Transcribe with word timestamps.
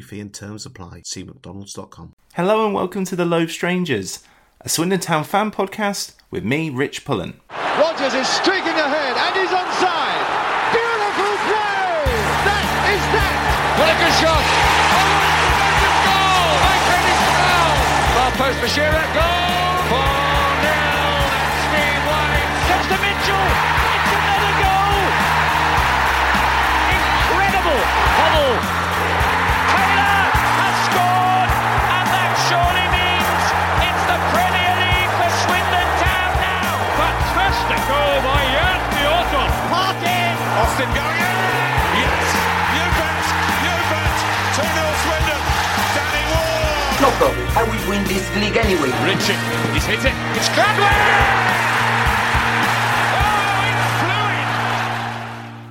fee 0.00 0.20
and 0.20 0.32
terms 0.32 0.64
apply. 0.64 1.02
See 1.04 1.22
McDonald's.com. 1.22 2.14
Hello 2.34 2.64
and 2.64 2.72
welcome 2.74 3.04
to 3.04 3.14
The 3.14 3.26
Loathed 3.26 3.50
Strangers, 3.50 4.20
a 4.62 4.68
Swindon 4.68 5.00
Town 5.00 5.24
fan 5.24 5.50
podcast 5.50 6.14
with 6.30 6.44
me, 6.44 6.70
Rich 6.70 7.04
Pullen. 7.04 7.40
Rogers 7.50 8.14
is 8.14 8.26
streaking 8.26 8.78
ahead 8.78 9.14
and 9.16 9.32
he's 9.36 9.52
onside. 9.52 10.24
Beautiful 10.72 11.34
play! 11.44 12.08
That 12.48 12.66
is 12.88 13.04
that! 13.12 13.36
What 13.76 13.88
a 13.92 13.96
good 14.00 14.14
shot! 14.16 14.44
Oh, 14.92 15.12
what 15.76 15.92
a 15.92 16.00
goal! 16.08 16.56
Michael 16.64 17.20
foul! 17.36 17.76
Far 18.16 18.30
post 18.40 18.58
for 18.64 18.70
Shearer, 18.72 19.06
goal! 19.12 19.76
4 19.92 20.00
0, 20.62 20.72
that's 20.72 21.68
Steve 21.68 22.02
White. 22.08 22.48
Steps 22.64 22.86
to 22.88 22.96
Mitchell, 22.96 23.44
it's 23.92 24.12
another 24.16 24.52
goal! 24.56 25.04
Incredible! 26.96 27.80
Hoddle! 28.16 28.91
Surely 32.52 32.84
means 32.92 33.44
it's 33.80 34.04
the 34.12 34.18
Premier 34.28 34.72
League 34.76 35.12
for 35.16 35.30
Swindon 35.40 35.88
Town 36.04 36.32
now! 36.36 36.68
Fantastic 37.00 37.80
oh, 37.80 37.88
goal 37.88 38.16
by 38.28 38.44
Jan 38.52 38.80
Fjørtoft! 38.92 39.56
Parkin! 39.72 40.36
Austin 40.60 40.90
going 40.92 41.16
in! 41.16 41.36
Yes! 41.96 42.28
You 42.76 42.84
bet! 43.00 43.24
You 43.64 43.72
bet! 43.88 44.16
2 44.52 44.68
0 44.68 44.84
Swindon! 45.00 45.40
Danny 45.96 46.24
Ward! 46.28 47.00
No 47.00 47.08
problem. 47.16 47.48
I 47.56 47.64
will 47.64 47.84
win 47.88 48.04
this 48.04 48.28
league 48.36 48.60
anyway. 48.60 48.92
Richie, 49.00 49.40
he's 49.72 49.88
hit 49.88 50.04
it. 50.04 50.12
It's 50.36 50.52
Cradley! 50.52 50.92
Oh, 53.16 53.64
it's 53.64 53.88
fluid! 54.04 54.48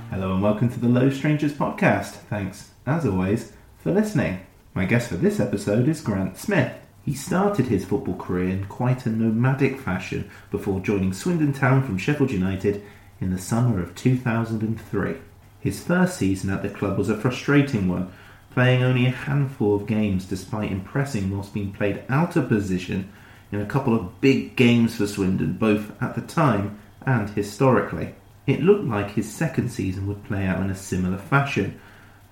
Hello 0.10 0.34
and 0.34 0.42
welcome 0.42 0.70
to 0.74 0.80
the 0.80 0.90
Loathed 0.90 1.14
Strangers 1.16 1.54
podcast. 1.54 2.26
Thanks, 2.34 2.72
as 2.88 3.06
always, 3.06 3.54
for 3.78 3.92
listening. 3.92 4.42
My 4.74 4.86
guest 4.86 5.10
for 5.10 5.18
this 5.18 5.42
episode 5.42 5.90
is 5.90 6.00
Grant 6.00 6.38
Smith. 6.38 6.74
He 7.04 7.14
started 7.14 7.68
his 7.68 7.84
football 7.84 8.16
career 8.16 8.48
in 8.48 8.68
quite 8.68 9.06
a 9.06 9.10
nomadic 9.10 9.78
fashion 9.78 10.32
before 10.50 10.80
joining 10.80 11.12
Swindon 11.12 11.52
Town 11.52 11.84
from 11.84 11.98
Sheffield 11.98 12.32
United 12.32 12.82
in 13.20 13.32
the 13.32 13.38
summer 13.38 13.84
of 13.84 13.96
2003. 13.96 15.16
His 15.60 15.84
first 15.84 16.16
season 16.16 16.50
at 16.52 16.62
the 16.62 16.70
club 16.70 16.98
was 16.98 17.10
a 17.10 17.18
frustrating 17.18 17.90
one, 17.90 18.14
playing 18.52 18.82
only 18.82 19.08
a 19.08 19.12
handful 19.12 19.76
of 19.76 19.88
games 19.88 20.24
despite 20.24 20.72
impressing 20.72 21.30
whilst 21.30 21.54
being 21.54 21.74
played 21.74 22.04
out 22.08 22.38
of 22.38 22.48
position 22.48 23.12
in 23.52 23.60
a 23.60 23.66
couple 23.66 23.94
of 23.94 24.22
big 24.22 24.56
games 24.56 24.96
for 24.96 25.06
Swindon, 25.06 25.58
both 25.58 25.92
at 26.02 26.16
the 26.16 26.22
time 26.22 26.80
and 27.06 27.30
historically. 27.32 28.16
It 28.48 28.62
looked 28.62 28.86
like 28.86 29.12
his 29.12 29.30
second 29.30 29.70
season 29.70 30.08
would 30.08 30.24
play 30.24 30.46
out 30.46 30.62
in 30.62 30.70
a 30.70 30.76
similar 30.76 31.18
fashion, 31.18 31.78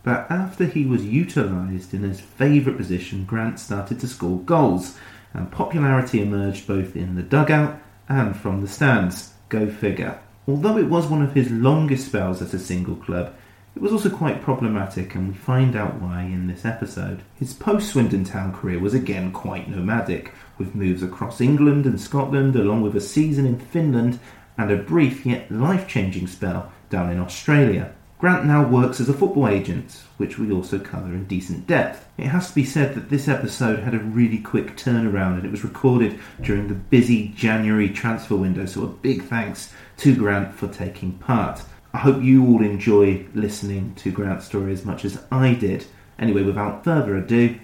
but 0.04 0.30
after 0.30 0.66
he 0.66 0.86
was 0.86 1.06
utilised 1.06 1.94
in 1.94 2.04
his 2.04 2.20
favourite 2.20 2.78
position, 2.78 3.26
Grant 3.26 3.60
started 3.60 4.00
to 4.00 4.08
score 4.08 4.40
goals, 4.40 4.98
and 5.34 5.52
popularity 5.52 6.22
emerged 6.22 6.68
both 6.68 6.96
in 6.96 7.16
the 7.16 7.22
dugout 7.22 7.80
and 8.08 8.36
from 8.36 8.62
the 8.62 8.68
stands. 8.68 9.34
Go 9.50 9.70
figure. 9.70 10.20
Although 10.48 10.78
it 10.78 10.90
was 10.90 11.08
one 11.08 11.22
of 11.22 11.34
his 11.34 11.52
longest 11.52 12.08
spells 12.08 12.42
at 12.42 12.54
a 12.54 12.60
single 12.60 12.96
club, 12.96 13.36
it 13.76 13.82
was 13.82 13.92
also 13.92 14.10
quite 14.10 14.42
problematic, 14.42 15.14
and 15.16 15.30
we 15.30 15.36
find 15.36 15.76
out 15.76 16.02
why 16.02 16.24
in 16.24 16.48
this 16.48 16.66
episode. 16.66 17.22
His 17.36 17.54
post 17.54 17.90
Swindon 17.90 18.24
Town 18.24 18.52
career 18.52 18.80
was 18.80 18.94
again 18.94 19.32
quite 19.32 19.70
nomadic, 19.70 20.34
with 20.58 20.76
moves 20.76 21.04
across 21.04 21.40
England 21.40 21.86
and 21.86 22.02
Scotland, 22.02 22.56
along 22.56 22.82
with 22.82 22.96
a 22.96 23.02
season 23.02 23.46
in 23.46 23.60
Finland 23.60 24.20
and 24.58 24.72
a 24.72 24.76
brief 24.76 25.26
yet 25.26 25.50
life 25.52 25.88
changing 25.88 26.28
spell 26.28 26.72
down 26.90 27.12
in 27.12 27.20
Australia. 27.20 27.94
Grant 28.20 28.46
now 28.46 28.68
works 28.68 29.00
as 29.00 29.08
a 29.08 29.14
football 29.14 29.48
agent, 29.48 30.04
which 30.18 30.38
we 30.38 30.52
also 30.52 30.78
cover 30.78 31.08
in 31.08 31.24
decent 31.24 31.66
depth. 31.66 32.06
It 32.18 32.26
has 32.26 32.50
to 32.50 32.56
be 32.56 32.66
said 32.66 32.94
that 32.96 33.10
this 33.10 33.30
episode 33.30 33.80
had 33.80 33.94
a 33.94 34.00
really 34.00 34.40
quick 34.40 34.76
turnaround 34.76 35.38
and 35.38 35.46
it 35.46 35.52
was 35.52 35.64
recorded 35.64 36.20
during 36.42 36.68
the 36.68 36.74
busy 36.74 37.30
January 37.30 37.88
transfer 37.88 38.36
window, 38.36 38.66
so 38.66 38.84
a 38.84 38.88
big 38.88 39.24
thanks 39.24 39.74
to 40.00 40.14
Grant 40.14 40.54
for 40.54 40.68
taking 40.68 41.14
part. 41.14 41.62
I 41.94 42.00
hope 42.00 42.22
you 42.22 42.46
all 42.46 42.62
enjoy 42.62 43.26
listening 43.34 43.96
to 43.96 44.12
Grant's 44.12 44.48
story 44.48 44.74
as 44.74 44.84
much 44.84 45.06
as 45.06 45.24
I 45.32 45.54
did. 45.54 45.86
Anyway, 46.20 46.44
without 46.44 46.84
further 46.84 47.16
ado, 47.16 47.58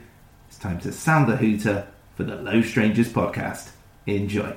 it's 0.48 0.58
time 0.58 0.80
to 0.80 0.94
sound 0.94 1.28
the 1.28 1.36
hooter 1.36 1.86
for 2.16 2.24
the 2.24 2.38
Loathed 2.38 2.70
Strangers 2.70 3.12
podcast. 3.12 3.72
Enjoy. 4.08 4.56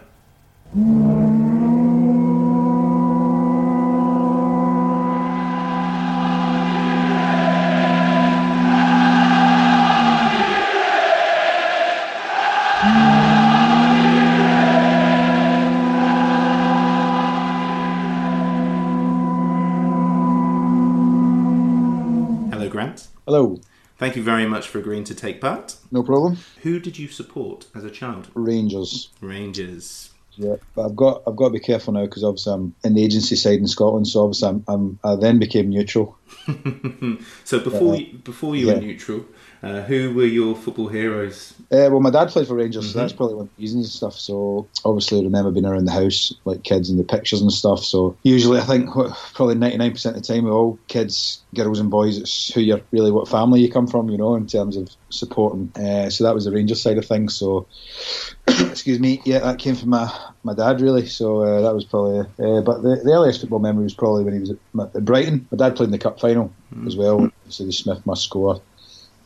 Hello, 23.28 23.60
Thank 23.98 24.16
you 24.16 24.22
very 24.22 24.46
much 24.46 24.68
for 24.68 24.78
agreeing 24.78 25.04
to 25.04 25.14
take 25.14 25.38
part. 25.38 25.76
no 25.92 26.02
problem. 26.02 26.38
Who 26.62 26.80
did 26.80 26.98
you 26.98 27.08
support 27.08 27.66
as 27.74 27.84
a 27.84 27.90
child? 27.90 28.28
Rangers. 28.32 29.10
Rangers. 29.20 30.12
Yeah, 30.36 30.56
but 30.75 30.86
I've 30.86 30.96
got 30.96 31.25
I've 31.26 31.36
got 31.36 31.48
to 31.48 31.52
be 31.52 31.60
careful 31.60 31.92
now 31.92 32.06
because 32.06 32.25
obviously 32.25 32.54
I'm 32.54 32.75
in 32.84 32.94
the 32.94 33.04
agency 33.04 33.36
side 33.36 33.58
in 33.58 33.66
Scotland, 33.66 34.08
so 34.08 34.22
obviously 34.25 34.48
I'm, 34.48 34.64
I'm 34.66 34.98
I 35.04 35.14
then 35.16 35.38
became 35.38 35.69
neutral. 35.69 36.16
So 37.44 37.60
before 37.60 37.92
Uh, 37.94 37.98
you, 37.98 38.19
before 38.25 38.56
you 38.56 38.69
were 38.69 38.80
neutral, 38.80 39.26
uh, 39.62 39.82
who 39.82 40.14
were 40.14 40.25
your 40.25 40.55
football 40.55 40.88
heroes? 40.88 41.55
Uh, 41.70 41.88
well, 41.90 42.00
my 42.00 42.10
dad 42.10 42.28
played 42.28 42.46
for 42.46 42.55
Rangers, 42.55 42.84
so 42.87 42.90
Mm-hmm. 42.90 42.99
that's 43.00 43.12
probably 43.12 43.34
one 43.34 43.46
of 43.46 43.56
the 43.56 43.62
reasons 43.62 43.87
and 43.87 43.93
stuff. 43.93 44.14
So 44.14 44.66
obviously, 44.84 45.20
I 45.20 45.25
remember 45.25 45.50
being 45.50 45.66
around 45.66 45.84
the 45.84 45.93
house 45.93 46.32
like 46.44 46.62
kids 46.62 46.88
and 46.88 46.99
the 46.99 47.05
pictures 47.05 47.40
and 47.43 47.52
stuff. 47.52 47.81
So 47.84 48.16
usually, 48.22 48.58
I 48.58 48.64
think 48.64 48.88
probably 49.34 49.56
ninety 49.56 49.76
nine 49.76 49.93
percent 49.93 50.16
of 50.16 50.22
the 50.22 50.32
time, 50.34 50.44
with 50.44 50.52
all 50.52 50.78
kids, 50.88 51.43
girls, 51.55 51.78
and 51.81 51.90
boys, 51.90 52.16
it's 52.19 52.52
who 52.55 52.60
you're 52.60 52.81
really 52.93 53.10
what 53.10 53.28
family 53.28 53.60
you 53.60 53.70
come 53.70 53.87
from, 53.87 54.08
you 54.08 54.16
know, 54.16 54.34
in 54.34 54.46
terms 54.46 54.76
of 54.76 54.88
supporting. 55.10 55.70
Uh, 55.76 56.08
so 56.08 56.25
that 56.25 56.34
was 56.34 56.44
the 56.44 56.52
Rangers 56.52 56.81
side 56.81 56.96
of 56.99 57.05
things. 57.06 57.34
So 57.37 57.66
excuse 58.46 59.00
me, 59.00 59.20
yeah, 59.25 59.40
that 59.40 59.58
came 59.58 59.75
from 59.75 59.90
my 59.90 60.10
my 60.44 60.55
dad 60.55 60.81
really. 60.81 61.06
So 61.06 61.43
uh, 61.43 61.60
that 61.62 61.75
was 61.75 61.84
probably. 61.84 62.20
Uh, 62.20 62.60
but 62.62 62.82
the, 62.82 63.00
the 63.05 63.12
earliest 63.12 63.40
football 63.40 63.58
memory 63.58 63.84
was 63.84 63.94
probably 63.94 64.25
when 64.25 64.34
he 64.34 64.40
was 64.40 64.50
at, 64.50 64.96
at 64.96 65.05
Brighton. 65.05 65.46
My 65.50 65.58
dad 65.58 65.76
played 65.76 65.87
in 65.88 65.93
the 65.93 65.99
cup 65.99 66.20
final 66.20 66.52
as 66.87 66.96
well. 66.96 67.31
So 67.49 67.64
the 67.64 67.72
Smith 67.72 68.05
must 68.06 68.22
score. 68.25 68.62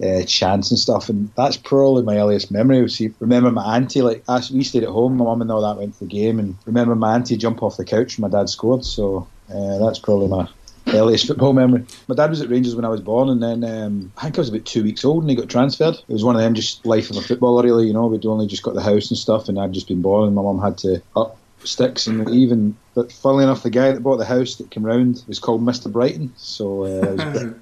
Uh, 0.02 0.22
chants 0.24 0.70
and 0.70 0.78
stuff, 0.78 1.08
and 1.08 1.30
that's 1.36 1.56
probably 1.56 2.02
my 2.02 2.16
earliest 2.18 2.50
memory. 2.50 2.88
See, 2.88 3.12
remember 3.20 3.50
my 3.50 3.76
auntie, 3.76 4.02
like 4.02 4.24
us, 4.28 4.50
we 4.50 4.64
stayed 4.64 4.82
at 4.82 4.88
home, 4.88 5.16
my 5.16 5.24
mum 5.24 5.42
and 5.42 5.50
all 5.50 5.62
that 5.62 5.78
went 5.78 5.94
to 5.94 6.00
the 6.00 6.06
game, 6.06 6.38
and 6.38 6.56
remember 6.66 6.94
my 6.94 7.14
auntie 7.14 7.36
jump 7.36 7.62
off 7.62 7.76
the 7.76 7.84
couch 7.84 8.18
when 8.18 8.30
my 8.30 8.36
dad 8.36 8.48
scored. 8.48 8.84
So 8.84 9.28
uh, 9.52 9.78
that's 9.78 9.98
probably 9.98 10.28
my 10.28 10.48
earliest 10.88 11.26
football 11.28 11.52
memory. 11.52 11.84
My 12.08 12.14
dad 12.14 12.30
was 12.30 12.40
at 12.40 12.48
Rangers 12.48 12.74
when 12.74 12.84
I 12.84 12.88
was 12.88 13.00
born, 13.00 13.28
and 13.28 13.42
then 13.42 13.64
um, 13.64 14.12
I 14.18 14.22
think 14.22 14.38
I 14.38 14.40
was 14.40 14.48
about 14.48 14.64
two 14.64 14.82
weeks 14.82 15.04
old, 15.04 15.22
and 15.22 15.30
he 15.30 15.36
got 15.36 15.48
transferred. 15.48 15.94
It 15.94 16.12
was 16.12 16.24
one 16.24 16.36
of 16.36 16.42
them, 16.42 16.54
just 16.54 16.84
life 16.84 17.10
of 17.10 17.16
a 17.16 17.22
footballer, 17.22 17.62
really. 17.62 17.86
You 17.86 17.92
know, 17.92 18.06
we'd 18.06 18.26
only 18.26 18.46
just 18.46 18.62
got 18.62 18.74
the 18.74 18.82
house 18.82 19.10
and 19.10 19.18
stuff, 19.18 19.48
and 19.48 19.58
I'd 19.58 19.72
just 19.72 19.88
been 19.88 20.02
born, 20.02 20.26
and 20.26 20.34
my 20.34 20.42
mum 20.42 20.60
had 20.60 20.78
to 20.78 21.02
up 21.16 21.38
sticks, 21.64 22.06
and 22.06 22.28
even. 22.30 22.76
But 22.94 23.12
funnily 23.12 23.44
enough, 23.44 23.62
the 23.62 23.70
guy 23.70 23.92
that 23.92 24.02
bought 24.02 24.18
the 24.18 24.24
house 24.24 24.56
that 24.56 24.70
came 24.70 24.84
round 24.84 25.22
was 25.28 25.38
called 25.38 25.62
Mister 25.62 25.88
Brighton. 25.88 26.32
So 26.36 26.84
uh, 26.84 26.86
it 26.86 27.16
was 27.16 27.54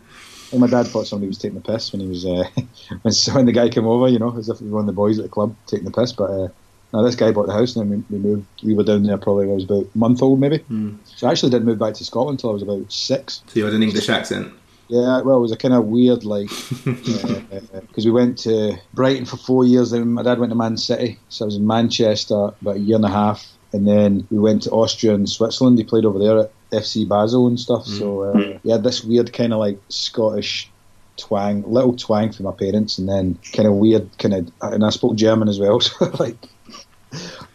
and 0.53 0.61
my 0.61 0.67
dad 0.67 0.87
thought 0.87 1.07
somebody 1.07 1.29
was 1.29 1.39
taking 1.39 1.59
the 1.59 1.73
piss 1.73 1.93
when 1.93 2.01
he 2.01 2.09
was 2.09 2.27
uh, 2.27 2.45
when, 3.03 3.15
when 3.33 3.47
the 3.47 3.53
guy 3.53 3.69
came 3.69 3.87
over, 3.87 4.09
you 4.09 4.19
know, 4.19 4.37
as 4.37 4.49
if 4.49 4.59
he 4.59 4.65
was 4.65 4.73
one 4.73 4.83
of 4.83 4.87
the 4.87 4.93
boys 4.93 5.19
at 5.19 5.25
the 5.25 5.29
club 5.29 5.55
taking 5.67 5.85
the 5.85 5.91
piss. 5.91 6.13
But 6.13 6.31
uh, 6.31 6.49
no, 6.93 7.05
this 7.05 7.15
guy 7.15 7.31
bought 7.31 7.47
the 7.47 7.53
house, 7.53 7.77
and 7.77 7.91
then 7.91 8.05
we, 8.11 8.19
we 8.19 8.23
moved. 8.23 8.47
We 8.63 8.75
were 8.75 8.85
down 8.85 9.05
there 9.05 9.19
probably 9.19 9.47
when 9.47 9.53
I 9.53 9.55
was 9.55 9.65
about 9.65 9.87
a 9.95 9.99
month 9.99 10.23
old, 10.23 10.41
maybe. 10.41 10.59
Hmm. 10.59 10.97
So 11.05 11.29
I 11.29 11.31
actually 11.31 11.51
didn't 11.51 11.67
move 11.67 11.79
back 11.79 11.95
to 11.95 12.05
Scotland 12.05 12.39
until 12.39 12.51
I 12.51 12.55
was 12.55 12.63
about 12.63 12.91
six. 12.91 13.43
So 13.47 13.61
you 13.61 13.65
had 13.65 13.75
an 13.75 13.83
English 13.83 14.09
accent. 14.09 14.53
Yeah, 14.89 15.21
well, 15.21 15.37
it 15.37 15.41
was 15.41 15.53
a 15.53 15.57
kind 15.57 15.73
of 15.73 15.85
weird, 15.85 16.25
like, 16.25 16.49
because 16.85 18.05
we 18.05 18.11
went 18.11 18.39
to 18.39 18.77
Brighton 18.93 19.25
for 19.25 19.37
four 19.37 19.65
years, 19.65 19.93
then 19.93 20.09
my 20.09 20.25
dad 20.25 20.41
went 20.41 20.51
to 20.51 20.57
Man 20.57 20.77
City, 20.77 21.17
so 21.29 21.45
I 21.45 21.47
was 21.47 21.55
in 21.55 21.65
Manchester 21.65 22.35
about 22.61 22.75
a 22.75 22.81
year 22.81 22.97
and 22.97 23.05
a 23.05 23.09
half, 23.09 23.47
and 23.73 23.87
then 23.87 24.27
we 24.33 24.41
went 24.41 24.65
to 24.65 24.71
Austria 24.71 25.15
and 25.15 25.29
Switzerland. 25.29 25.79
He 25.79 25.85
played 25.85 26.05
over 26.05 26.19
there 26.19 26.41
at 26.41 26.51
FC 26.71 27.09
Basel 27.09 27.47
and 27.47 27.59
stuff. 27.59 27.87
So 27.87 28.23
uh, 28.23 28.59
he 28.63 28.71
had 28.71 28.83
this 28.83 29.05
weird 29.05 29.33
kind 29.33 29.53
of 29.53 29.59
like 29.59 29.79
Scottish 29.89 30.71
twang, 31.17 31.63
little 31.71 31.97
twang 31.97 32.33
for 32.33 32.43
my 32.43 32.53
parents, 32.53 32.99
and 32.99 33.09
then 33.09 33.39
kind 33.53 33.69
of 33.69 33.75
weird 33.75 34.09
kind 34.19 34.35
of, 34.35 34.53
and 34.63 34.85
I 34.85 34.91
spoke 34.91 35.17
German 35.17 35.49
as 35.49 35.61
well, 35.61 35.81
so 35.81 36.07
like. 36.19 36.37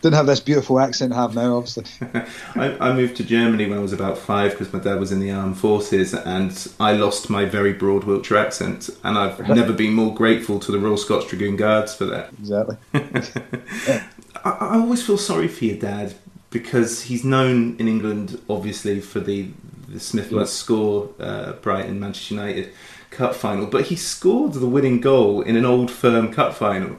Didn't 0.02 0.18
have 0.18 0.28
this 0.28 0.42
beautiful 0.42 0.82
accent 0.82 1.14
I 1.14 1.16
have 1.16 1.34
now, 1.34 1.56
obviously. 1.56 1.86
I, 2.56 2.78
I 2.90 2.94
moved 2.94 3.16
to 3.18 3.24
Germany 3.24 3.68
when 3.68 3.80
I 3.80 3.82
was 3.82 3.94
about 3.94 4.18
five 4.18 4.52
because 4.52 4.72
my 4.72 4.80
dad 4.80 5.00
was 5.00 5.14
in 5.14 5.22
the 5.22 5.32
armed 5.32 5.58
forces, 5.58 6.14
and 6.14 6.68
I 6.78 6.92
lost 6.92 7.30
my 7.30 7.46
very 7.46 7.72
broad 7.72 8.04
Wiltshire 8.04 8.38
accent, 8.38 8.90
and 9.04 9.18
I've 9.18 9.48
never 9.48 9.72
been 9.72 9.94
more 9.94 10.14
grateful 10.14 10.60
to 10.60 10.72
the 10.74 10.78
Royal 10.78 10.98
Scots 10.98 11.28
Dragoon 11.28 11.56
Guards 11.56 11.96
for 11.96 12.06
that. 12.06 12.34
Exactly. 12.34 12.78
I, 14.44 14.50
I 14.50 14.76
always 14.76 15.04
feel 15.04 15.18
sorry 15.18 15.48
for 15.48 15.64
your 15.64 15.78
dad 15.78 16.16
because 16.56 17.02
he's 17.02 17.26
known 17.26 17.76
in 17.80 17.90
England, 17.90 18.42
obviously, 18.50 19.02
for 19.02 19.20
the 19.20 19.50
the 19.90 20.00
Smith 20.00 20.32
must 20.32 20.54
score 20.54 21.10
uh, 21.20 21.52
Brighton 21.62 22.00
Manchester 22.00 22.36
United 22.36 22.72
cup 23.12 23.36
final, 23.36 23.66
but 23.66 23.88
he 23.88 23.98
scored 23.98 24.54
the 24.54 24.66
winning 24.66 25.02
goal 25.02 25.42
in 25.42 25.58
an 25.58 25.66
old 25.66 25.92
firm 25.92 26.32
cup 26.32 26.54
final. 26.54 26.96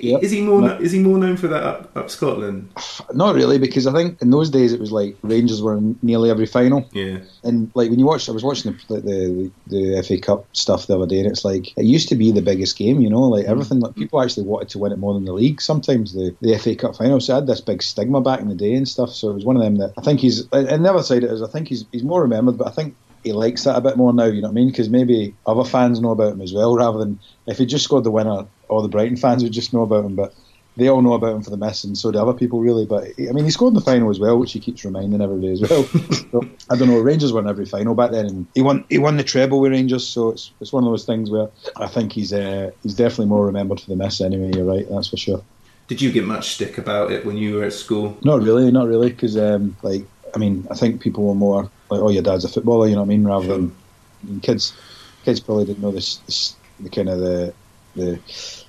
Yep. 0.00 0.22
Is 0.22 0.30
he 0.30 0.40
more 0.42 0.60
No. 0.60 0.76
is 0.76 0.92
he 0.92 0.98
more 0.98 1.18
known 1.18 1.36
for 1.36 1.48
that 1.48 1.62
up, 1.62 1.96
up 1.96 2.10
Scotland? 2.10 2.68
Not 3.12 3.34
really, 3.34 3.58
because 3.58 3.86
I 3.86 3.92
think 3.92 4.20
in 4.22 4.30
those 4.30 4.50
days 4.50 4.72
it 4.72 4.80
was 4.80 4.92
like 4.92 5.16
Rangers 5.22 5.62
were 5.62 5.76
in 5.76 5.98
nearly 6.02 6.30
every 6.30 6.46
final. 6.46 6.88
Yeah. 6.92 7.18
And 7.44 7.70
like 7.74 7.90
when 7.90 7.98
you 7.98 8.06
watch, 8.06 8.28
I 8.28 8.32
was 8.32 8.44
watching 8.44 8.72
the, 8.88 8.94
like, 8.94 9.04
the 9.04 9.50
the 9.66 10.02
FA 10.02 10.18
Cup 10.18 10.46
stuff 10.52 10.86
the 10.86 10.96
other 10.96 11.06
day, 11.06 11.20
and 11.20 11.26
it's 11.26 11.44
like 11.44 11.76
it 11.76 11.84
used 11.84 12.08
to 12.08 12.14
be 12.14 12.32
the 12.32 12.42
biggest 12.42 12.76
game, 12.76 13.00
you 13.00 13.10
know, 13.10 13.22
like 13.22 13.46
mm. 13.46 13.50
everything. 13.50 13.80
Like 13.80 13.94
people 13.94 14.22
actually 14.22 14.46
wanted 14.46 14.68
to 14.70 14.78
win 14.78 14.92
it 14.92 14.98
more 14.98 15.14
than 15.14 15.24
the 15.24 15.32
league. 15.32 15.60
Sometimes 15.60 16.14
the, 16.14 16.34
the 16.40 16.58
FA 16.58 16.74
Cup 16.74 16.96
final, 16.96 17.20
so 17.20 17.34
had 17.34 17.46
this 17.46 17.60
big 17.60 17.82
stigma 17.82 18.20
back 18.20 18.40
in 18.40 18.48
the 18.48 18.54
day 18.54 18.74
and 18.74 18.88
stuff. 18.88 19.10
So 19.10 19.30
it 19.30 19.34
was 19.34 19.44
one 19.44 19.56
of 19.56 19.62
them 19.62 19.76
that 19.76 19.94
I 19.98 20.02
think 20.02 20.20
he's. 20.20 20.46
And 20.52 20.84
the 20.84 20.90
other 20.90 21.02
side 21.02 21.24
of 21.24 21.30
it 21.30 21.34
is, 21.34 21.42
I 21.42 21.48
think 21.48 21.68
he's 21.68 21.84
he's 21.92 22.04
more 22.04 22.22
remembered, 22.22 22.58
but 22.58 22.68
I 22.68 22.70
think 22.70 22.94
he 23.24 23.32
likes 23.32 23.64
that 23.64 23.76
a 23.76 23.80
bit 23.80 23.96
more 23.96 24.12
now. 24.12 24.24
You 24.24 24.42
know 24.42 24.48
what 24.48 24.52
I 24.52 24.54
mean? 24.54 24.68
Because 24.68 24.88
maybe 24.88 25.34
other 25.46 25.64
fans 25.64 26.00
know 26.00 26.10
about 26.10 26.32
him 26.32 26.40
as 26.40 26.52
well, 26.52 26.76
rather 26.76 26.98
than 26.98 27.18
if 27.46 27.58
he 27.58 27.66
just 27.66 27.84
scored 27.84 28.04
the 28.04 28.10
winner, 28.10 28.46
all 28.68 28.82
the 28.82 28.88
Brighton 28.88 29.16
fans 29.16 29.42
would 29.42 29.52
just 29.52 29.72
know 29.72 29.82
about 29.82 30.04
him, 30.04 30.14
but. 30.14 30.34
They 30.76 30.86
all 30.86 31.02
know 31.02 31.14
about 31.14 31.34
him 31.34 31.42
for 31.42 31.50
the 31.50 31.56
miss, 31.56 31.82
and 31.82 31.98
so 31.98 32.12
do 32.12 32.20
other 32.20 32.32
people, 32.32 32.60
really. 32.60 32.86
But 32.86 33.08
I 33.18 33.32
mean, 33.32 33.44
he 33.44 33.50
scored 33.50 33.72
in 33.72 33.74
the 33.74 33.80
final 33.80 34.10
as 34.10 34.20
well, 34.20 34.38
which 34.38 34.52
he 34.52 34.60
keeps 34.60 34.84
reminding 34.84 35.20
everybody 35.20 35.50
as 35.50 35.60
well. 35.60 35.82
so, 36.30 36.48
I 36.70 36.76
don't 36.76 36.86
know. 36.86 37.00
Rangers 37.00 37.32
won 37.32 37.48
every 37.48 37.66
final 37.66 37.96
back 37.96 38.12
then, 38.12 38.26
and 38.26 38.46
he 38.54 38.62
won. 38.62 38.84
He 38.88 38.96
won 38.96 39.16
the 39.16 39.24
treble 39.24 39.58
with 39.58 39.72
Rangers, 39.72 40.06
so 40.06 40.30
it's 40.30 40.52
it's 40.60 40.72
one 40.72 40.84
of 40.84 40.90
those 40.90 41.04
things 41.04 41.32
where 41.32 41.48
I 41.74 41.88
think 41.88 42.12
he's 42.12 42.32
uh, 42.32 42.70
he's 42.84 42.94
definitely 42.94 43.26
more 43.26 43.44
remembered 43.44 43.80
for 43.80 43.90
the 43.90 43.96
miss. 43.96 44.20
Anyway, 44.20 44.52
you're 44.54 44.64
right. 44.64 44.86
That's 44.88 45.08
for 45.08 45.16
sure. 45.16 45.42
Did 45.88 46.00
you 46.00 46.12
get 46.12 46.24
much 46.24 46.54
stick 46.54 46.78
about 46.78 47.10
it 47.10 47.26
when 47.26 47.36
you 47.36 47.56
were 47.56 47.64
at 47.64 47.72
school? 47.72 48.16
Not 48.22 48.42
really, 48.42 48.70
not 48.70 48.86
really, 48.86 49.10
because 49.10 49.36
um, 49.36 49.76
like 49.82 50.04
I 50.32 50.38
mean, 50.38 50.64
I 50.70 50.74
think 50.74 51.00
people 51.00 51.24
were 51.26 51.34
more 51.34 51.62
like, 51.90 52.00
"Oh, 52.00 52.10
your 52.10 52.22
dad's 52.22 52.44
a 52.44 52.48
footballer," 52.48 52.86
you 52.86 52.94
know 52.94 53.00
what 53.00 53.06
I 53.06 53.08
mean, 53.08 53.26
rather 53.26 53.48
than 53.48 53.74
I 54.22 54.26
mean, 54.26 54.40
kids. 54.40 54.74
Kids 55.24 55.40
probably 55.40 55.64
didn't 55.64 55.82
know 55.82 55.90
this, 55.90 56.18
this 56.26 56.54
the 56.80 56.88
kind 56.88 57.08
of 57.08 57.18
the, 57.18 57.52
the 57.98 58.20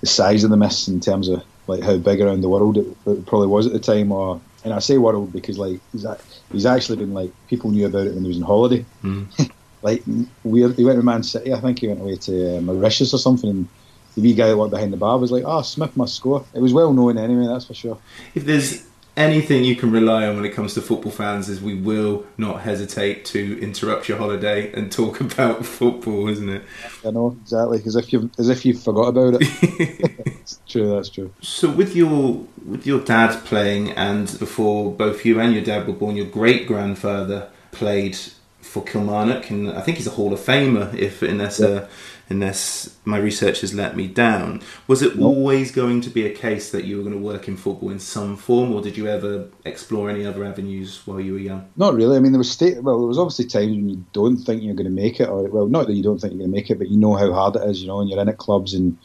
the 0.02 0.08
size 0.08 0.44
of 0.44 0.50
the 0.50 0.58
miss 0.58 0.88
in 0.88 1.00
terms 1.00 1.30
of 1.30 1.44
like 1.68 1.84
how 1.84 1.98
big 1.98 2.22
around 2.22 2.42
the 2.42 2.50
world 2.50 2.78
it, 2.78 2.88
it 3.06 3.26
probably 3.26 3.48
was 3.48 3.68
at 3.68 3.74
the 3.74 3.80
time. 3.80 4.12
Or 4.12 4.42
and 4.64 4.74
I 4.74 4.80
say 4.80 4.98
world 4.98 5.32
because 5.32 5.58
like 5.58 5.80
he's 5.92 6.06
a, 6.06 6.20
he's 6.52 6.66
actually 6.66 6.98
been 6.98 7.14
like 7.14 7.32
people 7.48 7.72
knew 7.72 7.86
about 7.86 8.08
it 8.08 8.14
when 8.14 8.24
he 8.24 8.28
was 8.28 8.38
on 8.38 8.44
holiday. 8.44 8.86
like 9.82 10.04
we 10.44 10.60
he 10.74 10.86
went 10.86 11.00
to 11.00 11.04
Man 11.04 11.24
City. 11.24 11.54
I 11.54 11.60
think 11.60 11.80
he 11.80 11.88
went 11.88 12.02
away 12.02 12.16
to 12.16 12.58
uh, 12.58 12.62
Mauritius 12.62 13.14
or 13.14 13.20
something. 13.20 13.50
And 13.50 13.68
the 14.16 14.22
wee 14.22 14.34
guy 14.34 14.48
that 14.48 14.58
worked 14.58 14.72
behind 14.72 14.92
the 14.92 14.98
bar 14.98 15.18
was 15.18 15.32
like, 15.32 15.44
"Oh, 15.46 15.62
Smith 15.62 15.96
must 15.96 16.16
score." 16.16 16.46
It 16.54 16.60
was 16.60 16.74
well 16.74 16.94
known 16.94 17.18
anyway. 17.18 17.48
That's 17.48 17.66
for 17.66 17.74
sure. 17.74 17.98
If 18.36 18.46
there's 18.46 18.89
anything 19.20 19.66
you 19.66 19.76
can 19.76 19.92
rely 19.92 20.26
on 20.26 20.38
when 20.38 20.46
it 20.46 20.54
comes 20.54 20.74
to 20.74 20.82
football 20.82 21.12
fans, 21.12 21.50
is 21.50 21.62
we 21.62 21.76
will 21.76 22.26
not 22.38 22.62
hesitate 22.62 23.26
to 23.26 23.62
interrupt 23.62 24.08
your 24.08 24.18
holiday 24.18 24.72
and 24.74 24.92
talk 24.92 25.20
about 25.30 25.66
football, 25.66 26.30
isn't 26.30 26.50
it? 26.50 26.64
I 27.06 27.12
know 27.12 27.38
exactly, 27.42 27.82
as 27.86 27.96
if 27.96 28.14
you 28.14 28.32
as 28.40 28.50
if 28.50 28.66
you 28.66 28.74
forgot 28.74 29.10
about 29.10 29.42
it. 29.42 29.42
it's 30.26 30.60
true. 30.68 30.96
That's 30.96 31.10
true. 31.10 31.32
So 31.42 31.70
with 31.70 31.96
your 31.96 32.48
with 32.66 32.88
your 32.88 33.02
dad 33.02 33.46
playing, 33.46 33.92
and 33.92 34.26
before 34.40 34.92
both 34.92 35.26
you 35.26 35.40
and 35.40 35.54
your 35.54 35.64
dad 35.64 35.86
were 35.86 35.94
born, 35.94 36.16
your 36.16 36.26
great 36.26 36.66
grandfather 36.66 37.50
played 37.72 38.18
for 38.62 38.84
Kilmarnock, 38.84 39.50
and 39.50 39.70
I 39.72 39.82
think 39.82 39.98
he's 39.98 40.08
a 40.08 40.12
Hall 40.12 40.32
of 40.34 40.40
Famer. 40.40 40.94
If 40.96 41.22
unless 41.22 41.60
uh, 41.60 41.88
unless 42.30 42.96
my 43.06 43.18
research 43.18 43.62
has 43.62 43.74
let 43.74 43.98
me 43.98 44.08
down, 44.08 44.62
was 44.88 45.02
it 45.02 45.18
always 45.20 45.72
going 45.72 46.00
to 46.02 46.10
be 46.10 46.26
a 46.26 46.34
case 46.34 46.72
that 46.72 46.86
you 46.86 46.98
were 46.98 47.04
going 47.04 47.16
to 47.16 47.22
work 47.22 47.48
in 47.48 47.58
football 47.58 47.90
in 47.90 48.00
some 48.00 48.38
form, 48.38 48.72
or 48.72 48.82
did 48.82 48.96
you 48.96 49.08
ever 49.08 49.48
explore 49.66 50.10
any 50.10 50.26
other 50.26 50.46
avenues 50.46 51.02
while 51.06 51.20
you 51.20 51.34
were 51.34 51.40
young? 51.40 51.68
Not 51.76 51.96
really. 51.96 52.18
I 52.18 52.20
mean, 52.20 52.32
there 52.32 52.40
was 52.40 52.52
state. 52.52 52.82
Well, 52.84 53.00
there 53.00 53.08
was 53.08 53.18
obviously 53.18 53.46
times 53.46 53.76
when 53.76 53.90
you 53.90 54.06
don't 54.14 54.38
think 54.38 54.62
you're 54.62 54.76
going 54.76 54.86
to 54.86 54.92
make 54.92 55.20
it, 55.20 55.28
or 55.28 55.44
well, 55.50 55.68
not 55.68 55.88
that 55.88 55.94
you 55.94 56.04
don't 56.04 56.20
think 56.20 56.34
you're 56.34 56.40
going 56.40 56.52
to 56.52 56.56
make 56.56 56.70
it, 56.70 56.78
but 56.78 56.90
you 56.90 56.98
know 56.98 57.16
how 57.16 57.34
hard 57.34 57.56
it 57.56 57.68
is, 57.68 57.82
you 57.82 57.88
know, 57.88 58.00
and 58.00 58.10
you're 58.10 58.22
in 58.22 58.30
at 58.30 58.38
clubs. 58.38 58.74
And 58.74 58.98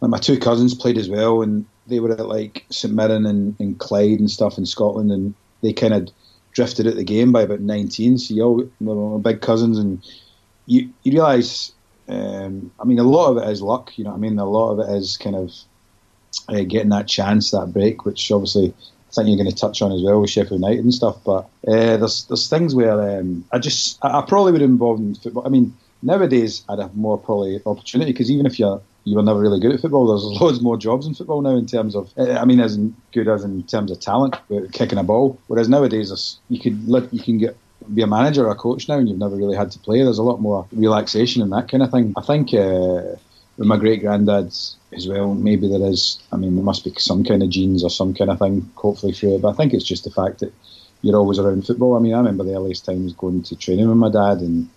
like 0.00 0.10
my 0.10 0.18
two 0.18 0.38
cousins 0.38 0.74
played 0.74 0.98
as 0.98 1.08
well, 1.08 1.42
and 1.42 1.64
they 1.86 2.00
were 2.00 2.12
at 2.12 2.26
like 2.26 2.66
St 2.70 2.92
Mirren 2.92 3.24
and, 3.24 3.56
and 3.58 3.78
Clyde 3.78 4.20
and 4.20 4.30
stuff 4.30 4.58
in 4.58 4.66
Scotland, 4.66 5.10
and 5.10 5.34
they 5.62 5.72
kind 5.72 5.94
of 5.94 6.08
drifted 6.52 6.86
at 6.86 6.96
the 6.96 7.04
game 7.04 7.32
by 7.32 7.40
about 7.42 7.60
19. 7.60 8.18
So 8.18 8.34
you 8.34 8.42
all 8.42 8.70
were 8.80 9.18
my 9.18 9.22
big 9.22 9.40
cousins, 9.40 9.78
and 9.78 10.02
you 10.66 10.90
you 11.02 11.12
realise. 11.12 11.72
Um, 12.08 12.70
I 12.80 12.84
mean, 12.84 12.98
a 12.98 13.04
lot 13.04 13.30
of 13.30 13.36
it 13.38 13.50
is 13.50 13.62
luck. 13.62 13.96
You 13.96 14.04
know, 14.04 14.10
what 14.10 14.16
I 14.16 14.20
mean, 14.20 14.38
a 14.38 14.44
lot 14.44 14.72
of 14.72 14.80
it 14.80 14.96
is 14.96 15.16
kind 15.16 15.36
of 15.36 15.52
uh, 16.48 16.62
getting 16.62 16.90
that 16.90 17.08
chance, 17.08 17.50
that 17.50 17.72
break, 17.72 18.04
which 18.04 18.30
obviously 18.30 18.74
I 19.12 19.14
think 19.14 19.28
you're 19.28 19.36
going 19.36 19.50
to 19.50 19.56
touch 19.56 19.82
on 19.82 19.92
as 19.92 20.02
well 20.02 20.20
with 20.20 20.30
Sheffield 20.30 20.60
United 20.60 20.84
and 20.84 20.94
stuff. 20.94 21.16
But 21.24 21.48
uh, 21.68 21.96
there's 21.98 22.24
there's 22.24 22.48
things 22.48 22.74
where 22.74 23.18
um, 23.18 23.44
I 23.52 23.58
just 23.58 23.98
I, 24.02 24.18
I 24.18 24.22
probably 24.22 24.52
would 24.52 24.62
have 24.62 24.70
involved 24.70 25.00
in 25.00 25.14
football. 25.14 25.46
I 25.46 25.50
mean, 25.50 25.76
nowadays 26.02 26.64
I'd 26.68 26.78
have 26.78 26.96
more 26.96 27.18
probably 27.18 27.60
opportunity 27.66 28.12
because 28.12 28.30
even 28.30 28.46
if 28.46 28.58
you're 28.58 28.80
you 29.04 29.16
were 29.16 29.22
never 29.22 29.40
really 29.40 29.58
good 29.58 29.72
at 29.72 29.80
football, 29.80 30.06
there's 30.06 30.22
loads 30.40 30.60
more 30.60 30.76
jobs 30.76 31.06
in 31.06 31.14
football 31.14 31.42
now 31.42 31.56
in 31.56 31.66
terms 31.66 31.94
of 31.94 32.12
uh, 32.16 32.32
I 32.32 32.44
mean, 32.44 32.60
as 32.60 32.76
good 33.12 33.28
as 33.28 33.44
in 33.44 33.62
terms 33.64 33.90
of 33.90 34.00
talent, 34.00 34.36
kicking 34.72 34.98
a 34.98 35.02
ball. 35.02 35.38
Whereas 35.48 35.68
nowadays 35.68 36.38
you 36.48 36.60
could 36.60 36.78
you 37.12 37.22
can 37.22 37.38
get 37.38 37.56
be 37.94 38.02
a 38.02 38.06
manager 38.06 38.46
or 38.46 38.50
a 38.50 38.56
coach 38.56 38.88
now, 38.88 38.98
and 38.98 39.08
you've 39.08 39.18
never 39.18 39.36
really 39.36 39.56
had 39.56 39.70
to 39.72 39.78
play. 39.78 40.02
There's 40.02 40.18
a 40.18 40.22
lot 40.22 40.40
more 40.40 40.66
relaxation 40.72 41.42
and 41.42 41.52
that 41.52 41.68
kind 41.68 41.82
of 41.82 41.90
thing. 41.90 42.14
I 42.16 42.22
think. 42.22 42.54
Uh, 42.54 43.16
with 43.58 43.68
my 43.68 43.76
great 43.76 44.00
granddad 44.00 44.46
as 44.92 45.06
well, 45.06 45.34
maybe 45.34 45.68
there 45.68 45.88
is. 45.88 46.18
I 46.32 46.36
mean, 46.36 46.56
there 46.56 46.64
must 46.64 46.84
be 46.84 46.92
some 46.96 47.24
kind 47.24 47.42
of 47.42 47.50
genes 47.50 47.84
or 47.84 47.90
some 47.90 48.14
kind 48.14 48.30
of 48.30 48.38
thing, 48.38 48.70
hopefully 48.74 49.12
through 49.12 49.36
it. 49.36 49.42
But 49.42 49.50
I 49.50 49.52
think 49.54 49.74
it's 49.74 49.84
just 49.84 50.04
the 50.04 50.10
fact 50.10 50.40
that 50.40 50.52
you're 51.02 51.16
always 51.16 51.38
around 51.38 51.66
football. 51.66 51.96
I 51.96 52.00
mean, 52.00 52.14
I 52.14 52.18
remember 52.18 52.44
the 52.44 52.54
earliest 52.54 52.84
times 52.84 53.12
going 53.12 53.42
to 53.44 53.56
training 53.56 53.88
with 53.88 53.96
my 53.96 54.10
dad 54.10 54.38
and 54.38 54.68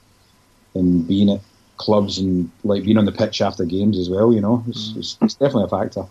and 0.74 1.08
being 1.08 1.30
at 1.30 1.42
clubs 1.78 2.20
and 2.20 2.52
like 2.64 2.84
being 2.84 2.98
on 2.98 3.06
the 3.06 3.12
pitch 3.12 3.42
after 3.42 3.66
games 3.66 3.98
as 3.98 4.10
well. 4.10 4.34
You 4.34 4.42
know, 4.42 4.64
it's, 4.68 4.94
it's, 4.98 5.18
it's 5.22 5.36
definitely 5.36 5.66
a 5.66 5.68
factor. 5.68 6.06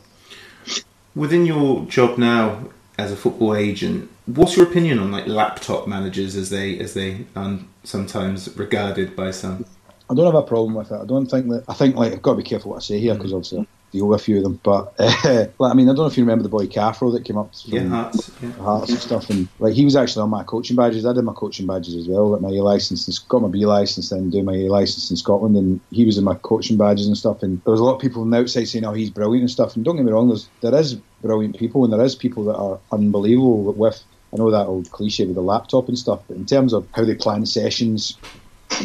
Within 1.15 1.47
your 1.47 1.85
job 1.87 2.19
now 2.19 2.71
as 2.99 3.13
a 3.13 3.17
football 3.17 3.55
agent, 3.55 4.11
what's 4.26 4.57
your 4.57 4.66
opinion 4.66 4.99
on 4.99 5.11
like 5.11 5.26
laptop 5.26 5.87
managers 5.87 6.37
as 6.37 6.50
they 6.50 6.78
as 6.78 6.95
they 6.95 7.26
are 7.37 7.59
sometimes 7.83 8.54
regarded 8.57 9.14
by 9.16 9.31
some? 9.31 9.64
I 10.11 10.14
don't 10.14 10.26
have 10.26 10.35
a 10.35 10.43
problem 10.43 10.75
with 10.75 10.90
it. 10.93 11.00
I 11.00 11.04
don't 11.04 11.26
think 11.26 11.49
that. 11.49 11.64
I 11.69 11.75
think 11.75 11.97
like 11.97 12.12
I've 12.12 12.23
got 12.23 12.33
to 12.33 12.37
be 12.38 12.43
careful 12.43 12.73
what 12.73 12.78
I 12.78 12.81
say 12.81 12.99
here 12.99 13.14
because 13.14 13.33
obviously 13.33 13.66
deal 13.95 14.09
with 14.09 14.21
a 14.21 14.25
few 14.25 14.38
of 14.38 14.43
them. 14.43 14.61
But 14.62 14.93
uh, 14.99 15.47
like, 15.59 15.71
I 15.71 15.75
mean, 15.75 15.88
I 15.88 15.93
don't 15.93 15.99
know 15.99 16.07
if 16.07 16.19
you 16.19 16.25
remember 16.25 16.43
the 16.43 16.49
boy 16.49 16.66
Cathro 16.66 17.12
that 17.12 17.25
came 17.25 17.38
up 17.38 17.54
from 17.54 17.73
Yeah, 17.73 17.88
Hearts. 17.88 18.31
Yeah. 18.43 18.50
Hearts 18.52 18.90
and 18.90 18.99
stuff, 18.99 19.31
and 19.31 19.49
like 19.61 19.75
he 19.75 19.85
was 19.85 19.97
actually 19.97 20.23
on 20.23 20.31
my 20.31 20.43
coaching 20.43 20.76
badges. 20.76 21.07
I 21.07 21.12
did 21.14 21.23
my 21.23 21.33
coaching 21.33 21.66
badges 21.66 21.95
as 21.95 22.09
well, 22.09 22.31
got 22.31 22.43
my 22.43 22.50
A 22.50 22.62
license 22.62 23.07
and 23.07 23.28
got 23.28 23.43
my 23.43 23.49
B 23.49 23.64
license, 23.64 24.11
then 24.11 24.31
do 24.31 24.43
my 24.43 24.54
A 24.54 24.69
license 24.69 25.11
in 25.11 25.16
Scotland, 25.16 25.57
and 25.57 25.81
he 25.90 26.04
was 26.04 26.19
in 26.19 26.25
my 26.25 26.35
coaching 26.35 26.76
badges 26.76 27.07
and 27.07 27.16
stuff. 27.16 27.43
And 27.43 27.62
there 27.64 27.73
was 27.73 27.81
a 27.81 27.85
lot 27.85 27.95
of 27.95 28.00
people 28.00 28.23
from 28.23 28.31
the 28.31 28.38
outside 28.38 28.64
saying, 28.64 28.85
"Oh, 28.85 28.93
he's 28.93 29.11
brilliant 29.11 29.43
and 29.43 29.50
stuff." 29.50 29.76
And 29.76 29.85
don't 29.85 29.97
get 29.97 30.04
me 30.04 30.12
wrong, 30.12 30.28
there's 30.28 30.49
there 30.61 30.75
is 30.75 30.95
brilliant 31.23 31.57
people, 31.57 31.85
and 31.85 31.93
there 31.93 32.04
is 32.04 32.14
people 32.14 32.45
that 32.45 32.57
are 32.57 32.78
unbelievable 32.93 33.73
with. 33.73 34.02
I 34.35 34.38
know 34.38 34.50
that 34.50 34.67
old 34.67 34.91
cliche 34.91 35.26
with 35.26 35.37
the 35.37 35.43
laptop 35.43 35.88
and 35.88 35.99
stuff, 35.99 36.21
but 36.26 36.37
in 36.37 36.45
terms 36.45 36.73
of 36.73 36.88
how 36.93 37.05
they 37.05 37.14
plan 37.14 37.47
sessions, 37.47 38.19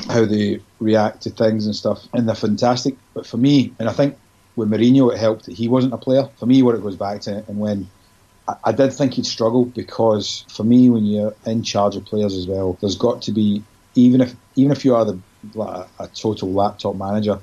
how 0.07 0.25
they 0.25 0.61
react 0.79 1.23
to 1.23 1.31
things 1.31 1.65
and 1.65 1.75
stuff, 1.75 2.07
and 2.13 2.27
they're 2.27 2.35
fantastic. 2.35 2.95
But 3.15 3.25
for 3.25 3.37
me, 3.37 3.73
and 3.79 3.89
I 3.89 3.93
think 3.93 4.15
with 4.55 4.69
Mourinho, 4.69 5.11
it 5.11 5.17
helped 5.17 5.45
that 5.45 5.55
he 5.55 5.67
wasn't 5.67 5.93
a 5.93 5.97
player. 5.97 6.29
For 6.37 6.45
me, 6.45 6.61
what 6.61 6.75
it 6.75 6.83
goes 6.83 6.95
back 6.95 7.21
to, 7.21 7.43
and 7.47 7.59
when 7.59 7.87
I, 8.47 8.55
I 8.65 8.71
did 8.71 8.93
think 8.93 9.13
he'd 9.13 9.25
struggle 9.25 9.65
because 9.65 10.45
for 10.49 10.63
me, 10.63 10.89
when 10.89 11.05
you're 11.05 11.35
in 11.45 11.63
charge 11.63 11.95
of 11.95 12.05
players 12.05 12.35
as 12.35 12.45
well, 12.45 12.77
there's 12.81 12.97
got 12.97 13.23
to 13.23 13.31
be 13.31 13.63
even 13.95 14.21
if 14.21 14.35
even 14.55 14.71
if 14.71 14.85
you 14.85 14.95
are 14.95 15.05
the 15.05 15.19
like 15.55 15.87
a, 15.99 16.03
a 16.03 16.07
total 16.07 16.51
laptop 16.51 16.95
manager, 16.95 17.39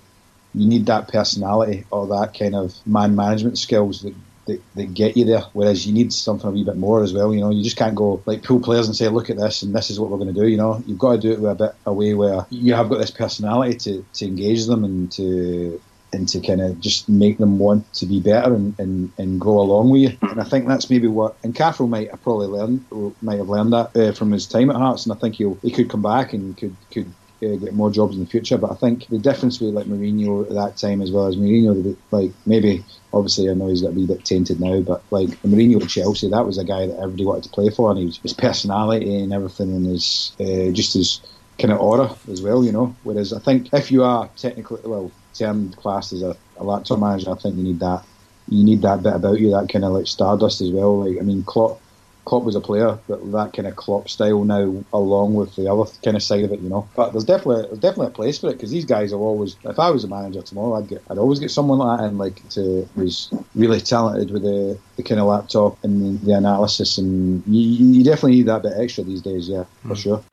you 0.55 0.67
need 0.67 0.87
that 0.87 1.09
personality 1.09 1.85
or 1.91 2.07
that 2.07 2.39
kind 2.39 2.55
of 2.55 2.75
man 2.87 3.17
management 3.17 3.59
skills 3.59 4.03
that 4.03 4.15
that, 4.47 4.61
that 4.75 4.95
get 4.95 5.17
you 5.17 5.25
there. 5.25 5.43
Whereas 5.53 5.87
you 5.87 5.93
need 5.93 6.13
something 6.13 6.49
a 6.49 6.53
wee 6.53 6.65
bit 6.65 6.77
more 6.77 7.03
as 7.03 7.13
well. 7.13 7.35
You 7.35 7.41
know, 7.41 7.51
you 7.51 7.63
just 7.63 7.77
can't 7.77 7.95
go 7.95 8.23
like 8.27 8.43
pull 8.43 8.61
players 8.61 8.87
and 8.87 8.97
say, 8.97 9.09
"Look 9.09 9.31
at 9.31 9.37
this, 9.37 9.63
and 9.63 9.75
this 9.75 9.91
is 9.91 10.01
what 10.01 10.11
we're 10.11 10.19
going 10.19 10.35
to 10.35 10.41
do." 10.41 10.49
You 10.49 10.57
know, 10.57 10.83
you've 10.87 10.99
got 10.99 11.13
to 11.13 11.19
do 11.19 11.33
it 11.33 11.41
with 11.41 11.53
a 11.53 11.55
bit 11.55 11.75
a 11.85 11.93
way 11.93 12.15
where 12.15 12.47
you 12.51 12.75
have 12.75 12.89
got 12.89 12.99
this 12.99 13.11
personality 13.11 13.77
to, 13.79 14.05
to 14.15 14.27
engage 14.27 14.67
them 14.67 14.85
and 14.85 15.11
to 15.13 15.81
and 16.13 16.29
to 16.29 16.41
kind 16.41 16.61
of 16.61 16.81
just 16.81 17.09
make 17.09 17.39
them 17.39 17.59
want 17.59 17.93
to 17.93 18.07
be 18.07 18.21
better 18.21 18.55
and, 18.55 18.79
and, 18.79 19.13
and 19.19 19.41
go 19.41 19.61
along 19.61 19.91
with 19.91 20.03
you. 20.03 20.19
And 20.23 20.41
I 20.41 20.45
think 20.45 20.67
that's 20.67 20.89
maybe 20.89 21.09
what 21.09 21.37
and 21.43 21.55
Cathro 21.55 21.89
might 21.89 22.11
have 22.11 22.23
probably 22.23 22.47
learned 22.47 22.85
might 23.23 23.39
have 23.39 23.49
learned 23.49 23.73
that 23.73 23.97
uh, 23.97 24.13
from 24.13 24.33
his 24.33 24.47
time 24.47 24.71
at 24.71 24.77
Hearts, 24.77 25.05
and 25.05 25.13
I 25.13 25.17
think 25.17 25.37
he'll 25.37 25.59
he 25.63 25.71
could 25.71 25.91
come 25.91 26.03
back 26.03 26.33
and 26.33 26.57
could 26.57 26.77
could 26.91 27.13
uh, 27.47 27.57
get 27.57 27.75
more 27.75 27.91
jobs 27.91 28.15
in 28.17 28.25
the 28.25 28.31
future. 28.31 28.59
But 28.59 28.73
I 28.73 28.75
think 28.75 29.07
the 29.09 29.19
difference 29.19 29.61
with 29.61 29.75
like 29.75 29.87
Mourinho 29.87 30.47
at 30.47 30.55
that 30.55 30.77
time 30.77 31.03
as 31.03 31.11
well 31.11 31.27
as 31.27 31.37
Mourinho, 31.37 31.97
like 32.11 32.33
maybe 32.45 32.85
obviously 33.13 33.51
I 33.51 33.55
know 33.55 33.69
he's 33.69 33.83
got 33.83 33.93
a 33.93 33.95
wee 33.95 34.07
bit 34.07 34.25
tainted 34.25 34.61
now, 34.61 34.81
but 34.81 35.03
like 35.11 35.31
Mourinho 35.43 35.83
at 35.83 35.89
Chelsea, 35.89 36.29
that 36.31 36.47
was 36.47 36.59
a 36.59 36.65
guy 36.65 36.87
that 36.87 36.99
everybody 36.99 37.25
wanted 37.25 37.45
to 37.45 37.51
play 37.51 37.71
for, 37.71 37.91
and 37.91 37.99
he 37.99 38.07
was, 38.07 38.19
his 38.19 38.33
personality 38.33 39.23
and 39.23 39.33
everything, 39.33 39.75
and 39.75 39.87
his 39.87 40.33
uh, 40.41 40.71
just 40.73 40.95
his 40.95 41.21
kind 41.59 41.73
of 41.73 41.81
aura 41.81 42.15
as 42.31 42.43
well, 42.43 42.65
you 42.65 42.73
know. 42.73 42.95
Whereas 43.03 43.33
I 43.33 43.39
think 43.41 43.73
if 43.73 43.91
you 43.91 44.05
are 44.05 44.29
technically 44.37 44.81
well 44.85 45.11
termed 45.35 45.77
classed 45.77 46.13
as 46.13 46.23
a, 46.23 46.37
a 46.57 46.65
laptop 46.65 46.99
manager, 46.99 47.31
I 47.31 47.37
think 47.37 47.57
you 47.57 47.63
need 47.63 47.81
that. 47.81 48.05
You 48.49 48.65
need 48.65 48.83
that 48.83 49.03
bit 49.03 49.15
about 49.15 49.41
you, 49.41 49.51
that 49.51 49.69
kind 49.69 49.85
of 49.85 49.93
like 49.93 50.07
stardust 50.07 50.61
as 50.61 50.71
well. 50.71 51.05
Like 51.05 51.19
I 51.19 51.23
mean, 51.23 51.43
Klopp 51.43 51.81
Klopp 52.27 52.43
was 52.45 52.57
a 52.57 52.61
player, 52.61 52.99
but 53.09 53.33
that 53.33 53.53
kind 53.55 53.67
of 53.69 53.77
Klopp 53.77 54.09
style 54.11 54.45
now, 54.45 54.85
along 54.93 55.35
with 55.35 55.55
the 55.57 55.73
other 55.73 55.91
kind 56.05 56.17
of 56.17 56.23
side 56.23 56.45
of 56.45 56.53
it, 56.53 56.61
you 56.61 56.69
know. 56.69 56.87
But 56.97 57.13
there's 57.13 57.25
definitely 57.25 57.63
there's 57.69 57.79
definitely 57.79 58.09
a 58.09 58.11
place 58.11 58.39
for 58.39 58.51
it 58.51 58.55
because 58.55 58.71
these 58.71 58.85
guys 58.85 59.13
are 59.13 59.21
always. 59.21 59.57
If 59.65 59.79
I 59.79 59.91
was 59.91 60.05
a 60.05 60.09
manager 60.09 60.43
tomorrow, 60.43 60.75
I'd 60.75 60.89
get 60.89 61.03
I'd 61.09 61.19
always 61.19 61.39
get 61.39 61.51
someone 61.51 61.79
like 61.79 61.99
that 62.01 62.05
and 62.09 62.19
like 62.19 62.47
to 62.51 62.87
who's 62.97 63.31
really 63.55 63.81
talented 63.81 64.31
with 64.33 64.43
the, 64.43 64.77
the 64.97 65.03
kind 65.03 65.21
of 65.21 65.27
laptop 65.29 65.83
and 65.85 66.19
the, 66.21 66.27
the 66.27 66.33
analysis, 66.33 66.99
and 66.99 67.43
you, 67.47 67.63
you 67.99 68.05
definitely 68.05 68.33
need 68.37 68.47
that 68.47 68.63
bit 68.63 68.73
extra 68.77 69.05
these 69.05 69.23
days, 69.23 69.49
yeah, 69.49 69.65
for 69.83 69.95
Mm. 69.95 70.03
sure. 70.03 70.25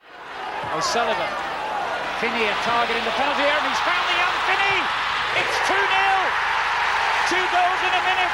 O'Sullivan. 0.76 1.30
Finney 2.18 2.42
are 2.50 2.60
targeting 2.66 3.04
the 3.04 3.14
penalty 3.14 3.42
area. 3.42 3.54
and 3.54 3.68
He's 3.70 3.82
found 3.86 4.04
the 4.10 4.16
young 4.18 4.36
Finney. 4.50 4.76
It's 5.38 5.56
2 5.70 5.74
0. 5.78 5.78
Two 7.30 7.44
goals 7.54 7.80
in 7.86 7.92
a 7.94 8.02
minute. 8.02 8.32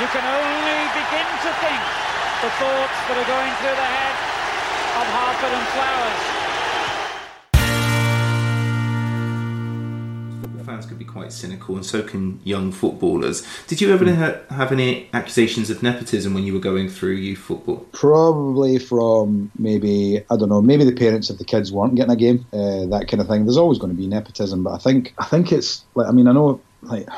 You 0.00 0.08
can 0.08 0.26
only 0.26 0.90
begin 0.90 1.22
to 1.22 1.50
think 1.62 1.82
the 2.42 2.50
thoughts 2.58 2.98
that 3.06 3.14
are 3.14 3.30
going 3.30 3.54
through 3.62 3.76
the 3.78 3.90
head 3.94 4.14
of 4.98 5.06
Harford 5.14 5.54
and 5.54 5.66
Flowers. 5.70 6.20
Football 10.42 10.64
fans 10.64 10.86
could 10.86 10.98
be 10.98 11.04
quite 11.04 11.32
cynical, 11.32 11.76
and 11.76 11.86
so 11.86 12.02
can 12.02 12.40
young 12.42 12.72
footballers. 12.72 13.46
Did 13.68 13.80
you 13.80 13.92
ever 13.92 14.12
ha- 14.12 14.40
have 14.52 14.72
any 14.72 15.08
accusations 15.12 15.70
of 15.70 15.80
nepotism 15.80 16.34
when 16.34 16.42
you 16.42 16.54
were 16.54 16.58
going 16.58 16.88
through 16.88 17.12
youth 17.12 17.38
football? 17.38 17.86
Probably 17.92 18.80
from 18.80 19.52
maybe 19.60 20.24
I 20.28 20.36
don't 20.36 20.48
know, 20.48 20.60
maybe 20.60 20.82
the 20.82 20.90
parents 20.90 21.30
of 21.30 21.38
the 21.38 21.44
kids 21.44 21.70
weren't 21.70 21.94
getting 21.94 22.10
a 22.10 22.16
game, 22.16 22.44
uh, 22.52 22.86
that 22.86 23.06
kind 23.06 23.20
of 23.20 23.28
thing. 23.28 23.44
There's 23.44 23.56
always 23.56 23.78
going 23.78 23.92
to 23.94 23.96
be 23.96 24.08
nepotism, 24.08 24.64
but 24.64 24.72
I 24.72 24.78
think 24.78 25.14
I 25.18 25.24
think 25.26 25.52
it's 25.52 25.84
like 25.94 26.08
I 26.08 26.10
mean 26.10 26.26
I 26.26 26.32
know 26.32 26.60
like 26.82 27.08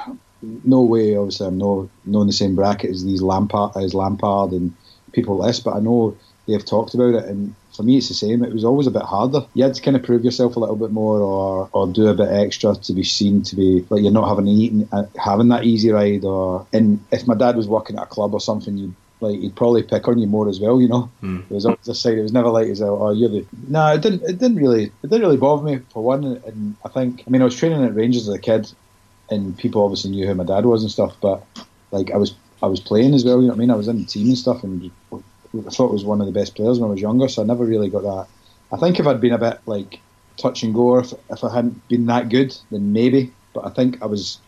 no 0.65 0.83
way 0.83 1.17
obviously 1.17 1.47
I'm 1.47 1.59
no 1.59 1.89
no 2.05 2.21
in 2.21 2.27
the 2.27 2.33
same 2.33 2.55
bracket 2.55 2.91
as 2.91 3.05
these 3.05 3.23
Lampard 3.23 3.77
as 3.77 3.95
Lampard 3.95 4.53
and 4.53 4.75
people 5.13 5.37
like 5.37 5.49
this, 5.49 5.61
but 5.61 5.75
I 5.75 5.81
know 5.81 6.17
they've 6.47 6.65
talked 6.65 6.95
about 6.95 7.15
it 7.15 7.25
and. 7.25 7.55
For 7.77 7.83
me, 7.83 7.99
it's 7.99 8.09
the 8.09 8.15
same. 8.15 8.43
It 8.43 8.55
was 8.55 8.65
always 8.65 8.87
a 8.87 8.91
bit 8.91 9.03
harder. 9.03 9.41
You 9.53 9.65
had 9.65 9.75
to 9.75 9.83
kind 9.83 9.99
of 9.99 10.03
prove 10.03 10.25
yourself 10.25 10.57
a 10.57 10.59
little 10.59 10.77
bit 10.77 10.93
more, 10.93 11.21
or, 11.21 11.69
or 11.75 11.87
do 11.87 12.07
a 12.07 12.15
bit 12.15 12.31
extra 12.31 12.75
to 12.75 12.93
be 12.95 13.03
seen 13.03 13.43
to 13.43 13.55
be 13.55 13.85
like 13.91 14.03
you're 14.03 14.11
not 14.11 14.31
having 14.31 14.49
eaten, 14.49 14.89
uh, 14.93 15.05
having 15.23 15.49
that 15.49 15.65
easy 15.65 15.91
ride. 15.91 16.25
Or 16.25 16.67
and 16.73 17.05
if 17.13 17.27
my 17.27 17.35
dad 17.35 17.55
was 17.55 17.69
working 17.69 17.97
at 17.97 18.05
a 18.05 18.07
club 18.07 18.33
or 18.33 18.41
something, 18.41 18.79
you 18.79 18.95
like 19.21 19.39
he'd 19.39 19.57
probably 19.57 19.83
pick 19.83 20.09
on 20.09 20.19
you 20.19 20.27
more 20.27 20.49
as 20.49 20.59
well, 20.59 20.81
you 20.81 20.89
know. 20.89 21.11
Hmm. 21.21 21.41
It 21.41 21.51
was 21.51 21.67
always 21.67 21.87
a 21.87 21.95
side. 21.95 22.17
It 22.17 22.23
was 22.23 22.33
never 22.33 22.49
like, 22.49 22.69
"Oh, 22.81 23.11
you're 23.11 23.29
the." 23.29 23.45
No, 23.69 23.93
it 23.93 24.01
didn't. 24.01 24.23
It 24.23 24.39
didn't 24.39 24.57
really. 24.57 24.85
It 24.85 24.93
didn't 25.03 25.21
really 25.21 25.37
bother 25.37 25.63
me 25.63 25.81
for 25.93 26.03
one. 26.03 26.25
And 26.25 26.77
I 26.83 26.89
think, 26.89 27.25
I 27.27 27.31
mean, 27.31 27.43
I 27.43 27.45
was 27.45 27.57
training 27.57 27.85
at 27.85 27.95
Rangers 27.95 28.27
as 28.27 28.35
a 28.35 28.39
kid, 28.39 28.73
and 29.31 29.57
people 29.57 29.83
obviously 29.83 30.11
knew 30.11 30.27
who 30.27 30.35
my 30.35 30.45
dad 30.45 30.65
was 30.65 30.83
and 30.83 30.91
stuff. 30.91 31.17
But 31.21 31.43
like, 31.91 32.11
I 32.11 32.17
was, 32.17 32.35
I 32.63 32.67
was 32.67 32.81
playing 32.81 33.15
as 33.15 33.25
well. 33.25 33.41
You 33.41 33.49
know 33.49 33.49
what 33.49 33.57
I 33.57 33.61
mean? 33.61 33.71
I 33.71 33.77
was 33.77 33.89
in 33.89 33.99
the 33.99 34.05
team 34.05 34.29
and 34.29 34.39
stuff, 34.39 34.63
and 34.63 34.91
I 35.13 35.71
thought 35.71 35.91
I 35.91 35.93
was 35.93 36.05
one 36.05 36.21
of 36.21 36.27
the 36.27 36.33
best 36.33 36.55
players 36.55 36.79
when 36.79 36.89
I 36.89 36.93
was 36.93 37.01
younger. 37.01 37.29
So 37.29 37.43
I 37.43 37.47
never 37.47 37.65
really 37.65 37.89
got 37.89 38.03
that. 38.03 38.27
I 38.73 38.77
think 38.79 38.99
if 38.99 39.07
I'd 39.07 39.21
been 39.21 39.33
a 39.33 39.39
bit 39.39 39.61
like 39.67 40.01
touch 40.37 40.63
and 40.63 40.75
go, 40.75 40.99
if, 40.99 41.13
if 41.31 41.45
I 41.45 41.55
hadn't 41.55 41.87
been 41.89 42.07
that 42.07 42.29
good, 42.29 42.57
then 42.71 42.93
maybe. 42.93 43.33
But 43.55 43.67
I 43.67 43.71
think 43.71 44.03
I 44.03 44.07
was 44.07 44.39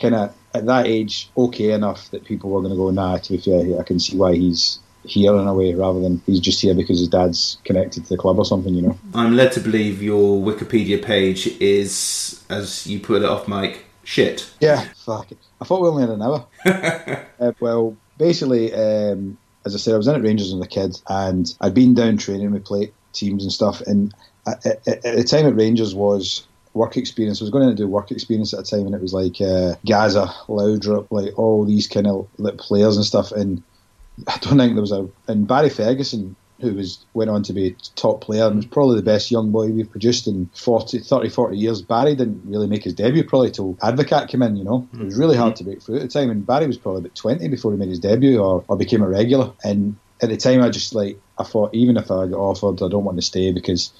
kind 0.00 0.14
of 0.14 0.34
at 0.54 0.66
that 0.66 0.86
age 0.86 1.30
okay 1.36 1.72
enough 1.72 2.10
that 2.10 2.24
people 2.24 2.50
were 2.50 2.60
going 2.60 2.72
to 2.72 2.76
go, 2.76 2.90
nah, 2.90 3.18
to 3.18 3.32
be 3.32 3.38
fair, 3.38 3.80
I 3.80 3.82
can 3.82 3.98
see 3.98 4.16
why 4.16 4.34
he's 4.34 4.78
here 5.04 5.36
in 5.36 5.46
a 5.46 5.54
way 5.54 5.74
rather 5.74 6.00
than 6.00 6.22
he's 6.24 6.40
just 6.40 6.60
here 6.60 6.74
because 6.74 6.98
his 6.98 7.08
dad's 7.08 7.58
connected 7.64 8.04
to 8.04 8.08
the 8.10 8.16
club 8.16 8.38
or 8.38 8.44
something, 8.44 8.74
you 8.74 8.82
know. 8.82 8.98
I'm 9.14 9.36
led 9.36 9.52
to 9.52 9.60
believe 9.60 10.02
your 10.02 10.40
Wikipedia 10.42 11.02
page 11.02 11.46
is, 11.60 12.42
as 12.48 12.86
you 12.86 13.00
put 13.00 13.22
it 13.22 13.28
off 13.28 13.46
mic, 13.46 13.83
shit. 14.04 14.50
Yeah, 14.60 14.86
fuck 14.94 15.32
it. 15.32 15.38
I 15.60 15.64
thought 15.64 15.82
we 15.82 15.88
only 15.88 16.02
had 16.02 16.10
an 16.10 16.22
hour. 16.22 16.46
uh, 17.40 17.52
well, 17.60 17.96
basically, 18.18 18.72
um, 18.74 19.36
as 19.64 19.74
I 19.74 19.78
said, 19.78 19.94
I 19.94 19.96
was 19.96 20.06
in 20.06 20.14
at 20.14 20.22
Rangers 20.22 20.52
as 20.52 20.60
a 20.60 20.66
kid 20.66 21.00
and 21.08 21.54
I'd 21.60 21.74
been 21.74 21.94
down 21.94 22.16
training 22.16 22.52
with 22.52 22.64
play 22.64 22.92
teams 23.12 23.42
and 23.42 23.52
stuff. 23.52 23.80
And 23.82 24.14
at, 24.46 24.64
at, 24.66 24.88
at 24.88 25.16
the 25.16 25.24
time 25.24 25.46
at 25.46 25.56
Rangers 25.56 25.94
was 25.94 26.46
work 26.74 26.96
experience. 26.96 27.40
I 27.40 27.44
was 27.44 27.50
going 27.50 27.68
to 27.68 27.74
do 27.74 27.88
work 27.88 28.10
experience 28.10 28.52
at 28.52 28.64
the 28.64 28.76
time, 28.76 28.86
and 28.86 28.94
it 28.94 29.00
was 29.00 29.14
like 29.14 29.40
uh, 29.40 29.76
Gazza, 29.86 30.26
Laudrup, 30.48 31.06
like 31.10 31.38
all 31.38 31.64
these 31.64 31.86
kind 31.86 32.06
of 32.06 32.28
like 32.38 32.58
players 32.58 32.96
and 32.96 33.06
stuff. 33.06 33.32
And 33.32 33.62
I 34.26 34.36
don't 34.38 34.58
think 34.58 34.74
there 34.74 34.80
was 34.80 34.92
a 34.92 35.08
and 35.28 35.48
Barry 35.48 35.70
Ferguson 35.70 36.36
who 36.60 36.74
was 36.74 37.04
went 37.14 37.30
on 37.30 37.42
to 37.42 37.52
be 37.52 37.68
a 37.68 37.76
top 37.96 38.20
player 38.20 38.46
and 38.46 38.56
was 38.56 38.66
probably 38.66 38.96
the 38.96 39.02
best 39.02 39.30
young 39.30 39.50
boy 39.50 39.68
we've 39.68 39.90
produced 39.90 40.26
in 40.26 40.48
40, 40.54 41.00
30, 41.00 41.28
40 41.28 41.56
years. 41.56 41.82
Barry 41.82 42.14
didn't 42.14 42.42
really 42.44 42.66
make 42.66 42.84
his 42.84 42.94
debut 42.94 43.24
probably 43.24 43.50
till 43.50 43.74
Advocaat 43.74 44.28
came 44.28 44.42
in, 44.42 44.56
you 44.56 44.64
know. 44.64 44.88
It 44.92 45.04
was 45.04 45.18
really 45.18 45.36
hard 45.36 45.56
to 45.56 45.64
break 45.64 45.82
through 45.82 45.96
at 45.96 46.02
the 46.02 46.08
time 46.08 46.30
and 46.30 46.46
Barry 46.46 46.66
was 46.66 46.78
probably 46.78 47.00
about 47.00 47.14
20 47.14 47.48
before 47.48 47.72
he 47.72 47.78
made 47.78 47.88
his 47.88 48.00
debut 48.00 48.38
or, 48.40 48.64
or 48.68 48.76
became 48.76 49.02
a 49.02 49.08
regular. 49.08 49.52
And 49.64 49.96
at 50.22 50.28
the 50.28 50.36
time 50.36 50.62
I 50.62 50.70
just 50.70 50.94
like, 50.94 51.18
I 51.38 51.44
thought 51.44 51.74
even 51.74 51.96
if 51.96 52.10
I 52.10 52.26
got 52.26 52.38
offered, 52.38 52.82
I 52.82 52.88
don't 52.88 53.04
want 53.04 53.18
to 53.18 53.22
stay 53.22 53.50
because 53.50 53.92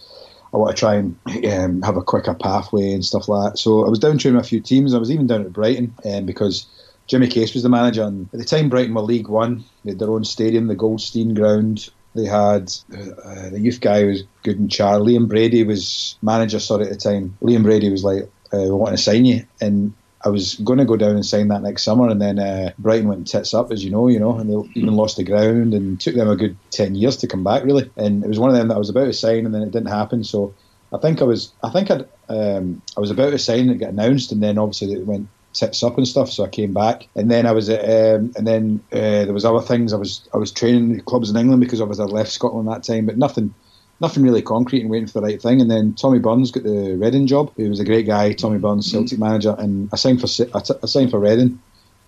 I 0.52 0.56
want 0.56 0.76
to 0.76 0.80
try 0.80 0.94
and 0.94 1.18
um, 1.46 1.82
have 1.82 1.96
a 1.96 2.02
quicker 2.02 2.34
pathway 2.34 2.92
and 2.92 3.04
stuff 3.04 3.28
like 3.28 3.52
that. 3.52 3.58
So 3.58 3.84
I 3.84 3.88
was 3.88 3.98
down 3.98 4.18
training 4.18 4.40
a 4.40 4.44
few 4.44 4.60
teams. 4.60 4.94
I 4.94 4.98
was 4.98 5.10
even 5.10 5.26
down 5.26 5.40
at 5.40 5.52
Brighton 5.52 5.94
um, 6.04 6.26
because 6.26 6.66
Jimmy 7.08 7.26
Case 7.26 7.54
was 7.54 7.64
the 7.64 7.68
manager. 7.68 8.04
And 8.04 8.28
at 8.32 8.38
the 8.38 8.44
time, 8.44 8.68
Brighton 8.68 8.94
were 8.94 9.02
League 9.02 9.28
One. 9.28 9.64
They 9.84 9.90
had 9.90 9.98
their 9.98 10.10
own 10.10 10.24
stadium, 10.24 10.68
the 10.68 10.76
Goldstone 10.76 11.34
Ground. 11.34 11.90
They 12.14 12.24
had 12.24 12.72
uh, 12.92 13.50
the 13.50 13.60
youth 13.60 13.80
guy 13.80 14.04
was 14.04 14.22
good 14.42 14.58
and 14.58 14.70
Char. 14.70 14.98
Liam 14.98 15.28
Brady 15.28 15.64
was 15.64 16.16
manager. 16.22 16.60
Sorry, 16.60 16.84
at 16.84 16.90
the 16.90 16.96
time, 16.96 17.36
Liam 17.42 17.62
Brady 17.62 17.90
was 17.90 18.04
like, 18.04 18.30
uh, 18.52 18.58
"We 18.58 18.70
want 18.70 18.96
to 18.96 19.02
sign 19.02 19.24
you," 19.24 19.44
and 19.60 19.92
I 20.24 20.30
was 20.30 20.54
going 20.54 20.78
to 20.78 20.84
go 20.84 20.96
down 20.96 21.16
and 21.16 21.26
sign 21.26 21.48
that 21.48 21.62
next 21.62 21.82
summer, 21.82 22.08
and 22.08 22.20
then 22.20 22.38
uh, 22.38 22.72
Brighton 22.78 23.08
went 23.08 23.26
tits 23.26 23.52
up, 23.52 23.70
as 23.70 23.84
you 23.84 23.90
know, 23.90 24.08
you 24.08 24.18
know, 24.18 24.38
and 24.38 24.48
they 24.48 24.80
even 24.80 24.94
lost 24.94 25.16
the 25.16 25.24
ground, 25.24 25.74
and 25.74 26.00
took 26.00 26.14
them 26.14 26.30
a 26.30 26.36
good 26.36 26.56
ten 26.70 26.94
years 26.94 27.16
to 27.18 27.26
come 27.26 27.44
back, 27.44 27.64
really. 27.64 27.90
And 27.96 28.24
it 28.24 28.28
was 28.28 28.38
one 28.38 28.48
of 28.48 28.56
them 28.56 28.68
that 28.68 28.76
I 28.76 28.78
was 28.78 28.88
about 28.88 29.04
to 29.04 29.12
sign, 29.12 29.44
and 29.44 29.54
then 29.54 29.62
it 29.62 29.72
didn't 29.72 29.88
happen. 29.88 30.24
So 30.24 30.54
I 30.92 30.98
think 30.98 31.20
I 31.20 31.24
was, 31.24 31.52
I 31.62 31.70
think 31.70 31.90
I'd, 31.90 32.08
um, 32.28 32.80
I 32.96 33.00
was 33.00 33.10
about 33.10 33.30
to 33.30 33.38
sign, 33.38 33.68
and 33.68 33.78
get 33.78 33.90
announced, 33.90 34.32
and 34.32 34.42
then 34.42 34.56
obviously 34.56 34.92
it 34.92 35.06
went 35.06 35.28
tits 35.54 35.82
up 35.82 35.96
and 35.96 36.06
stuff. 36.06 36.30
So 36.30 36.44
I 36.44 36.48
came 36.48 36.74
back, 36.74 37.08
and 37.16 37.30
then 37.30 37.46
I 37.46 37.52
was, 37.52 37.70
at, 37.70 37.80
um, 37.84 38.32
and 38.36 38.46
then 38.46 38.84
uh, 38.92 39.24
there 39.24 39.32
was 39.32 39.44
other 39.44 39.62
things. 39.62 39.92
I 39.92 39.96
was, 39.96 40.28
I 40.34 40.36
was 40.36 40.52
training 40.52 41.00
clubs 41.00 41.30
in 41.30 41.36
England 41.36 41.60
because 41.60 41.80
obviously 41.80 42.04
I 42.04 42.08
left 42.08 42.32
Scotland 42.32 42.68
that 42.68 42.82
time, 42.82 43.06
but 43.06 43.16
nothing 43.16 43.54
nothing 44.00 44.22
really 44.22 44.42
concrete 44.42 44.80
and 44.80 44.90
waiting 44.90 45.06
for 45.06 45.20
the 45.20 45.26
right 45.26 45.40
thing. 45.40 45.60
And 45.60 45.70
then 45.70 45.94
Tommy 45.94 46.18
Burns 46.18 46.50
got 46.50 46.64
the 46.64 46.96
Reading 46.96 47.26
job. 47.26 47.52
He 47.56 47.68
was 47.68 47.80
a 47.80 47.84
great 47.84 48.06
guy, 48.06 48.32
Tommy 48.32 48.58
Burns, 48.58 48.90
Celtic 48.90 49.18
manager, 49.18 49.54
and 49.58 49.88
I 49.92 49.96
signed 49.96 50.20
for 50.20 50.26
I, 50.54 50.60
t- 50.60 50.74
I 50.82 50.86
signed 50.86 51.10
for 51.10 51.20
Reading, 51.20 51.58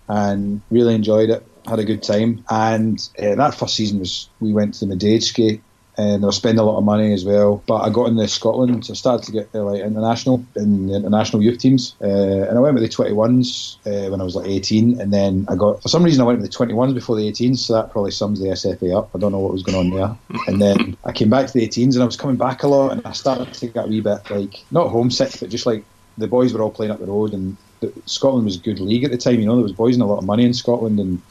and 0.07 0.61
really 0.69 0.95
enjoyed 0.95 1.29
it. 1.29 1.45
Had 1.65 1.79
a 1.79 1.85
good 1.85 2.03
time, 2.03 2.45
and 2.49 2.97
uh, 3.21 3.35
that 3.35 3.53
first 3.53 3.75
season 3.75 3.99
was 3.99 4.29
we 4.39 4.53
went 4.53 4.75
to 4.75 4.85
the 4.85 4.95
Madejski. 4.95 5.61
And 5.97 6.23
I 6.23 6.27
was 6.27 6.35
spending 6.35 6.59
a 6.59 6.63
lot 6.63 6.77
of 6.77 6.83
money 6.83 7.11
as 7.11 7.25
well, 7.25 7.63
but 7.65 7.79
I 7.79 7.89
got 7.89 8.07
into 8.07 8.27
Scotland, 8.27 8.85
so 8.85 8.93
I 8.93 8.95
started 8.95 9.25
to 9.25 9.31
get 9.31 9.49
uh, 9.55 9.63
like 9.63 9.81
international 9.81 10.45
in 10.55 10.87
the 10.87 10.95
international 10.95 11.41
youth 11.41 11.57
teams, 11.59 11.95
uh, 12.01 12.05
and 12.47 12.55
I 12.55 12.61
went 12.61 12.75
with 12.75 12.83
the 12.83 12.89
twenty 12.89 13.13
ones 13.13 13.79
uh, 13.85 14.09
when 14.09 14.21
I 14.21 14.23
was 14.23 14.35
like 14.35 14.47
eighteen, 14.47 15.01
and 15.01 15.11
then 15.11 15.47
I 15.49 15.55
got 15.55 15.81
for 15.81 15.89
some 15.89 16.03
reason 16.03 16.21
I 16.21 16.25
went 16.25 16.39
with 16.39 16.51
the 16.51 16.55
twenty 16.55 16.73
ones 16.75 16.93
before 16.93 17.15
the 17.15 17.31
18s, 17.31 17.57
so 17.57 17.73
that 17.73 17.91
probably 17.91 18.11
sums 18.11 18.39
the 18.39 18.49
SFA 18.49 18.95
up. 18.95 19.09
I 19.15 19.19
don't 19.19 19.31
know 19.31 19.39
what 19.39 19.53
was 19.53 19.63
going 19.63 19.77
on 19.77 19.89
there, 19.89 20.41
and 20.47 20.61
then 20.61 20.95
I 21.03 21.11
came 21.11 21.29
back 21.29 21.47
to 21.47 21.53
the 21.53 21.67
18s, 21.67 21.95
and 21.95 22.03
I 22.03 22.05
was 22.05 22.17
coming 22.17 22.37
back 22.37 22.63
a 22.63 22.67
lot, 22.67 22.91
and 22.91 23.01
I 23.05 23.11
started 23.13 23.51
to 23.53 23.67
get 23.67 23.85
a 23.85 23.87
wee 23.87 24.01
bit 24.01 24.29
like 24.29 24.63
not 24.71 24.89
homesick, 24.89 25.39
but 25.39 25.49
just 25.49 25.65
like 25.65 25.83
the 26.17 26.27
boys 26.27 26.53
were 26.53 26.61
all 26.61 26.71
playing 26.71 26.91
up 26.91 26.99
the 26.99 27.05
road, 27.05 27.33
and 27.33 27.57
the, 27.79 27.91
Scotland 28.05 28.45
was 28.45 28.57
a 28.57 28.59
good 28.59 28.79
league 28.79 29.03
at 29.03 29.11
the 29.11 29.17
time. 29.17 29.39
You 29.39 29.45
know, 29.45 29.55
there 29.55 29.63
was 29.63 29.73
boys 29.73 29.95
and 29.95 30.03
a 30.03 30.05
lot 30.05 30.19
of 30.19 30.25
money 30.25 30.45
in 30.45 30.53
Scotland, 30.53 30.99
and 30.99 31.21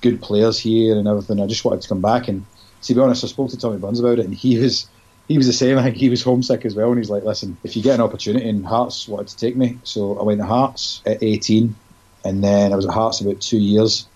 good 0.00 0.20
players 0.20 0.58
here 0.58 0.96
and 0.96 1.08
everything. 1.08 1.40
I 1.40 1.46
just 1.46 1.64
wanted 1.64 1.82
to 1.82 1.88
come 1.88 2.00
back, 2.00 2.28
and 2.28 2.44
to 2.82 2.94
be 2.94 3.00
honest, 3.00 3.24
I 3.24 3.28
spoke 3.28 3.50
to 3.50 3.56
Tommy 3.56 3.78
Burns 3.78 4.00
about 4.00 4.18
it, 4.18 4.24
and 4.24 4.34
he 4.34 4.58
was 4.58 4.88
he 5.28 5.36
was 5.36 5.46
the 5.46 5.52
same. 5.52 5.78
I 5.78 5.84
think 5.84 5.96
he 5.96 6.10
was 6.10 6.22
homesick 6.22 6.64
as 6.64 6.74
well, 6.74 6.88
and 6.88 6.98
he's 6.98 7.10
like, 7.10 7.24
"Listen, 7.24 7.56
if 7.64 7.76
you 7.76 7.82
get 7.82 7.94
an 7.94 8.00
opportunity," 8.00 8.48
and 8.48 8.66
Hearts 8.66 9.08
wanted 9.08 9.28
to 9.28 9.36
take 9.36 9.56
me, 9.56 9.78
so 9.84 10.18
I 10.18 10.22
went 10.22 10.40
to 10.40 10.46
Hearts 10.46 11.00
at 11.06 11.22
18, 11.22 11.74
and 12.24 12.42
then 12.42 12.72
I 12.72 12.76
was 12.76 12.86
at 12.86 12.92
Hearts 12.92 13.20
about 13.20 13.40
two 13.40 13.58
years. 13.58 14.06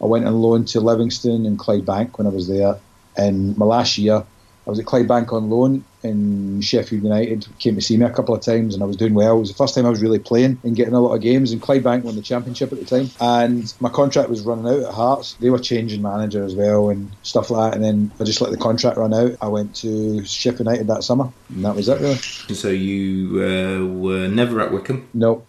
I 0.00 0.06
went 0.06 0.26
on 0.26 0.40
loan 0.40 0.64
to 0.66 0.80
Livingston 0.80 1.46
and 1.46 1.58
Clydebank 1.58 2.18
when 2.18 2.26
I 2.26 2.30
was 2.30 2.48
there, 2.48 2.78
and 3.16 3.56
my 3.56 3.66
last 3.66 3.98
year 3.98 4.24
I 4.66 4.70
was 4.70 4.78
at 4.78 4.86
Clydebank 4.86 5.32
on 5.32 5.48
loan, 5.48 5.84
and 6.04 6.64
Sheffield 6.64 7.02
United 7.02 7.46
came 7.58 7.74
to 7.74 7.80
see 7.80 7.96
me 7.96 8.04
a 8.04 8.10
couple 8.10 8.34
of 8.34 8.40
times, 8.40 8.74
and 8.74 8.82
I 8.82 8.86
was 8.86 8.96
doing 8.96 9.14
well. 9.14 9.36
It 9.36 9.40
was 9.40 9.48
the 9.50 9.56
first 9.56 9.74
time 9.74 9.86
I 9.86 9.90
was 9.90 10.02
really 10.02 10.18
playing 10.18 10.58
and 10.62 10.76
getting 10.76 10.94
a 10.94 11.00
lot 11.00 11.14
of 11.14 11.20
games. 11.20 11.52
And 11.52 11.60
Clydebank 11.60 12.02
won 12.02 12.16
the 12.16 12.22
championship 12.22 12.72
at 12.72 12.78
the 12.78 12.84
time, 12.84 13.10
and 13.20 13.72
my 13.80 13.88
contract 13.88 14.28
was 14.28 14.42
running 14.42 14.66
out 14.66 14.88
at 14.88 14.94
Hearts. 14.94 15.34
They 15.34 15.50
were 15.50 15.58
changing 15.58 16.02
manager 16.02 16.44
as 16.44 16.54
well 16.54 16.90
and 16.90 17.10
stuff 17.22 17.50
like 17.50 17.72
that. 17.72 17.76
And 17.76 17.84
then 17.84 18.12
I 18.20 18.24
just 18.24 18.40
let 18.40 18.50
the 18.50 18.56
contract 18.56 18.96
run 18.96 19.14
out. 19.14 19.36
I 19.40 19.48
went 19.48 19.76
to 19.76 20.24
Sheffield 20.24 20.66
United 20.66 20.86
that 20.88 21.04
summer, 21.04 21.32
and 21.48 21.64
that 21.64 21.76
was 21.76 21.88
it 21.88 22.00
really. 22.00 22.16
So 22.16 22.68
you 22.68 23.42
uh, 23.42 23.86
were 23.86 24.28
never 24.28 24.60
at 24.60 24.72
Wycombe. 24.72 25.08
No, 25.14 25.44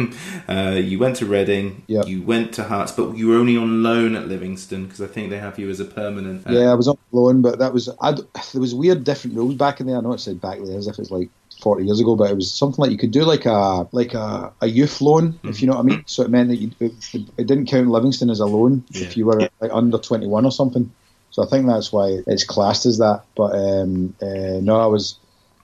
uh, 0.48 0.78
you 0.82 0.98
went 0.98 1.16
to 1.16 1.26
Reading. 1.26 1.82
Yep. 1.86 2.06
You 2.06 2.22
went 2.22 2.52
to 2.54 2.64
Hearts, 2.64 2.92
but 2.92 3.16
you 3.16 3.28
were 3.28 3.36
only 3.36 3.56
on 3.56 3.82
loan 3.82 4.14
at 4.14 4.28
Livingston 4.28 4.84
because 4.84 5.00
I 5.00 5.06
think 5.06 5.30
they 5.30 5.38
have 5.38 5.58
you 5.58 5.68
as 5.70 5.80
a 5.80 5.84
permanent. 5.84 6.46
uh, 6.46 6.52
yeah, 6.52 6.70
I 6.70 6.74
was 6.74 6.88
on 6.88 6.98
loan, 7.12 7.42
but 7.42 7.58
that 7.58 7.72
was 7.72 7.88
I'd, 8.00 8.18
there 8.52 8.60
was 8.60 8.74
weird 8.74 9.04
different 9.04 9.36
rules 9.36 9.54
back 9.54 9.80
in 9.80 9.86
there. 9.86 9.97
I 9.98 10.00
know 10.02 10.12
it 10.12 10.20
said 10.20 10.40
back 10.40 10.58
there 10.62 10.78
as 10.78 10.86
if 10.86 10.98
it's 10.98 11.10
like. 11.10 11.30
40 11.60 11.86
years 11.86 11.98
ago, 11.98 12.14
but 12.14 12.30
it 12.30 12.36
was 12.36 12.54
something 12.54 12.80
like 12.80 12.92
you 12.92 12.98
could 12.98 13.10
do 13.10 13.24
like 13.24 13.44
a 13.44 13.88
like 13.90 14.14
a, 14.14 14.52
a 14.60 14.68
youth 14.68 15.00
loan, 15.00 15.40
if 15.42 15.60
you 15.60 15.66
know 15.66 15.74
what 15.74 15.80
I 15.80 15.82
mean. 15.82 16.04
So 16.06 16.22
it 16.22 16.30
meant 16.30 16.50
that 16.50 16.56
you, 16.56 16.70
it, 16.78 16.92
it 17.36 17.46
didn't 17.48 17.66
count 17.66 17.88
Livingston 17.88 18.30
as 18.30 18.38
a 18.38 18.46
loan 18.46 18.84
if 18.94 19.16
you 19.16 19.26
were 19.26 19.48
like 19.60 19.72
under 19.72 19.98
21 19.98 20.44
or 20.44 20.52
something. 20.52 20.88
So 21.32 21.42
I 21.42 21.46
think 21.46 21.66
that's 21.66 21.92
why 21.92 22.18
it's 22.28 22.44
classed 22.44 22.86
as 22.86 22.98
that. 22.98 23.24
But 23.36 23.56
um, 23.56 24.14
uh, 24.22 24.60
no, 24.62 24.80
I 24.80 24.86
was 24.86 25.18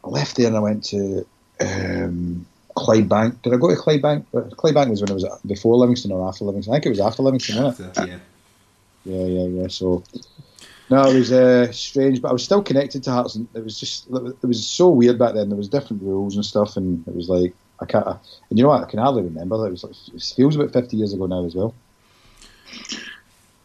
I 0.04 0.08
left 0.08 0.36
there 0.36 0.48
and 0.48 0.56
I 0.56 0.60
went 0.60 0.84
to 0.86 1.24
um, 1.60 2.44
Clydebank. 2.76 3.42
Did 3.42 3.54
I 3.54 3.56
go 3.56 3.68
to 3.68 3.80
Clydebank? 3.80 4.26
Uh, 4.34 4.50
Clydebank 4.56 4.90
was 4.90 5.00
when 5.00 5.10
it 5.10 5.14
was 5.14 5.26
before 5.46 5.76
Livingston 5.76 6.10
or 6.10 6.28
after 6.28 6.44
Livingston. 6.44 6.74
I 6.74 6.78
think 6.78 6.86
it 6.86 6.90
was 6.90 7.00
after 7.00 7.22
Livingston, 7.22 7.62
wasn't 7.62 7.88
it? 7.96 7.98
After, 7.98 8.10
yeah. 8.10 8.18
Yeah, 9.04 9.26
yeah, 9.26 9.46
yeah. 9.62 9.68
So 9.68 10.02
no, 10.90 11.10
it 11.10 11.14
was 11.14 11.32
uh, 11.32 11.72
strange, 11.72 12.20
but 12.20 12.28
I 12.28 12.32
was 12.32 12.44
still 12.44 12.62
connected 12.62 13.02
to 13.04 13.10
Hearts, 13.10 13.34
and 13.34 13.48
it 13.54 13.64
was 13.64 13.78
just 13.78 14.06
it 14.08 14.46
was 14.46 14.66
so 14.66 14.90
weird 14.90 15.18
back 15.18 15.34
then. 15.34 15.48
There 15.48 15.56
was 15.56 15.68
different 15.68 16.02
rules 16.02 16.36
and 16.36 16.44
stuff, 16.44 16.76
and 16.76 17.06
it 17.06 17.14
was 17.14 17.28
like 17.28 17.54
I 17.80 17.86
can't. 17.86 18.06
And 18.06 18.58
you 18.58 18.62
know 18.62 18.68
what? 18.68 18.82
I 18.82 18.90
can 18.90 18.98
hardly 18.98 19.22
remember. 19.22 19.66
It 19.66 19.70
was 19.70 19.84
like, 19.84 19.94
it 20.14 20.32
feels 20.36 20.56
about 20.56 20.72
fifty 20.72 20.96
years 20.96 21.12
ago 21.12 21.26
now 21.26 21.44
as 21.44 21.54
well. 21.54 21.74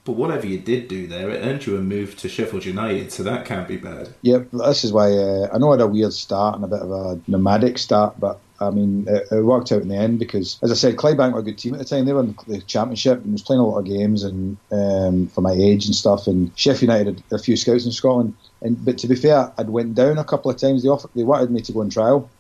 But 0.09 0.15
whatever 0.15 0.47
you 0.47 0.57
did 0.57 0.87
do 0.87 1.05
there, 1.05 1.29
it 1.29 1.45
earned 1.45 1.67
you 1.67 1.77
a 1.77 1.81
move 1.81 2.17
to 2.17 2.27
Sheffield 2.27 2.65
United, 2.65 3.11
so 3.11 3.21
that 3.21 3.45
can't 3.45 3.67
be 3.67 3.77
bad. 3.77 4.09
Yep, 4.23 4.47
this 4.53 4.83
is 4.83 4.91
why 4.91 5.11
uh, 5.11 5.49
I 5.53 5.59
know 5.59 5.69
I 5.69 5.73
had 5.73 5.81
a 5.81 5.87
weird 5.87 6.13
start 6.13 6.55
and 6.55 6.65
a 6.65 6.67
bit 6.67 6.79
of 6.79 6.89
a 6.89 7.21
nomadic 7.27 7.77
start, 7.77 8.19
but 8.19 8.39
I 8.59 8.71
mean 8.71 9.07
it, 9.07 9.27
it 9.31 9.43
worked 9.43 9.71
out 9.71 9.83
in 9.83 9.87
the 9.87 9.95
end 9.95 10.17
because, 10.17 10.57
as 10.63 10.71
I 10.71 10.73
said, 10.73 10.95
Clydebank 10.95 11.33
were 11.33 11.41
a 11.41 11.43
good 11.43 11.59
team 11.59 11.75
at 11.75 11.77
the 11.77 11.85
time. 11.85 12.05
They 12.05 12.13
were 12.13 12.21
in 12.21 12.35
the 12.47 12.59
championship 12.61 13.23
and 13.23 13.33
was 13.33 13.43
playing 13.43 13.59
a 13.59 13.67
lot 13.67 13.77
of 13.77 13.85
games 13.85 14.23
and 14.23 14.57
um, 14.71 15.27
for 15.27 15.41
my 15.41 15.51
age 15.51 15.85
and 15.85 15.93
stuff. 15.93 16.25
And 16.25 16.51
Sheffield 16.57 16.89
United 16.89 17.23
had 17.29 17.39
a 17.39 17.43
few 17.43 17.55
scouts 17.55 17.85
in 17.85 17.91
Scotland. 17.91 18.33
And 18.63 18.83
but 18.83 18.97
to 18.97 19.07
be 19.07 19.13
fair, 19.13 19.53
I'd 19.59 19.69
went 19.69 19.93
down 19.93 20.17
a 20.17 20.23
couple 20.23 20.49
of 20.49 20.57
times. 20.57 20.81
They 20.81 20.89
offered, 20.89 21.11
they 21.15 21.21
wanted 21.21 21.51
me 21.51 21.61
to 21.61 21.71
go 21.71 21.81
on 21.81 21.91
trial. 21.91 22.31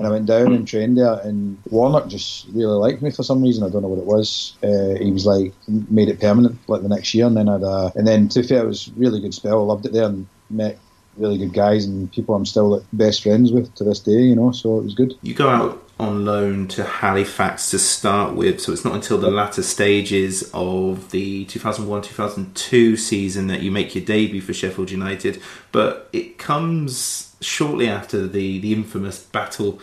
And 0.00 0.06
I 0.06 0.10
went 0.12 0.24
down 0.24 0.54
and 0.54 0.66
trained 0.66 0.96
there, 0.96 1.20
and 1.24 1.58
Warnock 1.68 2.08
just 2.08 2.46
really 2.54 2.72
liked 2.72 3.02
me 3.02 3.10
for 3.10 3.22
some 3.22 3.42
reason. 3.42 3.64
I 3.64 3.68
don't 3.68 3.82
know 3.82 3.88
what 3.88 3.98
it 3.98 4.06
was. 4.06 4.56
Uh, 4.62 4.94
he 4.98 5.10
was 5.10 5.26
like 5.26 5.52
made 5.68 6.08
it 6.08 6.18
permanent 6.18 6.58
like 6.68 6.80
the 6.80 6.88
next 6.88 7.12
year, 7.12 7.26
and 7.26 7.36
then 7.36 7.50
I'd 7.50 7.62
uh, 7.62 7.90
and 7.94 8.06
then 8.06 8.26
to 8.30 8.40
be 8.40 8.48
fair, 8.48 8.64
it 8.64 8.66
was 8.66 8.90
really 8.96 9.20
good 9.20 9.34
spell. 9.34 9.60
I 9.60 9.64
loved 9.64 9.84
it 9.84 9.92
there 9.92 10.06
and 10.06 10.26
met 10.48 10.78
really 11.18 11.36
good 11.36 11.52
guys 11.52 11.84
and 11.84 12.10
people 12.10 12.34
I'm 12.34 12.46
still 12.46 12.70
like, 12.70 12.82
best 12.94 13.22
friends 13.22 13.52
with 13.52 13.74
to 13.74 13.84
this 13.84 14.00
day. 14.00 14.22
You 14.22 14.36
know, 14.36 14.52
so 14.52 14.78
it 14.78 14.84
was 14.84 14.94
good. 14.94 15.12
You 15.20 15.34
go 15.34 15.50
out 15.50 15.89
on 16.00 16.24
loan 16.24 16.66
to 16.68 16.82
Halifax 16.82 17.70
to 17.70 17.78
start 17.78 18.34
with, 18.34 18.60
so 18.60 18.72
it's 18.72 18.84
not 18.84 18.94
until 18.94 19.18
the 19.18 19.30
latter 19.30 19.62
stages 19.62 20.50
of 20.54 21.10
the 21.10 21.44
2001 21.44 22.02
2002 22.02 22.96
season 22.96 23.46
that 23.48 23.60
you 23.60 23.70
make 23.70 23.94
your 23.94 24.04
debut 24.04 24.40
for 24.40 24.52
Sheffield 24.52 24.90
United. 24.90 25.40
But 25.72 26.08
it 26.12 26.38
comes 26.38 27.36
shortly 27.40 27.88
after 27.88 28.26
the, 28.26 28.58
the 28.60 28.72
infamous 28.72 29.22
Battle 29.22 29.78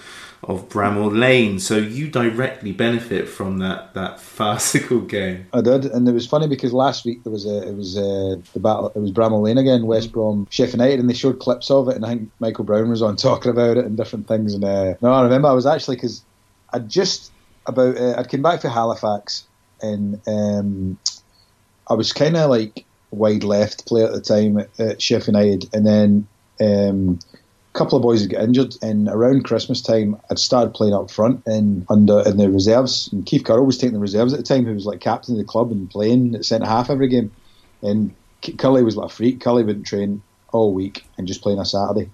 of 0.48 0.70
Bramall 0.70 1.18
Lane, 1.18 1.60
so 1.60 1.76
you 1.76 2.08
directly 2.08 2.72
benefit 2.72 3.28
from 3.28 3.60
that, 3.60 3.94
that 3.94 4.20
farcical 4.38 5.02
game. 5.02 5.48
I 5.54 5.60
did, 5.62 5.86
and 5.86 6.08
it 6.08 6.14
was 6.14 6.26
funny 6.26 6.48
because 6.48 6.72
last 6.72 7.06
week 7.06 7.24
there 7.24 7.34
was 7.34 7.46
a 7.46 7.68
it 7.68 7.76
was 7.76 7.98
a, 7.98 8.42
the 8.54 8.60
battle. 8.60 8.92
It 8.96 9.00
was 9.00 9.12
Bramall 9.12 9.42
Lane 9.44 9.58
again, 9.58 9.86
West 9.86 10.14
Brom, 10.14 10.48
Sheffield 10.50 10.80
United, 10.80 11.02
and 11.02 11.10
they 11.10 11.14
showed 11.14 11.40
clips 11.40 11.70
of 11.70 11.90
it, 11.90 11.98
and 11.98 12.06
I 12.06 12.10
think 12.10 12.32
Michael 12.40 12.64
Brown 12.64 12.90
was 12.90 13.02
on 13.02 13.16
talking 13.18 13.52
about 13.52 13.78
it 13.78 13.86
and 13.86 13.98
different 13.98 14.28
things. 14.28 14.54
And 14.54 14.64
uh, 14.64 14.94
no, 15.02 15.12
I 15.12 15.24
remember 15.24 15.50
I 15.50 15.54
was 15.54 15.66
actually 15.66 15.98
because 15.98 16.24
I'd 16.72 16.90
just 16.90 17.32
about 17.66 17.98
uh, 17.98 18.16
I'd 18.18 18.30
come 18.30 18.42
back 18.42 18.62
from 18.62 18.72
Halifax, 18.72 19.46
and 19.82 20.22
um, 20.28 20.98
I 21.90 21.94
was 21.94 22.14
kind 22.14 22.38
of 22.38 22.50
like 22.50 22.86
wide 23.12 23.44
left 23.44 23.86
player 23.86 24.06
at 24.06 24.14
the 24.14 24.22
time 24.22 24.60
at, 24.60 24.80
at 24.80 25.02
Sheffield 25.02 25.36
United, 25.36 25.70
and 25.74 25.86
then. 25.86 26.28
Um, 26.60 27.20
couple 27.74 27.96
of 27.96 28.02
boys 28.02 28.22
had 28.22 28.32
got 28.32 28.44
injured, 28.44 28.76
and 28.82 29.08
around 29.08 29.44
Christmas 29.44 29.82
time, 29.82 30.20
I'd 30.32 30.40
started 30.40 30.74
playing 30.74 30.94
up 30.94 31.12
front 31.12 31.44
and 31.46 31.86
under 31.90 32.24
in 32.26 32.38
the 32.38 32.50
reserves. 32.50 33.10
And 33.12 33.26
Keith 33.26 33.44
Curle 33.44 33.66
was 33.66 33.78
taking 33.78 33.94
the 33.94 34.00
reserves 34.00 34.34
at 34.34 34.40
the 34.40 34.46
time, 34.46 34.66
who 34.66 34.74
was 34.74 34.86
like 34.86 35.00
captain 35.00 35.36
of 35.36 35.40
the 35.40 35.44
club 35.44 35.72
and 35.72 35.90
playing 35.90 36.36
at 36.36 36.46
centre 36.46 36.66
half 36.66 36.90
every 36.90 37.08
game. 37.08 37.32
And 37.82 38.14
Cully 38.58 38.84
was 38.84 38.98
like 38.98 39.12
a 39.12 39.14
freak. 39.14 39.42
Cully 39.42 39.64
wouldn't 39.64 39.86
train 39.86 40.22
all 40.52 40.74
week 40.74 41.06
and 41.18 41.28
just 41.28 41.42
playing 41.42 41.60
on 41.60 41.64
a 41.64 41.66
Saturday. 41.66 42.10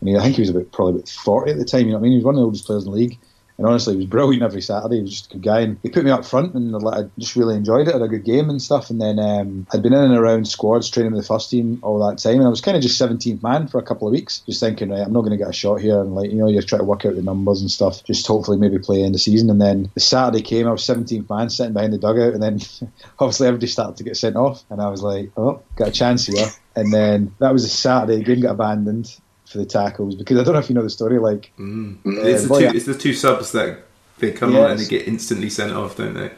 And 0.00 0.08
he, 0.08 0.16
I 0.16 0.22
think 0.22 0.36
he 0.36 0.42
was 0.42 0.50
about 0.50 0.70
probably 0.72 0.94
about 0.94 1.08
forty 1.08 1.50
at 1.50 1.58
the 1.58 1.64
time. 1.64 1.86
You 1.86 1.92
know 1.92 1.94
what 1.94 2.00
I 2.00 2.02
mean? 2.02 2.12
He 2.12 2.18
was 2.18 2.24
one 2.24 2.34
of 2.34 2.38
the 2.38 2.44
oldest 2.44 2.66
players 2.66 2.84
in 2.84 2.90
the 2.90 2.96
league. 2.96 3.18
And 3.58 3.66
honestly, 3.66 3.94
he 3.94 3.98
was 3.98 4.06
brilliant 4.06 4.44
every 4.44 4.62
Saturday. 4.62 4.96
He 4.96 5.02
was 5.02 5.10
just 5.10 5.26
a 5.26 5.34
good 5.34 5.42
guy. 5.42 5.60
And 5.60 5.78
he 5.82 5.88
put 5.88 6.04
me 6.04 6.12
up 6.12 6.24
front, 6.24 6.54
and 6.54 6.76
I 6.76 7.08
just 7.18 7.34
really 7.34 7.56
enjoyed 7.56 7.88
it. 7.88 7.92
Had 7.92 8.02
a 8.02 8.08
good 8.08 8.24
game 8.24 8.48
and 8.48 8.62
stuff. 8.62 8.88
And 8.88 9.00
then 9.00 9.18
um, 9.18 9.66
I'd 9.72 9.82
been 9.82 9.92
in 9.92 10.04
and 10.04 10.16
around 10.16 10.46
squads, 10.46 10.88
training 10.88 11.12
with 11.12 11.22
the 11.22 11.26
first 11.26 11.50
team 11.50 11.80
all 11.82 11.98
that 12.08 12.18
time. 12.18 12.36
And 12.36 12.46
I 12.46 12.50
was 12.50 12.60
kind 12.60 12.76
of 12.76 12.84
just 12.84 13.00
17th 13.00 13.42
man 13.42 13.66
for 13.66 13.78
a 13.78 13.82
couple 13.82 14.06
of 14.06 14.12
weeks, 14.12 14.42
just 14.46 14.60
thinking, 14.60 14.90
right, 14.90 15.00
I'm 15.00 15.12
not 15.12 15.22
going 15.22 15.32
to 15.32 15.36
get 15.36 15.48
a 15.48 15.52
shot 15.52 15.80
here. 15.80 16.00
And 16.00 16.14
like, 16.14 16.30
you 16.30 16.36
know, 16.36 16.46
you 16.46 16.62
try 16.62 16.78
to 16.78 16.84
work 16.84 17.04
out 17.04 17.16
the 17.16 17.22
numbers 17.22 17.60
and 17.60 17.70
stuff. 17.70 18.04
Just 18.04 18.26
hopefully 18.28 18.58
maybe 18.58 18.78
play 18.78 19.02
in 19.02 19.10
the 19.10 19.18
season. 19.18 19.50
And 19.50 19.60
then 19.60 19.90
the 19.94 20.00
Saturday 20.00 20.42
came, 20.42 20.68
I 20.68 20.70
was 20.70 20.82
17th 20.82 21.28
man, 21.28 21.50
sitting 21.50 21.72
behind 21.72 21.92
the 21.92 21.98
dugout, 21.98 22.34
and 22.34 22.42
then 22.42 22.60
obviously 23.18 23.48
everybody 23.48 23.66
started 23.66 23.96
to 23.96 24.04
get 24.04 24.16
sent 24.16 24.36
off. 24.36 24.62
And 24.70 24.80
I 24.80 24.88
was 24.88 25.02
like, 25.02 25.32
oh, 25.36 25.60
got 25.74 25.88
a 25.88 25.92
chance 25.92 26.26
here. 26.26 26.46
And 26.76 26.92
then 26.92 27.34
that 27.40 27.52
was 27.52 27.64
a 27.64 27.68
Saturday. 27.68 28.22
Game 28.22 28.40
got 28.40 28.52
abandoned 28.52 29.18
for 29.48 29.58
the 29.58 29.66
tackles 29.66 30.14
because 30.14 30.38
I 30.38 30.44
don't 30.44 30.52
know 30.52 30.60
if 30.60 30.68
you 30.68 30.74
know 30.74 30.82
the 30.82 30.90
story. 30.90 31.18
Like, 31.18 31.50
mm. 31.58 31.98
it's, 32.04 32.46
the 32.46 32.58
two, 32.58 32.76
it's 32.76 32.86
the 32.86 32.94
two 32.94 33.14
subs 33.14 33.52
that 33.52 33.84
they 34.18 34.32
come 34.32 34.52
Yes. 34.52 34.64
on 34.64 34.70
and 34.72 34.80
they 34.80 34.86
get 34.86 35.08
instantly 35.08 35.50
sent 35.50 35.72
off, 35.72 35.96
don't 35.96 36.14
they? 36.14 36.30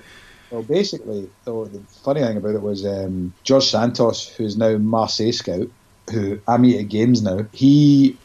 Well, 0.51 0.63
basically, 0.63 1.29
though, 1.45 1.65
the 1.67 1.81
funny 2.03 2.21
thing 2.21 2.37
about 2.37 2.55
it 2.55 2.63
was 2.63 2.85
um, 2.85 3.33
George 3.45 3.67
Santos, 3.67 4.29
who's 4.29 4.57
now 4.57 4.77
Marseille 4.79 5.33
scout, 5.33 5.69
who 6.11 6.41
I 6.49 6.57
meet 6.57 6.81
at 6.81 6.89
games 6.89 7.23
now. 7.23 7.47
He 7.53 8.17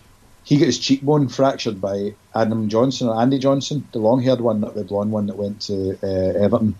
he 0.43 0.57
got 0.57 0.65
his 0.65 0.79
cheekbone 0.79 1.27
fractured 1.27 1.81
by 1.81 2.13
Adam 2.35 2.69
Johnson 2.69 3.09
or 3.09 3.19
Andy 3.19 3.39
Johnson, 3.39 3.87
the 3.91 3.99
long-haired 3.99 4.41
one, 4.41 4.59
not 4.59 4.75
the 4.75 4.83
blonde 4.83 5.11
one 5.11 5.25
that 5.27 5.37
went 5.37 5.61
to 5.61 5.97
uh, 6.03 6.39
Everton. 6.39 6.75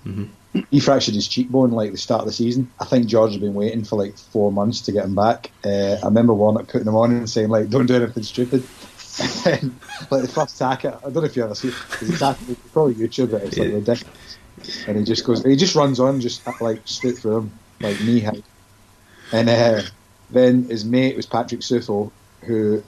He 0.72 0.80
fractured 0.80 1.16
his 1.16 1.28
cheekbone 1.28 1.72
like 1.72 1.92
the 1.92 1.98
start 1.98 2.22
of 2.22 2.28
the 2.28 2.34
season. 2.34 2.72
I 2.80 2.86
think 2.86 3.08
George 3.08 3.34
had 3.34 3.42
been 3.42 3.54
waiting 3.54 3.84
for 3.84 3.98
like 3.98 4.18
four 4.18 4.52
months 4.52 4.82
to 4.82 4.92
get 4.92 5.06
him 5.06 5.16
back. 5.16 5.52
Uh, 5.64 5.98
I 6.02 6.06
remember 6.06 6.34
Warnock 6.34 6.68
putting 6.68 6.88
him 6.88 6.96
on 6.96 7.12
and 7.12 7.30
saying 7.30 7.50
like, 7.50 7.70
"Don't 7.70 7.86
do 7.86 7.96
anything 7.96 8.24
stupid." 8.24 8.64
And, 9.46 9.80
like 10.12 10.24
the 10.24 10.28
first 10.28 10.58
tackle, 10.58 10.98
I 10.98 11.04
don't 11.04 11.16
know 11.16 11.24
if 11.24 11.38
you 11.38 11.44
ever 11.46 11.56
see 11.56 11.70
it. 11.70 11.76
It's 12.02 12.18
probably 12.74 12.96
YouTube, 12.96 13.32
but 13.32 13.44
it's 13.44 13.58
like 13.58 13.72
ridiculous. 13.72 14.38
And 14.88 14.98
he 14.98 15.06
just 15.06 15.24
goes, 15.24 15.42
he 15.42 15.56
just 15.56 15.74
runs 15.74 16.02
on, 16.02 16.20
just 16.20 16.46
like 16.60 16.82
straight 16.84 17.18
through 17.20 17.38
him, 17.38 17.52
like 17.80 17.98
knee 18.02 18.20
high. 18.20 18.44
And 19.32 19.48
uh, 19.48 19.84
then 20.32 20.66
his 20.66 20.84
mate 20.84 21.16
was 21.16 21.26
Patrick 21.26 21.62
Suffo, 21.62 22.12
who 22.42 22.84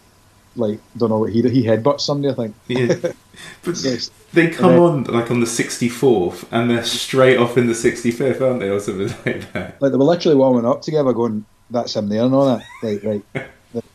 like 0.57 0.79
don't 0.97 1.09
know 1.09 1.19
what 1.19 1.31
he 1.31 1.41
he 1.49 1.63
headbutts 1.63 2.01
somebody. 2.01 2.31
I 2.33 2.35
think. 2.35 2.55
Yeah. 2.67 3.11
But 3.63 3.77
Yes. 3.83 4.09
they 4.33 4.49
come 4.49 4.71
And 4.71 4.79
on 4.81 5.03
like 5.13 5.29
on 5.29 5.41
the 5.41 5.45
64th 5.45 6.45
and 6.51 6.71
they're 6.71 6.83
straight 6.83 7.37
off 7.37 7.55
in 7.55 7.67
the 7.67 7.73
65th, 7.73 8.41
aren't 8.41 8.61
they, 8.61 8.69
or 8.69 8.79
something 8.79 9.07
like 9.25 9.53
that? 9.53 9.79
Like 9.81 9.91
they 9.91 9.97
were 9.97 10.03
literally 10.05 10.35
warming 10.35 10.65
up 10.65 10.81
together, 10.81 11.13
going, 11.13 11.45
"That's 11.69 11.95
him 11.95 12.09
there," 12.09 12.23
and 12.23 12.33
all 12.33 12.45
that. 12.57 12.63
Like, 12.83 13.03
like, 13.33 13.45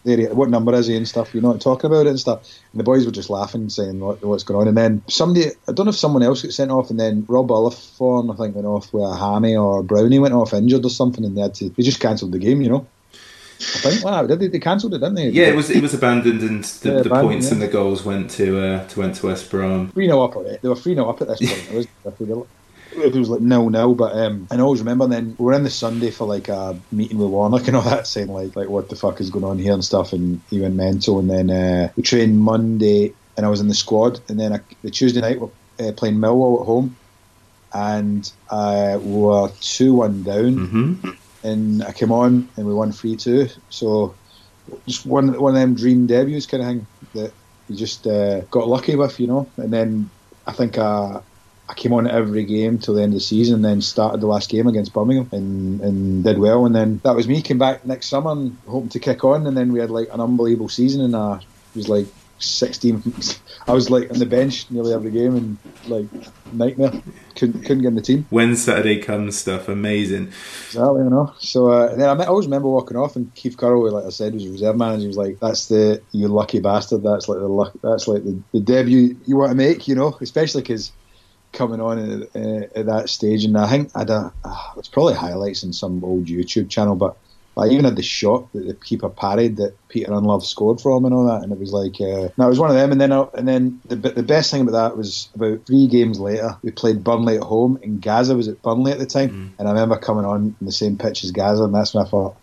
there 0.05 0.17
he- 0.19 0.27
what 0.27 0.49
number 0.51 0.73
is 0.75 0.87
he 0.87 0.97
and 0.97 1.09
stuff? 1.09 1.35
You're 1.35 1.43
not 1.43 1.61
talking 1.61 1.91
about 1.91 2.07
it 2.07 2.11
and 2.11 2.21
stuff. 2.21 2.41
And 2.73 2.79
the 2.79 2.85
boys 2.85 3.05
were 3.05 3.11
just 3.11 3.31
laughing, 3.31 3.69
saying 3.69 3.99
what, 3.99 4.23
what's 4.25 4.45
going 4.45 4.61
on. 4.61 4.69
And 4.69 4.77
then 4.77 5.03
somebody, 5.09 5.47
I 5.67 5.73
don't 5.73 5.87
know 5.87 5.91
if 5.91 5.97
someone 5.97 6.23
else 6.23 6.43
got 6.43 6.53
sent 6.53 6.71
off, 6.71 6.91
and 6.91 7.01
then 7.01 7.25
Rob 7.29 7.49
Ullathorne, 7.49 8.33
I 8.33 8.37
think, 8.37 8.55
went 8.55 8.67
off 8.69 8.93
with 8.93 9.03
a 9.03 9.17
hammy 9.17 9.57
or 9.57 9.83
Brownie 9.83 10.21
went 10.21 10.35
off 10.35 10.53
injured 10.55 10.85
or 10.85 10.91
something, 10.91 11.25
and 11.25 11.37
they 11.37 11.41
had 11.41 11.55
to, 11.55 11.71
they 11.71 11.83
just 11.83 11.99
cancelled 12.01 12.31
the 12.33 12.39
game. 12.39 12.61
You 12.63 12.69
know. 12.69 12.87
I 13.63 13.91
think. 13.91 14.05
Wow, 14.05 14.27
did 14.27 14.41
they? 14.41 14.49
They 14.49 14.59
cancelled 14.59 14.95
it, 14.95 14.99
didn't 14.99 15.15
they? 15.15 15.29
Yeah, 15.29 15.47
it 15.47 15.57
was 15.57 15.71
it 15.71 15.83
was 15.83 15.95
abandoned 15.95 16.43
and 16.43 16.65
the, 16.65 16.89
Yeah, 16.89 16.95
the 16.95 17.01
abandoned, 17.01 17.29
points 17.29 17.47
yeah. 17.47 17.53
and 17.53 17.63
the 17.63 17.69
goals 17.69 18.05
went 18.05 18.31
to 18.33 18.61
uh, 18.61 18.87
to 18.89 19.01
went 19.01 19.15
to 19.17 19.27
West 19.27 19.51
Brom. 19.51 19.91
three 19.93 20.07
0 20.07 20.21
up. 20.23 20.35
Right? 20.35 20.61
They 20.61 20.69
were 20.69 20.77
three 20.77 20.95
0 20.95 21.09
up 21.09 21.21
at 21.23 21.29
this 21.29 21.39
point. 21.41 21.71
It 21.71 21.75
was 21.75 21.87
it 22.97 23.15
was 23.15 23.29
like 23.31 23.41
nil 23.41 23.71
nil, 23.71 23.95
but 23.95 24.17
um, 24.17 24.47
I 24.51 24.59
always 24.59 24.81
remember. 24.81 25.07
Then 25.07 25.37
we 25.39 25.45
were 25.47 25.53
in 25.55 25.63
the 25.63 25.71
Sunday 25.71 26.11
for 26.11 26.27
like 26.27 26.49
a 26.49 26.79
meeting 26.91 27.19
with 27.19 27.29
Warnock 27.29 27.67
and 27.69 27.77
all 27.77 27.83
that, 27.83 28.07
saying 28.07 28.29
like 28.29 28.55
like 28.57 28.69
what 28.69 28.89
the 28.89 28.97
fuck 28.97 29.21
is 29.21 29.31
going 29.31 29.45
on 29.45 29.59
here 29.59 29.73
and 29.73 29.85
stuff, 29.85 30.13
and 30.13 30.41
he 30.51 30.61
went 30.61 30.75
mental. 30.75 31.19
And 31.19 31.31
then 31.31 31.51
uh, 31.51 31.93
we 31.97 32.03
trained 32.03 32.39
Monday, 32.41 33.13
and 33.37 33.47
I 33.47 33.49
was 33.49 33.61
in 33.61 33.69
the 33.69 33.75
squad. 33.75 34.21
And 34.29 34.39
then 34.39 34.53
I, 34.53 34.61
the 34.83 34.91
Tuesday 34.91 35.21
night 35.21 35.41
we're 35.41 35.49
uh, 35.81 35.93
playing 35.93 36.17
Millwall 36.17 36.61
at 36.61 36.67
home, 36.67 36.97
and 37.73 38.31
uh, 38.51 38.99
we 39.01 39.13
were 39.13 39.51
two 39.61 39.95
one 39.95 40.23
down. 40.23 40.57
Mm-hmm. 40.57 41.11
And 41.45 41.83
I 41.83 41.93
came 41.93 42.13
on, 42.13 42.49
and 42.57 42.67
we 42.67 42.75
won 42.75 42.93
three 42.93 43.17
two. 43.17 43.49
So 43.69 44.15
just 44.87 45.05
one 45.07 45.39
one 45.41 45.55
of 45.55 45.61
them 45.61 45.75
dream 45.75 46.07
debuts 46.07 46.47
kind 46.47 46.63
of 46.63 46.69
thing 46.69 46.87
that 47.15 47.33
you 47.69 47.77
just 47.77 48.07
uh, 48.07 48.41
got 48.43 48.69
lucky 48.69 48.95
with, 48.97 49.19
you 49.19 49.27
know. 49.27 49.49
And 49.57 49.73
then 49.73 50.11
I 50.47 50.53
think 50.53 50.79
uh, 50.79 51.21
I 51.69 51.75
came 51.75 51.93
on 51.93 52.07
every 52.09 52.45
game 52.45 52.79
till 52.79 52.95
the 52.95 53.03
end 53.03 53.13
of 53.13 53.19
the 53.19 53.21
season, 53.21 53.57
and 53.57 53.65
then 53.65 53.81
started 53.81 54.21
the 54.21 54.27
last 54.27 54.51
game 54.51 54.67
against 54.69 54.93
Birmingham 54.93 55.29
and, 55.33 55.81
and 55.81 56.25
did 56.25 56.39
well. 56.39 56.65
And 56.65 56.75
then 56.75 57.01
that 57.05 57.17
was 57.17 57.27
me. 57.27 57.43
Came 57.43 57.59
back 57.59 57.85
next 57.85 58.09
summer 58.09 58.33
and 58.33 58.57
hoping 58.67 58.91
to 58.91 59.01
kick 59.01 59.25
on, 59.25 59.47
and 59.47 59.57
then 59.57 59.73
we 59.73 59.81
had 59.81 59.91
like 59.91 60.09
an 60.13 60.21
unbelievable 60.21 60.69
season, 60.69 61.01
and 61.03 61.41
it 61.43 61.47
was 61.77 61.89
like. 61.89 62.07
16 62.43 63.03
I 63.69 63.73
was 63.73 63.91
like 63.91 64.11
on 64.11 64.19
the 64.19 64.27
bench 64.27 64.71
nearly 64.71 64.93
every 64.93 65.11
game 65.11 65.37
and 65.37 65.57
like 65.87 66.07
nightmare 66.53 66.93
couldn't 67.37 67.63
couldn't 67.63 67.83
get 67.83 67.89
in 67.89 67.95
the 67.95 68.03
team 68.03 68.27
When 68.31 68.57
Saturday 68.57 68.99
comes 68.99 69.39
stuff, 69.39 69.69
amazing. 69.69 70.33
Exactly, 70.67 71.05
you 71.05 71.11
know. 71.11 71.33
So 71.39 71.69
uh, 71.71 71.95
then 71.95 72.09
I, 72.09 72.25
always 72.25 72.47
remember 72.47 72.69
walking 72.69 72.97
off, 72.97 73.17
and 73.17 73.35
Keith 73.35 73.57
Curle, 73.57 73.91
like 73.91 74.05
I 74.05 74.11
said, 74.11 74.35
was 74.35 74.47
a 74.47 74.51
reserve 74.51 74.77
manager. 74.77 75.03
He 75.03 75.07
was 75.09 75.17
like, 75.17 75.41
"That's 75.41 75.67
the 75.67 76.03
you 76.13 76.29
lucky 76.29 76.61
bastard. 76.61 77.03
That's 77.03 77.29
like 77.29 77.39
the 77.39 77.49
luck. 77.49 77.73
That's 77.83 78.09
like 78.09 78.25
the, 78.25 78.41
the 78.53 78.61
debut 78.61 79.17
you 79.27 79.37
want 79.37 79.51
to 79.51 79.57
make, 79.57 79.89
you 79.89 79.95
know." 79.95 80.17
Especially 80.21 80.63
because 80.63 80.93
coming 81.53 81.81
on 81.81 81.99
at, 81.99 82.37
uh, 82.37 82.67
at 82.75 82.87
that 82.87 83.09
stage, 83.09 83.45
and 83.45 83.57
I 83.57 83.69
think 83.69 83.91
I'd 83.95 84.11
uh, 84.11 84.31
uh, 84.45 84.73
it's 84.77 84.89
probably 84.89 85.15
highlights 85.15 85.63
in 85.63 85.73
some 85.73 86.03
old 86.05 86.27
YouTube 86.27 86.71
channel, 86.71 86.97
but 86.97 87.17
I 87.57 87.67
even 87.67 87.85
had 87.85 87.97
the 87.97 88.03
shot 88.03 88.51
that 88.53 88.67
the 88.67 88.75
keeper 88.75 89.11
parried 89.11 89.57
that 89.59 89.77
Peter 89.89 90.11
Ndlovu 90.11 90.43
scored 90.43 90.81
from 90.81 91.05
and 91.05 91.13
all 91.13 91.27
that, 91.27 91.43
and 91.43 91.53
it 91.53 91.59
was 91.59 91.73
like, 91.73 92.01
uh, 92.01 92.31
no, 92.39 92.47
it 92.47 92.49
was 92.49 92.59
one 92.59 92.71
of 92.71 92.77
them. 92.77 92.93
And 92.93 93.01
then, 93.01 93.13
I, 93.13 93.27
and 93.35 93.47
then 93.47 93.81
the 93.87 93.97
the 93.97 94.23
best 94.23 94.51
thing 94.51 94.63
about 94.63 94.73
that 94.73 94.97
was 94.97 95.29
about 95.35 95.67
three 95.67 95.87
games 95.87 96.19
later, 96.19 96.57
we 96.63 96.71
played 96.71 97.05
Burnley 97.05 97.37
at 97.37 97.43
home, 97.43 97.79
and 97.83 98.01
Gazza 98.01 98.35
was 98.35 98.49
at 98.49 98.63
Burnley 98.63 98.93
at 98.93 98.99
the 98.99 99.07
time, 99.07 99.55
and 99.59 99.69
I 99.69 99.73
remember 99.73 99.99
coming 99.99 100.25
on 100.25 100.57
in 100.61 100.67
the 100.67 100.73
same 100.73 100.97
pitch 100.97 101.25
as 101.25 101.31
Gazza, 101.31 101.65
and 101.65 101.75
that's 101.75 101.93
when 101.95 102.07
I 102.07 102.09
thought, 102.09 102.37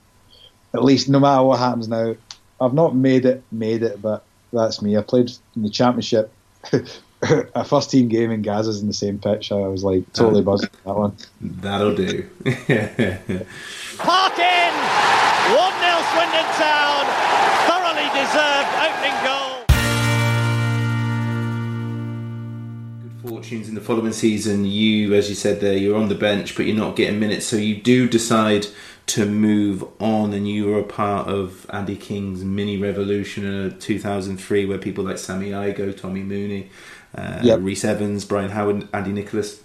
at 0.75 0.83
least 0.83 1.09
no 1.09 1.19
matter 1.19 1.43
what 1.43 1.57
happens 1.57 1.87
now, 1.87 2.15
I've 2.61 2.75
not 2.75 2.95
made 2.95 3.25
it, 3.25 3.43
made 3.51 3.81
it, 3.81 4.01
but 4.01 4.23
that's 4.53 4.81
me. 4.81 4.95
I 4.95 5.01
played 5.01 5.31
in 5.55 5.63
the 5.63 5.69
championship. 5.69 6.31
A 7.55 7.65
first 7.65 7.91
team 7.91 8.07
game 8.07 8.31
in 8.31 8.41
Gazza's 8.41 8.81
in 8.81 8.87
the 8.87 8.93
same 8.93 9.19
pitch. 9.19 9.51
I 9.51 9.67
was 9.67 9.83
like 9.83 10.11
totally 10.13 10.41
buzzed 10.41 10.63
with 10.63 10.83
that 10.85 10.95
one. 10.95 11.17
That'll 11.41 11.93
do. 11.93 12.23
Park 13.97 14.39
in! 14.39 14.73
1 15.49 15.57
0 15.57 15.99
Swindon 16.13 16.47
Town. 16.55 17.05
Thoroughly 17.67 18.07
deserved 18.15 18.69
opening 18.79 19.17
goal. 19.25 19.65
Good 23.01 23.29
fortunes 23.29 23.67
in 23.67 23.75
the 23.75 23.81
following 23.81 24.13
season. 24.13 24.63
You, 24.63 25.13
as 25.13 25.27
you 25.27 25.35
said 25.35 25.59
there, 25.59 25.75
you're 25.75 25.97
on 25.97 26.07
the 26.07 26.15
bench, 26.15 26.55
but 26.55 26.67
you're 26.67 26.77
not 26.77 26.95
getting 26.95 27.19
minutes. 27.19 27.45
So 27.45 27.57
you 27.57 27.75
do 27.81 28.07
decide 28.07 28.67
to 29.07 29.25
move 29.25 29.83
on, 29.99 30.33
and 30.33 30.47
you 30.47 30.67
were 30.67 30.79
a 30.79 30.83
part 30.83 31.27
of 31.27 31.65
Andy 31.71 31.95
King's 31.95 32.45
mini 32.45 32.77
revolution 32.77 33.43
in 33.43 33.77
2003, 33.79 34.65
where 34.67 34.77
people 34.77 35.03
like 35.03 35.17
Sammy 35.17 35.49
Igoe, 35.49 35.99
Tommy 35.99 36.21
Mooney, 36.21 36.69
uh, 37.15 37.39
Yep. 37.43 37.59
Rhys 37.61 37.83
Evans, 37.85 38.25
Brian 38.25 38.51
Howard, 38.51 38.87
Andy 38.93 39.11
Nicholas, 39.11 39.61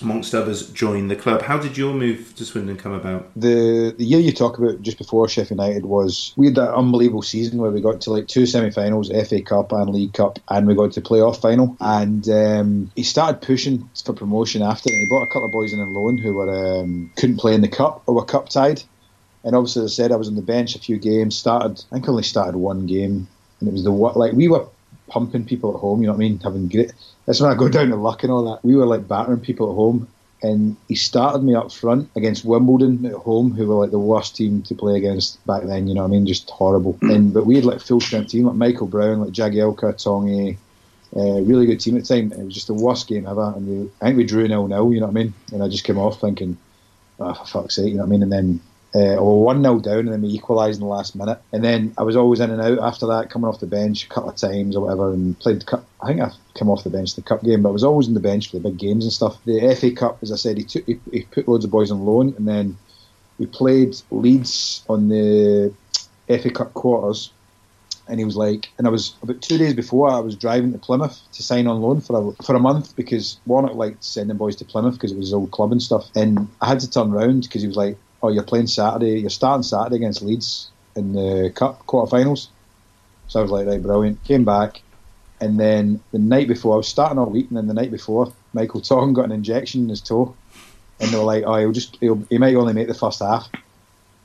amongst 0.00 0.32
others, 0.32 0.70
joined 0.70 1.10
the 1.10 1.16
club. 1.16 1.42
How 1.42 1.58
did 1.58 1.76
your 1.76 1.92
move 1.92 2.32
to 2.36 2.44
Swindon 2.44 2.76
come 2.76 2.92
about? 2.92 3.30
the 3.34 3.94
the 3.98 4.04
year 4.04 4.20
you 4.20 4.32
talk 4.32 4.58
about 4.58 4.80
just 4.82 4.96
before 4.98 5.28
Sheffield 5.28 5.58
United 5.58 5.86
was 5.86 6.32
we 6.36 6.46
had 6.46 6.54
that 6.54 6.72
unbelievable 6.74 7.22
season 7.22 7.58
where 7.58 7.70
we 7.72 7.80
got 7.80 8.00
to 8.02 8.12
like 8.12 8.28
two 8.28 8.46
semi-finals, 8.46 9.10
FA 9.28 9.42
Cup 9.42 9.72
and 9.72 9.90
League 9.90 10.12
Cup, 10.12 10.38
and 10.50 10.66
we 10.68 10.74
got 10.74 10.92
to 10.92 11.00
playoff 11.00 11.40
final. 11.40 11.76
And 11.80 12.28
um, 12.28 12.92
he 12.94 13.02
started 13.02 13.40
pushing 13.42 13.88
for 14.04 14.12
promotion 14.12 14.62
after, 14.62 14.88
and 14.90 15.00
he 15.00 15.06
brought 15.08 15.24
a 15.24 15.26
couple 15.26 15.46
of 15.46 15.52
boys 15.52 15.72
in 15.72 15.80
on 15.80 15.92
loan 15.94 16.18
who 16.18 16.34
were 16.34 16.80
um, 16.80 17.10
couldn't 17.16 17.38
play 17.38 17.54
in 17.54 17.60
the 17.62 17.68
cup 17.68 18.02
or 18.06 18.14
were 18.14 18.24
cup 18.24 18.48
tied. 18.48 18.82
And 19.44 19.54
obviously, 19.56 19.84
as 19.84 19.92
I 19.92 19.94
said, 19.94 20.12
I 20.12 20.16
was 20.16 20.28
on 20.28 20.34
the 20.34 20.42
bench 20.42 20.74
a 20.76 20.80
few 20.80 20.98
games. 20.98 21.36
Started, 21.36 21.84
I 21.90 21.94
think, 21.94 22.06
I 22.06 22.10
only 22.10 22.22
started 22.24 22.56
one 22.56 22.86
game, 22.86 23.26
and 23.58 23.68
it 23.68 23.72
was 23.72 23.82
the 23.84 23.92
what 23.92 24.16
like 24.16 24.32
we 24.32 24.46
were 24.48 24.66
pumping 25.08 25.44
people 25.44 25.74
at 25.74 25.80
home. 25.80 26.00
You 26.00 26.06
know 26.06 26.12
what 26.12 26.18
I 26.18 26.28
mean? 26.28 26.38
Having 26.40 26.68
great. 26.68 26.92
That's 27.26 27.40
when 27.40 27.50
I 27.50 27.54
go 27.54 27.68
down 27.68 27.88
to 27.88 27.96
luck 27.96 28.22
and 28.22 28.32
all 28.32 28.44
that. 28.50 28.64
We 28.64 28.76
were 28.76 28.86
like 28.86 29.08
battering 29.08 29.40
people 29.40 29.70
at 29.70 29.74
home, 29.74 30.08
and 30.42 30.76
he 30.88 30.94
started 30.94 31.42
me 31.42 31.54
up 31.54 31.72
front 31.72 32.10
against 32.16 32.44
Wimbledon 32.44 33.04
at 33.06 33.12
home, 33.14 33.52
who 33.52 33.66
were 33.66 33.74
like 33.74 33.90
the 33.90 33.98
worst 33.98 34.36
team 34.36 34.62
to 34.62 34.74
play 34.74 34.96
against 34.96 35.44
back 35.46 35.64
then. 35.64 35.88
You 35.88 35.94
know 35.94 36.02
what 36.02 36.08
I 36.08 36.10
mean? 36.12 36.26
Just 36.26 36.48
horrible. 36.50 36.98
And 37.02 37.32
but 37.34 37.46
we 37.46 37.56
had 37.56 37.64
like 37.64 37.80
full 37.80 38.00
strength 38.00 38.30
team 38.30 38.44
like 38.44 38.56
Michael 38.56 38.86
Brown, 38.86 39.20
like 39.20 39.32
Jagielka, 39.32 40.02
Tonge. 40.02 40.56
Uh, 41.16 41.40
really 41.40 41.64
good 41.64 41.80
team 41.80 41.96
at 41.96 42.04
the 42.04 42.14
time. 42.14 42.32
It 42.32 42.44
was 42.44 42.52
just 42.52 42.66
the 42.66 42.74
worst 42.74 43.08
game 43.08 43.26
ever, 43.26 43.54
and 43.56 43.66
we, 43.66 43.90
I 44.00 44.06
think 44.06 44.18
we 44.18 44.26
drew 44.26 44.46
nil 44.46 44.68
nil. 44.68 44.92
You 44.92 45.00
know 45.00 45.06
what 45.06 45.18
I 45.18 45.24
mean? 45.24 45.34
And 45.52 45.62
I 45.62 45.68
just 45.68 45.84
came 45.84 45.96
off 45.98 46.20
thinking, 46.20 46.58
oh, 47.18 47.34
for 47.34 47.46
fuck's 47.46 47.76
sake, 47.76 47.88
you 47.88 47.94
know 47.94 48.02
what 48.02 48.08
I 48.08 48.10
mean? 48.10 48.22
And 48.22 48.32
then 48.32 48.60
uh, 48.94 49.16
were 49.20 49.38
one 49.40 49.62
0 49.62 49.80
down, 49.80 50.00
and 50.00 50.12
then 50.12 50.22
we 50.22 50.28
equalised 50.28 50.80
in 50.80 50.86
the 50.86 50.92
last 50.92 51.14
minute. 51.14 51.40
And 51.52 51.62
then 51.62 51.94
I 51.98 52.02
was 52.02 52.16
always 52.16 52.40
in 52.40 52.50
and 52.50 52.60
out 52.60 52.78
after 52.78 53.06
that, 53.06 53.30
coming 53.30 53.48
off 53.48 53.60
the 53.60 53.66
bench 53.66 54.04
a 54.04 54.08
couple 54.08 54.30
of 54.30 54.36
times 54.36 54.76
or 54.76 54.84
whatever, 54.84 55.12
and 55.12 55.38
played. 55.38 55.66
Cup. 55.66 55.86
I 56.00 56.06
think 56.06 56.20
I 56.20 56.30
came 56.54 56.70
off 56.70 56.84
the 56.84 56.90
bench 56.90 57.14
the 57.14 57.22
cup 57.22 57.42
game, 57.42 57.62
but 57.62 57.70
I 57.70 57.72
was 57.72 57.84
always 57.84 58.08
in 58.08 58.14
the 58.14 58.20
bench 58.20 58.50
for 58.50 58.58
the 58.58 58.68
big 58.68 58.78
games 58.78 59.04
and 59.04 59.12
stuff. 59.12 59.36
The 59.44 59.74
FA 59.78 59.90
Cup, 59.90 60.18
as 60.22 60.32
I 60.32 60.36
said, 60.36 60.56
he 60.56 60.64
took 60.64 60.86
he, 60.86 60.98
he 61.10 61.22
put 61.22 61.48
loads 61.48 61.64
of 61.64 61.70
boys 61.70 61.90
on 61.90 62.04
loan, 62.04 62.34
and 62.36 62.46
then 62.48 62.78
we 63.38 63.46
played 63.46 64.00
Leeds 64.10 64.84
on 64.88 65.08
the 65.08 65.72
FA 66.28 66.50
Cup 66.50 66.74
quarters. 66.74 67.30
And 68.10 68.18
he 68.18 68.24
was 68.24 68.36
like, 68.36 68.70
and 68.78 68.86
I 68.86 68.90
was 68.90 69.14
about 69.22 69.42
two 69.42 69.58
days 69.58 69.74
before 69.74 70.08
I 70.08 70.18
was 70.20 70.34
driving 70.34 70.72
to 70.72 70.78
Plymouth 70.78 71.20
to 71.34 71.42
sign 71.42 71.66
on 71.66 71.82
loan 71.82 72.00
for 72.00 72.30
a 72.40 72.42
for 72.42 72.54
a 72.56 72.58
month 72.58 72.96
because 72.96 73.38
Warnock 73.44 73.74
liked 73.74 74.02
sending 74.02 74.38
boys 74.38 74.56
to 74.56 74.64
Plymouth 74.64 74.94
because 74.94 75.12
it 75.12 75.18
was 75.18 75.26
his 75.26 75.34
old 75.34 75.50
club 75.50 75.72
and 75.72 75.82
stuff. 75.82 76.08
And 76.14 76.48
I 76.62 76.68
had 76.68 76.80
to 76.80 76.90
turn 76.90 77.10
round 77.10 77.42
because 77.42 77.60
he 77.60 77.68
was 77.68 77.76
like, 77.76 77.98
"Oh, 78.22 78.28
you're 78.28 78.42
playing 78.42 78.66
Saturday. 78.66 79.20
You're 79.20 79.30
starting 79.30 79.62
Saturday 79.62 79.96
against 79.96 80.22
Leeds 80.22 80.70
in 80.96 81.12
the 81.12 81.52
cup 81.54 81.86
quarterfinals." 81.86 82.48
So 83.28 83.40
I 83.40 83.42
was 83.42 83.50
like, 83.50 83.66
"Right, 83.66 83.82
brilliant." 83.82 84.22
Came 84.24 84.44
back, 84.44 84.82
and 85.40 85.58
then 85.58 86.00
the 86.12 86.18
night 86.18 86.48
before, 86.48 86.74
I 86.74 86.76
was 86.78 86.88
starting 86.88 87.18
all 87.18 87.30
week, 87.30 87.48
and 87.48 87.56
then 87.56 87.66
the 87.66 87.74
night 87.74 87.90
before, 87.90 88.32
Michael 88.52 88.80
Tonge 88.80 89.14
got 89.14 89.26
an 89.26 89.32
injection 89.32 89.82
in 89.82 89.88
his 89.88 90.00
toe, 90.00 90.34
and 91.00 91.10
they 91.10 91.16
were 91.16 91.24
like, 91.24 91.44
"Oh, 91.46 91.56
he'll 91.56 91.72
just 91.72 91.96
he'll, 92.00 92.22
he 92.30 92.38
might 92.38 92.54
only 92.56 92.72
make 92.72 92.88
the 92.88 92.94
first 92.94 93.20
half." 93.20 93.48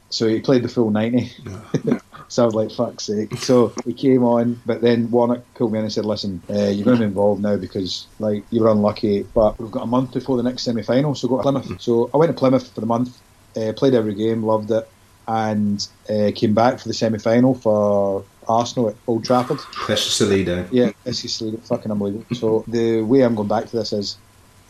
So 0.10 0.28
he 0.28 0.42
played 0.42 0.64
the 0.64 0.70
full 0.70 0.92
ninety. 0.92 1.32
So 2.34 2.42
I 2.42 2.46
was 2.48 2.56
like, 2.56 2.72
fuck's 2.72 3.04
sake. 3.04 3.38
So 3.38 3.74
he 3.86 3.94
came 3.94 4.24
on, 4.24 4.60
but 4.66 4.82
then 4.82 5.12
Warnock 5.12 5.44
pulled 5.54 5.72
me 5.72 5.78
in 5.78 5.86
and 5.86 5.94
said, 5.94 6.04
listen, 6.04 6.42
uh, 6.50 6.70
you're 6.70 6.84
going 6.84 6.98
to 6.98 7.02
be 7.02 7.06
involved 7.06 7.44
now 7.44 7.58
because 7.58 8.08
like 8.18 8.44
you 8.50 8.64
were 8.64 8.72
unlucky, 8.72 9.22
but 9.36 9.60
we've 9.60 9.70
got 9.70 9.84
a 9.84 9.88
month 9.88 10.14
before 10.14 10.38
the 10.38 10.42
next 10.42 10.64
semi 10.64 10.82
final, 10.82 11.14
so 11.14 11.28
go 11.28 11.38
to 11.38 11.44
Plymouth. 11.44 11.80
So 11.80 12.10
I 12.12 12.18
went 12.18 12.32
to 12.32 12.38
Plymouth 12.38 12.72
for 12.74 12.80
the 12.82 12.88
month, 12.88 13.20
uh, 13.56 13.74
played 13.74 13.94
every 13.94 14.16
game, 14.16 14.44
loved 14.44 14.72
it, 14.72 14.88
and 15.28 15.88
uh, 16.10 16.32
came 16.36 16.54
back 16.54 16.80
for 16.80 16.88
the 16.88 16.94
semi 16.94 17.18
final 17.18 17.56
for 17.56 18.26
Arsenal 18.48 18.90
at 18.90 18.96
Old 19.08 19.24
Trafford. 19.24 19.60
Precious 19.60 20.20
Salido. 20.20 20.68
Yeah, 20.72 20.92
this 21.04 21.24
is 21.24 21.42
fucking 21.68 21.92
unbelievable. 21.92 22.26
So 22.34 22.64
the 22.68 23.02
way 23.02 23.22
I'm 23.22 23.36
going 23.36 23.48
back 23.48 23.68
to 23.68 23.78
this 23.78 23.94
is 23.94 24.18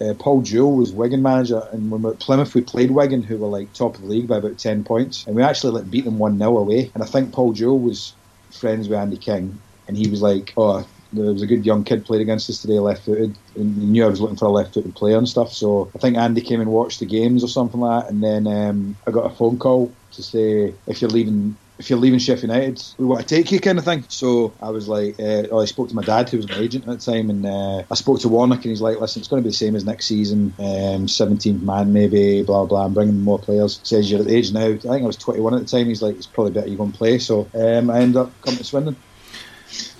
uh, 0.02 0.13
Paul 0.15 0.41
Jewell 0.41 0.76
was 0.76 0.91
Wigan 0.91 1.22
manager, 1.22 1.67
and 1.72 1.91
when 1.91 2.02
we 2.02 2.08
were 2.08 2.13
at 2.13 2.19
Plymouth, 2.19 2.54
we 2.56 2.62
played 2.62 2.91
Wigan, 2.91 3.24
who 3.24 3.38
were 3.38 3.48
like 3.48 3.72
top 3.74 3.96
of 3.96 4.02
the 4.02 4.08
league 4.08 4.28
by 4.28 4.38
about 4.38 4.58
10 4.58 4.84
points, 4.84 5.26
and 5.26 5.36
we 5.36 5.43
actually 5.43 5.80
like 5.80 5.89
beat 5.89 6.06
them 6.06 6.19
1 6.19 6.38
0 6.38 6.58
away. 6.58 6.91
And 6.93 7.04
I 7.04 7.06
think 7.06 7.32
Paul 7.32 7.54
Jewell 7.54 7.80
was 7.80 8.13
friends 8.52 8.88
with 8.88 8.98
Andy 8.98 9.17
King, 9.17 9.60
and 9.88 9.98
he 9.98 10.10
was 10.10 10.22
like, 10.22 10.54
Oh, 10.58 10.86
there 11.13 11.32
was 11.32 11.41
a 11.41 11.47
good 11.47 11.65
young 11.65 11.84
kid 11.84 12.06
played 12.06 12.21
against 12.21 12.49
us 12.49 12.62
today, 12.62 12.80
left 12.80 13.06
footed, 13.06 13.38
and 13.56 13.76
he 13.78 13.86
knew 13.86 14.06
I 14.06 14.10
was 14.10 14.21
looking 14.21 14.38
for 14.38 14.45
a 14.45 14.52
left 14.52 14.73
footed 14.73 14.95
player 14.95 15.17
and 15.17 15.28
stuff. 15.30 15.54
So 15.54 15.91
I 15.95 15.99
think 15.99 16.17
Andy 16.17 16.41
came 16.41 16.62
and 16.62 16.71
watched 16.71 16.99
the 16.99 17.06
games 17.06 17.43
or 17.43 17.47
something 17.47 17.80
like 17.80 18.06
that, 18.06 18.12
and 18.12 18.23
then 18.23 18.47
um, 18.47 18.97
I 19.08 19.12
got 19.12 19.32
a 19.32 19.36
phone 19.36 19.58
call 19.60 19.93
to 20.12 20.23
say, 20.23 20.73
If 20.88 21.02
you're 21.02 21.10
leaving. 21.10 21.58
if 21.80 21.89
you're 21.89 21.99
leaving 21.99 22.19
Sheffield 22.19 22.52
United, 22.52 22.82
we 22.99 23.06
want 23.06 23.21
to 23.21 23.36
take 23.36 23.52
you, 23.52 23.60
kind 23.60 23.80
of 23.80 23.84
thing. 23.86 24.06
So 24.08 24.54
I 24.62 24.69
was 24.69 24.88
like, 24.88 25.19
uh, 25.19 25.47
oh, 25.52 25.60
I 25.60 25.65
spoke 25.65 25.89
to 25.89 25.95
my 25.95 26.04
dad, 26.04 26.30
who 26.30 26.38
was 26.38 26.47
my 26.47 26.58
agent 26.58 26.88
at 26.88 26.99
the 26.99 27.12
time, 27.12 27.30
and 27.32 27.45
uh, 27.45 27.84
I 27.89 27.95
spoke 27.95 28.19
to 28.21 28.30
Warnock, 28.30 28.58
and 28.58 28.65
he's 28.65 28.82
like, 28.82 28.99
listen, 29.02 29.19
it's 29.21 29.28
going 29.28 29.41
to 29.41 29.47
be 29.47 29.49
the 29.49 29.56
same 29.56 29.76
as 29.76 29.84
next 29.84 30.06
season, 30.06 30.54
um, 30.60 31.08
17th 31.08 31.62
man 31.63 31.91
maybe, 31.91 32.43
blah 32.43 32.65
blah. 32.65 32.86
I'm 32.86 32.93
bringing 32.93 33.21
more 33.21 33.39
players. 33.39 33.80
He 33.80 33.86
says 33.86 34.10
you're 34.12 34.21
at 34.21 34.28
the 34.28 34.36
age 34.36 34.54
now. 34.54 34.67
I 34.67 34.78
think 34.78 35.04
I 35.04 35.08
was 35.08 35.17
21 35.17 35.56
at 35.56 35.62
the 35.62 35.65
time. 35.65 35.88
He's 35.88 36.02
like, 36.04 36.15
it's 36.15 36.28
probably 36.28 36.54
better 36.54 36.67
you 36.67 36.78
go 36.78 36.84
and 36.84 36.93
play. 36.93 37.17
So 37.17 37.49
um, 37.56 37.89
I 37.89 38.02
ended 38.02 38.17
up 38.17 38.39
coming 38.41 38.60
to 38.60 38.63
Swindon. 38.63 38.95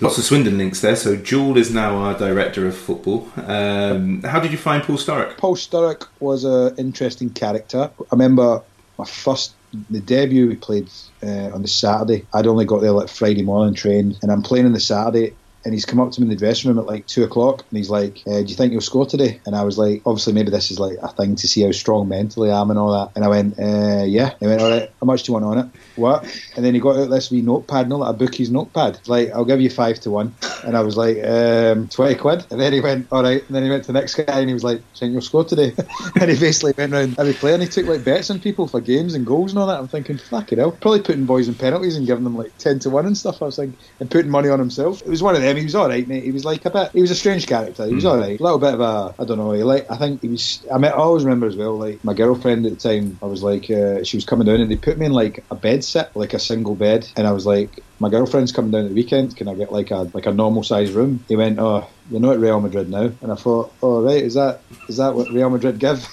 Lots 0.00 0.18
of 0.18 0.24
Swindon 0.24 0.58
links 0.58 0.80
there. 0.80 0.96
So 0.96 1.16
Jewell 1.16 1.56
is 1.56 1.70
now 1.70 1.96
our 1.96 2.18
director 2.18 2.66
of 2.66 2.76
football. 2.76 3.28
Um, 3.36 4.22
how 4.22 4.40
did 4.40 4.52
you 4.52 4.58
find 4.58 4.82
Paul 4.82 4.96
Sturrock? 4.96 5.36
Paul 5.36 5.56
Sturrock 5.56 6.08
was 6.20 6.44
an 6.44 6.76
interesting 6.76 7.30
character. 7.30 7.90
I 7.98 8.04
remember 8.12 8.62
my 8.98 9.04
first 9.04 9.54
the 9.90 10.00
debut 10.00 10.48
we 10.48 10.56
played 10.56 10.88
uh, 11.22 11.50
on 11.52 11.62
the 11.62 11.68
Saturday. 11.68 12.26
I'd 12.32 12.46
only 12.46 12.64
got 12.64 12.80
there 12.80 12.92
like 12.92 13.08
Friday 13.08 13.42
morning 13.42 13.74
train, 13.74 14.16
and 14.22 14.30
I'm 14.30 14.42
playing 14.42 14.66
on 14.66 14.72
the 14.72 14.80
Saturday. 14.80 15.34
And 15.64 15.72
he's 15.72 15.84
come 15.84 16.00
up 16.00 16.10
to 16.12 16.20
me 16.20 16.26
in 16.26 16.30
the 16.30 16.36
dressing 16.36 16.68
room 16.68 16.78
at 16.78 16.86
like 16.86 17.06
two 17.06 17.24
o'clock, 17.24 17.64
and 17.70 17.78
he's 17.78 17.90
like, 17.90 18.22
uh, 18.26 18.42
"Do 18.42 18.46
you 18.46 18.54
think 18.54 18.72
you'll 18.72 18.80
score 18.80 19.06
today?" 19.06 19.40
And 19.46 19.56
I 19.56 19.64
was 19.64 19.78
like, 19.78 20.02
"Obviously, 20.06 20.32
maybe 20.32 20.50
this 20.50 20.70
is 20.70 20.78
like 20.78 20.96
a 21.02 21.12
thing 21.12 21.36
to 21.36 21.48
see 21.48 21.62
how 21.62 21.72
strong 21.72 22.08
mentally 22.08 22.50
I 22.50 22.60
am 22.60 22.70
and 22.70 22.78
all 22.78 22.92
that." 22.92 23.12
And 23.16 23.24
I 23.24 23.28
went, 23.28 23.58
uh, 23.58 24.04
"Yeah." 24.04 24.34
He 24.40 24.46
went, 24.46 24.60
"All 24.60 24.70
right, 24.70 24.90
how 25.00 25.06
much 25.06 25.22
do 25.22 25.30
you 25.30 25.34
want 25.34 25.44
on 25.44 25.58
it?" 25.66 25.72
What? 25.96 26.24
And 26.56 26.64
then 26.64 26.74
he 26.74 26.80
got 26.80 26.96
out 26.96 27.10
this 27.10 27.30
wee 27.30 27.40
notepad, 27.40 27.88
no, 27.88 27.98
like 27.98 28.14
a 28.14 28.18
bookie's 28.18 28.50
notepad. 28.50 28.98
Like, 29.06 29.30
I'll 29.30 29.44
give 29.44 29.60
you 29.60 29.70
five 29.70 30.00
to 30.00 30.10
one. 30.10 30.34
And 30.64 30.76
I 30.76 30.80
was 30.80 30.96
like, 30.96 31.24
um, 31.24 31.88
twenty 31.88 32.16
quid. 32.16 32.44
And 32.50 32.60
then 32.60 32.72
he 32.72 32.80
went, 32.80 33.06
"All 33.12 33.22
right." 33.22 33.46
And 33.46 33.54
then 33.54 33.62
he 33.62 33.70
went 33.70 33.84
to 33.84 33.92
the 33.92 33.98
next 33.98 34.16
guy, 34.16 34.40
and 34.40 34.48
he 34.48 34.54
was 34.54 34.64
like, 34.64 34.82
"Think 34.98 35.12
you'll 35.12 35.22
score 35.22 35.44
today?" 35.44 35.72
and 36.20 36.30
he 36.30 36.38
basically 36.38 36.74
went 36.76 36.92
around 36.92 37.14
every 37.18 37.34
player, 37.34 37.54
and 37.54 37.62
he 37.62 37.68
took 37.68 37.86
like 37.86 38.04
bets 38.04 38.30
on 38.30 38.40
people 38.40 38.66
for 38.66 38.80
games 38.80 39.14
and 39.14 39.24
goals 39.24 39.52
and 39.52 39.58
all 39.58 39.66
that. 39.68 39.78
I'm 39.78 39.88
thinking, 39.88 40.18
"Fuck 40.18 40.52
it, 40.52 40.58
hell!" 40.58 40.72
Probably 40.72 41.00
putting 41.00 41.26
boys 41.26 41.48
in 41.48 41.54
penalties 41.54 41.96
and 41.96 42.06
giving 42.06 42.24
them 42.24 42.36
like 42.36 42.56
ten 42.58 42.78
to 42.80 42.90
one 42.90 43.06
and 43.06 43.16
stuff. 43.16 43.40
I 43.40 43.44
was 43.44 43.58
like, 43.58 43.70
and 44.00 44.10
putting 44.10 44.30
money 44.30 44.48
on 44.48 44.58
himself. 44.58 45.00
It 45.02 45.08
was 45.08 45.22
one 45.22 45.36
of 45.36 45.42
them. 45.42 45.53
He 45.56 45.64
was 45.64 45.74
all 45.74 45.88
right, 45.88 46.06
mate. 46.06 46.24
He 46.24 46.30
was 46.32 46.44
like 46.44 46.64
a 46.64 46.70
bit. 46.70 46.90
He 46.92 47.00
was 47.00 47.10
a 47.10 47.14
strange 47.14 47.46
character. 47.46 47.86
He 47.86 47.94
was 47.94 48.04
Mm. 48.04 48.10
all 48.10 48.18
right. 48.18 48.38
A 48.38 48.42
little 48.42 48.58
bit 48.58 48.74
of 48.74 48.80
a. 48.80 49.14
I 49.18 49.24
don't 49.24 49.38
know. 49.38 49.52
He 49.52 49.62
like. 49.62 49.90
I 49.90 49.96
think 49.96 50.20
he 50.22 50.28
was. 50.28 50.64
I 50.72 50.78
mean, 50.78 50.90
I 50.90 50.94
always 50.94 51.24
remember 51.24 51.46
as 51.46 51.56
well. 51.56 51.76
Like 51.76 52.02
my 52.04 52.14
girlfriend 52.14 52.66
at 52.66 52.72
the 52.78 52.88
time, 52.88 53.18
I 53.22 53.26
was 53.26 53.42
like, 53.42 53.70
uh, 53.70 54.02
she 54.04 54.16
was 54.16 54.24
coming 54.24 54.46
down 54.46 54.60
and 54.60 54.70
they 54.70 54.76
put 54.76 54.98
me 54.98 55.06
in 55.06 55.12
like 55.12 55.44
a 55.50 55.54
bed 55.54 55.84
set, 55.84 56.16
like 56.16 56.34
a 56.34 56.38
single 56.38 56.74
bed, 56.74 57.08
and 57.16 57.26
I 57.26 57.32
was 57.32 57.46
like, 57.46 57.80
my 58.00 58.08
girlfriend's 58.08 58.52
coming 58.52 58.70
down 58.70 58.82
at 58.84 58.88
the 58.88 58.94
weekend. 58.94 59.36
Can 59.36 59.48
I 59.48 59.54
get 59.54 59.72
like 59.72 59.90
a 59.90 60.10
like 60.14 60.26
a 60.26 60.32
normal 60.32 60.62
size 60.62 60.92
room? 60.92 61.24
He 61.28 61.36
went, 61.36 61.58
oh, 61.58 61.86
you're 62.10 62.20
not 62.20 62.34
at 62.34 62.40
Real 62.40 62.60
Madrid 62.60 62.88
now, 62.90 63.10
and 63.22 63.32
I 63.32 63.34
thought, 63.36 63.72
oh 63.82 64.02
right, 64.02 64.22
is 64.22 64.34
that 64.34 64.60
is 64.88 64.96
that 64.98 65.14
what 65.14 65.30
Real 65.30 65.50
Madrid 65.50 65.78
give? 65.78 66.06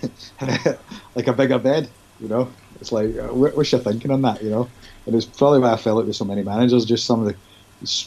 like 1.14 1.26
a 1.26 1.32
bigger 1.32 1.58
bed, 1.58 1.88
you 2.20 2.28
know? 2.28 2.48
It's 2.80 2.92
like, 2.92 3.16
uh, 3.16 3.32
what, 3.34 3.56
what's 3.56 3.72
your 3.72 3.80
thinking 3.80 4.10
on 4.10 4.22
that, 4.22 4.42
you 4.42 4.50
know? 4.50 4.68
And 5.06 5.14
it's 5.14 5.24
probably 5.26 5.58
why 5.60 5.72
I 5.72 5.76
felt 5.76 6.02
it 6.02 6.06
with 6.06 6.16
so 6.16 6.24
many 6.24 6.42
managers, 6.42 6.84
just 6.84 7.06
some 7.06 7.20
of 7.20 7.26
the 7.26 7.34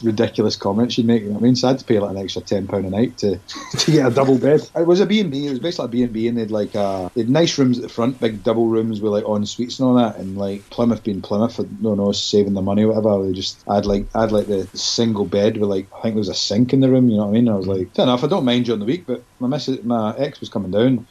ridiculous 0.02 0.56
comments 0.56 0.98
you'd 0.98 1.06
make. 1.06 1.22
You 1.22 1.30
know 1.30 1.38
I 1.38 1.40
mean, 1.40 1.56
so 1.56 1.68
I 1.68 1.70
had 1.72 1.80
to 1.80 1.84
pay 1.84 1.98
like 1.98 2.10
an 2.10 2.18
extra 2.18 2.42
ten 2.42 2.66
pound 2.66 2.86
a 2.86 2.90
night 2.90 3.18
to, 3.18 3.38
to 3.78 3.90
get 3.90 4.06
a 4.06 4.14
double 4.14 4.38
bed. 4.38 4.60
It 4.76 4.86
was 4.86 5.00
a 5.00 5.06
B 5.06 5.20
and 5.20 5.30
B. 5.30 5.46
It 5.46 5.50
was 5.50 5.58
basically 5.58 5.84
a 5.84 5.88
B 5.88 6.02
and 6.02 6.12
B, 6.12 6.28
and 6.28 6.38
they'd 6.38 6.50
like 6.50 6.74
uh, 6.74 7.08
they 7.14 7.22
had 7.22 7.30
nice 7.30 7.56
rooms 7.58 7.78
at 7.78 7.82
the 7.82 7.88
front, 7.88 8.20
big 8.20 8.42
double 8.42 8.66
rooms 8.66 9.00
with 9.00 9.12
like 9.12 9.28
en 9.28 9.46
suites 9.46 9.78
and 9.78 9.88
all 9.88 9.94
that. 9.94 10.16
And 10.16 10.36
like 10.36 10.68
Plymouth 10.70 11.02
being 11.02 11.22
Plymouth, 11.22 11.56
don't 11.56 11.96
know, 11.96 12.12
saving 12.12 12.54
the 12.54 12.62
money, 12.62 12.84
or 12.84 12.88
whatever. 12.88 13.24
They 13.26 13.32
just 13.32 13.62
I'd 13.68 13.86
like 13.86 14.06
I'd 14.14 14.32
like 14.32 14.46
the 14.46 14.68
single 14.74 15.24
bed 15.24 15.56
with 15.56 15.70
like 15.70 15.86
I 15.92 16.02
think 16.02 16.14
there 16.14 16.20
was 16.20 16.28
a 16.28 16.34
sink 16.34 16.72
in 16.72 16.80
the 16.80 16.90
room. 16.90 17.08
You 17.08 17.16
know 17.16 17.24
what 17.24 17.30
I 17.30 17.32
mean? 17.32 17.48
I 17.48 17.54
was 17.54 17.66
like, 17.66 17.94
fair 17.94 18.04
enough. 18.04 18.24
I 18.24 18.28
don't 18.28 18.44
mind 18.44 18.66
during 18.66 18.80
the 18.80 18.86
week, 18.86 19.06
but 19.06 19.22
my 19.38 19.48
missus, 19.48 19.82
my 19.84 20.16
ex 20.16 20.40
was 20.40 20.48
coming 20.48 20.70
down. 20.70 21.06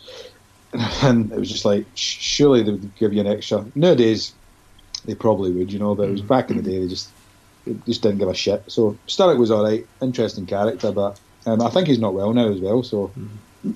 And 1.03 1.29
it 1.33 1.37
was 1.37 1.51
just 1.51 1.65
like, 1.65 1.85
surely 1.95 2.63
they 2.63 2.71
would 2.71 2.95
give 2.95 3.11
you 3.11 3.19
an 3.19 3.27
extra. 3.27 3.65
Nowadays, 3.75 4.33
they 5.03 5.15
probably 5.15 5.51
would, 5.51 5.73
you 5.73 5.79
know. 5.79 5.95
But 5.95 6.07
it 6.07 6.11
was 6.11 6.21
back 6.21 6.49
in 6.49 6.57
the 6.57 6.63
day, 6.63 6.79
they 6.79 6.87
just 6.87 7.09
just 7.85 8.01
didn't 8.01 8.17
give 8.17 8.29
a 8.29 8.33
shit. 8.33 8.63
So 8.67 8.97
Sturrock 9.07 9.37
was 9.37 9.51
all 9.51 9.63
right, 9.63 9.85
interesting 10.01 10.45
character, 10.45 10.91
but 10.91 11.19
um, 11.45 11.61
I 11.61 11.69
think 11.69 11.87
he's 11.87 11.99
not 11.99 12.13
well 12.13 12.33
now 12.33 12.49
as 12.49 12.59
well. 12.59 12.83
So, 12.83 13.11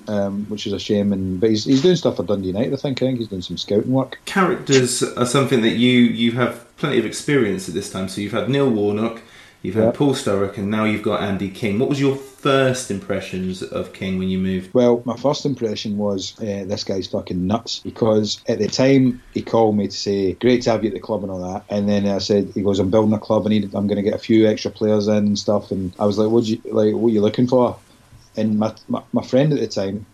um, 0.08 0.44
which 0.46 0.66
is 0.66 0.72
a 0.72 0.78
shame. 0.78 1.12
And 1.12 1.40
but 1.40 1.50
he's, 1.50 1.64
he's 1.64 1.82
doing 1.82 1.96
stuff 1.96 2.16
for 2.16 2.24
Dundee 2.24 2.48
United. 2.48 2.72
I 2.72 2.76
think. 2.76 3.02
I 3.02 3.06
think 3.06 3.18
he's 3.18 3.28
doing 3.28 3.42
some 3.42 3.58
scouting 3.58 3.92
work. 3.92 4.18
Characters 4.24 5.02
are 5.02 5.26
something 5.26 5.62
that 5.62 5.76
you 5.76 6.00
you 6.00 6.32
have 6.32 6.64
plenty 6.76 6.98
of 6.98 7.06
experience 7.06 7.68
at 7.68 7.74
this 7.74 7.90
time. 7.90 8.08
So 8.08 8.20
you've 8.20 8.32
had 8.32 8.48
Neil 8.48 8.70
Warnock, 8.70 9.20
you've 9.62 9.74
had 9.74 9.84
Yeah. 9.84 9.90
Paul 9.92 10.14
Sturrock, 10.14 10.58
and 10.58 10.70
now 10.70 10.84
you've 10.84 11.02
got 11.02 11.22
Andy 11.22 11.50
King. 11.50 11.78
What 11.78 11.88
was 11.88 12.00
your 12.00 12.16
first 12.16 12.90
impressions 12.90 13.62
of 13.62 13.92
King 13.92 14.18
when 14.18 14.28
you 14.28 14.38
moved? 14.38 14.72
Well, 14.74 15.02
my 15.04 15.16
first 15.16 15.44
impression 15.46 15.96
was 15.96 16.34
uh, 16.40 16.64
this 16.66 16.84
guy's 16.84 17.06
fucking 17.08 17.46
nuts 17.46 17.80
because 17.84 18.42
at 18.48 18.58
the 18.58 18.68
time 18.68 19.22
he 19.34 19.42
called 19.42 19.76
me 19.76 19.88
to 19.88 19.96
say, 19.96 20.34
"Great 20.34 20.62
to 20.62 20.70
have 20.70 20.84
you 20.84 20.88
at 20.88 20.94
the 20.94 21.00
club 21.00 21.22
and 21.22 21.32
all 21.32 21.52
that," 21.52 21.64
and 21.68 21.88
then 21.88 22.06
I 22.06 22.18
said, 22.18 22.52
"He 22.54 22.62
goes, 22.62 22.78
I'm 22.78 22.90
building 22.90 23.12
a 23.14 23.18
club. 23.18 23.46
I 23.46 23.50
need, 23.50 23.64
I'm 23.74 23.86
going 23.86 23.96
to 23.96 24.02
get 24.02 24.14
a 24.14 24.18
few 24.18 24.46
extra 24.46 24.70
players 24.70 25.08
in 25.08 25.16
and 25.16 25.38
stuff." 25.38 25.70
And 25.70 25.94
I 25.98 26.06
was 26.06 26.18
like, 26.18 26.30
"What 26.30 26.44
you 26.44 26.60
like? 26.66 26.94
What 26.94 27.08
are 27.08 27.12
you 27.12 27.20
looking 27.22 27.46
for?" 27.48 27.78
And 28.36 28.58
my, 28.58 28.74
my 28.88 29.02
my 29.12 29.22
friend 29.22 29.52
at 29.52 29.60
the 29.60 29.66
time. 29.68 30.06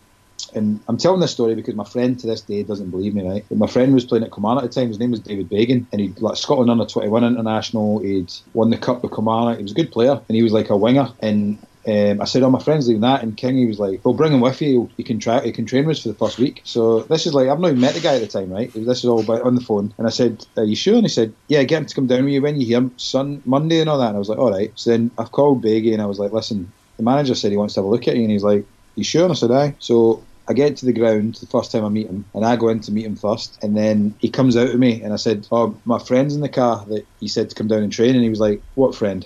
And 0.55 0.79
I'm 0.87 0.97
telling 0.97 1.19
this 1.19 1.31
story 1.31 1.55
because 1.55 1.75
my 1.75 1.83
friend 1.83 2.19
to 2.19 2.27
this 2.27 2.41
day 2.41 2.63
doesn't 2.63 2.91
believe 2.91 3.13
me, 3.13 3.27
right? 3.27 3.45
But 3.49 3.57
my 3.57 3.67
friend 3.67 3.93
was 3.93 4.05
playing 4.05 4.23
at 4.23 4.31
Kilmarnock 4.31 4.63
at 4.63 4.71
the 4.71 4.81
time. 4.81 4.89
His 4.89 4.99
name 4.99 5.11
was 5.11 5.19
David 5.19 5.49
Bagan, 5.49 5.85
and 5.91 6.01
he'd 6.01 6.19
like 6.19 6.37
Scotland 6.37 6.69
under 6.69 6.85
21 6.85 7.23
international. 7.23 7.99
He'd 7.99 8.31
won 8.53 8.69
the 8.69 8.77
cup 8.77 9.03
with 9.03 9.13
Kilmarnock. 9.13 9.57
He 9.57 9.63
was 9.63 9.71
a 9.71 9.75
good 9.75 9.91
player, 9.91 10.21
and 10.27 10.35
he 10.35 10.43
was 10.43 10.53
like 10.53 10.69
a 10.69 10.77
winger. 10.77 11.09
And 11.21 11.59
um, 11.85 12.21
I 12.21 12.25
said, 12.25 12.43
"Oh, 12.43 12.49
my 12.49 12.61
friend's 12.63 12.87
leaving 12.87 13.01
that," 13.01 13.23
and 13.23 13.35
King 13.35 13.57
he 13.57 13.65
was 13.65 13.79
like, 13.79 14.01
"Well, 14.05 14.13
bring 14.13 14.31
him 14.31 14.39
with 14.39 14.61
you. 14.61 14.89
You 14.95 15.03
can 15.03 15.19
try. 15.19 15.43
You 15.43 15.51
can 15.51 15.65
train 15.65 15.85
with 15.85 15.97
us 15.97 16.03
for 16.03 16.09
the 16.09 16.15
first 16.15 16.39
week." 16.39 16.61
So 16.63 17.01
this 17.03 17.25
is 17.25 17.33
like 17.33 17.49
I've 17.49 17.59
not 17.59 17.69
even 17.69 17.81
met 17.81 17.93
the 17.93 17.99
guy 17.99 18.15
at 18.15 18.21
the 18.21 18.27
time, 18.27 18.49
right? 18.49 18.71
This 18.73 18.99
is 18.99 19.05
all 19.05 19.19
about 19.19 19.41
on 19.41 19.55
the 19.55 19.61
phone, 19.61 19.93
and 19.97 20.07
I 20.07 20.09
said, 20.09 20.45
"Are 20.55 20.63
you 20.63 20.77
sure?" 20.77 20.95
And 20.95 21.03
he 21.03 21.09
said, 21.09 21.33
"Yeah, 21.49 21.63
get 21.63 21.79
him 21.79 21.85
to 21.87 21.95
come 21.95 22.07
down 22.07 22.23
with 22.23 22.33
you 22.33 22.41
when 22.41 22.59
you 22.59 22.65
hear 22.65 22.77
him 22.77 22.93
Sun 22.97 23.41
Monday 23.45 23.81
and 23.81 23.89
all 23.89 23.97
that." 23.97 24.07
And 24.07 24.15
I 24.15 24.19
was 24.19 24.29
like, 24.29 24.39
"All 24.39 24.51
right." 24.51 24.71
So 24.75 24.91
then 24.91 25.11
I've 25.17 25.31
called 25.33 25.63
Beggy 25.63 25.91
and 25.91 26.01
I 26.01 26.05
was 26.05 26.19
like, 26.19 26.31
"Listen, 26.31 26.71
the 26.97 27.03
manager 27.03 27.35
said 27.35 27.51
he 27.51 27.57
wants 27.57 27.73
to 27.73 27.81
have 27.81 27.85
a 27.85 27.89
look 27.89 28.07
at 28.07 28.15
you," 28.15 28.21
and 28.21 28.31
he's 28.31 28.43
like, 28.43 28.65
"You 28.95 29.03
sure?" 29.03 29.23
And 29.23 29.31
I 29.31 29.35
said, 29.35 29.51
"Aye." 29.51 29.75
So 29.79 30.23
I 30.47 30.53
get 30.53 30.75
to 30.77 30.85
the 30.85 30.93
ground 30.93 31.35
the 31.35 31.47
first 31.47 31.71
time 31.71 31.85
I 31.85 31.89
meet 31.89 32.07
him, 32.07 32.25
and 32.33 32.45
I 32.45 32.55
go 32.57 32.69
in 32.69 32.81
to 32.81 32.91
meet 32.91 33.05
him 33.05 33.15
first, 33.15 33.57
and 33.63 33.77
then 33.77 34.13
he 34.19 34.29
comes 34.29 34.57
out 34.57 34.71
to 34.71 34.77
me, 34.77 35.01
and 35.01 35.13
I 35.13 35.15
said, 35.15 35.47
"Oh, 35.51 35.79
my 35.85 35.99
friend's 35.99 36.35
in 36.35 36.41
the 36.41 36.49
car 36.49 36.85
that 36.89 37.05
he 37.19 37.27
said 37.27 37.49
to 37.49 37.55
come 37.55 37.67
down 37.67 37.83
and 37.83 37.91
train," 37.91 38.15
and 38.15 38.23
he 38.23 38.29
was 38.29 38.39
like, 38.39 38.61
"What 38.75 38.95
friend?" 38.95 39.25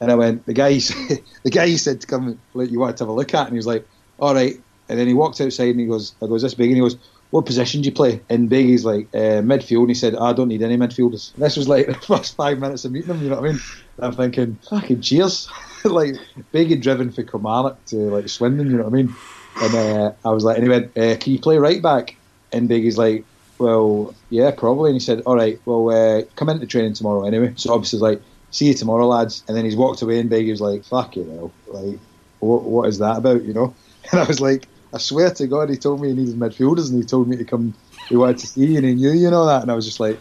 And 0.00 0.12
I 0.12 0.14
went, 0.14 0.46
"The 0.46 0.52
guy, 0.52 0.78
said, 0.78 1.20
the 1.44 1.50
guy 1.50 1.64
you 1.64 1.78
said 1.78 2.00
to 2.00 2.06
come, 2.06 2.38
like 2.52 2.70
you 2.70 2.78
wanted 2.78 2.98
to 2.98 3.04
have 3.04 3.08
a 3.08 3.12
look 3.12 3.34
at," 3.34 3.46
and 3.46 3.52
he 3.54 3.58
was 3.58 3.66
like, 3.66 3.86
"All 4.18 4.34
right." 4.34 4.54
And 4.88 4.98
then 4.98 5.08
he 5.08 5.14
walked 5.14 5.40
outside, 5.40 5.70
and 5.70 5.80
he 5.80 5.86
goes, 5.86 6.14
"I 6.22 6.26
goes 6.26 6.42
this 6.42 6.54
big," 6.54 6.68
and 6.68 6.76
he 6.76 6.82
goes. 6.82 6.96
What 7.30 7.46
position 7.46 7.82
do 7.82 7.86
you 7.86 7.92
play? 7.92 8.20
And 8.30 8.48
Biggie's 8.48 8.84
like 8.84 9.08
uh, 9.12 9.42
midfield, 9.42 9.80
and 9.80 9.88
he 9.88 9.94
said, 9.94 10.14
"I 10.14 10.32
don't 10.32 10.46
need 10.46 10.62
any 10.62 10.76
midfielders." 10.76 11.34
This 11.34 11.56
was 11.56 11.66
like 11.66 11.86
the 11.88 11.94
first 11.94 12.36
five 12.36 12.60
minutes 12.60 12.84
of 12.84 12.92
meeting 12.92 13.10
him. 13.10 13.22
You 13.22 13.30
know 13.30 13.40
what 13.40 13.48
I 13.48 13.52
mean? 13.52 13.60
And 13.98 14.06
I'm 14.06 14.12
thinking, 14.12 14.60
"Fucking 14.70 15.00
cheers!" 15.00 15.48
like 15.84 16.14
Biggie 16.52 16.80
driven 16.80 17.10
for 17.10 17.24
Kilmarnock 17.24 17.84
to 17.86 17.96
like 17.96 18.28
Swindon. 18.28 18.70
You 18.70 18.76
know 18.76 18.84
what 18.84 18.92
I 18.92 19.02
mean? 19.02 19.16
And 19.62 19.74
uh, 19.74 20.12
I 20.24 20.30
was 20.30 20.44
like, 20.44 20.56
and 20.56 20.64
he 20.64 20.68
went, 20.70 20.96
uh, 20.98 21.16
"Can 21.16 21.32
you 21.32 21.38
play 21.38 21.58
right 21.58 21.82
back?" 21.82 22.16
And 22.52 22.68
Biggie's 22.68 22.98
like, 22.98 23.24
"Well, 23.58 24.14
yeah, 24.30 24.50
probably." 24.50 24.90
And 24.90 24.96
he 24.96 25.04
said, 25.04 25.22
"All 25.26 25.36
right, 25.36 25.60
well, 25.64 25.90
uh, 25.90 26.22
come 26.36 26.48
into 26.48 26.66
training 26.66 26.94
tomorrow 26.94 27.24
anyway." 27.24 27.54
So 27.56 27.72
obviously, 27.72 28.00
like, 28.00 28.22
"See 28.50 28.66
you 28.66 28.74
tomorrow, 28.74 29.06
lads." 29.06 29.44
And 29.46 29.56
then 29.56 29.64
he's 29.64 29.76
walked 29.76 30.02
away, 30.02 30.18
and 30.18 30.30
Biggie's 30.30 30.60
like, 30.60 30.84
"Fuck 30.84 31.16
you, 31.16 31.24
hell, 31.30 31.54
like, 31.66 32.00
what, 32.40 32.64
what 32.64 32.88
is 32.88 32.98
that 32.98 33.18
about?" 33.18 33.44
You 33.44 33.54
know? 33.54 33.74
And 34.12 34.20
I 34.20 34.24
was 34.24 34.40
like, 34.40 34.68
"I 34.92 34.98
swear 34.98 35.30
to 35.30 35.46
God, 35.46 35.70
he 35.70 35.76
told 35.76 36.00
me 36.02 36.08
he 36.08 36.14
needed 36.14 36.36
midfielders, 36.36 36.90
and 36.90 37.02
he 37.02 37.08
told 37.08 37.28
me 37.28 37.36
to 37.36 37.44
come. 37.44 37.74
He 38.08 38.16
wanted 38.16 38.38
to 38.38 38.46
see 38.46 38.66
you, 38.66 38.76
and 38.76 38.86
he 38.86 38.94
knew, 38.94 39.12
you 39.12 39.30
know 39.30 39.46
that." 39.46 39.62
And 39.62 39.70
I 39.70 39.74
was 39.74 39.86
just 39.86 40.00
like, 40.00 40.20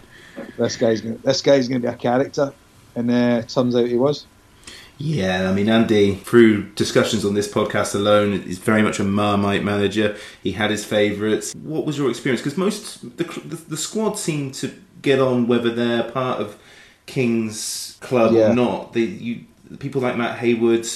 "This 0.57 0.77
guy's 0.77 1.01
gonna, 1.01 1.17
this 1.23 1.41
guy's 1.41 1.67
to 1.67 1.79
be 1.79 1.87
a 1.87 1.95
character," 1.95 2.53
and 2.95 3.11
uh, 3.11 3.41
turns 3.41 3.75
out 3.75 3.87
he 3.87 3.97
was. 3.97 4.27
Yeah, 4.97 5.49
I 5.49 5.53
mean, 5.53 5.69
Andy, 5.69 6.15
through 6.15 6.69
discussions 6.73 7.25
on 7.25 7.33
this 7.33 7.47
podcast 7.51 7.95
alone, 7.95 8.33
is 8.33 8.57
very 8.59 8.81
much 8.81 8.99
a 8.99 9.03
Marmite 9.03 9.63
manager. 9.63 10.15
He 10.43 10.51
had 10.53 10.71
his 10.71 10.85
favourites. 10.85 11.53
What 11.55 11.85
was 11.85 11.97
your 11.97 12.09
experience? 12.09 12.41
Because 12.41 12.57
most 12.57 13.17
the, 13.17 13.23
the 13.23 13.55
the 13.55 13.77
squad 13.77 14.13
seem 14.19 14.51
to 14.53 14.73
get 15.01 15.19
on 15.19 15.47
whether 15.47 15.69
they're 15.69 16.03
part 16.03 16.39
of 16.39 16.57
King's 17.05 17.97
club 18.01 18.33
Yeah. 18.33 18.51
or 18.51 18.55
not. 18.55 18.93
The, 18.93 19.01
you, 19.01 19.43
people 19.79 20.01
like 20.01 20.15
Matt 20.15 20.39
Heywood, 20.39 20.87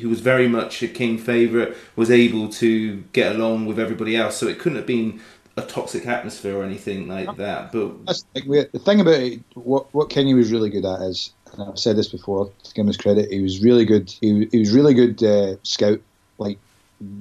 who 0.00 0.08
was 0.08 0.20
very 0.20 0.48
much 0.48 0.82
a 0.82 0.88
King 0.88 1.16
favourite, 1.18 1.74
was 1.96 2.10
able 2.10 2.48
to 2.50 2.96
get 3.12 3.34
along 3.36 3.66
with 3.66 3.78
everybody 3.78 4.16
else. 4.16 4.36
So 4.36 4.46
it 4.48 4.58
couldn't 4.58 4.76
have 4.76 4.86
been 4.86 5.20
a 5.56 5.62
toxic 5.62 6.06
atmosphere 6.06 6.56
or 6.56 6.64
anything 6.64 7.08
like 7.08 7.36
that. 7.36 7.72
But 7.72 8.06
That's 8.06 8.24
the 8.34 8.40
thing, 8.40 8.50
the 8.72 8.78
thing 8.78 9.00
about 9.00 9.14
it, 9.14 9.40
what 9.54 9.92
what 9.94 10.10
Kenny 10.10 10.34
was 10.34 10.52
really 10.52 10.70
good 10.70 10.84
at 10.84 11.00
is, 11.02 11.32
and 11.52 11.62
I've 11.62 11.78
said 11.78 11.96
this 11.96 12.08
before, 12.08 12.50
to 12.64 12.74
give 12.74 12.82
him 12.82 12.86
his 12.86 12.96
credit, 12.96 13.30
he 13.30 13.40
was 13.40 13.62
really 13.62 13.84
good. 13.84 14.10
He, 14.20 14.46
he 14.52 14.58
was 14.58 14.72
really 14.72 14.94
good 14.94 15.22
uh, 15.22 15.56
scout, 15.62 16.00
like 16.38 16.58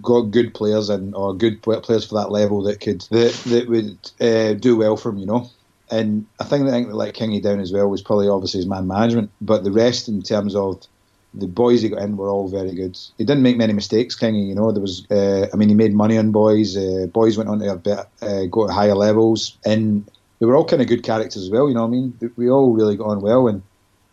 got 0.01 0.31
good 0.31 0.53
players 0.53 0.89
and 0.89 1.15
or 1.15 1.33
good 1.33 1.61
players 1.61 2.05
for 2.05 2.15
that 2.15 2.31
level 2.31 2.61
that 2.63 2.81
could 2.81 3.01
that 3.11 3.33
that 3.47 3.69
would 3.69 3.97
uh, 4.19 4.53
do 4.53 4.75
well 4.75 4.97
for 4.97 5.09
him, 5.09 5.19
you 5.19 5.25
know. 5.25 5.49
And 5.91 6.25
I 6.39 6.43
think 6.43 6.65
the 6.65 6.71
thing 6.71 6.87
that 6.89 6.95
let 6.95 7.15
Kingy 7.15 7.41
down 7.41 7.59
as 7.59 7.71
well 7.71 7.89
was 7.89 8.01
probably 8.01 8.27
obviously 8.27 8.59
his 8.59 8.67
man 8.67 8.87
management, 8.87 9.31
but 9.41 9.63
the 9.63 9.71
rest 9.71 10.07
in 10.07 10.21
terms 10.21 10.55
of 10.55 10.85
the 11.33 11.47
boys 11.47 11.81
he 11.81 11.89
got 11.89 12.01
in 12.01 12.17
were 12.17 12.29
all 12.29 12.47
very 12.47 12.73
good. 12.73 12.97
He 13.17 13.23
didn't 13.23 13.43
make 13.43 13.57
many 13.57 13.73
mistakes, 13.73 14.17
Kingy. 14.17 14.47
You 14.47 14.55
know, 14.55 14.71
there 14.71 14.81
was. 14.81 15.09
Uh, 15.09 15.47
I 15.51 15.55
mean, 15.55 15.69
he 15.69 15.75
made 15.75 15.93
money 15.93 16.17
on 16.17 16.31
boys. 16.31 16.77
Uh, 16.77 17.07
boys 17.11 17.37
went 17.37 17.49
on 17.49 17.59
to 17.59 17.71
a 17.71 17.75
bit, 17.75 17.99
uh, 18.21 18.45
go 18.45 18.67
to 18.67 18.73
higher 18.73 18.95
levels, 18.95 19.57
and 19.65 20.09
they 20.39 20.45
were 20.45 20.55
all 20.55 20.65
kind 20.65 20.81
of 20.81 20.87
good 20.87 21.03
characters 21.03 21.43
as 21.43 21.49
well. 21.49 21.67
You 21.67 21.75
know 21.75 21.81
what 21.81 21.87
I 21.87 21.91
mean? 21.91 22.33
We 22.35 22.49
all 22.49 22.73
really 22.73 22.95
got 22.95 23.07
on 23.07 23.21
well, 23.21 23.47
and 23.47 23.61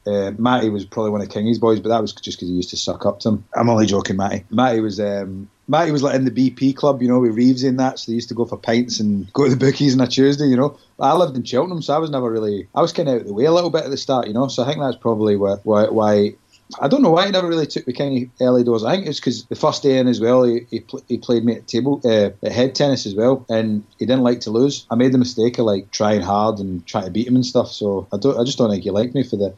uh, 0.06 0.32
Matty 0.38 0.68
was 0.68 0.84
probably 0.84 1.10
one 1.10 1.20
of 1.20 1.28
Kingy's 1.28 1.58
boys, 1.58 1.80
but 1.80 1.88
that 1.88 2.00
was 2.00 2.12
just 2.12 2.38
because 2.38 2.48
he 2.48 2.54
used 2.54 2.70
to 2.70 2.76
suck 2.76 3.04
up 3.04 3.20
to 3.20 3.30
him. 3.30 3.44
I'm 3.54 3.68
only 3.68 3.86
joking, 3.86 4.16
Matty. 4.16 4.44
Matty 4.50 4.80
was 4.80 5.00
um, 5.00 5.48
Matty 5.68 5.90
was 5.90 6.02
like 6.02 6.14
in 6.14 6.24
the 6.24 6.30
BP 6.30 6.76
club, 6.76 7.02
you 7.02 7.08
know, 7.08 7.18
with 7.18 7.34
Reeves 7.34 7.64
in 7.64 7.76
that, 7.78 7.98
so 7.98 8.10
they 8.10 8.14
used 8.14 8.28
to 8.28 8.34
go 8.34 8.44
for 8.44 8.56
pints 8.56 9.00
and 9.00 9.32
go 9.32 9.44
to 9.44 9.50
the 9.50 9.56
bookies 9.56 9.94
on 9.94 10.00
a 10.00 10.06
Tuesday, 10.06 10.46
you 10.46 10.56
know. 10.56 10.78
But 10.96 11.12
I 11.12 11.16
lived 11.16 11.36
in 11.36 11.44
Cheltenham, 11.44 11.82
so 11.82 11.94
I 11.94 11.98
was 11.98 12.10
never 12.10 12.30
really, 12.30 12.68
I 12.74 12.80
was 12.80 12.92
kind 12.92 13.08
of 13.08 13.16
out 13.16 13.20
of 13.22 13.26
the 13.26 13.34
way 13.34 13.44
a 13.44 13.52
little 13.52 13.70
bit 13.70 13.84
at 13.84 13.90
the 13.90 13.96
start, 13.96 14.28
you 14.28 14.34
know. 14.34 14.46
So 14.48 14.62
I 14.62 14.66
think 14.66 14.78
that's 14.78 14.96
probably 14.96 15.36
why, 15.36 15.56
why, 15.64 15.88
why 15.88 16.34
I 16.80 16.88
don't 16.88 17.02
know 17.02 17.10
why 17.10 17.26
he 17.26 17.32
never 17.32 17.46
really 17.46 17.66
took 17.66 17.86
me 17.86 17.92
kind 17.92 18.24
of 18.24 18.30
early 18.40 18.64
doors. 18.64 18.82
I 18.82 18.96
think 18.96 19.06
it's 19.06 19.20
because 19.20 19.44
the 19.44 19.54
first 19.54 19.82
day 19.82 19.98
in 19.98 20.08
as 20.08 20.20
well, 20.20 20.42
he, 20.42 20.66
he, 20.70 20.80
pl- 20.80 21.04
he 21.08 21.16
played 21.16 21.44
me 21.44 21.54
at 21.56 21.68
table 21.68 22.00
uh, 22.04 22.30
at 22.42 22.52
head 22.52 22.74
tennis 22.74 23.06
as 23.06 23.14
well, 23.14 23.46
and 23.48 23.84
he 23.98 24.06
didn't 24.06 24.24
like 24.24 24.40
to 24.40 24.50
lose. 24.50 24.84
I 24.90 24.96
made 24.96 25.12
the 25.12 25.18
mistake 25.18 25.58
of 25.58 25.66
like 25.66 25.90
trying 25.92 26.22
hard 26.22 26.58
and 26.58 26.84
trying 26.86 27.04
to 27.04 27.10
beat 27.10 27.28
him 27.28 27.36
and 27.36 27.46
stuff. 27.46 27.70
So 27.70 28.08
I 28.12 28.16
don't, 28.18 28.38
I 28.38 28.44
just 28.44 28.58
don't 28.58 28.70
think 28.70 28.82
he 28.82 28.90
liked 28.90 29.14
me 29.14 29.22
for 29.22 29.36
the 29.36 29.54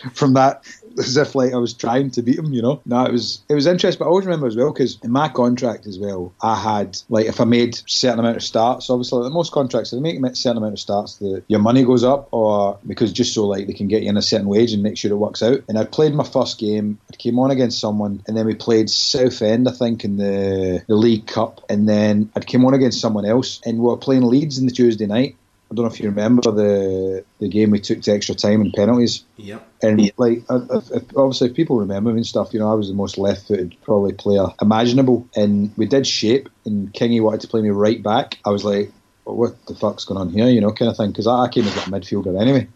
from 0.14 0.34
that 0.34 0.64
as 0.98 1.16
if 1.16 1.34
like 1.34 1.52
I 1.52 1.56
was 1.56 1.74
trying 1.74 2.10
to 2.12 2.22
beat 2.22 2.38
him, 2.38 2.52
you 2.52 2.62
know. 2.62 2.80
No, 2.86 3.04
it 3.04 3.12
was 3.12 3.42
it 3.48 3.54
was 3.54 3.66
interesting, 3.66 3.98
but 3.98 4.06
I 4.06 4.08
always 4.08 4.26
remember 4.26 4.46
as 4.46 4.56
well 4.56 4.72
because 4.72 4.98
in 5.02 5.10
my 5.10 5.28
contract 5.28 5.86
as 5.86 5.98
well, 5.98 6.32
I 6.42 6.56
had 6.56 6.98
like 7.08 7.26
if 7.26 7.40
I 7.40 7.44
made 7.44 7.80
certain 7.86 8.18
amount 8.18 8.36
of 8.36 8.42
starts, 8.42 8.90
obviously 8.90 9.22
like 9.22 9.32
most 9.32 9.52
contracts, 9.52 9.92
if 9.92 9.96
they 9.96 10.12
make 10.12 10.32
a 10.32 10.36
certain 10.36 10.58
amount 10.58 10.74
of 10.74 10.80
starts, 10.80 11.16
the 11.16 11.42
your 11.48 11.60
money 11.60 11.84
goes 11.84 12.04
up, 12.04 12.28
or 12.32 12.78
because 12.86 13.12
just 13.12 13.34
so 13.34 13.46
like 13.46 13.66
they 13.66 13.72
can 13.72 13.88
get 13.88 14.02
you 14.02 14.08
in 14.08 14.16
a 14.16 14.22
certain 14.22 14.48
wage 14.48 14.72
and 14.72 14.82
make 14.82 14.96
sure 14.96 15.10
it 15.10 15.16
works 15.16 15.42
out. 15.42 15.60
And 15.68 15.78
I 15.78 15.84
played 15.84 16.14
my 16.14 16.24
first 16.24 16.58
game, 16.58 16.98
I 17.12 17.16
came 17.16 17.38
on 17.38 17.50
against 17.50 17.80
someone, 17.80 18.22
and 18.26 18.36
then 18.36 18.46
we 18.46 18.54
played 18.54 18.90
Southend, 18.90 19.68
I 19.68 19.72
think, 19.72 20.04
in 20.04 20.16
the 20.16 20.82
the 20.86 20.96
League 20.96 21.26
Cup, 21.26 21.64
and 21.68 21.88
then 21.88 22.30
I 22.36 22.40
came 22.40 22.64
on 22.64 22.74
against 22.74 23.00
someone 23.00 23.24
else, 23.24 23.60
and 23.64 23.78
we 23.78 23.84
were 23.84 23.96
playing 23.96 24.22
Leeds 24.22 24.58
in 24.58 24.66
the 24.66 24.72
Tuesday 24.72 25.06
night, 25.06 25.36
I 25.70 25.74
don't 25.76 25.84
know 25.84 25.90
if 25.92 26.00
you 26.00 26.08
remember 26.08 26.42
the 26.50 27.24
the 27.38 27.48
game 27.48 27.70
we 27.70 27.78
took 27.78 28.02
to 28.02 28.10
extra 28.10 28.34
time 28.34 28.60
and 28.60 28.72
penalties. 28.72 29.24
Yep. 29.36 29.68
And 29.82 30.10
like, 30.16 30.42
if, 30.50 30.90
if, 30.90 31.16
obviously, 31.16 31.50
if 31.50 31.54
people 31.54 31.78
remember 31.78 32.10
me 32.10 32.16
and 32.16 32.26
stuff, 32.26 32.52
you 32.52 32.58
know, 32.58 32.70
I 32.70 32.74
was 32.74 32.88
the 32.88 32.94
most 32.94 33.18
left-footed 33.18 33.76
probably 33.82 34.12
player 34.12 34.46
imaginable. 34.60 35.28
And 35.36 35.72
we 35.76 35.86
did 35.86 36.08
shape, 36.08 36.48
and 36.64 36.92
Kingy 36.92 37.22
wanted 37.22 37.42
to 37.42 37.48
play 37.48 37.62
me 37.62 37.70
right 37.70 38.02
back. 38.02 38.38
I 38.44 38.50
was 38.50 38.64
like, 38.64 38.90
well, 39.24 39.36
what 39.36 39.66
the 39.66 39.76
fuck's 39.76 40.04
going 40.04 40.20
on 40.20 40.30
here? 40.30 40.48
You 40.48 40.60
know, 40.60 40.72
kind 40.72 40.90
of 40.90 40.96
thing. 40.96 41.10
Because 41.10 41.28
I, 41.28 41.44
I 41.44 41.48
came 41.48 41.64
as 41.64 41.76
a 41.76 41.80
midfielder 41.80 42.40
anyway. 42.40 42.66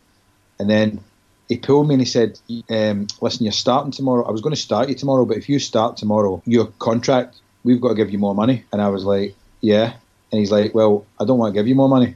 And 0.61 0.71
then 0.71 1.01
he 1.49 1.57
pulled 1.57 1.89
me 1.89 1.95
and 1.95 2.01
he 2.01 2.07
said, 2.07 2.39
um, 2.71 3.09
"Listen, 3.21 3.45
you're 3.45 3.53
starting 3.53 3.91
tomorrow. 3.91 4.25
I 4.25 4.31
was 4.31 4.41
going 4.41 4.55
to 4.55 4.61
start 4.61 4.89
you 4.89 4.95
tomorrow, 4.95 5.25
but 5.25 5.37
if 5.37 5.49
you 5.49 5.59
start 5.59 5.97
tomorrow, 5.97 6.41
your 6.47 6.67
contract, 6.79 7.41
we've 7.65 7.81
got 7.81 7.89
to 7.89 7.95
give 7.97 8.11
you 8.11 8.19
more 8.19 8.37
money." 8.37 8.65
And 8.73 8.81
I 8.81 8.89
was 8.89 9.05
like, 9.05 9.35
"Yeah." 9.61 9.95
And 10.31 10.39
he's 10.39 10.53
like, 10.53 10.77
"Well, 10.77 11.07
I 11.21 11.25
don't 11.25 11.39
want 11.39 11.53
to 11.53 11.59
give 11.59 11.67
you 11.67 11.75
more 11.75 11.89
money." 11.89 12.15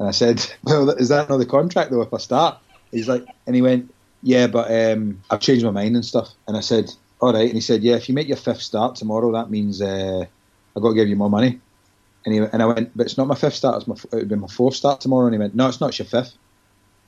And 0.00 0.08
I 0.08 0.12
said, 0.12 0.44
"Well, 0.64 0.90
is 0.90 1.10
that 1.10 1.28
another 1.28 1.44
contract 1.44 1.92
though? 1.92 2.02
If 2.02 2.12
I 2.12 2.18
start?" 2.18 2.58
He's 2.90 3.06
like, 3.06 3.24
and 3.46 3.54
he 3.54 3.62
went, 3.62 3.94
"Yeah, 4.22 4.48
but 4.48 4.68
um, 4.72 5.22
I've 5.30 5.40
changed 5.40 5.64
my 5.64 5.70
mind 5.70 5.94
and 5.94 6.04
stuff." 6.04 6.30
And 6.48 6.56
I 6.56 6.60
said, 6.60 6.90
"All 7.20 7.32
right." 7.32 7.44
And 7.44 7.54
he 7.54 7.60
said, 7.60 7.84
"Yeah, 7.84 7.94
if 7.94 8.08
you 8.08 8.14
make 8.14 8.26
your 8.26 8.38
fifth 8.38 8.62
start 8.62 8.96
tomorrow, 8.96 9.30
that 9.32 9.50
means 9.50 9.80
uh, 9.80 10.24
I've 10.74 10.82
got 10.82 10.88
to 10.88 10.94
give 10.94 11.08
you 11.08 11.16
more 11.16 11.30
money." 11.30 11.60
And 12.24 12.34
he 12.34 12.40
and 12.40 12.62
I 12.62 12.66
went, 12.66 12.96
"But 12.96 13.06
it's 13.06 13.18
not 13.18 13.28
my 13.28 13.34
fifth 13.34 13.54
start. 13.54 13.76
It's 13.76 13.86
my 13.86 13.94
it 14.12 14.22
would 14.22 14.28
be 14.28 14.36
my 14.36 14.48
fourth 14.48 14.74
start 14.74 15.00
tomorrow." 15.00 15.26
And 15.26 15.34
he 15.34 15.38
went, 15.38 15.54
"No, 15.54 15.68
it's 15.68 15.80
not 15.80 15.90
it's 15.90 15.98
your 15.98 16.06
fifth. 16.06 16.34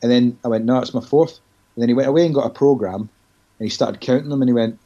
And 0.03 0.11
then 0.11 0.39
I 0.45 0.49
went, 0.49 0.67
"No, 0.67 0.79
it's 0.79 0.95
my 0.95 1.01
fourth. 1.01 1.41
And 1.75 1.83
then 1.83 1.89
he 1.89 1.95
went 1.95 2.09
away 2.09 2.27
and 2.27 2.35
got 2.35 2.47
a 2.47 2.51
program, 2.51 3.01
and 3.01 3.09
he 3.67 3.71
started 3.71 4.03
counting 4.03 4.29
them, 4.29 4.43
and 4.43 4.49
he 4.51 4.55
went, 4.55 4.79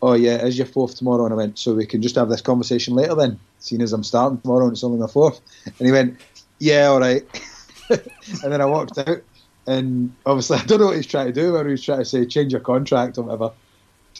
"Oh 0.00 0.12
yeah, 0.12 0.36
it 0.36 0.44
is 0.44 0.56
your 0.56 0.68
fourth 0.68 0.96
tomorrow?" 0.96 1.24
And 1.24 1.34
I 1.34 1.36
went, 1.36 1.58
"So 1.58 1.74
we 1.74 1.86
can 1.86 2.00
just 2.00 2.14
have 2.14 2.28
this 2.28 2.42
conversation 2.42 2.94
later 2.94 3.16
then, 3.16 3.40
seeing 3.60 3.82
as 3.82 3.92
I'm 3.92 4.04
starting 4.04 4.40
tomorrow 4.40 4.64
and 4.64 4.72
it's 4.72 4.84
only 4.84 4.98
my 4.98 5.06
fourth. 5.06 5.40
And 5.66 5.86
he 5.86 5.92
went, 5.92 6.18
"Yeah, 6.60 6.86
all 6.86 7.00
right." 7.00 7.24
and 7.90 8.52
then 8.52 8.60
I 8.60 8.66
walked 8.66 8.98
out, 8.98 9.22
and 9.66 10.14
obviously 10.24 10.58
I 10.62 10.64
don't 10.64 10.80
know 10.80 10.86
what 10.86 10.96
he's 10.96 11.06
trying 11.06 11.26
to 11.26 11.32
do. 11.32 11.52
Whether 11.52 11.68
he's 11.68 11.82
trying 11.82 11.98
to 11.98 12.04
say 12.04 12.24
change 12.24 12.52
your 12.52 12.60
contract 12.60 13.18
or 13.18 13.22
whatever. 13.22 13.52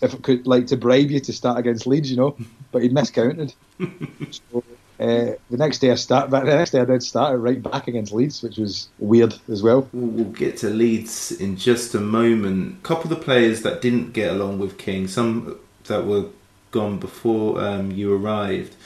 If 0.02 0.14
it 0.14 0.22
could 0.22 0.46
like 0.46 0.66
to 0.68 0.76
bribe 0.76 1.10
you 1.10 1.20
to 1.20 1.32
start 1.32 1.58
against 1.58 1.86
Leeds, 1.86 2.10
you 2.10 2.16
know, 2.16 2.36
but 2.72 2.82
he'd 2.82 2.92
miscounted. 2.92 3.54
so, 4.30 4.64
uh, 4.98 5.32
the 5.50 5.56
next 5.56 5.78
day 5.78 5.90
I 5.90 5.94
start, 5.94 6.30
but 6.30 6.44
the 6.44 6.54
next 6.54 6.70
day 6.70 6.80
I 6.80 6.84
did 6.84 7.02
start 7.02 7.38
right 7.38 7.62
back 7.62 7.88
against 7.88 8.12
Leeds, 8.12 8.42
which 8.42 8.56
was 8.56 8.88
weird 8.98 9.34
as 9.48 9.62
well. 9.62 9.88
We'll, 9.92 10.10
we'll 10.10 10.32
get 10.32 10.56
to 10.58 10.70
Leeds 10.70 11.32
in 11.32 11.56
just 11.56 11.94
a 11.94 12.00
moment. 12.00 12.78
A 12.78 12.82
couple 12.82 13.12
of 13.12 13.18
the 13.18 13.24
players 13.24 13.62
that 13.62 13.82
didn't 13.82 14.12
get 14.12 14.30
along 14.32 14.58
with 14.58 14.78
King, 14.78 15.08
some 15.08 15.58
that 15.84 16.06
were 16.06 16.26
gone 16.70 16.98
before 16.98 17.60
um, 17.62 17.90
you 17.90 18.14
arrived, 18.14 18.76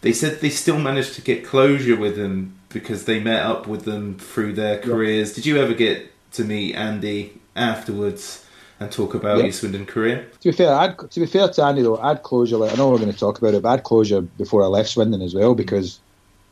they 0.00 0.12
said 0.12 0.40
they 0.40 0.50
still 0.50 0.78
managed 0.78 1.14
to 1.14 1.20
get 1.20 1.44
closure 1.44 1.96
with 1.96 2.16
him 2.16 2.55
because 2.68 3.04
they 3.04 3.20
met 3.20 3.44
up 3.44 3.66
with 3.66 3.84
them 3.84 4.18
through 4.18 4.54
their 4.54 4.78
careers. 4.78 5.32
Did 5.34 5.46
you 5.46 5.58
ever 5.58 5.74
get 5.74 6.10
to 6.32 6.44
meet 6.44 6.74
Andy 6.74 7.40
afterwards? 7.54 8.42
and 8.78 8.90
talk 8.90 9.14
about 9.14 9.38
Yeah. 9.38 9.44
your 9.44 9.52
Swindon 9.52 9.86
career. 9.86 10.26
To 10.40 10.48
be 10.50 10.52
fair, 10.52 10.74
I'd, 10.74 10.98
to 10.98 11.20
be 11.20 11.26
fair 11.26 11.48
to 11.48 11.64
Andy 11.64 11.82
though, 11.82 11.96
I'd 11.96 12.22
closure. 12.22 12.56
Like 12.58 12.72
I 12.72 12.76
know 12.76 12.90
we're 12.90 12.98
going 12.98 13.12
to 13.12 13.18
talk 13.18 13.38
about 13.38 13.54
it, 13.54 13.62
but 13.62 13.70
I'd 13.70 13.84
closure 13.84 14.20
before 14.20 14.62
I 14.62 14.66
left 14.66 14.90
Swindon 14.90 15.22
as 15.22 15.34
well 15.34 15.54
because, 15.54 15.98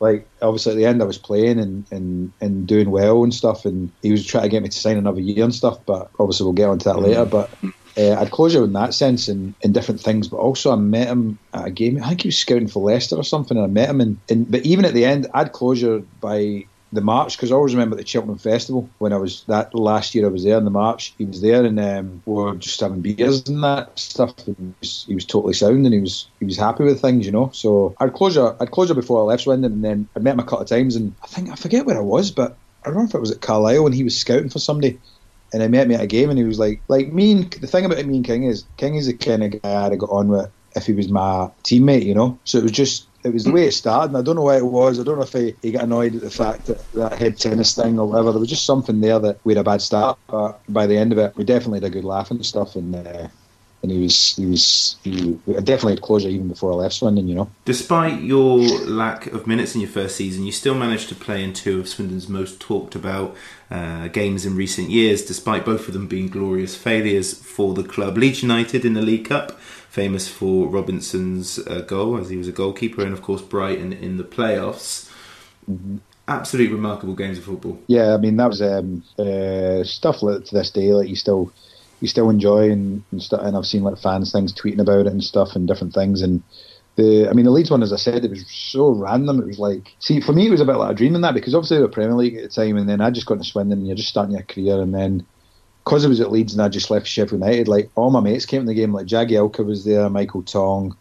like, 0.01 0.27
obviously 0.41 0.73
at 0.73 0.77
the 0.77 0.87
end 0.87 1.03
I 1.03 1.05
was 1.05 1.19
playing 1.19 1.59
and, 1.59 1.85
and, 1.91 2.33
and 2.41 2.67
doing 2.67 2.91
well 2.91 3.23
and 3.25 3.35
stuff, 3.35 3.65
and 3.67 3.91
he 4.03 4.11
was 4.11 4.25
trying 4.25 4.45
to 4.45 4.49
get 4.49 4.63
me 4.63 4.71
to 4.71 4.79
sign 4.79 4.97
another 4.97 5.21
year 5.21 5.45
and 5.45 5.55
stuff. 5.55 5.79
But 5.85 6.11
obviously 6.19 6.45
we'll 6.45 6.55
get 6.55 6.69
onto 6.69 6.85
that 6.85 6.97
mm. 6.97 7.03
later. 7.03 7.25
But 7.27 7.51
uh, 7.97 8.15
I'd 8.15 8.31
closure 8.31 8.65
in 8.65 8.73
that 8.73 8.95
sense 8.95 9.29
and 9.29 9.55
in 9.63 9.73
different 9.73 10.01
things. 10.01 10.29
But 10.29 10.39
also 10.39 10.73
I 10.73 10.77
met 10.77 11.09
him 11.09 11.39
at 11.53 11.67
a 11.67 11.71
game. 11.71 12.03
I 12.03 12.09
think 12.09 12.23
he 12.23 12.29
was 12.29 12.39
scouting 12.39 12.69
for 12.69 12.83
Leicester 12.83 13.17
or 13.17 13.25
something, 13.25 13.57
and 13.57 13.65
I 13.65 13.69
met 13.69 13.91
him. 13.91 14.01
And, 14.01 14.51
but 14.51 14.65
even 14.65 14.85
at 14.85 14.95
the 14.95 15.05
end, 15.05 15.29
I'd 15.35 15.53
closure 15.53 16.01
by 16.21 16.67
the 16.95 17.01
March 17.01 17.37
because 17.37 17.51
I 17.51 17.57
always 17.57 17.75
remember 17.75 17.97
the 17.97 18.07
Cheltenham 18.07 18.39
Festival 18.39 18.89
when 18.99 19.13
I 19.13 19.17
was 19.17 19.43
that 19.49 19.75
last 19.75 20.15
year 20.15 20.27
I 20.27 20.31
was 20.31 20.45
there 20.45 20.57
in 20.57 20.65
the 20.65 20.71
March. 20.71 21.15
He 21.19 21.25
was 21.25 21.41
there 21.41 21.65
and 21.65 21.79
um, 21.79 22.23
we 22.25 22.35
were 22.35 22.55
just 22.55 22.81
having 22.81 23.01
beers 23.01 23.49
and 23.49 23.63
that 23.65 23.99
stuff. 23.99 24.35
He, 24.45 24.55
was, 24.81 25.05
he 25.07 25.15
was 25.15 25.25
totally 25.25 25.55
sound 25.55 25.85
and 25.85 25.93
he 25.93 26.01
was 26.01 26.29
he 26.39 26.47
was 26.47 26.57
happy 26.57 26.85
with 26.85 27.01
things, 27.01 27.27
you 27.27 27.33
know. 27.33 27.51
So 27.53 27.95
I'd 27.99 28.15
closure 28.15 28.57
I'd 28.61 28.71
closure 28.71 28.95
before 28.95 29.21
I 29.21 29.25
left 29.25 29.43
Swindon 29.43 29.73
and 29.73 29.85
then 29.85 30.09
I 30.17 30.21
met 30.21 30.35
him 30.35 30.41
a 30.41 30.45
couple 30.45 30.61
of 30.61 30.69
times 30.69 30.95
and 30.97 31.13
I 31.23 31.27
think 31.27 31.51
I 31.51 31.57
forget 31.57 31.85
where 31.85 31.99
I 31.99 32.03
was, 32.03 32.31
but 32.31 32.57
I 32.85 32.91
don't 32.91 32.99
know 32.99 33.05
if 33.05 33.15
it 33.15 33.21
was 33.21 33.33
at 33.33 33.41
Carlisle 33.41 33.87
and 33.87 33.95
he 33.95 34.05
was 34.05 34.17
scouting 34.17 34.51
for 34.51 34.59
somebody. 34.59 34.99
And 35.55 35.63
he 35.63 35.69
met 35.69 35.87
me 35.87 35.95
at 35.95 36.01
a 36.01 36.07
game, 36.09 36.31
and 36.31 36.39
he 36.39 36.45
was 36.45 36.59
like, 36.59 36.81
like 36.89 37.13
me 37.13 37.31
and 37.31 37.53
the 37.53 37.69
thing 37.69 37.85
about 37.85 38.05
me 38.05 38.17
and 38.17 38.25
King 38.25 38.43
is, 38.43 38.65
King 38.77 38.97
is 38.97 39.07
the 39.07 39.15
kind 39.15 39.45
of 39.45 39.63
guy 39.63 39.87
I'd 39.87 39.93
have 39.93 40.01
got 40.01 40.11
on 40.11 40.27
with 40.27 40.51
if 40.75 40.85
he 40.85 40.93
was 40.93 41.09
my 41.09 41.49
teammate, 41.63 42.05
you 42.05 42.13
know. 42.13 42.37
So 42.43 42.59
it 42.59 42.65
was 42.65 42.73
just, 42.73 43.07
it 43.23 43.33
was 43.33 43.45
the 43.45 43.53
way 43.53 43.69
it 43.69 43.73
started, 43.73 44.09
and 44.09 44.17
I 44.17 44.23
don't 44.23 44.35
know 44.35 44.43
why 44.43 44.57
it 44.57 44.67
was. 44.67 44.99
I 44.99 45.05
don't 45.05 45.17
know 45.17 45.23
if 45.23 45.33
he, 45.33 45.55
he 45.63 45.71
got 45.71 45.85
annoyed 45.85 46.17
at 46.17 46.23
the 46.23 46.31
fact 46.31 46.67
that 46.67 46.93
that 46.95 47.17
head 47.17 47.39
tennis 47.39 47.73
thing 47.73 48.01
or 48.01 48.09
whatever. 48.09 48.33
There 48.33 48.41
was 48.41 48.51
just 48.51 48.67
something 48.67 49.01
there 49.01 49.21
that 49.21 49.39
we 49.45 49.55
had 49.55 49.61
a 49.61 49.65
bad 49.65 49.81
start, 49.81 50.19
but 50.27 50.61
by 50.69 50.89
the 50.89 50.99
end 50.99 51.13
of 51.13 51.19
it, 51.19 51.37
we 51.37 51.45
definitely 51.45 51.79
had 51.79 51.85
a 51.85 51.91
good 51.91 52.05
laugh 52.05 52.33
and 52.33 52.45
stuff, 52.45 52.75
and 52.75 52.97
uh, 52.97 53.29
and 53.85 53.93
he 53.93 54.03
was 54.03 54.35
he 54.35 54.47
was 54.47 54.97
he 55.05 55.39
definitely 55.45 55.93
had 55.93 56.01
closure 56.01 56.31
even 56.31 56.49
before 56.49 56.73
I 56.73 56.75
left 56.75 56.97
Swindon, 56.97 57.29
you 57.29 57.35
know. 57.35 57.51
Despite 57.65 58.23
your 58.23 58.59
lack 58.59 59.27
of 59.29 59.47
minutes 59.47 59.75
in 59.75 59.83
your 59.83 59.91
first 59.91 60.17
season, 60.17 60.45
you 60.45 60.53
still 60.53 60.75
managed 60.75 61.11
to 61.11 61.15
play 61.15 61.45
in 61.45 61.53
two 61.53 61.81
of 61.81 61.89
Swindon's 61.89 62.29
most 62.29 62.61
talked 62.61 62.95
about 62.95 63.37
uh, 63.71 64.09
games 64.09 64.45
in 64.45 64.57
recent 64.57 64.91
years, 64.91 65.25
despite 65.25 65.65
both 65.65 65.89
of 65.89 65.95
them 65.95 66.07
being 66.07 66.29
glorious 66.29 66.77
failures 66.77 67.35
for 67.35 67.75
the 67.75 67.85
club. 67.85 68.17
Leeds 68.17 68.43
United 68.43 68.85
in 68.85 68.95
the 68.95 69.03
League 69.03 69.27
Cup, 69.27 69.59
famous 69.61 70.29
for 70.29 70.69
Robinson's 70.69 71.59
uh, 71.59 71.81
goal 71.81 72.19
as 72.19 72.29
he 72.29 72.37
was 72.37 72.49
a 72.49 72.53
goalkeeper, 72.53 73.03
and 73.03 73.13
of 73.13 73.23
course 73.23 73.43
Brighton 73.43 73.93
in 73.93 74.17
the 74.17 74.25
playoffs. 74.25 75.11
Absolutely 76.29 76.75
remarkable 76.75 77.15
games 77.15 77.39
of 77.39 77.45
football. 77.45 77.79
Yeah, 77.87 78.15
I 78.15 78.17
mean 78.19 78.37
that 78.37 78.49
was 78.49 78.63
um, 78.63 79.03
uh, 79.19 79.85
stuff 79.85 80.23
like 80.23 80.45
to 80.47 80.55
this 80.55 80.71
day 80.71 80.93
like 80.93 81.09
you 81.09 81.17
still 81.17 81.53
you 82.01 82.09
still 82.09 82.29
enjoy 82.31 82.71
and, 82.71 83.03
and. 83.11 83.27
And 83.33 83.57
I've 83.57 83.67
seen 83.67 83.83
like 83.83 83.99
fans 83.99 84.31
things 84.31 84.53
tweeting 84.53 84.81
about 84.81 85.07
it 85.07 85.13
and 85.13 85.25
stuff 85.25 85.57
and 85.57 85.67
different 85.67 85.95
things. 85.95 86.23
And 86.23 86.43
the 86.97 87.29
I 87.29 87.33
mean 87.33 87.45
the 87.45 87.51
Leeds 87.51 87.71
one, 87.71 87.83
as 87.83 87.93
I 87.93 87.97
said, 87.97 88.25
it 88.25 88.31
was 88.31 88.47
so 88.47 88.91
random. 88.91 89.41
It 89.41 89.47
was 89.47 89.59
like 89.59 89.95
see 89.99 90.21
for 90.21 90.33
me 90.33 90.47
it 90.47 90.51
was 90.51 90.61
a 90.61 90.65
bit 90.65 90.77
like 90.77 90.93
a 90.93 90.95
dream 90.95 91.15
in 91.15 91.23
that 91.23 91.35
because 91.35 91.55
obviously 91.55 91.79
we 91.79 91.83
were 91.83 91.89
Premier 91.89 92.15
League 92.15 92.37
at 92.37 92.43
the 92.43 92.49
time, 92.49 92.77
and 92.77 92.89
then 92.89 93.01
I 93.01 93.11
just 93.11 93.27
got 93.27 93.39
to 93.39 93.45
Swindon 93.45 93.79
and 93.79 93.87
you're 93.87 93.97
just 93.97 94.09
starting 94.09 94.35
your 94.35 94.43
career, 94.43 94.81
and 94.81 94.95
then 94.95 95.27
because 95.85 96.05
I 96.05 96.09
was 96.09 96.21
at 96.21 96.33
Leeds 96.33 96.55
and 96.55 96.63
I 96.63 96.69
just 96.69 96.91
left 96.91 97.07
Sheffield 97.07 97.43
United, 97.43 97.69
like 97.69 97.91
all 97.95 98.11
my 98.11 98.21
mates 98.21 98.47
came 98.47 98.63
to 98.63 98.67
the 98.67 98.75
game. 98.75 98.93
Like 98.93 99.07
Jagielka 99.07 99.65
was 99.65 99.85
there, 99.85 100.09
Michael 100.09 100.43
Tonge, 100.43 100.95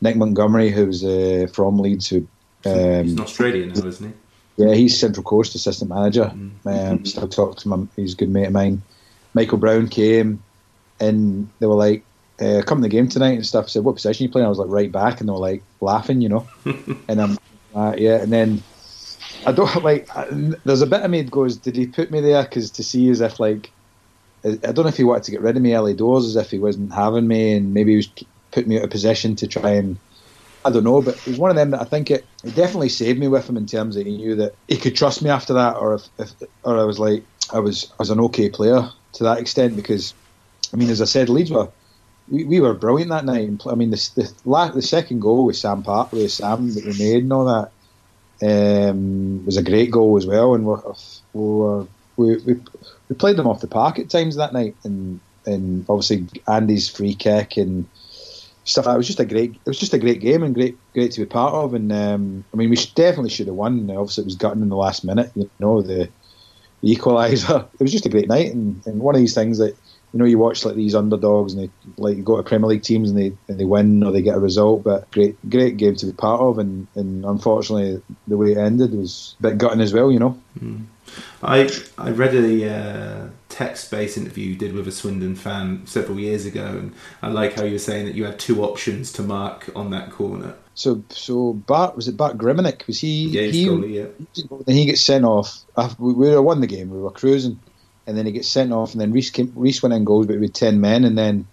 Nick 0.00 0.16
Montgomery, 0.16 0.70
who 0.70 0.86
was 0.86 1.04
uh, 1.04 1.46
from 1.52 1.78
Leeds, 1.78 2.08
who. 2.08 2.26
Um, 2.64 3.04
He's 3.04 3.12
an 3.12 3.20
Australian 3.20 3.68
now, 3.68 3.86
isn't 3.86 4.08
he? 4.08 4.64
yeah, 4.64 4.74
he's 4.74 4.98
Central 4.98 5.22
Coast 5.22 5.54
assistant 5.54 5.90
manager. 5.90 6.32
Um, 6.64 7.04
still 7.04 7.28
talk 7.28 7.58
to 7.58 7.72
him. 7.72 7.88
He's 7.94 8.14
a 8.14 8.16
good 8.16 8.30
mate 8.30 8.46
of 8.46 8.52
mine. 8.52 8.82
Michael 9.34 9.58
Brown 9.58 9.88
came, 9.88 10.42
and 10.98 11.48
they 11.58 11.66
were 11.66 11.74
like, 11.74 12.04
uh, 12.40 12.62
"Come 12.66 12.78
to 12.78 12.82
the 12.82 12.88
game 12.88 13.08
tonight" 13.08 13.34
and 13.34 13.46
stuff. 13.46 13.66
I 13.66 13.68
said, 13.68 13.84
"What 13.84 13.96
position 13.96 14.24
you 14.24 14.30
playing?" 14.30 14.46
I 14.46 14.50
was 14.50 14.58
like, 14.58 14.68
"Right 14.68 14.90
back," 14.90 15.20
and 15.20 15.28
they 15.28 15.32
were 15.32 15.38
like 15.38 15.62
laughing, 15.80 16.20
you 16.20 16.28
know. 16.28 16.46
and 17.08 17.20
I'm, 17.20 17.38
uh, 17.74 17.94
yeah, 17.96 18.16
and 18.16 18.32
then 18.32 18.62
I 19.46 19.52
don't 19.52 19.82
like. 19.84 20.08
I, 20.16 20.26
there's 20.64 20.82
a 20.82 20.86
bit 20.86 21.02
of 21.02 21.10
me 21.10 21.22
that 21.22 21.30
goes, 21.30 21.56
"Did 21.56 21.76
he 21.76 21.86
put 21.86 22.10
me 22.10 22.20
there?" 22.20 22.42
Because 22.42 22.70
to 22.72 22.82
see 22.82 23.08
as 23.10 23.20
if 23.20 23.40
like, 23.40 23.70
I 24.44 24.72
don't 24.72 24.84
know 24.84 24.88
if 24.88 24.96
he 24.96 25.04
wanted 25.04 25.24
to 25.24 25.30
get 25.30 25.42
rid 25.42 25.56
of 25.56 25.62
me 25.62 25.74
early 25.74 25.94
doors, 25.94 26.26
as 26.26 26.36
if 26.36 26.50
he 26.50 26.58
wasn't 26.58 26.92
having 26.92 27.26
me, 27.26 27.54
and 27.54 27.74
maybe 27.74 27.92
he 27.92 27.96
was 27.96 28.08
putting 28.52 28.68
me 28.68 28.78
out 28.78 28.84
of 28.84 28.90
position 28.90 29.36
to 29.36 29.46
try 29.46 29.70
and 29.70 29.98
I 30.66 30.70
don't 30.70 30.82
know, 30.82 31.00
but 31.00 31.14
it 31.14 31.26
was 31.28 31.38
one 31.38 31.50
of 31.50 31.56
them 31.56 31.70
that 31.70 31.80
I 31.80 31.84
think 31.84 32.10
it, 32.10 32.26
it 32.42 32.56
definitely 32.56 32.88
saved 32.88 33.20
me 33.20 33.28
with 33.28 33.48
him 33.48 33.56
in 33.56 33.66
terms 33.66 33.94
that 33.94 34.04
he 34.04 34.16
knew 34.16 34.34
that 34.34 34.56
he 34.66 34.76
could 34.76 34.96
trust 34.96 35.22
me 35.22 35.30
after 35.30 35.54
that, 35.54 35.76
or 35.76 35.94
if, 35.94 36.08
if 36.18 36.32
or 36.64 36.76
I 36.76 36.82
was 36.82 36.98
like 36.98 37.22
I 37.52 37.60
was 37.60 37.88
I 37.92 37.96
was 38.00 38.10
an 38.10 38.18
okay 38.20 38.48
player 38.48 38.90
to 39.12 39.24
that 39.24 39.38
extent 39.38 39.76
because 39.76 40.12
I 40.72 40.76
mean, 40.76 40.90
as 40.90 41.00
I 41.00 41.04
said, 41.04 41.28
Leeds 41.28 41.52
were 41.52 41.68
we, 42.30 42.44
we 42.44 42.60
were 42.60 42.74
brilliant 42.74 43.10
that 43.10 43.24
night. 43.24 43.48
I 43.66 43.74
mean, 43.74 43.90
the 43.90 44.10
the, 44.14 44.32
la- 44.44 44.70
the 44.70 44.82
second 44.82 45.20
goal 45.20 45.46
with 45.46 45.56
Sam 45.56 45.82
Part 45.82 46.12
with 46.12 46.30
Sam 46.32 46.72
that 46.74 46.84
we 46.84 46.92
made 46.98 47.22
and 47.22 47.32
all 47.32 47.44
that 47.44 47.70
um, 48.42 49.44
was 49.44 49.56
a 49.56 49.62
great 49.62 49.90
goal 49.90 50.16
as 50.16 50.26
well, 50.26 50.54
and 50.54 50.66
we're, 50.66 51.86
we 52.16 52.36
we 52.38 52.60
we 53.08 53.16
played 53.16 53.36
them 53.36 53.46
off 53.46 53.60
the 53.60 53.66
park 53.66 53.98
at 53.98 54.10
times 54.10 54.36
that 54.36 54.52
night, 54.52 54.74
and 54.84 55.20
and 55.46 55.86
obviously 55.88 56.26
Andy's 56.48 56.88
free 56.88 57.14
kick 57.14 57.56
and 57.56 57.86
stuff. 58.64 58.86
It 58.86 58.96
was 58.96 59.06
just 59.06 59.20
a 59.20 59.24
great. 59.24 59.52
It 59.52 59.66
was 59.66 59.78
just 59.78 59.94
a 59.94 59.98
great 59.98 60.20
game 60.20 60.42
and 60.42 60.54
great, 60.54 60.76
great 60.92 61.12
to 61.12 61.20
be 61.20 61.26
part 61.26 61.54
of. 61.54 61.72
And 61.74 61.92
um, 61.92 62.44
I 62.52 62.56
mean, 62.56 62.68
we 62.68 62.76
definitely 62.94 63.30
should 63.30 63.46
have 63.46 63.56
won. 63.56 63.90
Obviously, 63.90 64.22
it 64.22 64.26
was 64.26 64.36
gutting 64.36 64.62
in 64.62 64.68
the 64.68 64.76
last 64.76 65.04
minute. 65.04 65.30
You 65.34 65.48
know, 65.60 65.80
the, 65.80 66.08
the 66.82 66.94
equaliser. 66.94 67.66
It 67.74 67.80
was 67.80 67.92
just 67.92 68.06
a 68.06 68.10
great 68.10 68.28
night, 68.28 68.52
and, 68.52 68.84
and 68.86 69.00
one 69.00 69.14
of 69.14 69.20
these 69.20 69.34
things 69.34 69.58
that 69.58 69.76
you 70.16 70.22
know 70.22 70.24
you 70.24 70.38
watch 70.38 70.64
like 70.64 70.76
these 70.76 70.94
underdogs 70.94 71.52
and 71.52 71.62
they 71.62 71.70
like 71.98 72.16
you 72.16 72.22
go 72.22 72.38
to 72.38 72.42
Premier 72.42 72.68
League 72.68 72.82
teams 72.82 73.10
and 73.10 73.18
they 73.18 73.32
and 73.48 73.60
they 73.60 73.66
win 73.66 74.02
or 74.02 74.12
they 74.12 74.22
get 74.22 74.36
a 74.36 74.40
result. 74.40 74.82
But 74.82 75.10
great, 75.10 75.36
great 75.50 75.76
game 75.76 75.94
to 75.96 76.06
be 76.06 76.12
part 76.12 76.40
of. 76.40 76.58
And, 76.58 76.86
and 76.94 77.26
unfortunately, 77.26 78.02
the 78.26 78.38
way 78.38 78.52
it 78.52 78.56
ended 78.56 78.94
was 78.94 79.36
a 79.40 79.42
bit 79.42 79.58
gutting 79.58 79.82
as 79.82 79.92
well. 79.92 80.10
You 80.10 80.18
know. 80.18 80.40
Mm. 80.58 80.86
I 81.42 81.70
I 81.98 82.10
read 82.12 82.34
a 82.34 82.70
uh, 82.70 83.28
text-based 83.50 84.16
interview 84.16 84.48
you 84.48 84.56
did 84.56 84.72
with 84.72 84.88
a 84.88 84.92
Swindon 84.92 85.36
fan 85.36 85.86
several 85.86 86.18
years 86.18 86.46
ago, 86.46 86.64
and 86.64 86.94
I 87.20 87.28
like 87.28 87.52
how 87.52 87.64
you 87.64 87.72
were 87.72 87.78
saying 87.78 88.06
that 88.06 88.14
you 88.14 88.24
had 88.24 88.38
two 88.38 88.64
options 88.64 89.12
to 89.12 89.22
mark 89.22 89.70
on 89.76 89.90
that 89.90 90.10
corner. 90.10 90.54
So 90.74 91.04
so 91.10 91.52
Bart 91.52 91.94
was 91.94 92.08
it 92.08 92.16
Bart 92.16 92.38
Griemink? 92.38 92.86
Was 92.86 93.00
he? 93.00 93.28
Yeah, 93.28 93.42
he, 93.42 93.66
goalie, 93.66 93.94
yeah. 93.94 94.72
He 94.72 94.86
gets 94.86 95.02
sent 95.02 95.26
off. 95.26 95.62
We, 95.98 96.14
we 96.14 96.38
won 96.38 96.62
the 96.62 96.66
game. 96.66 96.88
We 96.88 97.00
were 97.00 97.10
cruising, 97.10 97.60
and 98.06 98.16
then 98.16 98.26
he 98.26 98.32
gets 98.32 98.48
sent 98.48 98.72
off, 98.72 98.92
and 98.92 99.00
then 99.00 99.12
Rhys 99.12 99.30
came, 99.30 99.52
Rhys 99.54 99.82
went 99.82 99.94
in 99.94 100.04
goals, 100.04 100.26
but 100.26 100.40
with 100.40 100.52
ten 100.52 100.80
men, 100.80 101.04
and 101.04 101.16
then 101.16 101.46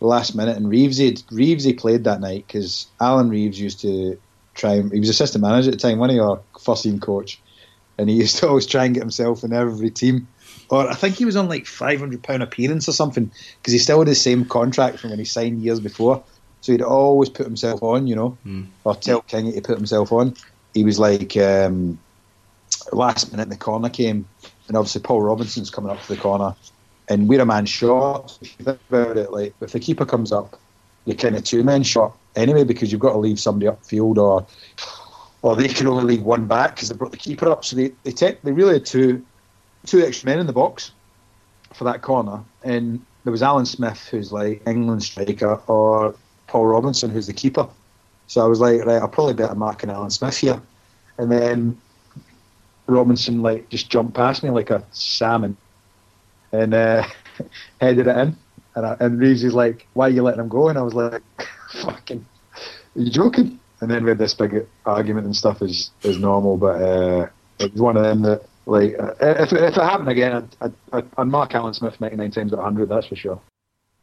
the 0.00 0.06
last 0.06 0.34
minute, 0.34 0.56
and 0.56 0.68
Reeves 0.68 1.00
Reeves 1.30 1.64
he 1.64 1.72
played 1.72 2.04
that 2.04 2.20
night 2.20 2.46
because 2.46 2.86
Alan 3.00 3.30
Reeves 3.30 3.60
used 3.60 3.80
to 3.80 4.18
try. 4.54 4.74
And, 4.74 4.92
he 4.92 5.00
was 5.00 5.08
assistant 5.08 5.42
manager 5.42 5.70
at 5.70 5.74
the 5.74 5.80
time, 5.80 5.98
wasn't 5.98 6.14
he, 6.14 6.20
or 6.20 6.40
first 6.58 6.84
team 6.84 7.00
coach? 7.00 7.40
and 7.98 8.08
he 8.08 8.16
used 8.16 8.38
to 8.38 8.48
always 8.48 8.66
try 8.66 8.84
and 8.84 8.94
get 8.94 9.02
himself 9.02 9.44
in 9.44 9.52
every 9.52 9.90
team. 9.90 10.28
Or 10.70 10.88
I 10.88 10.94
think 10.94 11.16
he 11.16 11.24
was 11.24 11.36
on 11.36 11.48
like 11.48 11.66
five 11.66 11.98
hundred 11.98 12.22
pound 12.22 12.42
appearance 12.42 12.88
or 12.88 12.92
something 12.92 13.30
because 13.60 13.72
he 13.72 13.78
still 13.78 13.98
had 13.98 14.08
the 14.08 14.14
same 14.14 14.44
contract 14.44 14.98
from 14.98 15.10
when 15.10 15.18
he 15.18 15.24
signed 15.24 15.62
years 15.62 15.80
before. 15.80 16.22
So 16.60 16.72
he'd 16.72 16.82
always 16.82 17.28
put 17.28 17.46
himself 17.46 17.82
on, 17.82 18.06
you 18.06 18.16
know, 18.16 18.36
mm. 18.46 18.66
or 18.84 18.94
tell 18.94 19.22
Kingy 19.22 19.54
to 19.54 19.62
put 19.62 19.76
himself 19.76 20.12
on. 20.12 20.34
He 20.74 20.84
was 20.84 20.98
like 20.98 21.36
um, 21.36 21.98
last 22.92 23.30
minute 23.30 23.48
the 23.48 23.56
corner 23.56 23.88
came, 23.88 24.26
and 24.68 24.76
obviously 24.76 25.00
Paul 25.00 25.22
Robinson's 25.22 25.70
coming 25.70 25.90
up 25.90 26.00
to 26.02 26.14
the 26.14 26.20
corner, 26.20 26.54
and 27.08 27.28
we're 27.28 27.40
a 27.40 27.46
man 27.46 27.66
short. 27.66 28.38
If 28.40 28.54
you 28.58 28.64
think 28.64 28.80
about 28.88 29.16
it, 29.16 29.32
like 29.32 29.54
if 29.60 29.72
the 29.72 29.80
keeper 29.80 30.04
comes 30.04 30.30
up, 30.30 30.58
you're 31.04 31.16
kind 31.16 31.36
of 31.36 31.44
two 31.44 31.64
men 31.64 31.82
short 31.82 32.12
anyway 32.36 32.64
because 32.64 32.92
you've 32.92 33.00
got 33.00 33.12
to 33.12 33.18
leave 33.18 33.40
somebody 33.40 33.66
upfield 33.66 34.18
or 34.18 34.46
or 35.42 35.56
they 35.56 35.68
can 35.68 35.86
only 35.86 36.04
leave 36.04 36.22
one 36.22 36.46
back 36.46 36.74
because 36.74 36.88
they 36.88 36.96
brought 36.96 37.12
the 37.12 37.16
keeper 37.16 37.50
up. 37.50 37.64
So 37.64 37.76
they 37.76 37.92
they, 38.04 38.12
te- 38.12 38.36
they 38.42 38.52
really 38.52 38.74
had 38.74 38.86
two 38.86 39.24
two 39.86 40.00
extra 40.00 40.26
men 40.28 40.38
in 40.38 40.46
the 40.46 40.52
box 40.52 40.92
for 41.72 41.84
that 41.84 42.02
corner, 42.02 42.42
and 42.62 43.04
there 43.24 43.30
was 43.30 43.42
Alan 43.42 43.66
Smith, 43.66 44.06
who's 44.10 44.32
like 44.32 44.62
England 44.66 45.02
striker, 45.02 45.60
or 45.66 46.14
Paul 46.46 46.66
Robinson, 46.66 47.10
who's 47.10 47.26
the 47.26 47.32
keeper. 47.32 47.68
So 48.26 48.44
I 48.44 48.46
was 48.46 48.60
like, 48.60 48.84
right, 48.84 49.00
I'll 49.00 49.08
probably 49.08 49.34
better 49.34 49.54
mark 49.54 49.82
an 49.82 49.90
Alan 49.90 50.10
Smith 50.10 50.36
here, 50.36 50.60
and 51.16 51.30
then 51.32 51.80
Robinson 52.88 53.42
like 53.42 53.68
just 53.68 53.90
jumped 53.90 54.14
past 54.14 54.42
me 54.42 54.50
like 54.50 54.70
a 54.70 54.84
salmon, 54.92 55.56
and 56.52 56.74
uh, 56.74 57.06
headed 57.80 58.06
it 58.06 58.16
in. 58.16 58.36
And, 58.74 58.86
I, 58.86 58.96
and 59.00 59.18
Reeves 59.18 59.44
is 59.44 59.54
like, 59.54 59.86
"Why 59.94 60.06
are 60.06 60.10
you 60.10 60.22
letting 60.22 60.40
him 60.40 60.48
go?" 60.48 60.68
And 60.68 60.78
I 60.78 60.82
was 60.82 60.94
like, 60.94 61.22
"Fucking, 61.82 62.24
are 62.96 63.00
you 63.00 63.10
joking?" 63.10 63.58
and 63.80 63.90
then 63.90 64.04
we 64.04 64.10
had 64.10 64.18
this 64.18 64.34
big 64.34 64.66
argument 64.86 65.26
and 65.26 65.36
stuff 65.36 65.62
is 65.62 65.90
as 66.04 66.18
normal. 66.18 66.56
But 66.56 66.82
uh, 66.82 67.28
it 67.58 67.72
was 67.72 67.80
one 67.80 67.96
of 67.96 68.02
them 68.02 68.22
that, 68.22 68.42
like, 68.66 68.98
uh, 68.98 69.14
if, 69.20 69.52
if 69.52 69.76
it 69.76 69.82
happened 69.82 70.08
again, 70.08 70.48
I'd, 70.60 70.72
I'd, 70.92 71.06
I'd 71.16 71.28
mark 71.28 71.54
Alan 71.54 71.74
Smith 71.74 72.00
99 72.00 72.30
times 72.30 72.52
out 72.52 72.58
of 72.58 72.64
100, 72.64 72.88
that's 72.88 73.06
for 73.06 73.16
sure. 73.16 73.40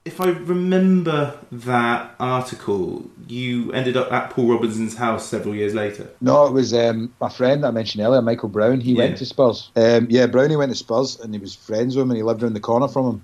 If 0.06 0.22
I 0.22 0.30
remember 0.30 1.36
that 1.52 2.14
article, 2.20 3.10
you 3.28 3.72
ended 3.74 3.98
up 3.98 4.12
at 4.12 4.30
Paul 4.30 4.50
Robinson's 4.50 4.96
house 4.96 5.28
several 5.28 5.56
years 5.56 5.74
later. 5.74 6.08
No, 6.22 6.46
it 6.46 6.54
was 6.54 6.76
um, 6.76 7.12
my 7.20 7.28
friend 7.28 7.66
I 7.66 7.72
mentioned 7.72 8.06
earlier, 8.06 8.22
Michael 8.22 8.50
Brown. 8.50 8.82
He 8.82 8.92
Yeah. 8.92 9.00
went 9.00 9.18
to 9.18 9.26
Spurs. 9.26 9.72
Um, 9.76 10.06
yeah, 10.12 10.28
Brownie 10.28 10.58
went 10.58 10.72
to 10.72 10.78
Spurs 10.78 11.20
and 11.20 11.34
he 11.34 11.40
was 11.40 11.56
friends 11.56 11.96
with 11.96 12.04
him 12.04 12.12
and 12.12 12.18
he 12.18 12.24
lived 12.24 12.44
around 12.44 12.54
the 12.54 12.60
corner 12.60 12.88
from 12.88 13.08
him. 13.08 13.22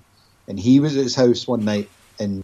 And 0.48 0.58
he 0.58 0.80
was 0.80 0.96
at 0.96 1.04
his 1.04 1.14
house 1.14 1.46
one 1.46 1.64
night 1.64 1.88
and 2.18 2.42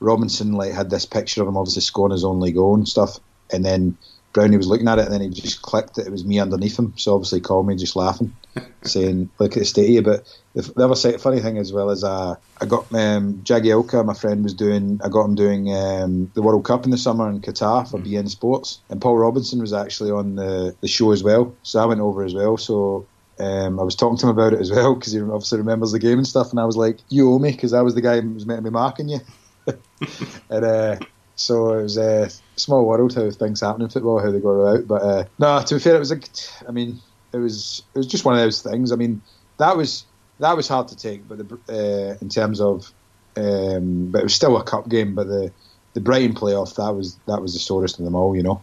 Robinson 0.00 0.52
like 0.52 0.72
had 0.72 0.90
this 0.90 1.06
picture 1.06 1.40
of 1.40 1.48
him 1.48 1.56
obviously 1.56 1.80
scoring 1.80 2.12
his 2.12 2.24
own 2.24 2.40
league 2.40 2.56
goal 2.56 2.74
and 2.74 2.86
stuff. 2.86 3.18
And 3.50 3.64
then 3.64 3.96
Brownie 4.32 4.56
was 4.56 4.66
looking 4.68 4.88
at 4.88 4.98
it 4.98 5.06
and 5.06 5.14
then 5.14 5.20
he 5.20 5.28
just 5.30 5.62
clicked 5.62 5.94
that 5.94 6.06
it 6.06 6.12
was 6.12 6.24
me 6.24 6.38
underneath 6.38 6.78
him. 6.78 6.92
So 6.96 7.14
obviously 7.14 7.38
he 7.38 7.42
called 7.42 7.66
me 7.66 7.76
just 7.76 7.96
laughing, 7.96 8.34
saying, 8.82 9.30
Look 9.38 9.52
at 9.52 9.60
the 9.60 9.64
state 9.64 9.86
of 9.86 9.90
you. 9.90 10.02
But 10.02 10.38
the, 10.54 10.62
the 10.62 10.84
other 10.84 10.94
side, 10.94 11.20
funny 11.20 11.40
thing 11.40 11.58
as 11.58 11.72
well 11.72 11.90
is 11.90 12.04
uh, 12.04 12.34
I 12.60 12.66
got 12.66 12.92
um, 12.94 13.40
Jagielka, 13.44 14.04
my 14.04 14.14
friend, 14.14 14.44
was 14.44 14.54
doing, 14.54 15.00
I 15.02 15.08
got 15.08 15.24
him 15.24 15.34
doing 15.34 15.74
um, 15.74 16.30
the 16.34 16.42
World 16.42 16.64
Cup 16.64 16.84
in 16.84 16.90
the 16.90 16.98
summer 16.98 17.28
in 17.28 17.40
Qatar 17.40 17.90
for 17.90 17.98
beIN 17.98 18.28
Sports. 18.28 18.80
And 18.90 19.00
Paul 19.00 19.16
Robinson 19.16 19.60
was 19.60 19.72
actually 19.72 20.10
on 20.10 20.36
the, 20.36 20.76
the 20.80 20.88
show 20.88 21.12
as 21.12 21.22
well. 21.22 21.54
So 21.62 21.80
I 21.80 21.86
went 21.86 22.00
over 22.00 22.22
as 22.22 22.34
well. 22.34 22.56
So 22.56 23.06
um, 23.40 23.78
I 23.78 23.82
was 23.82 23.94
talking 23.94 24.18
to 24.18 24.26
him 24.26 24.30
about 24.30 24.52
it 24.52 24.60
as 24.60 24.70
well 24.70 24.94
because 24.94 25.12
he 25.12 25.20
obviously 25.20 25.58
remembers 25.58 25.92
the 25.92 25.98
game 25.98 26.18
and 26.18 26.26
stuff. 26.26 26.50
And 26.50 26.60
I 26.60 26.64
was 26.64 26.76
like, 26.76 26.98
"You 27.08 27.32
owe 27.32 27.38
me," 27.38 27.52
because 27.52 27.72
I 27.72 27.82
was 27.82 27.94
the 27.94 28.00
guy 28.00 28.20
who 28.20 28.30
was 28.30 28.46
meant 28.46 28.58
to 28.58 28.64
be 28.64 28.70
marking 28.70 29.08
you. 29.08 29.20
and 30.50 30.64
uh, 30.64 30.96
so 31.38 31.72
it 31.78 31.82
was 31.82 31.96
a 31.96 32.30
small 32.56 32.84
world 32.84 33.14
how 33.14 33.30
things 33.30 33.60
happen 33.60 33.82
in 33.82 33.88
football, 33.88 34.18
how 34.18 34.30
they 34.30 34.40
go 34.40 34.60
about. 34.60 34.88
But 34.88 35.02
uh, 35.02 35.24
no, 35.38 35.62
to 35.62 35.74
be 35.76 35.80
fair, 35.80 35.94
it 35.94 36.00
was 36.00 36.12
a, 36.12 36.20
I 36.68 36.72
mean, 36.72 37.00
it 37.32 37.38
was 37.38 37.82
it 37.94 37.98
was 37.98 38.06
just 38.06 38.24
one 38.24 38.34
of 38.34 38.40
those 38.40 38.60
things. 38.60 38.90
I 38.90 38.96
mean, 38.96 39.22
that 39.58 39.76
was 39.76 40.04
that 40.40 40.56
was 40.56 40.68
hard 40.68 40.88
to 40.88 40.96
take, 40.96 41.28
but 41.28 41.38
the, 41.38 41.54
uh, 41.68 42.18
in 42.20 42.28
terms 42.28 42.60
of, 42.60 42.92
um, 43.36 44.10
but 44.10 44.20
it 44.20 44.24
was 44.24 44.34
still 44.34 44.56
a 44.56 44.64
cup 44.64 44.88
game. 44.88 45.14
But 45.14 45.28
the 45.28 45.52
the 45.94 46.00
Brighton 46.00 46.34
playoff 46.34 46.74
that 46.74 46.92
was 46.92 47.16
that 47.26 47.40
was 47.40 47.52
the 47.52 47.60
sorest 47.60 47.98
of 47.98 48.04
them 48.04 48.16
all, 48.16 48.36
you 48.36 48.42
know. 48.42 48.60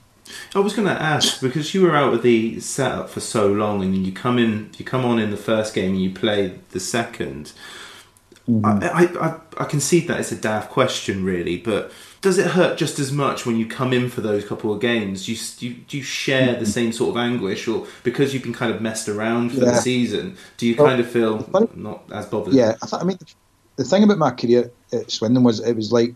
I 0.56 0.60
was 0.60 0.74
going 0.74 0.88
to 0.88 1.02
ask 1.02 1.40
because 1.40 1.76
you 1.76 1.84
were 1.84 1.96
out 1.96 2.14
of 2.14 2.24
the 2.24 2.60
setup 2.60 3.10
for 3.10 3.20
so 3.20 3.48
long, 3.48 3.84
and 3.84 4.06
you 4.06 4.12
come 4.12 4.40
in, 4.40 4.72
you 4.78 4.84
come 4.84 5.06
on 5.06 5.20
in 5.20 5.30
the 5.30 5.38
first 5.38 5.74
game, 5.74 5.92
and 5.92 6.02
you 6.02 6.10
play 6.10 6.60
the 6.72 6.80
2nd 6.80 7.54
I, 8.64 8.70
I, 8.70 9.28
I, 9.28 9.40
I 9.58 9.66
concede 9.66 10.08
that 10.08 10.20
it's 10.20 10.32
a 10.32 10.36
daft 10.36 10.70
question, 10.70 11.24
really, 11.24 11.58
but 11.58 11.92
does 12.26 12.40
it 12.40 12.48
hurt 12.48 12.76
just 12.76 12.98
as 12.98 13.12
much 13.12 13.46
when 13.46 13.56
you 13.56 13.68
come 13.68 13.94
in 13.94 14.10
for 14.10 14.20
those 14.20 14.44
couple 14.44 14.74
of 14.74 14.82
games? 14.82 15.28
Do 15.28 15.34
you, 15.34 15.38
do 15.60 15.68
you, 15.68 15.74
do 15.88 15.98
you 15.98 16.04
share 16.04 16.54
the 16.54 16.62
mm-hmm. 16.62 16.66
same 16.66 16.92
sort 16.92 17.12
of 17.12 17.18
anguish, 17.18 17.68
or 17.68 17.86
because 18.02 18.34
you've 18.34 18.42
been 18.42 18.52
kind 18.52 18.74
of 18.74 18.82
messed 18.82 19.08
around 19.08 19.52
for 19.52 19.60
the 19.60 19.76
season, 19.76 20.36
do 20.58 20.66
you 20.66 20.76
Well, 20.76 20.88
kind 20.88 21.00
of 21.00 21.08
feel 21.08 21.38
funny- 21.44 21.70
not 21.76 22.02
as 22.12 22.26
bothered? 22.26 22.56
Yeah, 22.56 22.74
I, 22.82 22.88
th- 22.88 23.00
I 23.00 23.06
mean, 23.06 23.20
the 23.76 23.84
thing 23.84 24.02
about 24.02 24.18
my 24.18 24.32
career 24.32 24.72
at 24.92 25.12
Swindon 25.12 25.44
was 25.44 25.60
it 25.60 25.76
was 25.76 25.92
like, 25.92 26.16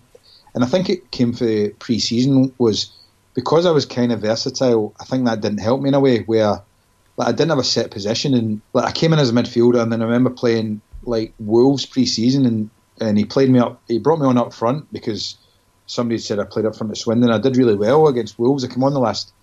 and 0.55 0.63
I 0.63 0.67
think 0.67 0.89
it 0.89 1.11
came 1.11 1.31
for 1.31 1.69
pre-season 1.77 2.55
was 2.57 2.91
because 3.35 3.67
I 3.67 3.71
was 3.71 3.85
kind 3.85 4.11
of 4.11 4.21
versatile. 4.21 4.95
I 4.99 5.05
think 5.05 5.25
that 5.25 5.41
didn't 5.41 5.59
help 5.59 5.79
me 5.79 5.89
in 5.89 5.93
a 5.93 5.99
way 5.99 6.23
where 6.23 6.59
like 7.17 7.27
I 7.27 7.31
didn't 7.33 7.49
have 7.49 7.59
a 7.59 7.63
set 7.63 7.91
position, 7.91 8.33
and 8.33 8.61
like 8.73 8.85
I 8.85 8.91
came 8.91 9.13
in 9.13 9.19
as 9.19 9.29
a 9.29 9.33
midfielder, 9.33 9.79
and 9.79 9.93
then 9.93 10.01
I 10.01 10.05
remember 10.05 10.31
playing 10.31 10.81
like 11.03 11.35
Wolves 11.37 11.85
pre-season, 11.85 12.47
and 12.47 12.71
and 12.99 13.15
he 13.15 13.25
played 13.25 13.51
me 13.51 13.59
up. 13.59 13.79
He 13.87 13.99
brought 13.99 14.19
me 14.19 14.25
on 14.25 14.39
up 14.39 14.55
front 14.55 14.91
because 14.91 15.37
somebody 15.89 16.19
said 16.19 16.39
I 16.39 16.43
played 16.43 16.65
up 16.65 16.75
front 16.75 16.91
at 16.91 16.97
Swindon. 16.97 17.31
I 17.31 17.39
did 17.39 17.57
really 17.57 17.75
well 17.75 18.07
against 18.07 18.37
Wolves. 18.37 18.63
I 18.63 18.67
came 18.67 18.83
on 18.83 18.93
the 18.93 18.99
last 18.99 19.33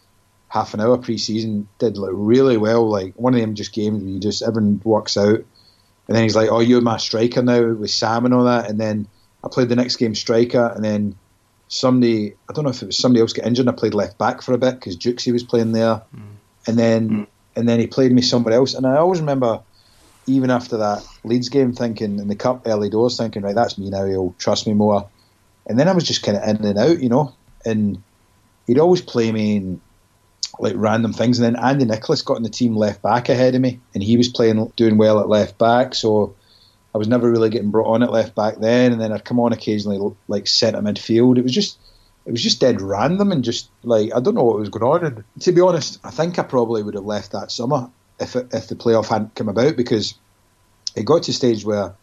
half 0.48 0.74
an 0.74 0.80
hour 0.80 0.96
pre-season, 0.96 1.68
did 1.78 1.98
like 1.98 2.12
really 2.14 2.56
well. 2.56 2.88
Like 2.88 3.14
one 3.16 3.34
of 3.34 3.40
them 3.40 3.56
just 3.56 3.72
games 3.72 4.00
where 4.00 4.12
you 4.12 4.20
just 4.20 4.42
everyone 4.42 4.80
works 4.84 5.16
out. 5.16 5.44
And 6.06 6.16
then 6.16 6.22
he's 6.22 6.36
like, 6.36 6.48
"Oh, 6.48 6.60
you're 6.60 6.80
my 6.80 6.98
striker 6.98 7.42
now 7.42 7.72
with 7.72 7.90
Sam 7.90 8.24
and 8.24 8.32
all 8.32 8.44
that." 8.44 8.70
And 8.70 8.80
then 8.80 9.08
I 9.42 9.48
played 9.48 9.68
the 9.68 9.74
next 9.74 9.96
game 9.96 10.14
striker, 10.14 10.72
and 10.74 10.84
then 10.84 11.16
somebody 11.66 12.34
I 12.48 12.52
don't 12.52 12.62
know 12.62 12.70
if 12.70 12.80
it 12.80 12.86
was 12.86 12.96
somebody 12.96 13.22
else 13.22 13.32
got 13.32 13.44
injured. 13.44 13.66
and 13.66 13.74
I 13.74 13.78
played 13.78 13.94
left 13.94 14.16
back 14.16 14.40
for 14.40 14.52
a 14.52 14.58
bit 14.58 14.76
because 14.76 14.96
Jukesy 14.96 15.32
was 15.32 15.42
playing 15.42 15.72
there, 15.72 16.00
mm. 16.14 16.36
and 16.68 16.78
then 16.78 17.26
and 17.56 17.68
then 17.68 17.80
he 17.80 17.88
played 17.88 18.12
me 18.12 18.22
somewhere 18.22 18.54
else. 18.54 18.74
And 18.74 18.86
I 18.86 18.98
always 18.98 19.18
remember, 19.18 19.62
even 20.28 20.50
after 20.50 20.76
that 20.76 21.04
Leeds 21.24 21.48
game, 21.48 21.72
thinking 21.72 22.20
in 22.20 22.28
the 22.28 22.36
cup 22.36 22.62
early 22.66 22.88
doors, 22.88 23.16
thinking, 23.16 23.42
"Right, 23.42 23.56
that's 23.56 23.78
me 23.78 23.90
now. 23.90 24.04
He'll 24.04 24.36
trust 24.38 24.68
me 24.68 24.74
more." 24.74 25.08
And 25.66 25.78
then 25.78 25.88
I 25.88 25.92
was 25.92 26.04
just 26.04 26.22
kind 26.22 26.36
of 26.36 26.48
in 26.48 26.64
and 26.64 26.78
out, 26.78 27.00
you 27.00 27.08
know. 27.08 27.34
And 27.64 28.02
he'd 28.66 28.78
always 28.78 29.00
play 29.00 29.32
me 29.32 29.56
in 29.56 29.80
like 30.58 30.74
random 30.76 31.12
things. 31.12 31.38
And 31.38 31.56
then 31.56 31.62
Andy 31.62 31.84
Nicholas 31.84 32.22
got 32.22 32.36
in 32.36 32.42
the 32.42 32.48
team 32.48 32.76
left 32.76 33.02
back 33.02 33.28
ahead 33.28 33.54
of 33.54 33.60
me, 33.60 33.80
and 33.94 34.02
he 34.02 34.16
was 34.16 34.28
playing 34.28 34.72
doing 34.76 34.96
well 34.96 35.20
at 35.20 35.28
left 35.28 35.58
back. 35.58 35.94
So 35.94 36.34
I 36.94 36.98
was 36.98 37.08
never 37.08 37.30
really 37.30 37.50
getting 37.50 37.70
brought 37.70 37.92
on 37.92 38.02
at 38.02 38.12
left 38.12 38.34
back 38.34 38.58
then. 38.58 38.92
And 38.92 39.00
then 39.00 39.12
I'd 39.12 39.24
come 39.24 39.40
on 39.40 39.52
occasionally 39.52 40.14
like 40.28 40.46
centre 40.46 40.80
midfield. 40.80 41.38
It 41.38 41.42
was 41.42 41.52
just 41.52 41.78
it 42.24 42.32
was 42.32 42.42
just 42.42 42.60
dead 42.60 42.80
random 42.80 43.32
and 43.32 43.44
just 43.44 43.68
like 43.82 44.12
I 44.14 44.20
don't 44.20 44.34
know 44.34 44.44
what 44.44 44.58
was 44.58 44.68
going 44.68 44.84
on. 44.84 45.04
And 45.04 45.24
to 45.40 45.52
be 45.52 45.60
honest, 45.60 45.98
I 46.04 46.10
think 46.10 46.38
I 46.38 46.42
probably 46.42 46.82
would 46.82 46.94
have 46.94 47.04
left 47.04 47.32
that 47.32 47.50
summer 47.50 47.90
if 48.18 48.36
it, 48.36 48.48
if 48.52 48.68
the 48.68 48.74
playoff 48.74 49.08
hadn't 49.08 49.34
come 49.34 49.48
about 49.48 49.76
because 49.76 50.14
it 50.94 51.04
got 51.04 51.24
to 51.24 51.30
a 51.30 51.34
stage 51.34 51.64
where 51.64 51.94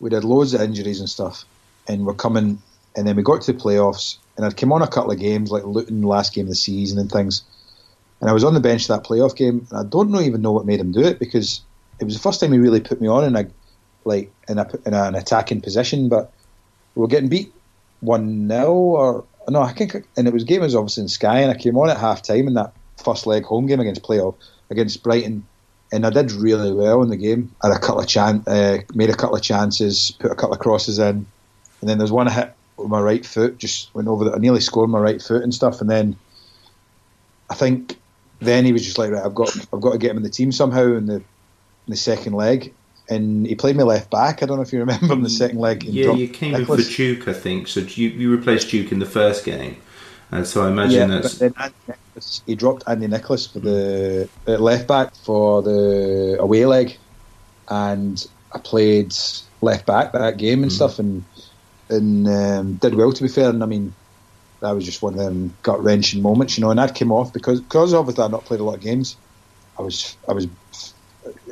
we'd 0.00 0.12
had 0.12 0.24
loads 0.24 0.54
of 0.54 0.60
injuries 0.60 1.00
and 1.00 1.08
stuff, 1.08 1.44
and 1.86 2.04
we're 2.04 2.14
coming, 2.14 2.60
and 2.96 3.06
then 3.06 3.16
we 3.16 3.22
got 3.22 3.42
to 3.42 3.52
the 3.52 3.58
playoffs, 3.58 4.18
and 4.36 4.44
I'd 4.44 4.56
come 4.56 4.72
on 4.72 4.82
a 4.82 4.88
couple 4.88 5.10
of 5.10 5.18
games 5.18 5.50
like 5.50 5.64
Luton 5.64 6.02
last 6.02 6.34
game 6.34 6.46
of 6.46 6.50
the 6.50 6.56
season 6.56 6.98
and 6.98 7.10
things, 7.10 7.42
and 8.20 8.28
I 8.28 8.32
was 8.32 8.44
on 8.44 8.54
the 8.54 8.60
bench 8.60 8.88
that 8.88 9.04
playoff 9.04 9.36
game, 9.36 9.66
and 9.70 9.78
I 9.78 9.84
don't 9.84 10.10
know 10.10 10.20
even 10.20 10.42
know 10.42 10.52
what 10.52 10.66
made 10.66 10.80
him 10.80 10.92
do 10.92 11.04
it 11.04 11.18
because 11.18 11.62
it 12.00 12.04
was 12.04 12.14
the 12.14 12.20
first 12.20 12.40
time 12.40 12.52
he 12.52 12.58
really 12.58 12.80
put 12.80 13.00
me 13.00 13.08
on 13.08 13.24
in 13.24 13.36
a 13.36 13.48
like 14.04 14.32
in 14.48 14.58
a 14.58 14.68
in 14.86 14.94
an 14.94 15.14
attacking 15.14 15.60
position, 15.60 16.08
but 16.08 16.32
we 16.94 17.00
were 17.00 17.08
getting 17.08 17.28
beat 17.28 17.52
one 18.00 18.48
0 18.48 18.72
or 18.72 19.24
no, 19.48 19.62
I 19.62 19.72
think, 19.72 19.94
and 20.16 20.28
it 20.28 20.34
was 20.34 20.44
game 20.44 20.60
was 20.60 20.74
obviously 20.74 21.04
in 21.04 21.08
Sky, 21.08 21.40
and 21.40 21.50
I 21.50 21.54
came 21.54 21.76
on 21.78 21.90
at 21.90 21.96
half 21.96 22.22
time 22.22 22.48
in 22.48 22.54
that 22.54 22.72
first 23.02 23.26
leg 23.26 23.44
home 23.44 23.66
game 23.66 23.80
against 23.80 24.02
playoff 24.02 24.34
against 24.70 25.02
Brighton, 25.02 25.46
and 25.92 26.06
I 26.06 26.10
did 26.10 26.32
really 26.32 26.72
well 26.72 27.02
in 27.02 27.08
the 27.08 27.16
game. 27.16 27.54
I 27.62 27.68
had 27.68 27.76
a 27.76 27.80
couple 27.80 28.00
of 28.00 28.06
chan- 28.06 28.44
uh, 28.46 28.78
made 28.94 29.10
a 29.10 29.16
couple 29.16 29.36
of 29.36 29.42
chances, 29.42 30.12
put 30.18 30.30
a 30.30 30.34
couple 30.34 30.52
of 30.52 30.60
crosses 30.60 30.98
in, 30.98 31.26
and 31.80 31.88
then 31.88 31.98
there's 31.98 32.12
one 32.12 32.30
hit 32.30 32.54
with 32.78 32.88
my 32.88 33.00
right 33.00 33.24
foot, 33.24 33.58
just 33.58 33.94
went 33.94 34.08
over. 34.08 34.24
that. 34.24 34.34
I 34.34 34.38
nearly 34.38 34.60
scored 34.60 34.90
my 34.90 35.00
right 35.00 35.20
foot 35.20 35.42
and 35.42 35.54
stuff, 35.54 35.80
and 35.80 35.90
then 35.90 36.16
I 37.50 37.54
think 37.54 37.98
then 38.40 38.64
he 38.64 38.72
was 38.72 38.84
just 38.84 38.98
like, 38.98 39.10
right, 39.10 39.24
I've 39.24 39.34
got, 39.34 39.56
I've 39.72 39.80
got 39.80 39.92
to 39.92 39.98
get 39.98 40.10
him 40.10 40.16
in 40.18 40.22
the 40.22 40.30
team 40.30 40.52
somehow 40.52 40.84
in 40.84 41.06
the 41.06 41.16
in 41.16 41.24
the 41.88 41.96
second 41.96 42.34
leg. 42.34 42.72
And 43.10 43.46
he 43.46 43.54
played 43.54 43.74
me 43.74 43.84
left 43.84 44.10
back. 44.10 44.42
I 44.42 44.46
don't 44.46 44.58
know 44.58 44.62
if 44.62 44.72
you 44.72 44.80
remember 44.80 45.06
him 45.06 45.22
the 45.22 45.30
second 45.30 45.58
leg. 45.58 45.82
Yeah, 45.82 46.12
you 46.12 46.28
came 46.28 46.52
Nicholas. 46.52 46.86
in 46.86 46.92
for 46.92 46.96
Duke, 46.96 47.28
I 47.28 47.32
think. 47.32 47.66
So 47.66 47.80
you, 47.80 48.10
you 48.10 48.30
replaced 48.30 48.70
Duke 48.70 48.92
in 48.92 48.98
the 48.98 49.06
first 49.06 49.46
game, 49.46 49.78
and 50.30 50.46
so 50.46 50.66
I 50.66 50.68
imagine 50.68 51.10
yeah, 51.10 51.20
that's. 51.20 51.40
Nicholas, 51.40 52.42
he 52.46 52.54
dropped 52.54 52.84
Andy 52.86 53.06
Nicholas 53.06 53.46
for 53.46 53.60
the 53.60 54.28
uh, 54.46 54.58
left 54.58 54.86
back 54.86 55.14
for 55.14 55.62
the 55.62 56.36
away 56.38 56.66
leg, 56.66 56.98
and 57.68 58.26
I 58.52 58.58
played 58.58 59.14
left 59.62 59.86
back 59.86 60.12
that 60.12 60.36
game 60.36 60.62
and 60.62 60.70
mm. 60.70 60.74
stuff, 60.74 60.98
and 60.98 61.24
and 61.88 62.28
um, 62.28 62.74
did 62.74 62.94
well 62.94 63.12
to 63.12 63.22
be 63.22 63.28
fair. 63.28 63.50
And 63.50 63.62
I 63.62 63.66
mean, 63.66 63.94
that 64.60 64.72
was 64.72 64.84
just 64.84 65.02
one 65.02 65.14
of 65.14 65.20
them 65.20 65.56
gut 65.62 65.82
wrenching 65.82 66.22
moments, 66.22 66.56
you 66.56 66.62
know. 66.62 66.70
And 66.70 66.78
that 66.78 66.94
came 66.94 67.12
off 67.12 67.32
because 67.32 67.60
because 67.60 67.94
obviously 67.94 68.24
I'd 68.24 68.30
not 68.30 68.44
played 68.44 68.60
a 68.60 68.64
lot 68.64 68.76
of 68.76 68.80
games. 68.80 69.16
I 69.78 69.82
was 69.82 70.16
I 70.28 70.32
was 70.32 70.48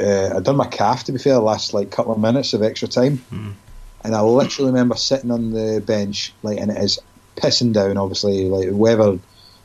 uh, 0.01 0.37
I'd 0.37 0.45
done 0.45 0.57
my 0.57 0.67
calf 0.67 1.05
to 1.05 1.13
be 1.13 1.19
fair, 1.19 1.35
the 1.35 1.41
last 1.41 1.75
like 1.75 1.91
couple 1.91 2.13
of 2.13 2.19
minutes 2.19 2.53
of 2.53 2.63
extra 2.63 2.89
time, 2.89 3.19
mm. 3.33 3.53
and 4.05 4.15
I 4.15 4.21
literally 4.21 4.71
remember 4.71 4.97
sitting 4.97 5.31
on 5.31 5.53
the 5.53 5.83
bench 5.85 6.33
like, 6.43 6.59
and 6.59 6.71
it 6.71 6.79
is 6.79 6.99
pissing 7.37 7.73
down. 7.73 7.97
Obviously, 7.97 8.49
like 8.49 8.69
weather 8.73 9.19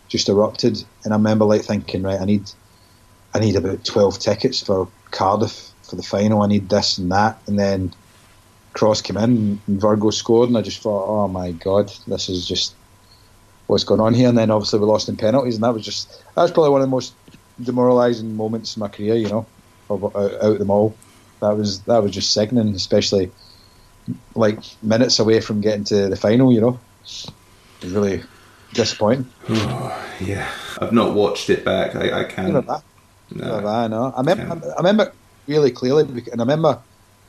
just 0.08 0.30
erupted, 0.30 0.84
and 1.04 1.14
I 1.14 1.18
remember 1.18 1.46
like 1.46 1.64
thinking, 1.64 2.04
right, 2.04 2.20
I 2.20 2.26
need, 2.26 2.52
I 3.34 3.40
need 3.40 3.56
about 3.56 3.84
twelve 3.86 4.20
tickets 4.20 4.62
for 4.62 4.88
Cardiff 5.12 5.72
for 5.84 5.96
the 5.96 6.04
final. 6.04 6.42
I 6.42 6.48
need 6.48 6.70
this 6.70 6.98
and 6.98 7.12
that, 7.12 7.42
and 7.48 7.58
then 7.58 7.94
Cross 8.74 9.02
came 9.02 9.18
in 9.18 9.60
and 9.68 9.82
Virgo 9.82 10.10
scored, 10.10 10.50
and 10.50 10.58
I 10.58 10.62
just 10.62 10.82
thought, 10.82 11.08
oh 11.08 11.28
my 11.28 11.52
god, 11.52 11.92
this 12.08 12.30
is 12.30 12.48
just 12.48 12.74
what's 13.68 13.84
going 13.84 14.00
on 14.00 14.14
here. 14.14 14.30
And 14.30 14.38
then 14.38 14.52
obviously 14.52 14.80
we 14.80 14.86
lost 14.86 15.10
in 15.10 15.18
penalties, 15.18 15.56
and 15.56 15.64
that 15.64 15.74
was 15.74 15.84
just 15.84 16.10
that 16.36 16.42
was 16.42 16.52
probably 16.52 16.72
one 16.72 16.82
of 16.82 16.88
the 16.88 16.92
most 16.92 17.14
demoralising 17.62 18.36
moments 18.36 18.76
in 18.76 18.80
my 18.80 18.88
career. 18.88 19.16
You 19.16 19.30
know 19.30 19.46
of, 19.92 20.16
uh, 20.16 20.20
out, 20.20 20.44
out 20.44 20.60
them 20.60 20.70
all. 20.70 20.96
That 21.42 21.58
was 21.58 21.82
that 21.82 22.02
was 22.04 22.12
just 22.12 22.34
sickening, 22.34 22.74
especially 22.76 23.32
like 24.36 24.60
minutes 24.84 25.20
away 25.20 25.42
from 25.42 25.62
getting 25.62 25.84
to 25.86 26.10
the 26.10 26.16
final. 26.16 26.54
You 26.54 26.62
know, 26.62 26.80
it 27.04 27.32
was 27.84 27.94
really 27.94 28.24
disappointing. 28.74 29.30
Oh, 29.50 30.18
yeah, 30.22 30.52
I've 30.80 30.94
not 30.94 31.16
watched 31.16 31.50
it 31.50 31.66
back. 31.66 31.96
I, 31.96 32.22
I 32.22 32.24
can't. 32.26 32.54
That. 32.68 32.84
No, 33.32 33.62
that, 33.62 33.90
no. 33.90 34.14
I 34.16 34.20
remember. 34.20 34.74
I 34.74 34.78
remember 34.78 35.12
really 35.48 35.72
clearly, 35.72 36.04
and 36.04 36.40
I 36.40 36.44
remember 36.44 36.80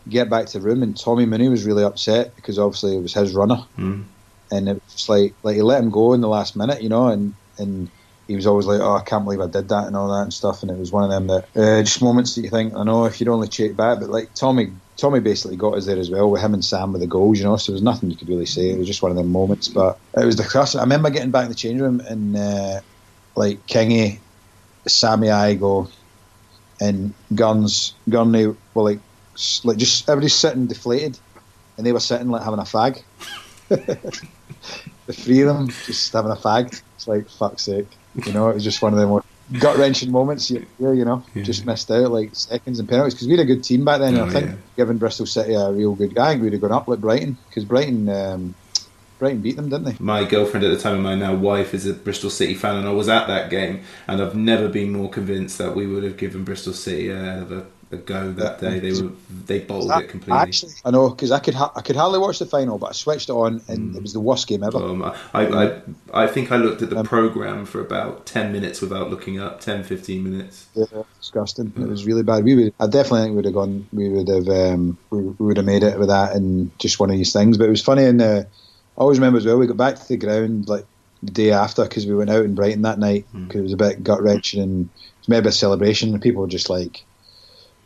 get 0.08 0.30
back 0.30 0.46
to 0.46 0.58
the 0.58 0.64
room, 0.64 0.82
and 0.82 0.96
Tommy 0.96 1.26
Mooney 1.26 1.48
was 1.48 1.64
really 1.64 1.84
upset 1.84 2.34
because 2.36 2.58
obviously 2.58 2.96
it 2.96 3.02
was 3.02 3.14
his 3.14 3.34
runner, 3.34 3.64
mm. 3.78 4.04
and 4.50 4.68
it 4.68 4.82
was 4.92 5.08
like 5.08 5.34
like 5.42 5.56
he 5.56 5.62
let 5.62 5.82
him 5.82 5.90
go 5.90 6.12
in 6.12 6.20
the 6.20 6.28
last 6.28 6.56
minute, 6.56 6.82
you 6.82 6.88
know, 6.88 7.08
and 7.08 7.34
and 7.58 7.88
he 8.28 8.36
was 8.36 8.46
always 8.46 8.66
like, 8.66 8.80
"Oh, 8.80 8.96
I 8.96 9.02
can't 9.02 9.24
believe 9.24 9.40
I 9.40 9.46
did 9.46 9.68
that" 9.68 9.86
and 9.86 9.96
all 9.96 10.08
that 10.08 10.22
and 10.22 10.32
stuff. 10.32 10.62
And 10.62 10.70
it 10.70 10.78
was 10.78 10.92
one 10.92 11.04
of 11.04 11.10
them 11.10 11.26
that 11.26 11.44
uh, 11.56 11.82
just 11.82 12.02
moments 12.02 12.34
that 12.34 12.42
you 12.42 12.50
think, 12.50 12.74
"I 12.74 12.84
know 12.84 13.04
if 13.04 13.20
you'd 13.20 13.28
only 13.28 13.48
check 13.48 13.76
back," 13.76 14.00
but 14.00 14.08
like 14.08 14.32
Tommy, 14.34 14.72
Tommy 14.96 15.20
basically 15.20 15.56
got 15.56 15.74
us 15.74 15.86
there 15.86 15.98
as 15.98 16.10
well 16.10 16.30
with 16.30 16.40
him 16.40 16.54
and 16.54 16.64
Sam 16.64 16.92
with 16.92 17.00
the 17.00 17.06
goals, 17.06 17.38
you 17.38 17.44
know. 17.44 17.56
So 17.56 17.72
there 17.72 17.76
was 17.76 17.82
nothing 17.82 18.10
you 18.10 18.16
could 18.16 18.28
really 18.28 18.46
say. 18.46 18.70
It 18.70 18.78
was 18.78 18.86
just 18.86 19.02
one 19.02 19.10
of 19.10 19.16
them 19.16 19.30
moments. 19.30 19.68
But 19.68 19.98
it 20.16 20.24
was 20.24 20.36
the 20.36 20.44
class. 20.44 20.74
I 20.74 20.82
remember 20.82 21.10
getting 21.10 21.30
back 21.30 21.44
in 21.44 21.48
the 21.50 21.54
change 21.54 21.80
room 21.80 22.00
and 22.00 22.36
uh, 22.36 22.80
like 23.36 23.66
Kingy, 23.66 24.18
Sammy 24.86 25.28
Igoe, 25.28 25.90
and 26.80 27.14
Guns, 27.34 27.94
Gurney 28.08 28.46
were 28.46 28.82
like, 28.82 28.98
like 29.64 29.76
just 29.76 30.08
everybody's 30.08 30.34
sitting 30.34 30.66
deflated, 30.66 31.18
and 31.76 31.86
they 31.86 31.92
were 31.92 32.00
sitting 32.00 32.28
like 32.28 32.42
having 32.42 32.58
a 32.58 32.62
fag. 32.62 33.02
the 33.68 35.12
three 35.12 35.40
of 35.40 35.48
them 35.48 35.68
just 35.68 36.12
having 36.12 36.30
a 36.30 36.36
fag. 36.36 36.82
It's 36.96 37.08
like 37.08 37.28
fuck's 37.28 37.62
sake. 37.62 37.88
You 38.26 38.32
know, 38.32 38.48
it 38.50 38.54
was 38.54 38.64
just 38.64 38.82
one 38.82 38.92
of 38.92 38.98
them 38.98 39.22
gut 39.58 39.76
wrenching 39.76 40.10
moments. 40.10 40.50
You, 40.50 40.66
you 40.78 41.04
know, 41.04 41.22
yeah. 41.34 41.42
just 41.42 41.66
missed 41.66 41.90
out 41.90 42.10
like 42.10 42.34
seconds 42.34 42.78
and 42.78 42.88
penalties 42.88 43.14
because 43.14 43.26
we 43.26 43.32
had 43.32 43.40
a 43.40 43.44
good 43.44 43.64
team 43.64 43.84
back 43.84 44.00
then. 44.00 44.16
Oh, 44.16 44.22
and 44.22 44.30
I 44.30 44.32
think 44.32 44.50
yeah. 44.50 44.56
giving 44.76 44.98
Bristol 44.98 45.26
City 45.26 45.54
a 45.54 45.70
real 45.70 45.94
good 45.94 46.14
guy, 46.14 46.36
we'd 46.36 46.52
have 46.52 46.62
gone 46.62 46.72
up 46.72 46.88
like 46.88 47.00
Brighton 47.00 47.36
because 47.48 47.64
Brighton. 47.64 48.08
Um, 48.08 48.54
Brighton 49.18 49.40
beat 49.40 49.54
them, 49.54 49.68
didn't 49.68 49.84
they? 49.84 49.94
My 50.00 50.24
girlfriend 50.24 50.66
at 50.66 50.70
the 50.70 50.82
time 50.82 50.94
and 50.94 51.02
my 51.04 51.14
now 51.14 51.32
wife 51.32 51.74
is 51.74 51.86
a 51.86 51.94
Bristol 51.94 52.28
City 52.28 52.54
fan, 52.54 52.74
and 52.74 52.88
I 52.88 52.90
was 52.90 53.08
at 53.08 53.28
that 53.28 53.50
game, 53.50 53.84
and 54.08 54.20
I've 54.20 54.34
never 54.34 54.66
been 54.66 54.90
more 54.90 55.08
convinced 55.08 55.58
that 55.58 55.76
we 55.76 55.86
would 55.86 56.02
have 56.02 56.16
given 56.16 56.42
Bristol 56.42 56.72
City 56.72 57.08
a, 57.08 57.44
a 57.44 57.64
go 57.96 58.32
that 58.32 58.60
day. 58.60 58.78
They 58.78 58.92
were 59.00 59.10
they 59.46 59.60
bottled 59.60 59.90
that, 59.90 60.02
it 60.02 60.08
completely. 60.08 60.38
Actually, 60.40 60.72
I 60.84 60.90
know 60.90 61.10
because 61.10 61.30
I 61.30 61.38
could 61.38 61.54
ha- 61.54 61.72
I 61.76 61.80
could 61.80 61.96
hardly 61.96 62.18
watch 62.18 62.38
the 62.38 62.46
final, 62.46 62.78
but 62.78 62.86
I 62.86 62.92
switched 62.92 63.28
it 63.28 63.32
on 63.32 63.62
and 63.68 63.92
mm. 63.92 63.96
it 63.96 64.02
was 64.02 64.12
the 64.12 64.20
worst 64.20 64.46
game 64.46 64.62
ever. 64.62 64.78
Um, 64.78 65.02
I, 65.02 65.14
I, 65.34 65.80
I 66.12 66.26
think 66.26 66.52
I 66.52 66.56
looked 66.56 66.82
at 66.82 66.90
the 66.90 66.98
um, 66.98 67.06
program 67.06 67.64
for 67.66 67.80
about 67.80 68.26
ten 68.26 68.52
minutes 68.52 68.80
without 68.80 69.10
looking 69.10 69.38
up. 69.38 69.60
10, 69.60 69.84
15 69.84 70.24
minutes. 70.24 70.66
Yeah, 70.74 70.84
disgusting. 71.18 71.70
Mm. 71.70 71.84
It 71.84 71.88
was 71.88 72.04
really 72.04 72.22
bad. 72.22 72.44
We 72.44 72.54
would 72.54 72.74
I 72.80 72.86
definitely 72.86 73.22
think 73.22 73.30
we 73.30 73.36
would 73.36 73.44
have 73.44 73.54
gone. 73.54 73.88
We 73.92 74.08
would 74.08 74.28
have 74.28 74.48
um, 74.48 74.98
we, 75.10 75.22
we, 75.22 75.46
would 75.46 75.56
have 75.56 75.66
made 75.66 75.82
it 75.82 75.98
with 75.98 76.08
that 76.08 76.34
and 76.34 76.76
just 76.78 76.98
one 76.98 77.10
of 77.10 77.16
these 77.16 77.32
things. 77.32 77.58
But 77.58 77.66
it 77.66 77.70
was 77.70 77.82
funny 77.82 78.04
and 78.04 78.20
uh, 78.20 78.42
I 78.96 79.00
always 79.00 79.18
remember 79.18 79.38
as 79.38 79.46
well. 79.46 79.58
We 79.58 79.66
got 79.66 79.76
back 79.76 79.96
to 79.96 80.08
the 80.08 80.16
ground 80.16 80.68
like 80.68 80.86
the 81.22 81.30
day 81.30 81.52
after 81.52 81.84
because 81.84 82.06
we 82.06 82.14
went 82.14 82.30
out 82.30 82.44
in 82.44 82.54
Brighton 82.54 82.82
that 82.82 82.98
night 82.98 83.26
because 83.32 83.56
mm. 83.56 83.60
it 83.60 83.62
was 83.62 83.72
a 83.72 83.76
bit 83.76 84.02
gut 84.02 84.22
wrenching 84.22 84.60
and 84.60 84.84
it 84.86 85.18
was 85.20 85.28
maybe 85.28 85.48
a 85.48 85.52
celebration 85.52 86.12
and 86.12 86.22
people 86.22 86.42
were 86.42 86.48
just 86.48 86.68
like 86.68 87.04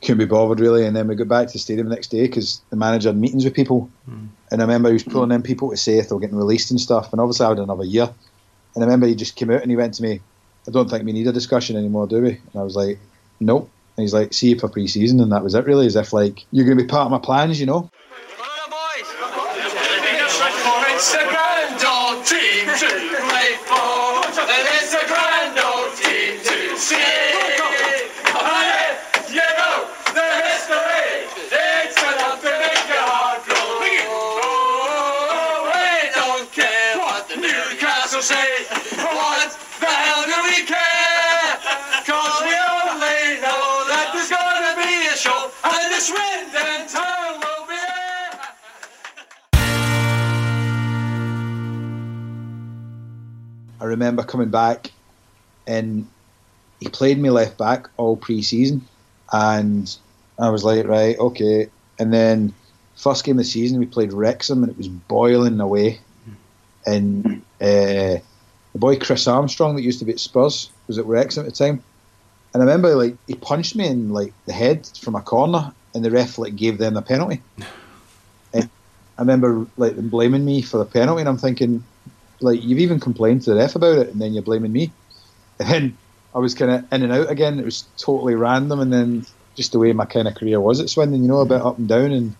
couldn't 0.02 0.18
be 0.18 0.24
bothered 0.24 0.60
really. 0.60 0.86
And 0.86 0.94
then 0.94 1.08
we 1.08 1.14
got 1.14 1.28
back 1.28 1.46
to 1.48 1.52
the 1.54 1.58
stadium 1.58 1.88
the 1.88 1.94
next 1.94 2.08
day 2.08 2.26
because 2.26 2.60
the 2.70 2.76
manager 2.76 3.08
had 3.08 3.16
meetings 3.16 3.44
with 3.44 3.54
people. 3.54 3.90
Mm. 4.08 4.28
And 4.50 4.60
I 4.60 4.64
remember 4.64 4.88
he 4.88 4.94
was 4.94 5.02
pulling 5.02 5.32
in 5.32 5.42
people 5.42 5.70
to 5.70 5.76
say 5.76 5.98
if 5.98 6.08
they 6.08 6.14
were 6.14 6.20
getting 6.20 6.36
released 6.36 6.70
and 6.70 6.80
stuff. 6.80 7.12
And 7.12 7.20
obviously 7.20 7.46
I 7.46 7.50
had 7.50 7.58
another 7.58 7.84
year. 7.84 8.08
And 8.74 8.84
I 8.84 8.86
remember 8.86 9.06
he 9.06 9.14
just 9.14 9.36
came 9.36 9.50
out 9.50 9.62
and 9.62 9.70
he 9.70 9.76
went 9.76 9.94
to 9.94 10.02
me, 10.02 10.20
I 10.68 10.70
don't 10.70 10.90
think 10.90 11.04
we 11.04 11.12
need 11.12 11.26
a 11.26 11.32
discussion 11.32 11.76
anymore, 11.76 12.06
do 12.06 12.20
we? 12.22 12.30
And 12.30 12.56
I 12.56 12.62
was 12.62 12.76
like, 12.76 12.98
nope. 13.40 13.70
And 13.96 14.02
he's 14.02 14.12
like, 14.12 14.34
see 14.34 14.50
you 14.50 14.58
for 14.58 14.68
pre 14.68 14.86
season. 14.86 15.20
And 15.20 15.32
that 15.32 15.42
was 15.42 15.54
it 15.54 15.64
really, 15.64 15.86
as 15.86 15.96
if 15.96 16.12
like, 16.12 16.44
you're 16.52 16.66
going 16.66 16.76
to 16.76 16.84
be 16.84 16.88
part 16.88 17.06
of 17.06 17.10
my 17.10 17.18
plans, 17.18 17.58
you 17.58 17.66
know? 17.66 17.90
It's 20.98 21.14
a 21.14 21.18
grand 21.18 21.84
old 21.84 22.24
team 22.24 23.25
I 53.86 53.90
remember 53.90 54.24
coming 54.24 54.50
back 54.50 54.90
and 55.66 56.08
he 56.80 56.88
played 56.88 57.18
me 57.18 57.30
left 57.30 57.56
back 57.56 57.88
all 57.96 58.16
pre-season, 58.16 58.86
and 59.32 59.96
I 60.38 60.50
was 60.50 60.64
like, 60.64 60.86
right, 60.86 61.18
okay. 61.18 61.68
And 61.98 62.12
then 62.12 62.52
first 62.96 63.24
game 63.24 63.36
of 63.36 63.38
the 63.38 63.44
season, 63.44 63.78
we 63.78 63.86
played 63.86 64.12
Wrexham, 64.12 64.62
and 64.62 64.70
it 64.72 64.76
was 64.76 64.88
boiling 64.88 65.60
away. 65.60 66.00
And 66.84 67.42
uh, 67.60 68.18
the 68.20 68.22
boy 68.74 68.98
Chris 68.98 69.26
Armstrong 69.26 69.76
that 69.76 69.82
used 69.82 70.00
to 70.00 70.04
be 70.04 70.12
at 70.12 70.20
Spurs 70.20 70.70
was 70.86 70.98
at 70.98 71.06
Wrexham 71.06 71.46
at 71.46 71.52
the 71.52 71.56
time, 71.56 71.82
and 72.52 72.62
I 72.62 72.66
remember 72.66 72.94
like 72.94 73.16
he 73.26 73.34
punched 73.34 73.74
me 73.74 73.86
in 73.86 74.10
like 74.10 74.32
the 74.46 74.52
head 74.52 74.86
from 75.00 75.14
a 75.14 75.22
corner, 75.22 75.72
and 75.94 76.04
the 76.04 76.10
ref 76.10 76.38
like 76.38 76.56
gave 76.56 76.78
them 76.78 76.96
a 76.96 77.02
penalty. 77.02 77.40
and 78.52 78.68
I 79.16 79.22
remember 79.22 79.66
like 79.76 79.96
them 79.96 80.08
blaming 80.08 80.44
me 80.44 80.62
for 80.62 80.78
the 80.78 80.84
penalty, 80.84 81.20
and 81.20 81.28
I'm 81.28 81.38
thinking, 81.38 81.82
like 82.40 82.62
you've 82.62 82.78
even 82.80 83.00
complained 83.00 83.42
to 83.42 83.50
the 83.50 83.56
ref 83.56 83.76
about 83.76 83.98
it, 83.98 84.08
and 84.08 84.20
then 84.20 84.32
you're 84.34 84.42
blaming 84.42 84.72
me. 84.72 84.92
And 85.58 85.68
then 85.70 85.98
I 86.34 86.38
was 86.38 86.54
kind 86.54 86.70
of 86.70 86.84
in 86.92 87.02
and 87.02 87.12
out 87.12 87.30
again. 87.30 87.58
It 87.58 87.64
was 87.64 87.88
totally 87.96 88.34
random, 88.34 88.78
and 88.80 88.92
then 88.92 89.24
just 89.56 89.72
the 89.72 89.78
way 89.78 89.92
my 89.94 90.04
kind 90.04 90.28
of 90.28 90.34
career 90.34 90.60
was 90.60 90.80
at 90.80 90.90
Swindon, 90.90 91.22
you 91.22 91.28
know, 91.28 91.40
a 91.40 91.46
bit 91.46 91.62
up 91.62 91.78
and 91.78 91.88
down, 91.88 92.12
and 92.12 92.36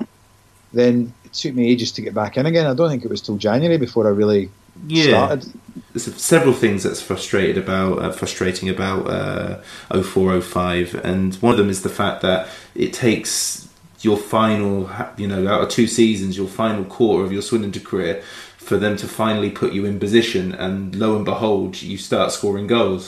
then 0.72 1.14
it 1.24 1.32
took 1.32 1.55
me 1.55 1.70
ages 1.70 1.92
to 1.92 2.03
get 2.03 2.12
back 2.14 2.36
in 2.36 2.44
again. 2.44 2.66
I 2.66 2.74
don't 2.74 2.90
think 2.90 3.05
it 3.05 3.11
was 3.11 3.22
till 3.22 3.38
January 3.38 3.78
before 3.78 4.07
I 4.07 4.11
really 4.11 4.51
Yeah. 4.86 5.12
started. 5.12 5.47
There's 5.92 6.14
several 6.22 6.53
things 6.53 6.82
that's 6.82 7.01
frustrated 7.01 7.57
about 7.57 7.99
uh, 7.99 8.12
frustrating 8.12 8.68
about 8.68 9.07
uh, 9.09 9.62
0405 9.90 10.94
and 11.05 11.34
one 11.36 11.53
of 11.53 11.59
them 11.59 11.70
is 11.70 11.82
the 11.82 11.88
fact 11.88 12.20
that 12.22 12.49
it 12.74 12.92
takes 12.92 13.66
your 14.03 14.18
final 14.18 14.90
you 15.16 15.26
know 15.26 15.49
out 15.49 15.62
of 15.62 15.68
two 15.70 15.86
seasons 15.86 16.36
your 16.36 16.47
final 16.47 16.84
quarter 16.84 17.24
of 17.24 17.32
your 17.32 17.40
Swindon 17.42 17.72
career 17.82 18.22
for 18.66 18.76
them 18.76 18.96
to 18.96 19.06
finally 19.06 19.50
put 19.50 19.72
you 19.72 19.84
in 19.86 19.98
position 20.00 20.52
and 20.52 20.94
lo 20.96 21.14
and 21.16 21.24
behold 21.24 21.80
you 21.82 21.96
start 21.96 22.32
scoring 22.32 22.66
goals. 22.66 23.04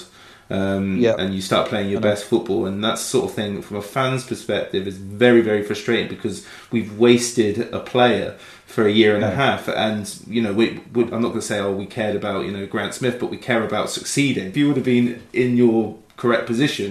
Um, 0.50 0.96
Yeah. 0.96 1.14
and 1.18 1.34
you 1.34 1.42
start 1.42 1.68
playing 1.68 1.90
your 1.90 2.00
best 2.00 2.24
football 2.24 2.64
and 2.64 2.82
that 2.82 2.98
sort 2.98 3.26
of 3.26 3.32
thing 3.34 3.60
from 3.60 3.76
a 3.76 3.82
fan's 3.82 4.24
perspective 4.24 4.86
is 4.86 4.96
very 4.96 5.42
very 5.42 5.62
frustrating 5.62 6.08
because 6.08 6.36
we've 6.72 6.92
wasted 6.98 7.54
a 7.70 7.80
player 7.80 8.34
for 8.64 8.86
a 8.86 8.90
year 9.00 9.14
and 9.14 9.22
a 9.24 9.30
half 9.42 9.68
and 9.68 10.02
you 10.26 10.40
know 10.40 10.54
we, 10.54 10.80
we 10.94 11.02
I'm 11.04 11.20
not 11.24 11.32
going 11.34 11.44
to 11.46 11.50
say 11.52 11.58
oh 11.58 11.72
we 11.82 11.84
cared 11.84 12.16
about 12.16 12.46
you 12.46 12.52
know 12.56 12.64
Grant 12.74 12.94
Smith 12.94 13.16
but 13.20 13.28
we 13.34 13.36
care 13.36 13.62
about 13.62 13.90
succeeding. 13.90 14.46
If 14.46 14.56
you 14.56 14.68
would 14.68 14.76
have 14.80 14.86
been 14.96 15.20
in 15.34 15.58
your 15.58 15.98
correct 16.16 16.46
position 16.46 16.90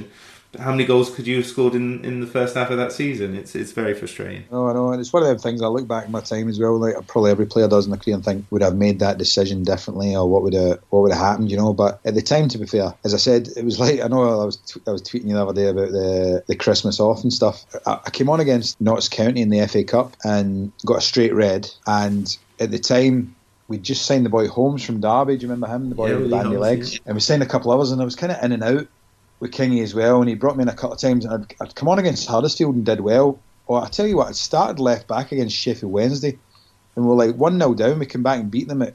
how 0.60 0.72
many 0.72 0.86
goals 0.86 1.14
could 1.14 1.28
you 1.28 1.38
have 1.38 1.45
scored 1.45 1.76
in, 1.76 2.04
in 2.04 2.20
the 2.20 2.28
first 2.28 2.56
half 2.56 2.70
of 2.70 2.78
that 2.78 2.91
season 2.91 3.36
it's 3.36 3.54
it's 3.56 3.72
very 3.72 3.93
frustrating 3.93 4.43
No, 4.52 4.68
I 4.68 4.74
know, 4.74 4.91
and 4.91 5.00
it's 5.02 5.12
one 5.12 5.24
of 5.24 5.30
them 5.30 5.38
things. 5.38 5.62
I 5.62 5.68
look 5.68 5.88
back 5.88 6.06
at 6.06 6.12
my 6.12 6.22
time 6.22 6.48
as 6.50 6.60
well. 6.60 6.78
Like 6.78 6.95
probably 7.08 7.32
every 7.32 7.45
player 7.45 7.68
does 7.68 7.86
in 7.86 7.91
their 7.91 8.00
career, 8.00 8.16
and 8.16 8.26
think 8.26 8.45
would 8.50 8.62
I 8.62 8.66
have 8.66 8.76
made 8.76 9.00
that 9.00 9.18
decision 9.18 9.64
differently, 9.64 10.16
or 10.16 10.28
what 10.30 10.43
would 10.43 10.54
have 10.54 10.80
what 10.89 11.02
would 11.02 11.12
have 11.12 11.22
happened, 11.22 11.52
you 11.52 11.58
know? 11.58 11.74
But 11.74 12.00
at 12.06 12.16
the 12.16 12.22
time, 12.22 12.48
to 12.50 12.58
be 12.58 12.66
fair, 12.66 12.93
as 13.04 13.14
I 13.14 13.18
said, 13.18 13.50
it 13.56 13.66
was 13.66 13.80
like 13.86 14.02
I 14.02 14.08
know 14.08 14.41
I 14.41 14.45
was 14.45 14.58
t- 14.58 14.82
I 14.88 14.91
was 14.91 15.02
tweeting 15.02 15.28
you 15.28 15.34
the 15.34 15.43
other 15.43 15.54
day 15.54 15.68
about 15.68 15.91
the 15.91 16.43
the 16.48 16.56
Christmas 16.56 17.00
off 17.00 17.24
and 17.24 17.34
stuff. 17.34 17.66
I, 17.86 18.00
I 18.06 18.10
came 18.10 18.30
on 18.30 18.39
against 18.39 18.80
Notts 18.80 19.10
County 19.10 19.41
in 19.41 19.50
the 19.50 19.68
FA 19.68 19.84
Cup 19.84 20.16
and 20.24 20.72
got 20.86 20.98
a 20.98 21.02
straight 21.02 21.34
red, 21.34 21.70
and 21.86 22.36
at 22.60 22.72
the 22.72 22.80
time. 22.80 23.34
We 23.70 23.78
just 23.78 24.06
signed 24.06 24.26
the 24.26 24.30
boy 24.30 24.48
Holmes 24.48 24.82
from 24.82 25.02
Derby. 25.02 25.36
Do 25.36 25.45
you 25.45 25.52
remember 25.52 25.68
him? 25.68 25.89
The 25.89 25.95
boy 25.95 26.08
Yeah, 26.12 26.16
with 26.16 26.30
the 26.30 26.38
bandy 26.38 26.56
legs. 26.56 27.02
And 27.06 27.16
we 27.16 27.20
signed 27.20 27.43
a 27.43 27.45
couple 27.45 27.70
others, 27.70 27.91
and 27.91 28.02
I 28.02 28.06
was 28.06 28.16
kind 28.16 28.32
of 28.32 28.41
in 28.41 28.54
and 28.54 28.64
out 28.64 28.88
with 29.40 29.52
Kingy 29.52 29.84
as 29.84 29.94
well, 29.94 30.20
and 30.20 30.30
he 30.30 30.36
brought 30.36 30.58
me 30.58 30.64
in 30.64 30.70
a 30.70 30.74
couple 30.74 30.94
of 30.94 31.00
times, 31.00 31.26
and 31.26 31.34
I'd, 31.34 31.56
I'd 31.62 31.76
come 31.76 31.90
on 31.90 32.00
against 32.00 32.28
Huddersfield 32.28 32.76
and 32.76 32.86
did 32.86 33.02
well. 33.02 33.40
Well, 33.68 33.84
I 33.84 33.90
tell 33.90 34.08
you 34.08 34.18
what, 34.18 34.30
I 34.30 34.32
started 34.32 34.80
left 34.80 35.08
back 35.08 35.32
against 35.32 35.56
Sheffield 35.56 35.92
Wednesday, 35.92 36.38
and 36.96 37.06
we're 37.06 37.16
like 37.16 37.36
one 37.36 37.60
0 37.60 37.74
down. 37.76 38.00
We 38.00 38.06
came 38.06 38.24
back 38.24 38.40
and 38.40 38.50
beat 38.50 38.68
them 38.68 38.82
at 38.82 38.94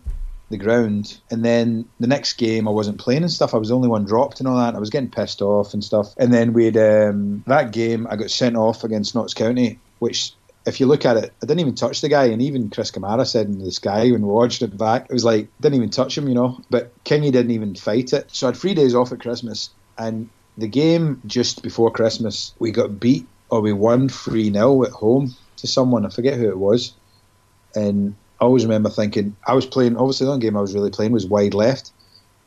the 0.50 0.56
ground, 0.56 1.20
and 1.30 1.44
then 1.44 1.86
the 2.00 2.06
next 2.06 2.34
game 2.34 2.66
I 2.66 2.72
wasn't 2.72 2.98
playing 2.98 3.22
and 3.22 3.30
stuff. 3.30 3.54
I 3.54 3.58
was 3.58 3.68
the 3.68 3.76
only 3.76 3.88
one 3.88 4.04
dropped 4.04 4.40
and 4.40 4.48
all 4.48 4.56
that. 4.58 4.74
I 4.74 4.78
was 4.78 4.90
getting 4.90 5.10
pissed 5.10 5.42
off 5.42 5.74
and 5.74 5.84
stuff. 5.84 6.14
And 6.18 6.32
then 6.32 6.52
we'd 6.52 6.76
um, 6.76 7.44
that 7.46 7.72
game 7.72 8.06
I 8.10 8.16
got 8.16 8.30
sent 8.30 8.56
off 8.56 8.84
against 8.84 9.14
Notts 9.14 9.34
County, 9.34 9.78
which. 9.98 10.32
If 10.64 10.78
you 10.78 10.86
look 10.86 11.04
at 11.04 11.16
it, 11.16 11.32
I 11.42 11.46
didn't 11.46 11.58
even 11.58 11.74
touch 11.74 12.02
the 12.02 12.08
guy, 12.08 12.26
and 12.26 12.40
even 12.40 12.70
Chris 12.70 12.92
Kamara 12.92 13.26
said 13.26 13.48
in 13.48 13.58
the 13.58 13.72
sky 13.72 14.12
when 14.12 14.22
we 14.22 14.32
watched 14.32 14.62
it 14.62 14.78
back, 14.78 15.06
it 15.10 15.12
was 15.12 15.24
like 15.24 15.48
didn't 15.60 15.74
even 15.74 15.90
touch 15.90 16.16
him, 16.16 16.28
you 16.28 16.36
know. 16.36 16.60
But 16.70 16.92
Kingy 17.02 17.32
didn't 17.32 17.50
even 17.50 17.74
fight 17.74 18.12
it. 18.12 18.30
So 18.30 18.46
I 18.46 18.50
had 18.50 18.56
three 18.56 18.72
days 18.72 18.94
off 18.94 19.10
at 19.10 19.18
Christmas, 19.18 19.70
and 19.98 20.28
the 20.58 20.68
game 20.68 21.20
just 21.26 21.62
before 21.62 21.90
Christmas, 21.90 22.54
we 22.58 22.70
got 22.70 23.00
beat 23.00 23.26
or 23.50 23.60
we 23.60 23.72
won 23.72 24.08
3 24.08 24.52
0 24.52 24.84
at 24.84 24.90
home 24.90 25.34
to 25.56 25.66
someone. 25.66 26.06
I 26.06 26.10
forget 26.10 26.38
who 26.38 26.48
it 26.48 26.58
was. 26.58 26.92
And 27.74 28.14
I 28.40 28.44
always 28.44 28.64
remember 28.64 28.90
thinking, 28.90 29.36
I 29.46 29.54
was 29.54 29.66
playing, 29.66 29.96
obviously, 29.96 30.26
the 30.26 30.32
only 30.32 30.44
game 30.44 30.56
I 30.56 30.60
was 30.60 30.74
really 30.74 30.90
playing 30.90 31.12
was 31.12 31.26
wide 31.26 31.54
left. 31.54 31.90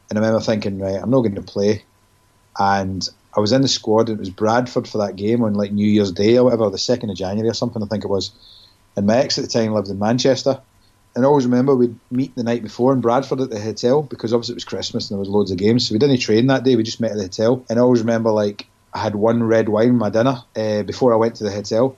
And 0.10 0.20
I 0.20 0.22
remember 0.22 0.44
thinking, 0.44 0.80
right, 0.80 1.02
I'm 1.02 1.10
not 1.10 1.22
going 1.22 1.36
to 1.36 1.42
play. 1.42 1.84
And 2.60 3.08
I 3.36 3.40
was 3.40 3.52
in 3.52 3.62
the 3.62 3.68
squad, 3.68 4.10
and 4.10 4.18
it 4.18 4.20
was 4.20 4.30
Bradford 4.30 4.88
for 4.88 5.00
that 5.00 5.16
game 5.16 5.44
on 5.44 5.56
like 5.56 5.72
New 5.72 5.88
Year's 5.88 6.12
Day 6.12 6.38
or 6.38 6.46
whatever, 6.46 6.70
the 6.70 6.78
2nd 6.78 7.12
of 7.12 7.18
January 7.18 7.50
or 7.50 7.54
something, 7.54 7.82
I 7.82 7.88
think 7.88 8.04
it 8.04 8.10
was. 8.10 8.32
And 8.96 9.08
my 9.08 9.18
ex 9.18 9.38
at 9.38 9.44
the 9.44 9.50
time 9.50 9.74
lived 9.74 9.90
in 9.90 10.00
Manchester. 10.00 10.62
And 11.16 11.24
I 11.24 11.28
always 11.28 11.46
remember 11.46 11.76
we'd 11.76 11.98
meet 12.12 12.36
the 12.36 12.44
night 12.44 12.62
before 12.62 12.92
in 12.92 13.00
Bradford 13.00 13.40
at 13.40 13.50
the 13.50 13.60
hotel 13.60 14.02
because 14.02 14.34
obviously 14.34 14.54
it 14.54 14.58
was 14.58 14.66
Christmas 14.66 15.10
and 15.10 15.16
there 15.16 15.20
was 15.20 15.30
loads 15.30 15.50
of 15.50 15.58
games. 15.58 15.88
So 15.88 15.94
we 15.94 16.00
didn't 16.00 16.18
train 16.18 16.48
that 16.48 16.64
day. 16.64 16.76
We 16.76 16.84
just 16.84 17.00
met 17.00 17.12
at 17.12 17.18
the 17.18 17.24
hotel. 17.24 17.66
And 17.70 17.80
I 17.80 17.82
always 17.82 18.02
remember 18.02 18.32
like 18.32 18.68
I 18.94 19.00
had 19.00 19.16
one 19.16 19.44
red 19.44 19.70
wine 19.70 19.94
with 19.94 20.00
my 20.00 20.10
dinner 20.10 20.44
uh, 20.56 20.84
before 20.84 21.14
I 21.14 21.18
went 21.18 21.36
to 21.36 21.46
the 21.46 21.52
hotel. 21.52 21.98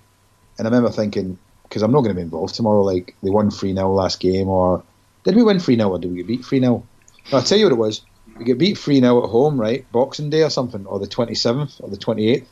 And 0.57 0.67
I 0.67 0.69
remember 0.69 0.91
thinking, 0.91 1.37
because 1.63 1.81
I'm 1.81 1.91
not 1.91 2.01
going 2.01 2.11
to 2.11 2.15
be 2.15 2.21
involved 2.21 2.55
tomorrow, 2.55 2.81
like 2.81 3.15
they 3.23 3.29
won 3.29 3.49
3 3.49 3.73
0 3.73 3.91
last 3.93 4.19
game, 4.19 4.47
or 4.47 4.83
did 5.23 5.35
we 5.35 5.43
win 5.43 5.59
3 5.59 5.75
0 5.75 5.89
or 5.89 5.99
did 5.99 6.11
we 6.11 6.17
get 6.17 6.27
beat 6.27 6.45
3 6.45 6.59
0? 6.59 6.83
No, 7.31 7.37
I'll 7.37 7.43
tell 7.43 7.57
you 7.57 7.65
what 7.65 7.73
it 7.73 7.77
was. 7.77 8.01
We 8.37 8.45
get 8.45 8.59
beat 8.59 8.77
3 8.77 8.99
0 8.99 9.23
at 9.23 9.29
home, 9.29 9.59
right? 9.59 9.91
Boxing 9.91 10.29
Day 10.29 10.43
or 10.43 10.49
something, 10.49 10.85
or 10.85 10.99
the 10.99 11.07
27th 11.07 11.81
or 11.81 11.89
the 11.89 11.97
28th. 11.97 12.45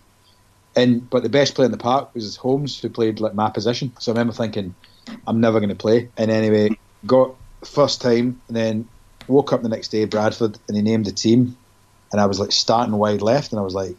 And 0.76 1.09
But 1.09 1.24
the 1.24 1.30
best 1.30 1.55
player 1.55 1.68
in 1.68 1.72
the 1.72 1.78
park 1.78 2.13
was 2.13 2.36
Holmes, 2.36 2.80
who 2.80 2.89
played 2.89 3.20
like 3.20 3.34
my 3.34 3.49
position. 3.49 3.93
So 3.99 4.11
I 4.11 4.13
remember 4.13 4.34
thinking, 4.34 4.76
I'm 5.28 5.39
never 5.39 5.60
going 5.60 5.70
to 5.70 5.76
play. 5.76 6.10
And 6.18 6.32
anyway, 6.32 6.78
got 7.06 7.36
first 7.64 8.01
time, 8.01 8.41
and 8.47 8.56
then 8.56 8.88
woke 9.28 9.53
up 9.53 9.62
the 9.62 9.70
next 9.70 9.89
day, 9.89 10.06
Bradford, 10.06 10.58
and 10.68 10.78
he 10.78 10.84
named 10.84 11.06
the 11.06 11.12
team, 11.12 11.58
and 12.12 12.22
I 12.22 12.26
was 12.26 12.39
like 12.39 12.51
starting 12.51 12.95
wide 12.95 13.22
left, 13.22 13.51
and 13.51 13.60
I 13.60 13.64
was 13.64 13.74
like, 13.74 13.95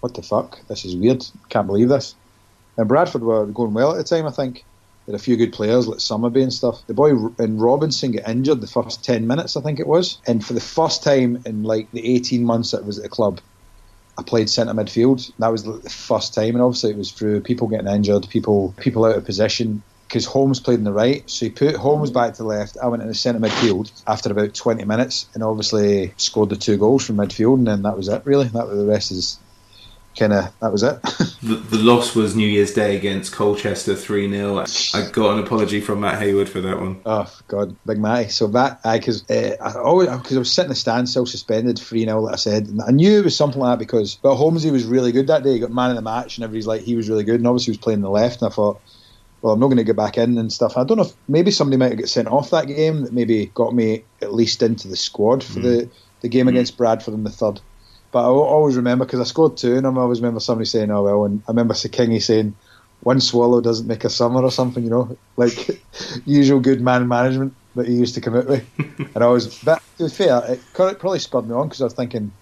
what 0.00 0.14
the 0.14 0.22
fuck? 0.22 0.58
This 0.68 0.84
is 0.84 0.94
weird. 0.94 1.24
Can't 1.48 1.66
believe 1.66 1.88
this. 1.88 2.14
And 2.76 2.88
Bradford 2.88 3.22
were 3.22 3.46
going 3.46 3.74
well 3.74 3.92
at 3.92 3.96
the 3.96 4.04
time, 4.04 4.26
I 4.26 4.30
think. 4.30 4.64
They 5.06 5.12
had 5.12 5.20
a 5.20 5.22
few 5.22 5.36
good 5.36 5.52
players 5.52 5.86
like 5.86 5.98
Summerbee 5.98 6.42
and 6.42 6.52
stuff. 6.52 6.84
The 6.86 6.94
boy 6.94 7.12
and 7.38 7.60
Robinson 7.60 8.12
got 8.12 8.28
injured 8.28 8.60
the 8.60 8.66
first 8.66 9.04
10 9.04 9.26
minutes, 9.26 9.56
I 9.56 9.60
think 9.60 9.78
it 9.78 9.86
was. 9.86 10.18
And 10.26 10.44
for 10.44 10.52
the 10.52 10.60
first 10.60 11.04
time 11.04 11.42
in 11.46 11.62
like 11.62 11.90
the 11.92 12.14
18 12.14 12.44
months 12.44 12.72
that 12.72 12.82
I 12.82 12.86
was 12.86 12.98
at 12.98 13.04
the 13.04 13.08
club, 13.08 13.40
I 14.18 14.22
played 14.22 14.50
centre 14.50 14.74
midfield. 14.74 15.30
That 15.38 15.52
was 15.52 15.64
the 15.64 15.78
first 15.88 16.34
time, 16.34 16.54
and 16.54 16.62
obviously 16.62 16.90
it 16.90 16.96
was 16.96 17.12
through 17.12 17.40
people 17.42 17.68
getting 17.68 17.86
injured, 17.86 18.28
people 18.30 18.74
people 18.78 19.04
out 19.04 19.16
of 19.16 19.24
position. 19.24 19.82
Because 20.06 20.24
Holmes 20.24 20.60
played 20.60 20.78
in 20.78 20.84
the 20.84 20.92
right, 20.92 21.28
so 21.28 21.46
he 21.46 21.50
put 21.50 21.74
Holmes 21.74 22.10
back 22.10 22.34
to 22.34 22.42
the 22.42 22.48
left. 22.48 22.76
I 22.80 22.86
went 22.86 23.02
in 23.02 23.08
the 23.08 23.14
centre 23.14 23.40
midfield 23.40 23.90
after 24.06 24.30
about 24.30 24.54
20 24.54 24.84
minutes, 24.84 25.26
and 25.34 25.42
obviously 25.42 26.14
scored 26.16 26.50
the 26.50 26.56
two 26.56 26.76
goals 26.76 27.04
from 27.04 27.16
midfield, 27.16 27.54
and 27.54 27.66
then 27.66 27.82
that 27.82 27.96
was 27.96 28.08
it. 28.08 28.22
Really, 28.24 28.46
that 28.48 28.68
was 28.68 28.78
the 28.78 28.86
rest 28.86 29.10
is 29.10 29.38
kind 30.16 30.32
of 30.32 30.52
that 30.60 30.72
was 30.72 30.82
it. 30.82 31.00
the, 31.42 31.56
the 31.56 31.78
loss 31.78 32.14
was 32.14 32.34
New 32.34 32.48
Year's 32.48 32.72
Day 32.72 32.96
against 32.96 33.32
Colchester 33.32 33.94
3 33.94 34.30
0 34.30 34.64
I 34.94 35.10
got 35.10 35.38
an 35.38 35.44
apology 35.44 35.80
from 35.80 36.00
Matt 36.00 36.20
Heywood 36.20 36.48
for 36.48 36.60
that 36.62 36.80
one 36.80 37.00
Oh 37.04 37.32
God, 37.48 37.76
Big 37.86 37.98
Matty. 37.98 38.30
So 38.30 38.46
that, 38.48 38.82
because 38.82 39.28
uh, 39.30 39.56
I 39.60 39.74
always 39.78 40.08
because 40.08 40.36
I 40.36 40.38
was 40.38 40.52
sitting 40.52 40.66
in 40.66 40.70
the 40.70 40.76
stand 40.76 41.08
still 41.08 41.26
suspended 41.26 41.78
three 41.78 42.04
0 42.04 42.20
like 42.20 42.34
I 42.34 42.36
said, 42.36 42.66
and 42.66 42.80
I 42.82 42.90
knew 42.90 43.18
it 43.18 43.24
was 43.24 43.36
something 43.36 43.60
like 43.60 43.78
that 43.78 43.84
because 43.84 44.16
but 44.16 44.36
Holmesy 44.36 44.70
was 44.70 44.84
really 44.84 45.12
good 45.12 45.26
that 45.28 45.42
day. 45.42 45.54
He 45.54 45.58
got 45.58 45.70
man 45.70 45.90
of 45.90 45.96
the 45.96 46.02
match, 46.02 46.38
and 46.38 46.44
everybody's 46.44 46.66
like 46.66 46.82
he 46.82 46.96
was 46.96 47.08
really 47.08 47.24
good, 47.24 47.36
and 47.36 47.46
obviously 47.46 47.72
he 47.72 47.78
was 47.78 47.84
playing 47.84 48.00
the 48.00 48.10
left, 48.10 48.42
and 48.42 48.50
I 48.50 48.54
thought. 48.54 48.80
Well, 49.42 49.52
I'm 49.52 49.60
not 49.60 49.66
going 49.66 49.76
to 49.76 49.84
get 49.84 49.96
back 49.96 50.18
in 50.18 50.38
and 50.38 50.52
stuff. 50.52 50.76
I 50.76 50.84
don't 50.84 50.96
know 50.96 51.04
if 51.04 51.12
maybe 51.28 51.50
somebody 51.50 51.76
might 51.76 51.90
have 51.90 51.98
got 51.98 52.08
sent 52.08 52.28
off 52.28 52.50
that 52.50 52.66
game 52.66 53.02
that 53.02 53.12
maybe 53.12 53.46
got 53.54 53.74
me 53.74 54.02
at 54.22 54.34
least 54.34 54.62
into 54.62 54.88
the 54.88 54.96
squad 54.96 55.44
for 55.44 55.60
the, 55.60 55.68
mm. 55.68 55.90
the 56.22 56.28
game 56.28 56.46
mm. 56.46 56.50
against 56.50 56.76
Bradford 56.76 57.14
in 57.14 57.22
the 57.22 57.30
third. 57.30 57.60
But 58.12 58.20
I 58.22 58.26
al- 58.26 58.40
always 58.40 58.76
remember 58.76 59.04
because 59.04 59.20
I 59.20 59.24
scored 59.24 59.56
two, 59.56 59.76
and 59.76 59.86
I 59.86 59.90
always 59.90 60.20
remember 60.20 60.40
somebody 60.40 60.66
saying, 60.66 60.90
"Oh 60.90 61.02
well," 61.02 61.24
and 61.26 61.42
I 61.46 61.50
remember 61.50 61.74
Kingy 61.74 62.22
saying, 62.22 62.54
"One 63.00 63.20
swallow 63.20 63.60
doesn't 63.60 63.86
make 63.86 64.04
a 64.04 64.10
summer" 64.10 64.42
or 64.42 64.50
something, 64.50 64.82
you 64.82 64.90
know, 64.90 65.16
like 65.36 65.82
usual 66.24 66.60
good 66.60 66.80
man 66.80 67.08
management 67.08 67.54
that 67.74 67.86
he 67.86 67.94
used 67.94 68.14
to 68.14 68.20
come 68.20 68.36
out 68.36 68.46
with. 68.46 68.64
and 69.14 69.22
I 69.22 69.26
was, 69.26 69.58
but 69.62 69.82
to 69.98 70.04
be 70.04 70.10
fair, 70.10 70.42
it 70.48 70.60
probably 70.72 71.18
spurred 71.18 71.46
me 71.46 71.54
on 71.54 71.68
because 71.68 71.82
I 71.82 71.84
was 71.84 71.92
thinking, 71.92 72.32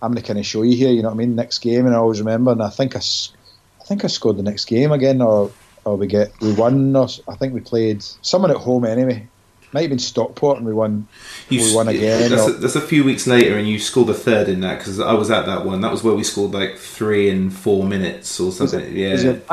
I'm 0.00 0.12
going 0.12 0.22
to 0.22 0.26
kind 0.26 0.38
of 0.38 0.46
show 0.46 0.62
you 0.62 0.76
here, 0.76 0.90
you 0.90 1.02
know 1.02 1.08
what 1.08 1.14
I 1.14 1.18
mean, 1.18 1.34
next 1.34 1.58
game, 1.58 1.86
and 1.86 1.94
I 1.94 1.98
always 1.98 2.20
remember, 2.20 2.52
and 2.52 2.62
I 2.62 2.70
think 2.70 2.94
I, 2.94 3.00
I 3.00 3.84
think 3.84 4.04
I 4.04 4.08
scored 4.08 4.36
the 4.36 4.44
next 4.44 4.66
game 4.66 4.92
again, 4.92 5.20
or 5.20 5.50
or 5.88 5.96
we 5.96 6.06
get 6.06 6.32
we 6.40 6.52
won, 6.52 6.94
or 6.94 7.08
I 7.28 7.34
think 7.36 7.54
we 7.54 7.60
played 7.60 8.02
someone 8.22 8.50
at 8.50 8.58
home 8.58 8.84
anyway. 8.84 9.26
Might 9.72 9.82
have 9.82 9.90
been 9.90 9.98
Stockport, 9.98 10.56
and 10.56 10.66
we 10.66 10.72
won. 10.72 11.06
You 11.50 11.60
we 11.60 11.74
won 11.74 11.88
again. 11.88 12.30
That's, 12.30 12.42
or- 12.48 12.50
a, 12.50 12.52
that's 12.54 12.76
a 12.76 12.80
few 12.80 13.04
weeks 13.04 13.26
later, 13.26 13.58
and 13.58 13.68
you 13.68 13.78
scored 13.78 14.08
a 14.08 14.14
third 14.14 14.48
in 14.48 14.60
that 14.62 14.78
because 14.78 14.98
I 14.98 15.12
was 15.12 15.30
at 15.30 15.44
that 15.44 15.66
one. 15.66 15.82
That 15.82 15.90
was 15.90 16.02
where 16.02 16.14
we 16.14 16.24
scored 16.24 16.52
like 16.52 16.78
three 16.78 17.28
in 17.28 17.50
four 17.50 17.84
minutes 17.84 18.40
or 18.40 18.50
something. 18.50 18.80
it- 18.80 18.92
yeah, 18.92 19.14
it 19.14 19.44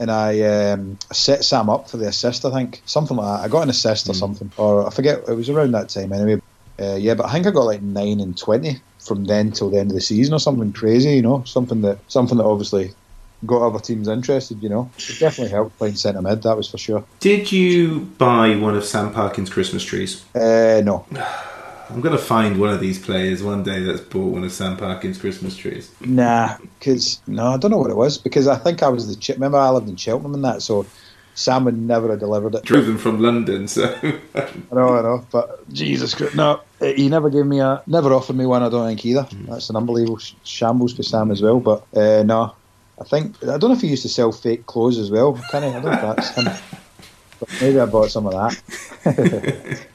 and 0.00 0.10
I 0.10 0.40
um, 0.40 0.98
set 1.12 1.44
Sam 1.44 1.68
up 1.68 1.90
for 1.90 1.98
the 1.98 2.08
assist. 2.08 2.46
I 2.46 2.50
think 2.50 2.80
something 2.86 3.16
like 3.16 3.40
that. 3.40 3.44
I 3.44 3.48
got 3.48 3.62
an 3.62 3.68
assist 3.68 4.08
or 4.08 4.14
something, 4.14 4.50
or 4.56 4.86
I 4.86 4.90
forget. 4.90 5.28
It 5.28 5.34
was 5.34 5.50
around 5.50 5.72
that 5.72 5.90
time 5.90 6.12
anyway. 6.14 6.40
Uh, 6.80 6.94
yeah, 6.94 7.12
but 7.12 7.26
I 7.26 7.32
think 7.32 7.46
I 7.46 7.50
got 7.50 7.64
like 7.64 7.82
nine 7.82 8.20
and 8.20 8.38
twenty 8.38 8.80
from 9.00 9.24
then 9.24 9.52
till 9.52 9.68
the 9.68 9.80
end 9.80 9.90
of 9.90 9.94
the 9.96 10.00
season 10.00 10.32
or 10.32 10.40
something 10.40 10.72
crazy. 10.72 11.10
You 11.10 11.22
know, 11.22 11.42
something 11.44 11.82
that 11.82 11.98
something 12.08 12.38
that 12.38 12.44
obviously 12.44 12.94
got 13.46 13.62
other 13.62 13.78
teams 13.78 14.08
interested. 14.08 14.62
You 14.62 14.68
know, 14.68 14.90
it 14.96 15.18
definitely 15.18 15.50
helped 15.50 15.78
playing 15.78 15.96
centre 15.96 16.22
mid. 16.22 16.42
That 16.42 16.56
was 16.56 16.68
for 16.68 16.78
sure. 16.78 17.04
Did 17.20 17.52
you 17.52 18.00
buy 18.18 18.56
one 18.56 18.76
of 18.76 18.84
Sam 18.84 19.12
Parkin's 19.12 19.50
Christmas 19.50 19.84
trees? 19.84 20.24
Uh, 20.34 20.82
no, 20.84 21.06
I'm 21.90 22.00
gonna 22.00 22.18
find 22.18 22.60
one 22.60 22.70
of 22.70 22.80
these 22.80 22.98
players 22.98 23.42
one 23.42 23.62
day 23.62 23.82
that's 23.82 24.00
bought 24.00 24.32
one 24.32 24.44
of 24.44 24.52
Sam 24.52 24.76
Parkin's 24.76 25.18
Christmas 25.18 25.56
trees. 25.56 25.90
nah, 26.00 26.56
because 26.78 27.20
no, 27.26 27.48
I 27.48 27.56
don't 27.56 27.70
know 27.70 27.78
what 27.78 27.90
it 27.90 27.96
was 27.96 28.18
because 28.18 28.46
I 28.46 28.56
think 28.56 28.82
I 28.82 28.88
was 28.88 29.08
the 29.08 29.16
chip. 29.16 29.36
Remember, 29.36 29.58
I 29.58 29.70
lived 29.70 29.88
in 29.88 29.96
Cheltenham 29.96 30.34
and 30.34 30.44
that, 30.44 30.62
so 30.62 30.86
Sam 31.34 31.64
would 31.64 31.78
never 31.78 32.10
have 32.10 32.18
delivered 32.18 32.56
it. 32.56 32.64
Drove 32.64 32.86
them 32.86 32.98
from 32.98 33.22
London, 33.22 33.68
so. 33.68 33.84
I 34.34 34.48
know, 34.72 34.98
I 34.98 35.02
know, 35.02 35.26
but 35.30 35.72
Jesus 35.72 36.12
Christ, 36.14 36.34
no, 36.34 36.60
he 36.80 37.08
never 37.08 37.30
gave 37.30 37.46
me 37.46 37.60
a, 37.60 37.80
never 37.86 38.12
offered 38.12 38.34
me 38.34 38.44
one. 38.44 38.64
I 38.64 38.68
don't 38.68 38.86
think 38.88 39.06
either. 39.06 39.22
Mm. 39.22 39.46
That's 39.46 39.70
an 39.70 39.76
unbelievable 39.76 40.18
shambles 40.42 40.94
for 40.94 41.04
Sam 41.04 41.30
as 41.30 41.40
well. 41.40 41.60
But 41.60 41.86
uh, 41.96 42.24
no, 42.24 42.54
I 43.00 43.04
think 43.04 43.42
I 43.44 43.58
don't 43.58 43.70
know 43.70 43.72
if 43.72 43.80
he 43.80 43.88
used 43.88 44.02
to 44.02 44.08
sell 44.08 44.32
fake 44.32 44.66
clothes 44.66 44.98
as 44.98 45.10
well. 45.10 45.40
Can 45.50 45.62
I? 45.62 45.68
I 45.68 45.72
don't 45.72 45.84
know 45.84 45.92
if 45.92 46.16
that's 46.16 46.34
him. 46.34 46.44
But 47.38 47.48
maybe 47.60 47.78
I 47.78 47.86
bought 47.86 48.10
some 48.10 48.26
of 48.26 48.32
that. 48.32 48.60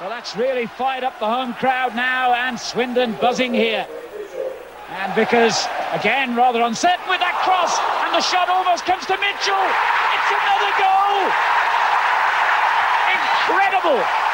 well, 0.00 0.08
that's 0.08 0.34
really 0.36 0.66
fired 0.66 1.04
up 1.04 1.18
the 1.20 1.26
home 1.26 1.52
crowd 1.54 1.94
now, 1.94 2.32
and 2.32 2.58
Swindon 2.58 3.12
buzzing 3.20 3.52
here. 3.52 3.86
And 4.88 5.12
Vickers 5.14 5.66
again 5.92 6.34
rather 6.34 6.62
uncertain 6.62 7.04
with 7.10 7.20
that 7.20 7.36
cross, 7.44 7.76
and 8.06 8.14
the 8.16 8.24
shot 8.24 8.48
almost 8.48 8.86
comes 8.86 9.04
to 9.12 9.16
Mitchell. 9.20 9.60
It's 10.16 10.30
another 10.32 10.72
goal. 10.80 11.20
Incredible. 13.12 14.25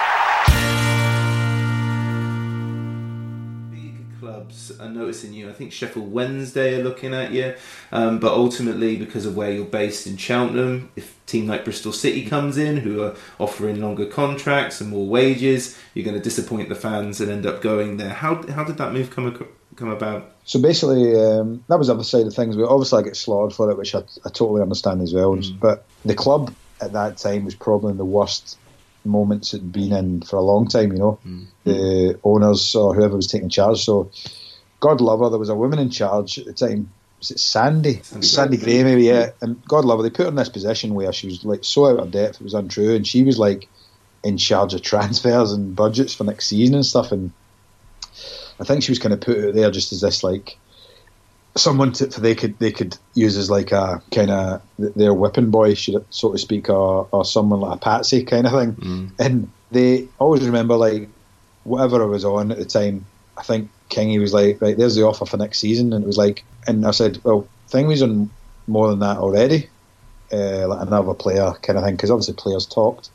Are 4.83 4.89
noticing 4.89 5.33
you. 5.33 5.49
I 5.49 5.53
think 5.53 5.72
Sheffield 5.72 6.12
Wednesday 6.12 6.78
are 6.78 6.83
looking 6.83 7.14
at 7.14 7.33
you, 7.33 7.55
um, 7.91 8.18
but 8.18 8.33
ultimately 8.33 8.97
because 8.97 9.26
of 9.26 9.37
where 9.37 9.53
you're 9.53 9.64
based 9.64 10.07
in 10.07 10.16
Cheltenham, 10.16 10.91
if 10.97 11.18
team 11.26 11.47
like 11.47 11.64
Bristol 11.64 11.93
City 11.93 12.26
comes 12.26 12.59
in 12.59 12.78
who 12.78 13.03
are 13.03 13.14
offering 13.39 13.80
longer 13.80 14.07
contracts 14.07 14.80
and 14.80 14.91
more 14.91 15.07
wages, 15.07 15.78
you're 15.95 16.05
going 16.05 16.16
to 16.16 16.22
disappoint 16.22 16.68
the 16.68 16.74
fans 16.74 17.20
and 17.20 17.30
end 17.30 17.47
up 17.47 17.62
going 17.62 17.97
there. 17.97 18.11
How 18.11 18.43
how 18.49 18.64
did 18.64 18.78
that 18.78 18.93
move 18.93 19.11
come 19.11 19.47
come 19.76 19.89
about? 19.89 20.33
So 20.45 20.61
basically, 20.61 21.14
um, 21.18 21.64
that 21.68 21.78
was 21.78 21.87
the 21.87 21.95
other 21.95 22.05
side 22.05 22.26
of 22.26 22.35
things. 22.35 22.57
We 22.57 22.64
Obviously, 22.64 23.01
I 23.01 23.03
get 23.03 23.16
slaughtered 23.16 23.55
for 23.55 23.70
it, 23.70 23.78
which 23.78 23.95
I, 23.95 24.01
I 24.24 24.28
totally 24.30 24.62
understand 24.62 25.01
as 25.01 25.14
well. 25.14 25.37
Mm. 25.37 25.61
But 25.61 25.85
the 26.05 26.14
club 26.14 26.53
at 26.80 26.93
that 26.93 27.16
time 27.16 27.45
was 27.45 27.55
probably 27.55 27.93
in 27.93 27.97
the 27.97 28.05
worst 28.05 28.59
moments 29.05 29.53
it'd 29.53 29.72
been 29.72 29.93
in 29.93 30.22
for 30.22 30.37
a 30.37 30.43
long 30.43 30.68
time, 30.68 30.93
you 30.93 30.99
know. 30.99 31.18
Mm. 31.26 31.47
The 31.64 32.20
owners 32.24 32.74
or 32.74 32.95
whoever 32.95 33.16
was 33.16 33.26
taking 33.26 33.49
charge. 33.49 33.85
So, 33.85 34.11
God 34.83 35.01
love 35.01 35.20
her, 35.20 35.30
there 35.30 35.39
was 35.39 35.49
a 35.49 35.55
woman 35.55 35.78
in 35.78 35.91
charge 35.91 36.41
at 36.41 36.45
the 36.45 36.53
time. 36.53 36.91
Was 37.20 37.30
it 37.30 37.39
Sandy? 37.39 38.03
Sandy, 38.03 38.26
Sandy 38.26 38.57
Gray, 38.57 38.83
maybe, 38.83 39.05
yeah. 39.05 39.30
And 39.41 39.64
God 39.66 39.85
love 39.85 40.01
her, 40.01 40.03
they 40.03 40.11
put 40.11 40.24
her 40.24 40.28
in 40.28 40.35
this 40.35 40.49
position 40.49 40.95
where 40.95 41.12
she 41.12 41.28
was 41.28 41.45
like 41.45 41.62
so 41.62 41.87
out 41.87 42.01
of 42.01 42.11
depth, 42.11 42.41
it 42.41 42.45
was 42.45 42.53
untrue. 42.53 42.97
And 42.97 43.07
she 43.07 43.22
was 43.22 43.39
like 43.39 43.68
in 44.24 44.37
charge 44.37 44.74
of 44.74 44.83
transfers 44.83 45.53
and 45.53 45.76
budgets 45.76 46.14
for 46.14 46.24
next 46.24 46.49
season 46.49 46.74
and 46.74 46.85
stuff. 46.85 47.12
And 47.12 47.30
I 48.59 48.64
think 48.64 48.83
she 48.83 48.91
was 48.91 48.99
kind 48.99 49.14
of 49.14 49.20
put 49.20 49.39
out 49.45 49.55
there 49.55 49.70
just 49.70 49.93
as 49.93 50.01
this 50.01 50.24
like 50.24 50.59
someone 51.55 51.93
to, 51.93 52.07
they 52.07 52.35
could 52.35 52.59
they 52.59 52.72
could 52.72 52.99
use 53.14 53.37
as 53.37 53.51
like 53.51 53.70
a 53.70 54.03
kind 54.11 54.33
of 54.33 54.62
their 54.78 55.14
whipping 55.14 55.53
boy, 55.53 55.74
should 55.74 56.05
so 56.11 56.33
to 56.33 56.39
speak, 56.39 56.68
or, 56.68 57.07
or 57.12 57.24
someone 57.24 57.61
like 57.61 57.76
a 57.76 57.80
patsy 57.80 58.24
kind 58.24 58.49
of 58.49 58.53
thing. 58.53 58.72
Mm. 58.72 59.11
And 59.20 59.51
they 59.70 60.09
always 60.18 60.45
remember 60.45 60.74
like 60.74 61.09
whatever 61.62 62.03
I 62.03 62.07
was 62.07 62.24
on 62.24 62.51
at 62.51 62.59
the 62.59 62.64
time. 62.64 63.07
I 63.37 63.45
think 63.45 63.70
Kingy 63.93 64.20
was 64.20 64.32
like, 64.32 64.61
right, 64.61 64.76
there's 64.76 64.97
the 64.97 65.03
offer 65.03 65.26
for 65.26 65.36
next 65.36 65.59
season, 65.59 65.93
and 65.93 66.03
it 66.03 66.07
was 66.07 66.16
like, 66.16 66.45
and 66.66 66.86
I 66.86 66.90
said, 66.90 67.20
well, 67.24 67.47
thing 67.68 67.86
was 67.86 68.03
on 68.03 68.30
more 68.66 68.88
than 68.88 69.01
that 69.01 69.18
already, 69.18 69.68
uh, 70.32 70.66
like 70.68 70.86
another 70.86 71.14
player 71.14 71.53
kind 71.62 71.78
of 71.78 71.84
thing, 71.84 71.97
because 71.97 72.11
obviously 72.11 72.34
players 72.34 72.66
talked, 72.66 73.11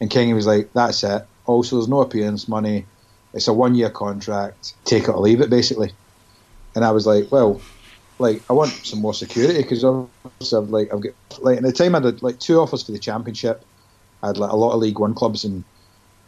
and 0.00 0.10
Kingy 0.10 0.34
was 0.34 0.46
like, 0.46 0.70
that's 0.74 1.02
it. 1.02 1.26
Also, 1.46 1.76
there's 1.76 1.88
no 1.88 2.02
appearance 2.02 2.46
money. 2.46 2.84
It's 3.32 3.48
a 3.48 3.52
one 3.52 3.74
year 3.74 3.90
contract. 3.90 4.74
Take 4.84 5.04
it 5.04 5.10
or 5.10 5.18
leave 5.18 5.40
it, 5.40 5.50
basically. 5.50 5.92
And 6.74 6.84
I 6.84 6.90
was 6.90 7.06
like, 7.06 7.30
well, 7.30 7.60
like 8.18 8.42
I 8.50 8.52
want 8.52 8.70
some 8.70 9.00
more 9.00 9.14
security 9.14 9.62
because 9.62 9.84
I've 9.84 10.68
like 10.68 10.92
I've 10.92 11.02
got 11.02 11.12
like 11.40 11.58
at 11.58 11.62
the 11.62 11.72
time 11.72 11.94
I 11.94 12.00
had 12.02 12.22
like 12.22 12.38
two 12.38 12.58
offers 12.60 12.82
for 12.82 12.92
the 12.92 12.98
championship. 12.98 13.64
I 14.22 14.28
had 14.28 14.38
like 14.38 14.50
a 14.50 14.56
lot 14.56 14.72
of 14.72 14.80
League 14.80 14.98
One 14.98 15.14
clubs, 15.14 15.44
and 15.44 15.64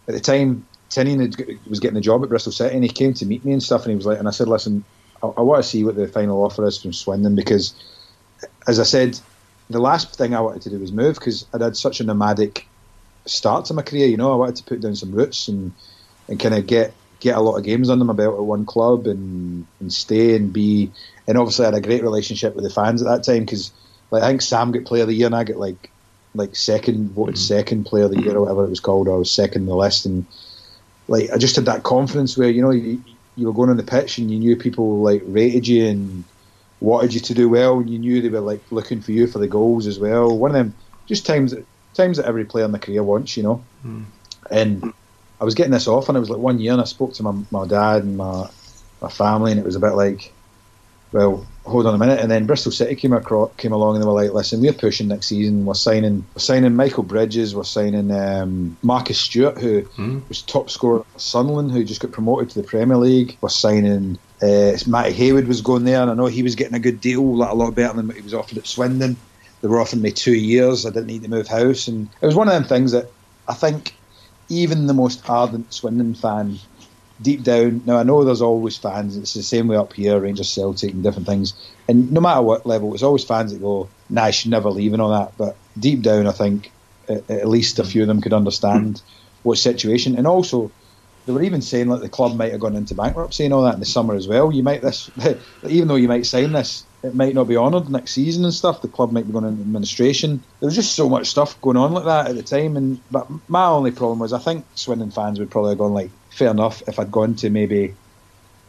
at 0.09 0.15
the 0.15 0.21
time 0.21 0.67
Tinnion 0.91 1.59
was 1.69 1.81
getting 1.81 1.97
a 1.97 2.01
job 2.01 2.23
at 2.23 2.29
Bristol 2.29 2.53
City, 2.53 2.75
and 2.75 2.85
he 2.85 2.91
came 2.91 3.15
to 3.15 3.27
meet 3.27 3.45
me 3.45 3.53
and 3.53 3.63
stuff, 3.63 3.83
and 3.83 3.91
he 3.91 3.97
was 3.97 4.07
like, 4.07 4.19
and 4.19 4.29
I 4.29 4.33
said, 4.33 4.49
listen, 4.49 4.85
I, 5.23 5.29
I 5.29 5.41
want 5.41 5.63
to 5.63 5.69
see 5.69 5.85
what 5.85 5.97
the 5.97 6.09
final 6.09 6.45
offer 6.45 6.67
is 6.67 6.81
from 6.81 6.93
Swindon 6.93 7.35
because, 7.35 7.75
as 8.67 8.81
I 8.81 8.85
said, 8.85 9.19
the 9.71 9.81
last 9.81 10.17
thing 10.17 10.35
I 10.35 10.41
wanted 10.41 10.63
to 10.63 10.71
do 10.71 10.79
was 10.79 10.93
move 10.93 11.15
because 11.15 11.47
I'd 11.55 11.61
had 11.61 11.77
such 11.77 12.01
a 12.01 12.05
nomadic 12.05 12.67
start 13.25 13.67
to 13.67 13.75
my 13.75 13.83
career. 13.83 14.09
You 14.09 14.17
know, 14.17 14.33
I 14.33 14.37
wanted 14.37 14.57
to 14.57 14.65
put 14.65 14.81
down 14.81 14.97
some 14.97 15.13
roots 15.13 15.49
and 15.49 15.73
and 16.29 16.39
kind 16.39 16.55
of 16.55 16.67
get 16.67 16.93
get 17.21 17.37
a 17.37 17.41
lot 17.41 17.57
of 17.57 17.65
games 17.65 17.91
under 17.91 18.05
my 18.05 18.15
belt 18.15 18.37
at 18.37 18.45
one 18.45 18.67
club 18.67 19.07
and 19.07 19.67
and 19.79 19.93
stay 19.93 20.35
and 20.35 20.53
be 20.53 20.91
and 21.27 21.37
obviously 21.37 21.67
I 21.67 21.69
had 21.69 21.75
a 21.75 21.81
great 21.81 22.03
relationship 22.03 22.55
with 22.55 22.65
the 22.65 22.71
fans 22.71 23.03
at 23.03 23.09
that 23.09 23.25
time 23.31 23.45
because 23.45 23.71
like 24.11 24.23
I 24.23 24.29
think 24.29 24.43
Sam 24.43 24.73
got 24.73 24.85
Player 24.85 25.03
of 25.03 25.09
the 25.09 25.15
Year 25.15 25.27
and 25.27 25.37
I 25.37 25.45
got 25.45 25.57
like 25.57 25.91
like 26.35 26.57
second 26.57 27.11
voted 27.11 27.35
mm-hmm. 27.37 27.43
second 27.43 27.85
Player 27.85 28.05
of 28.05 28.13
the 28.13 28.23
Year 28.23 28.37
or 28.37 28.43
whatever 28.43 28.65
it 28.65 28.71
was 28.71 28.81
called. 28.81 29.09
Or 29.09 29.17
I 29.17 29.19
was 29.19 29.31
second 29.31 29.63
in 29.63 29.69
the 29.69 29.77
list 29.77 30.07
and 30.07 30.27
like 31.11 31.29
I 31.31 31.39
just 31.39 31.57
had 31.57 31.67
that 31.67 31.83
confidence 31.83 32.39
where 32.39 32.49
you 32.49 32.63
know 32.63 32.71
you, 32.71 33.03
you 33.37 33.47
were 33.47 33.53
going 33.53 33.69
on 33.69 33.77
the 33.77 33.83
pitch 33.83 34.17
and 34.17 34.31
you 34.31 34.39
knew 34.39 34.57
people 34.57 35.01
like 35.01 35.23
rated 35.27 35.67
you 35.67 35.87
and 35.87 36.25
wanted 36.81 37.13
you 37.13 37.21
to 37.21 37.35
do 37.35 37.49
well 37.49 37.81
and 37.81 37.91
you 37.91 37.99
knew 37.99 38.23
they 38.23 38.29
were 38.29 38.41
like 38.41 38.63
looking 38.71 39.03
for 39.03 39.13
you 39.13 39.27
for 39.27 39.41
the 39.41 39.49
goals 39.49 39.87
as 39.87 39.99
well. 39.99 40.39
One 40.39 40.53
of 40.53 40.55
them 40.55 40.73
just 41.07 41.27
times 41.27 41.53
times 41.95 42.17
that 42.17 42.27
every 42.27 42.45
player 42.45 42.65
in 42.65 42.73
the 42.73 42.79
career 42.79 43.03
wants, 43.03 43.37
you 43.37 43.43
know. 43.43 43.65
Mm. 43.85 44.05
And 44.51 44.95
I 45.41 45.45
was 45.45 45.55
getting 45.55 45.73
this 45.73 45.89
off, 45.89 46.09
and 46.09 46.17
it 46.17 46.21
was 46.21 46.31
like 46.31 46.39
one 46.39 46.61
year, 46.61 46.73
and 46.73 46.81
I 46.81 46.85
spoke 46.85 47.13
to 47.15 47.23
my, 47.25 47.35
my 47.51 47.67
dad 47.67 48.05
and 48.05 48.17
my 48.17 48.49
my 49.03 49.11
family, 49.11 49.51
and 49.51 49.59
it 49.59 49.67
was 49.67 49.77
a 49.77 49.81
bit 49.81 49.95
like, 49.95 50.33
well, 51.13 51.47
hold 51.65 51.87
on 51.87 51.95
a 51.95 51.99
minute. 51.99 52.21
And 52.21 52.31
then 52.31 52.47
Bristol 52.47 52.73
City 52.73 52.95
came 52.95 53.13
across, 53.13 53.51
came 53.57 53.73
along, 53.73 53.97
and 53.97 54.03
they 54.03 54.07
were 54.07 54.13
like, 54.13 54.33
listen, 54.33 54.61
we're 54.61 54.73
pushing 54.73 55.09
next 55.09 55.27
season. 55.27 55.65
We're 55.65 55.75
signing, 55.75 56.25
we're 56.35 56.41
signing 56.41 56.75
Michael 56.77 57.03
Bridges. 57.03 57.55
We're 57.55 57.65
signing 57.65 58.11
um, 58.11 58.77
Marcus 58.83 59.19
Stewart, 59.19 59.59
who 59.59 59.83
mm. 59.83 60.29
was 60.29 60.43
top 60.43 60.71
scorer 60.71 61.05
at 61.15 61.21
Sunderland, 61.21 61.73
who 61.73 61.85
just 61.85 62.01
got 62.01 62.13
promoted 62.13 62.51
to 62.51 62.63
the 62.63 62.67
Premier 62.67 62.97
League. 62.97 63.37
We're 63.41 63.49
signing. 63.49 64.19
Uh, 64.43 64.73
Matty 64.87 65.13
Heywood 65.13 65.47
was 65.47 65.61
going 65.61 65.85
there, 65.85 66.01
and 66.01 66.11
I 66.11 66.15
know 66.15 66.27
he 66.27 66.43
was 66.43 66.55
getting 66.55 66.75
a 66.75 66.81
good 66.81 67.01
deal, 67.01 67.37
like 67.37 67.51
a 67.51 67.55
lot 67.55 67.75
better 67.75 67.95
than 67.95 68.07
what 68.07 68.17
he 68.17 68.23
was 68.23 68.33
offered 68.33 68.57
at 68.57 68.67
Swindon. 68.67 69.17
They 69.61 69.69
were 69.69 69.81
offering 69.81 70.01
me 70.01 70.13
two 70.13 70.35
years. 70.35 70.87
I 70.87 70.91
didn't 70.91 71.09
need 71.09 71.25
to 71.25 71.29
move 71.29 71.47
house, 71.47 71.89
and 71.89 72.09
it 72.23 72.27
was 72.27 72.35
one 72.35 72.49
of 72.49 72.55
them 72.55 72.65
things 72.65 72.93
that 72.93 73.11
I 73.49 73.53
think 73.53 73.95
even 74.49 74.87
the 74.87 74.95
most 74.95 75.29
ardent 75.29 75.73
Swindon 75.73 76.15
fan, 76.15 76.59
deep 77.23 77.43
down, 77.43 77.83
now 77.87 77.99
I 77.99 78.03
know 78.03 78.25
there's 78.25 78.43
always 78.43 78.77
fans, 78.77 79.17
it's 79.17 79.35
the 79.35 79.43
same 79.43 79.69
way 79.69 79.77
up 79.77 79.93
here, 79.93 80.19
Rangers, 80.19 80.49
Celtic, 80.49 80.93
and 80.93 81.03
different 81.03 81.27
things. 81.27 81.55
And 81.89 82.11
no 82.13 82.21
matter 82.21 82.43
what 82.43 82.67
level, 82.67 82.95
it's 82.95 83.03
always 83.03 83.25
fans 83.25 83.53
that 83.53 83.61
go, 83.61 83.89
nah, 84.09 84.25
I 84.25 84.31
should 84.31 84.51
never 84.51 84.71
leave 84.71 84.93
and 84.93 85.03
all 85.03 85.11
that. 85.11 85.37
But 85.37 85.57
deep 85.79 86.03
down, 86.03 86.27
I 86.27 86.33
think 86.33 86.71
at, 87.09 87.29
at 87.31 87.49
least 87.49 87.79
a 87.79 87.85
few 87.85 88.03
of 88.03 88.09
them 88.09 88.21
could 88.21 88.33
understand 88.33 89.03
what 89.43 89.59
situation. 89.59 90.17
And 90.17 90.27
also, 90.27 90.71
they 91.27 91.33
were 91.33 91.43
even 91.43 91.63
saying 91.63 91.89
like 91.89 92.01
the 92.01 92.09
club 92.09 92.37
might 92.37 92.53
have 92.53 92.61
gone 92.61 92.77
into 92.77 92.95
bankruptcy 92.95 93.45
and 93.45 93.55
all 93.55 93.63
that 93.63 93.75
in 93.75 93.81
the 93.81 93.87
summer 93.87 94.15
as 94.15 94.27
well. 94.27 94.53
You 94.53 94.63
might 94.63 94.83
this, 94.83 95.11
even 95.69 95.89
though 95.89 95.97
you 95.97 96.09
might 96.09 96.27
sign 96.27 96.53
this, 96.53 96.85
it 97.03 97.15
might 97.15 97.35
not 97.35 97.49
be 97.49 97.57
honoured 97.57 97.89
next 97.89 98.13
season 98.13 98.45
and 98.45 98.53
stuff. 98.53 98.83
The 98.83 98.89
club 98.89 99.13
might 99.13 99.27
be 99.27 99.33
going 99.33 99.45
into 99.45 99.63
administration. 99.63 100.43
There 100.61 100.67
was 100.67 100.75
just 100.75 100.95
so 100.95 101.09
much 101.09 101.29
stuff 101.29 101.61
going 101.61 101.77
on 101.77 101.93
like 101.93 102.05
that 102.05 102.29
at 102.29 102.37
the 102.37 102.43
time. 102.43 102.77
And 102.77 103.01
but 103.11 103.29
my 103.49 103.67
only 103.67 103.91
problem 103.91 104.19
was 104.19 104.33
I 104.33 104.39
think 104.39 104.65
Swindon 104.75 105.11
fans 105.11 105.39
would 105.39 105.51
probably 105.51 105.71
have 105.71 105.79
gone 105.79 105.95
like, 105.95 106.11
fair 106.31 106.51
enough 106.51 106.83
if 106.89 106.99
I'd 106.99 107.13
gone 107.13 107.35
to 107.37 107.51
maybe 107.51 107.95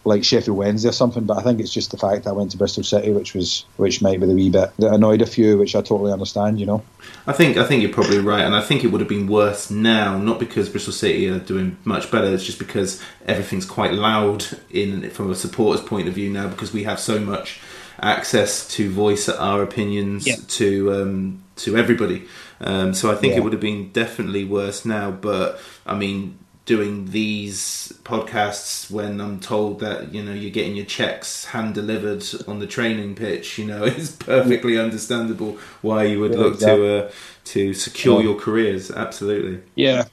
like 0.04 0.24
Sheffield 0.24 0.58
Wednesday 0.58 0.90
or 0.90 0.94
something. 0.94 1.26
But 1.26 1.38
I 1.38 1.44
think 1.44 1.60
it's 1.60 1.74
just 1.74 1.92
the 1.92 1.98
fact 1.98 2.28
I 2.28 2.32
went 2.32 2.52
to 2.52 2.58
Bristol 2.58 2.84
City, 2.84 3.12
which 3.12 3.34
was 3.34 3.66
which 3.78 4.02
might 4.02 4.20
be 4.20 4.26
the 4.26 4.34
wee 4.34 4.50
bit 4.50 4.72
that 4.78 4.94
annoyed 4.94 5.22
a 5.22 5.26
few, 5.26 5.58
which 5.58 5.76
I 5.76 5.82
totally 5.82 6.12
understand. 6.12 6.60
You 6.60 6.66
know. 6.66 6.84
I 7.28 7.34
think 7.34 7.58
I 7.58 7.66
think 7.66 7.84
you're 7.84 7.94
probably 7.94 8.20
right, 8.20 8.44
and 8.44 8.56
I 8.56 8.62
think 8.62 8.84
it 8.84 8.88
would 8.88 9.02
have 9.02 9.10
been 9.10 9.28
worse 9.28 9.70
now, 9.70 10.18
not 10.18 10.40
because 10.40 10.70
Bristol 10.70 10.94
City 10.94 11.30
are 11.30 11.40
doing 11.40 11.78
much 11.84 12.12
better. 12.12 12.28
It's 12.28 12.46
just 12.46 12.60
because 12.60 13.02
everything's 13.26 13.66
quite 13.66 13.94
loud 13.94 14.46
in 14.70 15.10
from 15.12 15.32
a 15.32 15.36
supporter's 15.36 15.86
point 15.86 16.08
of 16.08 16.16
view 16.16 16.30
now, 16.32 16.48
because 16.48 16.74
we 16.74 16.84
have 16.84 17.00
so 17.00 17.20
much 17.20 17.62
access 18.02 18.68
to 18.68 18.90
voice 18.90 19.30
our 19.30 19.62
opinions 19.62 20.26
yeah. 20.26 20.36
to 20.48 20.94
um, 20.94 21.44
to 21.58 21.78
everybody. 21.78 22.24
Um, 22.60 22.94
so 22.94 23.12
I 23.12 23.16
think 23.16 23.32
yeah. 23.32 23.40
it 23.40 23.44
would 23.44 23.54
have 23.54 23.62
been 23.62 23.92
definitely 23.92 24.46
worse 24.46 24.86
now. 24.86 25.12
But 25.12 25.60
I 25.86 25.96
mean, 25.96 26.38
doing 26.66 27.10
these 27.12 27.92
podcasts 28.04 28.90
when 28.92 29.20
I'm 29.20 29.40
told 29.40 29.80
that 29.80 30.14
you 30.14 30.24
know 30.24 30.34
you're 30.34 30.52
getting 30.52 30.76
your 30.76 30.86
checks 30.86 31.46
hand 31.46 31.74
delivered 31.74 32.24
on 32.48 32.60
the 32.60 32.68
training 32.68 33.16
pitch, 33.16 33.58
you 33.58 33.66
know, 33.66 33.84
it's 33.86 34.12
perfectly 34.12 34.78
understandable 34.78 35.58
why 35.82 36.04
you 36.04 36.20
would 36.20 36.34
yeah, 36.34 36.38
look 36.38 36.54
exactly. 36.56 36.88
to 36.88 37.06
uh, 37.06 37.12
to 37.46 37.74
secure 37.74 38.22
your 38.22 38.36
careers. 38.36 38.92
Absolutely. 38.92 39.62
Yeah. 39.76 40.06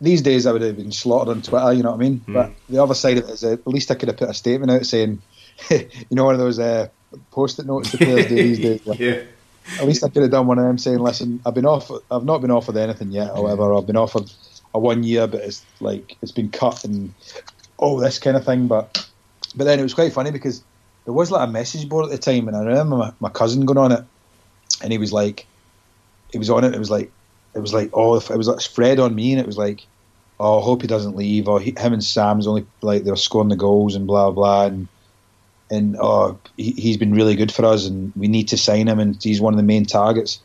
These 0.00 0.22
days, 0.22 0.46
I 0.46 0.52
would 0.52 0.62
have 0.62 0.76
been 0.76 0.92
slaughtered 0.92 1.36
on 1.36 1.42
Twitter. 1.42 1.74
You 1.74 1.82
know 1.82 1.90
what 1.90 1.96
I 1.96 2.08
mean? 2.08 2.20
Mm. 2.20 2.32
But 2.32 2.52
the 2.70 2.82
other 2.82 2.94
side 2.94 3.18
of 3.18 3.28
it 3.28 3.32
is, 3.32 3.44
uh, 3.44 3.52
at 3.52 3.66
least 3.66 3.90
I 3.90 3.96
could 3.96 4.08
have 4.08 4.16
put 4.16 4.30
a 4.30 4.34
statement 4.34 4.72
out 4.72 4.86
saying, 4.86 5.20
you 5.70 5.88
know, 6.10 6.24
one 6.24 6.34
of 6.34 6.40
those 6.40 6.58
uh, 6.58 6.88
post-it 7.30 7.66
notes 7.66 7.92
the 7.92 7.98
players 7.98 8.28
do 8.28 8.34
these 8.34 8.58
days. 8.58 8.86
Like, 8.86 8.98
yeah. 8.98 9.22
At 9.78 9.86
least 9.86 10.02
I 10.02 10.08
could 10.08 10.22
have 10.22 10.30
done 10.30 10.46
one 10.46 10.58
of 10.58 10.64
them 10.64 10.78
saying, 10.78 10.98
"Listen, 10.98 11.40
I've 11.46 11.54
been 11.54 11.66
off. 11.66 11.90
I've 12.10 12.24
not 12.24 12.40
been 12.40 12.50
offered 12.50 12.76
anything 12.76 13.12
yet. 13.12 13.28
However, 13.28 13.74
I've 13.74 13.86
been 13.86 13.96
offered 13.96 14.28
a 14.74 14.78
one 14.78 15.02
year, 15.02 15.26
but 15.26 15.40
it's 15.40 15.64
like 15.80 16.16
it's 16.22 16.32
been 16.32 16.50
cut 16.50 16.84
and 16.84 17.12
all 17.76 17.96
this 17.96 18.18
kind 18.18 18.36
of 18.36 18.44
thing." 18.44 18.66
But 18.66 19.08
but 19.54 19.64
then 19.64 19.78
it 19.78 19.82
was 19.82 19.94
quite 19.94 20.12
funny 20.12 20.30
because 20.30 20.62
there 21.04 21.14
was 21.14 21.30
like 21.30 21.48
a 21.48 21.50
message 21.50 21.88
board 21.88 22.04
at 22.06 22.10
the 22.10 22.18
time, 22.18 22.48
and 22.48 22.56
I 22.56 22.60
remember 22.60 22.96
my, 22.96 23.12
my 23.20 23.30
cousin 23.30 23.66
going 23.66 23.78
on 23.78 23.92
it, 23.92 24.04
and 24.82 24.92
he 24.92 24.98
was 24.98 25.12
like, 25.12 25.46
he 26.30 26.38
was 26.38 26.50
on 26.50 26.64
it. 26.64 26.74
It 26.74 26.78
was 26.78 26.90
like 26.90 27.10
it 27.54 27.60
was 27.60 27.74
like 27.74 27.90
oh, 27.92 28.16
it 28.16 28.36
was 28.36 28.48
like 28.48 28.60
Fred 28.60 28.98
on 28.98 29.14
me, 29.14 29.32
and 29.32 29.40
it 29.40 29.46
was 29.46 29.58
like 29.58 29.86
oh, 30.40 30.60
I 30.60 30.64
hope 30.64 30.82
he 30.82 30.88
doesn't 30.88 31.16
leave. 31.16 31.48
Or 31.48 31.60
him 31.60 31.92
and 31.92 32.04
Sam's 32.04 32.46
only 32.46 32.66
like 32.80 33.04
they 33.04 33.10
were 33.10 33.16
scoring 33.16 33.48
the 33.48 33.56
goals 33.56 33.94
and 33.94 34.06
blah 34.06 34.30
blah 34.30 34.66
and 34.66 34.88
and 35.70 35.96
oh, 35.98 36.38
he, 36.58 36.72
he's 36.72 36.98
been 36.98 37.14
really 37.14 37.34
good 37.34 37.50
for 37.50 37.64
us, 37.64 37.86
and 37.86 38.12
we 38.14 38.28
need 38.28 38.48
to 38.48 38.58
sign 38.58 38.88
him, 38.88 38.98
and 38.98 39.20
he's 39.22 39.40
one 39.40 39.54
of 39.54 39.56
the 39.56 39.62
main 39.62 39.86
targets. 39.86 40.38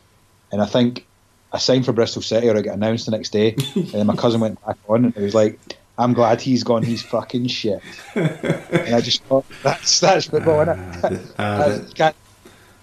And 0.50 0.62
I 0.62 0.66
think 0.66 1.06
I 1.52 1.58
signed 1.58 1.84
for 1.86 1.92
Bristol 1.92 2.22
City, 2.22 2.48
or 2.48 2.56
I 2.56 2.62
got 2.62 2.74
announced 2.74 3.06
the 3.06 3.12
next 3.12 3.30
day, 3.30 3.54
and 3.74 3.86
then 3.90 4.06
my 4.06 4.14
cousin 4.16 4.40
went 4.40 4.64
back 4.66 4.76
on, 4.88 5.06
and 5.06 5.16
it 5.16 5.22
was 5.22 5.34
like, 5.34 5.58
"I'm 5.96 6.12
glad 6.12 6.40
he's 6.40 6.62
gone. 6.62 6.82
He's 6.82 7.02
fucking 7.02 7.46
shit." 7.48 7.82
and 8.14 8.94
I 8.94 9.00
just 9.00 9.22
thought, 9.24 9.46
"That's 9.62 10.00
that's 10.00 10.26
football, 10.26 10.64
Ah, 10.68 11.06
isn't 11.06 11.14
it?" 11.84 11.88
you 11.88 11.94
can't 11.94 12.16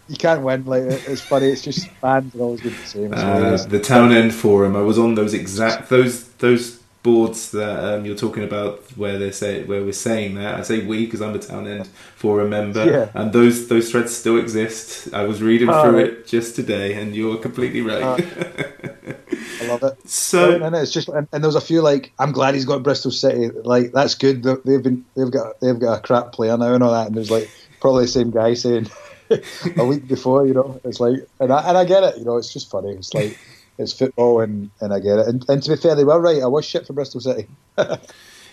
you 0.07 0.15
can't 0.17 0.41
win. 0.41 0.65
Like 0.65 0.83
it's 0.83 1.21
funny. 1.21 1.47
It's 1.47 1.61
just 1.61 1.87
fans 2.01 2.35
are 2.35 2.41
always 2.41 2.61
good 2.61 2.73
the 2.73 2.85
same. 2.87 3.13
Uh, 3.13 3.57
the 3.65 3.79
Town 3.79 4.11
End 4.11 4.33
forum. 4.33 4.75
I 4.75 4.81
was 4.81 4.97
on 4.97 5.15
those 5.15 5.33
exact 5.33 5.89
those 5.89 6.27
those 6.39 6.79
boards 7.05 7.51
that 7.51 7.75
um, 7.87 8.03
you're 8.05 8.15
talking 8.25 8.43
about, 8.43 8.81
where 8.97 9.17
they 9.19 9.31
say 9.31 9.63
where 9.69 9.83
we're 9.85 9.93
saying 10.09 10.35
that. 10.41 10.55
I 10.59 10.63
say 10.63 10.77
we 10.85 11.05
because 11.05 11.21
I'm 11.21 11.35
a 11.35 11.39
Town 11.39 11.67
End 11.67 11.87
forum 12.15 12.49
member, 12.49 12.83
Yeah. 12.83 13.09
and 13.13 13.31
those 13.31 13.67
those 13.67 13.91
threads 13.91 14.11
still 14.15 14.37
exist. 14.39 15.13
I 15.13 15.23
was 15.23 15.41
reading 15.41 15.69
Oh, 15.69 15.83
through 15.83 15.99
it 15.99 16.27
just 16.27 16.55
today, 16.55 16.87
and 16.99 17.15
you're 17.15 17.37
completely 17.37 17.81
right. 17.81 18.01
I 19.61 19.67
love 19.67 19.83
it. 19.83 20.09
So- 20.09 20.61
and 20.61 20.75
it's 20.75 20.91
just 20.91 21.07
and, 21.09 21.27
and 21.31 21.43
there 21.43 21.47
was 21.47 21.55
a 21.55 21.61
few 21.61 21.81
like 21.81 22.11
I'm 22.19 22.31
glad 22.31 22.55
he's 22.55 22.65
got 22.65 22.83
Bristol 22.83 23.11
City. 23.11 23.49
Like 23.49 23.91
that's 23.93 24.15
good. 24.15 24.43
They- 24.43 24.55
They've 24.65 24.83
been 24.83 25.05
they've 25.15 25.31
got 25.31 25.59
they've 25.61 25.79
got 25.79 25.99
a 25.99 26.01
crap 26.01 26.31
player 26.33 26.57
now 26.57 26.73
and 26.73 26.83
all 26.83 26.91
that. 26.91 27.07
And 27.07 27.15
there's 27.15 27.31
like 27.31 27.49
probably 27.81 28.05
the 28.05 28.11
same 28.19 28.31
guy 28.31 28.55
saying 28.55 28.89
a 29.77 29.85
week 29.85 30.07
before. 30.07 30.47
You 30.47 30.53
know, 30.55 30.81
it's 30.83 30.99
like 30.99 31.17
and 31.39 31.53
I, 31.53 31.69
and 31.69 31.77
I 31.77 31.85
get 31.85 32.03
it. 32.03 32.17
You 32.17 32.25
know, 32.25 32.37
it's 32.37 32.51
just 32.51 32.69
funny. 32.71 32.91
It's 32.93 33.13
like 33.13 33.37
it's 33.77 33.93
football 33.93 34.41
and, 34.41 34.69
and 34.81 34.93
I 34.93 34.99
get 34.99 35.19
it. 35.19 35.27
And, 35.27 35.45
and 35.49 35.61
to 35.63 35.71
be 35.71 35.75
fair, 35.77 35.95
they 35.95 36.03
were 36.03 36.19
right. 36.19 36.41
I 36.41 36.47
was 36.47 36.65
shit 36.65 36.87
for 36.87 36.93
Bristol 36.93 37.21
City. 37.21 37.47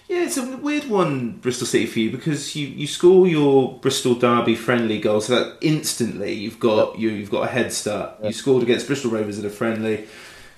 Yeah, 0.09 0.25
it's 0.25 0.37
a 0.37 0.57
weird 0.59 0.91
one, 0.91 1.39
Bristol 1.39 1.67
City 1.67 1.87
for 1.87 2.01
you, 2.01 2.11
because 2.11 2.55
you, 2.55 2.67
you 2.67 2.87
score 2.87 3.27
your 3.27 3.79
Bristol 3.79 4.15
Derby 4.15 4.55
friendly 4.55 5.01
goal, 5.01 5.23
so 5.23 5.37
that 5.37 5.57
instantly 5.63 6.35
you've 6.35 6.61
got 6.61 6.99
you 6.99 7.09
you've 7.09 7.31
got 7.31 7.45
a 7.45 7.51
head 7.51 7.73
start. 7.73 8.23
You 8.23 8.33
scored 8.33 8.63
against 8.63 8.87
Bristol 8.87 9.11
Rovers 9.11 9.39
at 9.39 9.47
a 9.47 9.51
friendly. 9.51 10.07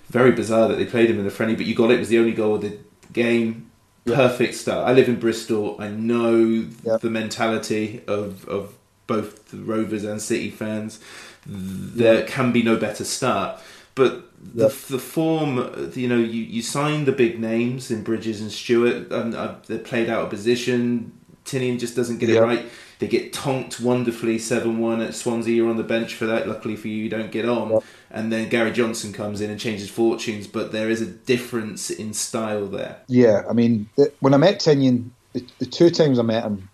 Very 0.09 0.33
bizarre 0.33 0.67
that 0.69 0.79
they 0.79 0.85
played 0.85 1.09
him 1.09 1.21
in 1.21 1.27
a 1.27 1.31
friendly, 1.31 1.55
but 1.55 1.67
you 1.67 1.75
got 1.77 1.93
it. 1.93 1.95
It 1.95 1.99
was 2.01 2.09
the 2.09 2.19
only 2.19 2.33
goal 2.33 2.57
of 2.57 2.63
the 2.63 2.79
game. 3.13 3.71
Perfect 4.07 4.55
start. 4.55 4.89
I 4.89 4.93
live 4.93 5.09
in 5.09 5.21
Bristol. 5.21 5.77
I 5.79 5.89
know 5.89 6.63
the 6.63 7.11
mentality 7.11 8.03
of 8.09 8.49
of 8.49 8.75
both 9.07 9.51
the 9.51 9.59
Rovers 9.59 10.03
and 10.03 10.21
City 10.21 10.51
fans. 10.51 10.99
There 11.47 12.27
can 12.27 12.51
be 12.51 12.63
no 12.63 12.77
better 12.77 13.05
start, 13.05 13.61
but 13.95 14.31
the, 14.43 14.69
the 14.69 14.99
form, 14.99 15.57
you 15.95 16.09
know, 16.09 16.17
you, 16.19 16.43
you 16.43 16.63
sign 16.63 17.05
the 17.05 17.13
big 17.13 17.41
names 17.41 17.91
in 17.91 18.03
Bridges 18.03 18.41
and 18.41 18.51
Stewart, 18.53 19.11
and 19.11 19.35
uh, 19.35 19.55
they 19.67 19.79
played 19.79 20.09
out 20.11 20.25
of 20.25 20.31
position. 20.31 21.13
Tinnion 21.45 21.79
just 21.79 21.95
doesn't 21.97 22.19
get 22.19 22.29
it 22.31 22.35
Yeah. 22.35 22.41
right. 22.41 22.67
They 23.01 23.09
get 23.09 23.33
tonked 23.33 23.81
wonderfully 23.81 24.39
7 24.39 24.79
1 24.79 25.01
at 25.01 25.15
Swansea. 25.15 25.55
You're 25.55 25.69
on 25.69 25.77
the 25.77 25.83
bench 25.83 26.15
for 26.15 26.27
that. 26.27 26.49
Luckily 26.49 26.77
for 26.77 26.89
you, 26.89 26.97
you 27.05 27.09
don't 27.11 27.31
get 27.33 27.47
on. 27.49 27.83
And 28.11 28.33
then 28.33 28.49
Gary 28.49 28.71
Johnson 28.71 29.13
comes 29.13 29.41
in 29.41 29.51
and 29.51 29.59
changes 29.59 29.91
fortunes, 29.91 30.47
but 30.47 30.71
there 30.73 30.89
is 30.89 31.03
a 31.03 31.07
difference 31.07 31.91
in 31.91 32.15
style 32.15 32.67
there. 32.67 32.99
Yeah, 33.09 33.43
I 33.51 33.53
mean, 33.53 33.89
the, 33.97 34.13
when 34.21 34.33
I 34.33 34.37
met 34.37 34.61
Tinnion, 34.61 35.11
the, 35.33 35.45
the 35.59 35.67
two 35.67 35.91
times 35.91 36.19
I 36.19 36.23
met 36.23 36.45
him, 36.45 36.69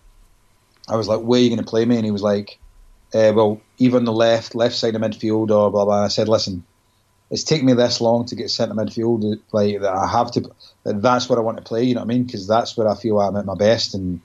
I 0.89 0.97
was 0.97 1.09
like, 1.09 1.21
"Where 1.21 1.39
are 1.41 1.43
you 1.43 1.49
going 1.49 1.59
to 1.65 1.65
play 1.65 1.85
me?" 1.87 1.97
And 1.97 2.05
he 2.05 2.11
was 2.11 2.23
like, 2.23 2.59
uh, 3.15 3.33
"Well, 3.35 3.61
either 3.79 3.97
on 3.97 4.05
the 4.05 4.13
left, 4.13 4.55
left 4.55 4.75
side 4.75 4.95
of 4.95 5.01
midfield, 5.01 5.51
or 5.51 5.71
blah 5.71 5.85
blah." 5.87 5.97
And 5.97 6.05
I 6.05 6.09
said, 6.09 6.29
"Listen, 6.29 6.63
it's 7.31 7.45
taken 7.45 7.67
me 7.67 7.75
this 7.75 8.01
long 8.01 8.27
to 8.27 8.35
get 8.35 8.51
sent 8.51 8.73
to 8.73 8.77
midfield. 8.77 9.41
Like 9.53 9.81
that, 9.81 9.93
I 9.93 10.07
have 10.09 10.33
to. 10.33 10.51
That's 10.85 11.29
where 11.29 11.39
I 11.39 11.43
want 11.43 11.59
to 11.59 11.63
play. 11.63 11.85
You 11.85 11.95
know 11.95 12.01
what 12.01 12.07
I 12.07 12.15
mean? 12.15 12.25
Because 12.25 12.47
that's 12.47 12.77
where 12.77 12.89
I 12.89 12.97
feel 12.97 13.21
I'm 13.21 13.37
at 13.37 13.47
my 13.47 13.55
best, 13.55 13.95
and 13.95 14.21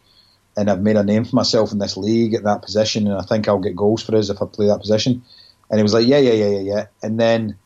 and 0.57 0.69
I've 0.69 0.81
made 0.81 0.95
a 0.95 1.03
name 1.03 1.25
for 1.25 1.35
myself 1.35 1.71
in 1.71 1.79
this 1.79 1.97
league 1.97 2.33
at 2.33 2.43
that 2.43 2.63
position, 2.63 3.07
and 3.07 3.17
I 3.17 3.21
think 3.21 3.47
I'll 3.47 3.59
get 3.59 3.75
goals 3.75 4.01
for 4.01 4.15
us 4.15 4.29
if 4.29 4.41
I 4.41 4.45
play 4.47 4.67
that 4.67 4.81
position." 4.81 5.23
And 5.69 5.79
he 5.79 5.83
was 5.83 5.93
like, 5.93 6.07
"Yeah, 6.07 6.17
yeah, 6.17 6.33
yeah, 6.33 6.49
yeah, 6.49 6.59
yeah." 6.59 6.85
And 7.03 7.19
then 7.19 7.57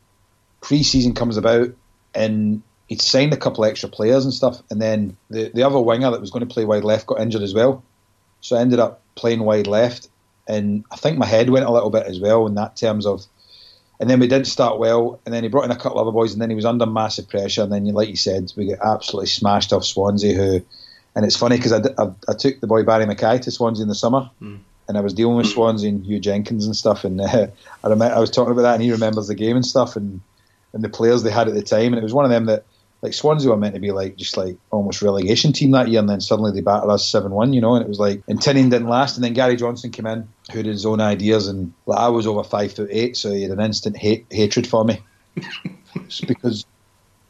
pre-season 0.62 1.14
comes 1.14 1.38
about, 1.38 1.70
and 2.14 2.62
he'd 2.88 3.02
signed 3.02 3.34
a 3.34 3.38
couple 3.38 3.64
extra 3.64 3.88
players 3.88 4.26
and 4.26 4.34
stuff, 4.34 4.62
and 4.70 4.82
then 4.82 5.16
the 5.30 5.52
the 5.54 5.64
other 5.64 5.80
winger 5.80 6.12
that 6.12 6.22
was 6.22 6.32
going 6.32 6.46
to 6.46 6.54
play 6.54 6.66
wide 6.66 6.84
left 6.84 7.08
got 7.08 7.22
injured 7.22 7.44
as 7.44 7.54
well, 7.54 7.82
so 8.42 8.58
I 8.58 8.62
ended 8.62 8.80
up 8.80 9.02
playing 9.16 9.40
wide 9.40 9.68
left, 9.68 10.10
and 10.50 10.84
I 10.92 10.98
think 10.98 11.18
my 11.18 11.26
head 11.26 11.50
went 11.50 11.66
a 11.66 11.72
little 11.72 11.92
bit 11.92 12.08
as 12.08 12.20
well 12.20 12.46
in 12.46 12.56
that 12.56 12.76
terms 12.76 13.06
of. 13.06 13.26
And 14.00 14.10
then 14.10 14.20
we 14.20 14.28
didn't 14.28 14.48
start 14.48 14.80
well, 14.80 15.20
and 15.26 15.34
then 15.34 15.44
he 15.44 15.50
brought 15.50 15.66
in 15.66 15.72
a 15.72 15.76
couple 15.76 16.00
of 16.00 16.08
other 16.08 16.14
boys, 16.14 16.32
and 16.32 16.42
then 16.42 16.50
he 16.50 16.56
was 16.56 16.66
under 16.66 16.86
massive 16.86 17.28
pressure. 17.28 17.64
And 17.64 17.72
then, 17.72 17.86
like 17.86 18.08
you 18.08 18.16
said, 18.16 18.54
we 18.56 18.66
get 18.66 18.80
absolutely 18.82 19.28
smashed 19.28 19.74
off 19.74 19.84
Swansea. 19.84 20.34
Who, 20.36 20.62
and 21.16 21.26
it's 21.26 21.36
funny 21.36 21.58
because 21.58 21.74
I 21.74 22.34
took 22.36 22.62
the 22.62 22.68
boy 22.68 22.84
Barry 22.84 23.06
Mackay 23.06 23.40
to 23.40 23.52
Swansea 23.52 23.84
in 23.84 23.90
the 23.90 23.96
summer, 23.96 24.30
and 24.88 24.98
I 24.98 25.02
was 25.02 25.14
dealing 25.14 25.36
with 25.36 25.48
Swansea 25.48 25.90
and 25.90 26.06
Huw 26.06 26.22
Jenkins 26.22 26.66
and 26.66 26.76
stuff. 26.76 27.04
And 27.04 27.20
uh, 27.22 27.48
I 27.84 27.88
remember 27.88 28.16
I 28.16 28.20
was 28.20 28.32
talking 28.32 28.54
about 28.54 28.62
that, 28.62 28.76
and 28.76 28.84
he 28.84 28.92
remembers 28.92 29.28
the 29.28 29.36
game 29.36 29.58
and 29.58 29.66
stuff, 29.66 29.98
and 29.98 30.22
and 30.72 30.84
the 30.84 30.90
players 30.90 31.24
they 31.24 31.32
had 31.32 31.48
at 31.48 31.54
the 31.54 31.62
time. 31.62 31.94
And 31.94 31.98
it 31.98 32.04
was 32.04 32.14
one 32.14 32.26
of 32.26 32.32
them 32.32 32.46
that 32.46 32.64
like 33.02 33.14
Swansea 33.14 33.50
were 33.50 33.58
meant 33.58 33.76
to 33.76 33.80
be 33.80 33.92
like 33.92 34.18
just 34.18 34.36
like 34.36 34.58
almost 34.72 35.02
relegation 35.02 35.54
team 35.54 35.72
that 35.72 35.88
year, 35.88 36.00
and 36.00 36.10
then 36.10 36.20
suddenly 36.20 36.52
they 36.52 36.62
battered 36.62 36.90
us 36.90 37.08
seven 37.08 37.32
one, 37.32 37.54
you 37.54 37.62
know. 37.62 37.76
And 37.76 37.84
it 37.84 37.88
was 37.88 38.00
like 38.00 38.22
and 38.28 38.40
Tinnion 38.40 38.70
didn't 38.70 38.90
last, 38.90 39.16
and 39.16 39.24
then 39.24 39.34
Gary 39.34 39.56
Johnson 39.56 39.92
came 39.92 40.06
in 40.06 40.28
who 40.52 40.58
had 40.58 40.66
his 40.66 40.86
own 40.86 41.00
ideas, 41.00 41.48
and 41.48 41.74
like 41.86 42.00
I 42.00 42.10
was 42.10 42.28
over 42.28 42.44
five 42.44 42.74
foot 42.74 42.90
eight, 42.92 43.16
so 43.16 43.32
he 43.32 43.44
had 43.44 43.52
an 43.52 43.62
instant 43.62 43.98
hate 43.98 44.26
hatred 44.30 44.68
for 44.68 44.84
me, 44.84 45.02
because 46.28 46.66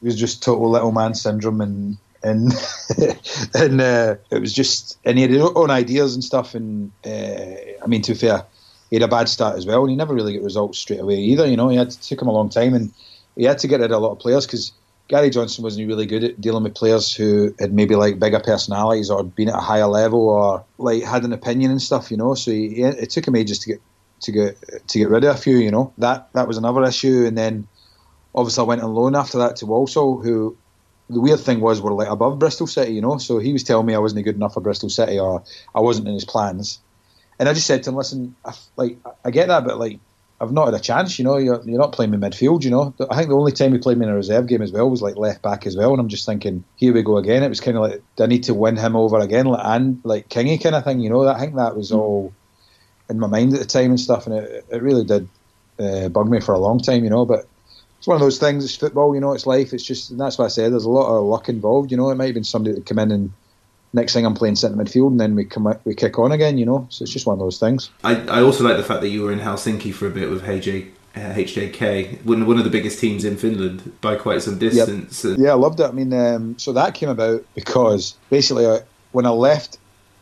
it 0.01 0.05
was 0.05 0.19
just 0.19 0.41
total 0.43 0.69
little 0.69 0.91
man 0.91 1.13
syndrome 1.13 1.61
and. 1.61 1.97
And 2.21 2.51
and 3.55 3.79
uh, 3.79 4.17
it 4.29 4.41
was 4.41 4.51
just 4.51 4.99
and 5.05 5.17
he 5.17 5.21
had 5.21 5.31
his 5.31 5.41
own 5.41 5.71
ideas 5.71 6.15
and 6.15 6.21
stuff 6.21 6.53
and 6.53 6.91
uh, 7.05 7.55
I 7.81 7.87
mean 7.87 8.01
to 8.01 8.11
be 8.11 8.17
fair 8.17 8.43
he 8.89 8.97
had 8.97 9.03
a 9.03 9.07
bad 9.07 9.29
start 9.29 9.55
as 9.57 9.65
well 9.65 9.83
and 9.83 9.89
he 9.89 9.95
never 9.95 10.13
really 10.13 10.33
got 10.33 10.43
results 10.43 10.79
straight 10.79 10.99
away 10.99 11.15
either 11.15 11.47
you 11.47 11.55
know 11.55 11.69
he 11.69 11.77
had 11.77 11.87
it 11.87 11.97
took 12.01 12.21
him 12.21 12.27
a 12.27 12.33
long 12.33 12.49
time 12.49 12.73
and 12.73 12.91
he 13.37 13.45
had 13.45 13.59
to 13.59 13.69
get 13.69 13.79
rid 13.79 13.93
of 13.93 14.01
a 14.01 14.05
lot 14.05 14.11
of 14.11 14.19
players 14.19 14.45
because 14.45 14.73
Gary 15.09 15.31
Johnson 15.31 15.63
wasn't 15.63 15.87
really 15.87 16.05
good 16.05 16.23
at 16.23 16.39
dealing 16.39 16.63
with 16.63 16.75
players 16.75 17.13
who 17.13 17.53
had 17.59 17.73
maybe 17.73 17.95
like 17.95 18.19
bigger 18.19 18.39
personalities 18.39 19.09
or 19.09 19.23
been 19.23 19.49
at 19.49 19.55
a 19.55 19.59
higher 19.61 19.87
level 19.87 20.29
or 20.29 20.65
like 20.77 21.03
had 21.03 21.23
an 21.25 21.33
opinion 21.33 21.71
and 21.71 21.81
stuff, 21.81 22.11
you 22.11 22.17
know. 22.17 22.35
So 22.35 22.51
he, 22.51 22.75
he- 22.75 22.83
it 22.83 23.09
took 23.09 23.27
him 23.27 23.35
ages 23.35 23.59
to 23.59 23.69
get 23.71 23.83
to 24.21 24.31
get 24.31 24.57
to 24.87 24.99
get 24.99 25.09
rid 25.09 25.23
of 25.23 25.35
a 25.35 25.39
few, 25.39 25.57
you 25.57 25.71
know. 25.71 25.93
That 25.97 26.29
that 26.35 26.47
was 26.47 26.57
another 26.57 26.83
issue, 26.83 27.25
and 27.25 27.37
then 27.37 27.67
obviously 28.35 28.63
I 28.63 28.67
went 28.67 28.81
on 28.83 28.93
loan 28.93 29.15
after 29.15 29.39
that 29.39 29.57
to 29.57 29.65
Walsall, 29.67 30.21
who 30.21 30.57
the 31.09 31.21
weird 31.21 31.39
thing 31.39 31.61
was 31.61 31.81
we're 31.81 31.93
like 31.93 32.09
above 32.09 32.39
Bristol 32.39 32.67
City, 32.67 32.93
you 32.93 33.01
know. 33.01 33.17
So 33.17 33.39
he 33.39 33.53
was 33.53 33.63
telling 33.63 33.85
me 33.87 33.95
I 33.95 33.99
wasn't 33.99 34.25
good 34.25 34.35
enough 34.35 34.53
for 34.53 34.61
Bristol 34.61 34.89
City 34.89 35.19
or 35.19 35.43
I 35.75 35.81
wasn't 35.81 36.07
in 36.07 36.13
his 36.15 36.25
plans, 36.25 36.81
and 37.39 37.49
I 37.49 37.53
just 37.53 37.67
said 37.67 37.83
to 37.83 37.91
him, 37.91 37.97
"Listen, 37.97 38.35
I, 38.45 38.53
like 38.77 38.99
I 39.25 39.31
get 39.31 39.47
that, 39.49 39.65
but 39.65 39.79
like 39.79 40.01
I've 40.41 40.53
not 40.53 40.65
had 40.65 40.73
a 40.73 40.79
chance. 40.79 41.19
You 41.19 41.25
know, 41.25 41.37
you're, 41.37 41.61
you're 41.65 41.79
not 41.79 41.91
playing 41.91 42.11
me 42.11 42.17
midfield. 42.17 42.63
You 42.63 42.69
know, 42.69 42.93
I 43.09 43.17
think 43.17 43.29
the 43.29 43.35
only 43.35 43.51
time 43.51 43.73
he 43.73 43.77
played 43.77 43.97
me 43.97 44.05
in 44.05 44.11
a 44.11 44.15
reserve 44.15 44.47
game 44.47 44.61
as 44.61 44.71
well 44.71 44.89
was 44.89 45.01
like 45.01 45.17
left 45.17 45.41
back 45.41 45.65
as 45.65 45.75
well. 45.75 45.91
And 45.91 45.99
I'm 45.99 46.07
just 46.07 46.25
thinking, 46.25 46.63
here 46.77 46.93
we 46.93 47.03
go 47.03 47.17
again. 47.17 47.43
It 47.43 47.49
was 47.49 47.59
kind 47.59 47.75
of 47.75 47.83
like, 47.83 48.01
I 48.19 48.25
need 48.25 48.43
to 48.43 48.53
win 48.53 48.77
him 48.77 48.95
over 48.95 49.19
again, 49.19 49.47
like, 49.47 49.65
and 49.65 49.99
like 50.05 50.29
Kingy 50.29 50.61
kind 50.61 50.75
of 50.75 50.85
thing. 50.85 51.01
You 51.01 51.09
know, 51.09 51.27
I 51.27 51.39
think 51.39 51.55
that 51.55 51.75
was 51.75 51.91
all 51.91 52.33
in 53.09 53.19
my 53.19 53.27
mind 53.27 53.53
at 53.53 53.59
the 53.59 53.65
time 53.65 53.89
and 53.89 53.99
stuff, 53.99 54.27
and 54.27 54.35
it, 54.35 54.65
it 54.69 54.81
really 54.81 55.03
did 55.03 55.27
uh, 55.77 56.07
bug 56.09 56.29
me 56.29 56.39
for 56.39 56.53
a 56.53 56.59
long 56.59 56.79
time. 56.79 57.03
You 57.03 57.09
know, 57.09 57.25
but 57.25 57.45
it's 57.97 58.07
one 58.07 58.15
of 58.15 58.21
those 58.21 58.39
things. 58.39 58.63
It's 58.63 58.77
football. 58.77 59.13
You 59.13 59.19
know, 59.19 59.33
it's 59.33 59.45
life. 59.45 59.73
It's 59.73 59.83
just, 59.83 60.09
and 60.09 60.19
that's 60.19 60.37
why 60.37 60.45
I 60.45 60.49
said 60.49 60.71
there's 60.71 60.85
a 60.85 60.89
lot 60.89 61.13
of 61.13 61.25
luck 61.25 61.49
involved. 61.49 61.91
You 61.91 61.97
know, 61.97 62.09
it 62.11 62.15
might 62.15 62.27
have 62.27 62.33
been 62.33 62.45
somebody 62.45 62.75
that 62.75 62.85
come 62.85 62.99
in 62.99 63.11
and 63.11 63.33
next 63.93 64.13
thing 64.13 64.25
I'm 64.25 64.33
playing 64.35 64.55
centre 64.55 64.77
midfield, 64.77 65.07
and 65.07 65.19
then 65.19 65.35
we 65.35 65.45
come 65.45 65.67
out- 65.67 65.81
we 65.85 65.95
kick 65.95 66.19
on 66.19 66.31
again. 66.31 66.57
You 66.57 66.65
know, 66.65 66.87
so 66.89 67.03
it's 67.03 67.11
just 67.11 67.25
one 67.25 67.33
of 67.33 67.39
those 67.39 67.57
things. 67.59 67.89
I, 68.03 68.15
I 68.27 68.41
also 68.41 68.63
like 68.63 68.77
the 68.77 68.83
fact 68.83 69.01
that 69.01 69.09
you 69.09 69.23
were 69.23 69.31
in 69.31 69.39
Helsinki 69.39 69.93
for 69.93 70.07
a 70.07 70.11
bit 70.11 70.29
with 70.29 70.43
HJ, 70.43 70.87
uh, 71.15 71.19
HJK, 71.19 72.23
one, 72.25 72.45
one 72.45 72.57
of 72.57 72.63
the 72.63 72.69
biggest 72.69 72.99
teams 72.99 73.25
in 73.25 73.37
Finland 73.37 73.91
by 74.01 74.15
quite 74.15 74.41
some 74.41 74.57
distance. 74.59 75.25
Uh, 75.25 75.35
Yeah, 75.37 75.51
I 75.51 75.55
loved 75.55 75.79
it. 75.79 75.85
I 75.87 75.91
mean, 75.91 76.13
um, 76.13 76.55
so 76.57 76.71
that 76.73 76.93
came 76.93 77.09
about 77.09 77.43
because 77.55 78.15
basically 78.29 78.65
uh, 78.65 78.79
when 79.11 79.25
I 79.25 79.31
left 79.31 79.77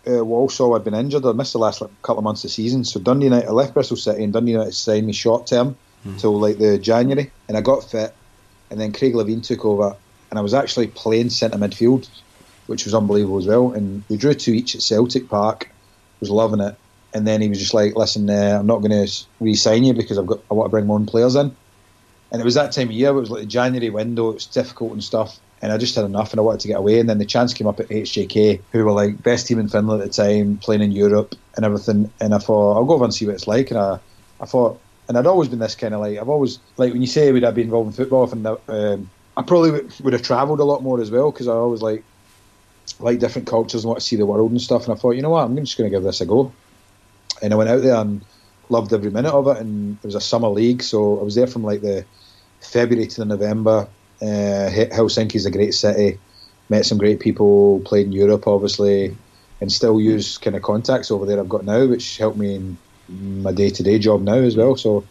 uh, 0.09 0.23
Walsall, 0.23 0.73
I'd 0.75 0.85
been 0.85 0.93
injured. 0.93 1.25
I 1.25 1.33
missed 1.33 1.51
the 1.51 1.59
last 1.59 1.81
like, 1.81 1.91
couple 2.01 2.19
of 2.19 2.23
months 2.23 2.43
of 2.45 2.49
the 2.49 2.53
season. 2.53 2.85
So 2.85 2.99
Dundee 2.99 3.25
United, 3.25 3.49
I 3.49 3.51
left 3.51 3.73
Bristol 3.73 3.97
City, 3.97 4.23
and 4.23 4.31
Dundee 4.31 4.53
United 4.53 4.73
signed 4.73 5.05
me 5.05 5.11
short 5.13 5.47
term 5.47 5.75
till 6.19 6.39
like 6.39 6.57
the 6.57 6.77
January, 6.77 7.29
and 7.49 7.57
I 7.57 7.61
got 7.61 7.83
fit. 7.83 8.13
And 8.71 8.79
then 8.79 8.93
Craig 8.93 9.13
Levein 9.13 9.43
took 9.43 9.65
over, 9.65 9.93
and 10.29 10.39
I 10.39 10.41
was 10.41 10.53
actually 10.53 10.87
playing 10.87 11.29
centre 11.31 11.57
midfield, 11.57 12.07
which 12.67 12.85
was 12.85 12.93
unbelievable 12.93 13.37
as 13.37 13.47
well. 13.47 13.71
And 13.71 14.03
we 14.09 14.17
drew 14.17 14.33
two 14.33 14.53
each 14.53 14.75
at 14.75 14.81
Celtic 14.81 15.29
Park. 15.29 15.69
Was 16.19 16.29
loving 16.29 16.61
it. 16.61 16.75
And 17.13 17.27
then 17.27 17.41
he 17.41 17.49
was 17.49 17.59
just 17.59 17.73
like, 17.73 17.95
"Listen, 17.95 18.29
uh, 18.29 18.57
I'm 18.59 18.65
not 18.65 18.79
going 18.79 19.05
to 19.05 19.11
re-sign 19.39 19.83
you 19.83 19.93
because 19.93 20.17
I've 20.17 20.25
got 20.25 20.39
I 20.49 20.55
want 20.55 20.67
to 20.67 20.71
bring 20.71 20.89
own 20.89 21.05
players 21.05 21.35
in." 21.35 21.55
And 22.31 22.41
it 22.41 22.45
was 22.45 22.55
that 22.55 22.71
time 22.71 22.87
of 22.87 22.93
year. 22.93 23.09
It 23.09 23.13
was 23.13 23.29
like 23.29 23.41
the 23.41 23.47
January 23.47 23.89
window. 23.89 24.31
It 24.31 24.35
was 24.35 24.45
difficult 24.45 24.93
and 24.93 25.03
stuff. 25.03 25.39
And 25.61 25.71
I 25.71 25.77
just 25.77 25.95
had 25.95 26.05
enough, 26.05 26.33
and 26.33 26.39
I 26.39 26.43
wanted 26.43 26.61
to 26.61 26.67
get 26.67 26.77
away. 26.77 26.99
And 26.99 27.09
then 27.09 27.17
the 27.17 27.25
chance 27.25 27.53
came 27.53 27.67
up 27.67 27.79
at 27.79 27.87
HJK, 27.89 28.61
who 28.71 28.85
were 28.85 28.91
like 28.91 29.21
best 29.23 29.47
team 29.47 29.59
in 29.59 29.69
Finland 29.69 30.01
at 30.01 30.07
the 30.07 30.13
time, 30.13 30.57
playing 30.57 30.81
in 30.81 30.91
Europe 30.91 31.35
and 31.55 31.65
everything. 31.65 32.11
And 32.19 32.33
I 32.33 32.39
thought 32.39 32.77
I'll 32.77 32.85
go 32.85 32.95
over 32.95 33.05
and 33.05 33.13
see 33.13 33.25
what 33.25 33.35
it's 33.35 33.47
like. 33.47 33.71
And 33.71 33.79
I, 33.79 33.99
I 34.41 34.45
thought 34.45 34.79
and 35.07 35.17
I'd 35.17 35.27
always 35.27 35.49
been 35.49 35.59
this 35.59 35.75
kind 35.75 35.93
of 35.93 36.01
like 36.01 36.17
I've 36.17 36.29
always 36.29 36.59
like 36.77 36.91
when 36.93 37.01
you 37.01 37.07
say 37.07 37.31
would 37.31 37.43
I 37.43 37.51
be 37.51 37.61
involved 37.61 37.87
in 37.87 37.93
football, 37.93 38.29
and 38.31 38.45
um, 38.67 39.09
I 39.37 39.41
probably 39.41 39.71
would, 39.71 39.99
would 40.01 40.13
have 40.13 40.21
travelled 40.21 40.59
a 40.59 40.65
lot 40.65 40.83
more 40.83 41.01
as 41.01 41.11
well 41.11 41.31
because 41.31 41.47
I 41.47 41.53
always 41.53 41.81
like 41.81 42.03
like 42.99 43.19
different 43.19 43.47
cultures 43.47 43.83
and 43.83 43.89
want 43.89 43.99
to 43.99 44.05
see 44.05 44.15
the 44.15 44.25
world 44.25 44.51
and 44.51 44.61
stuff. 44.61 44.85
And 44.85 44.93
I 44.93 44.97
thought, 44.97 45.11
you 45.11 45.21
know 45.21 45.29
what, 45.29 45.43
I'm 45.43 45.55
just 45.57 45.77
going 45.77 45.89
to 45.89 45.95
give 45.95 46.03
this 46.03 46.21
a 46.21 46.25
go. 46.25 46.51
And 47.41 47.53
I 47.53 47.55
went 47.55 47.69
out 47.69 47.81
there 47.81 47.95
and 47.95 48.23
loved 48.69 48.93
every 48.93 49.11
minute 49.11 49.33
of 49.33 49.47
it. 49.47 49.57
And 49.57 49.97
it 49.97 50.05
was 50.05 50.15
a 50.15 50.21
summer 50.21 50.49
league, 50.49 50.81
so 50.81 51.19
I 51.19 51.23
was 51.23 51.35
there 51.35 51.47
from 51.47 51.63
like 51.63 51.81
the 51.81 52.05
February 52.61 53.07
to 53.07 53.17
the 53.19 53.25
November. 53.25 53.87
Uh, 54.21 54.69
Helsinki's 54.91 55.45
a 55.45 55.51
great 55.51 55.73
city. 55.73 56.19
Met 56.69 56.85
some 56.85 56.97
great 56.97 57.19
people. 57.19 57.81
Played 57.81 58.07
in 58.07 58.11
Europe, 58.11 58.47
obviously, 58.47 59.15
and 59.61 59.71
still 59.71 60.01
use 60.01 60.37
kind 60.37 60.55
of 60.55 60.63
contacts 60.63 61.11
over 61.11 61.25
there 61.25 61.39
I've 61.39 61.49
got 61.49 61.65
now, 61.65 61.85
which 61.85 62.17
helped 62.17 62.37
me 62.37 62.55
in 62.55 62.77
my 63.43 63.51
day 63.51 63.69
to 63.69 63.83
day 63.83 63.99
job 63.99 64.21
now 64.21 64.35
as 64.35 64.57
well. 64.57 64.75
So. 64.75 65.05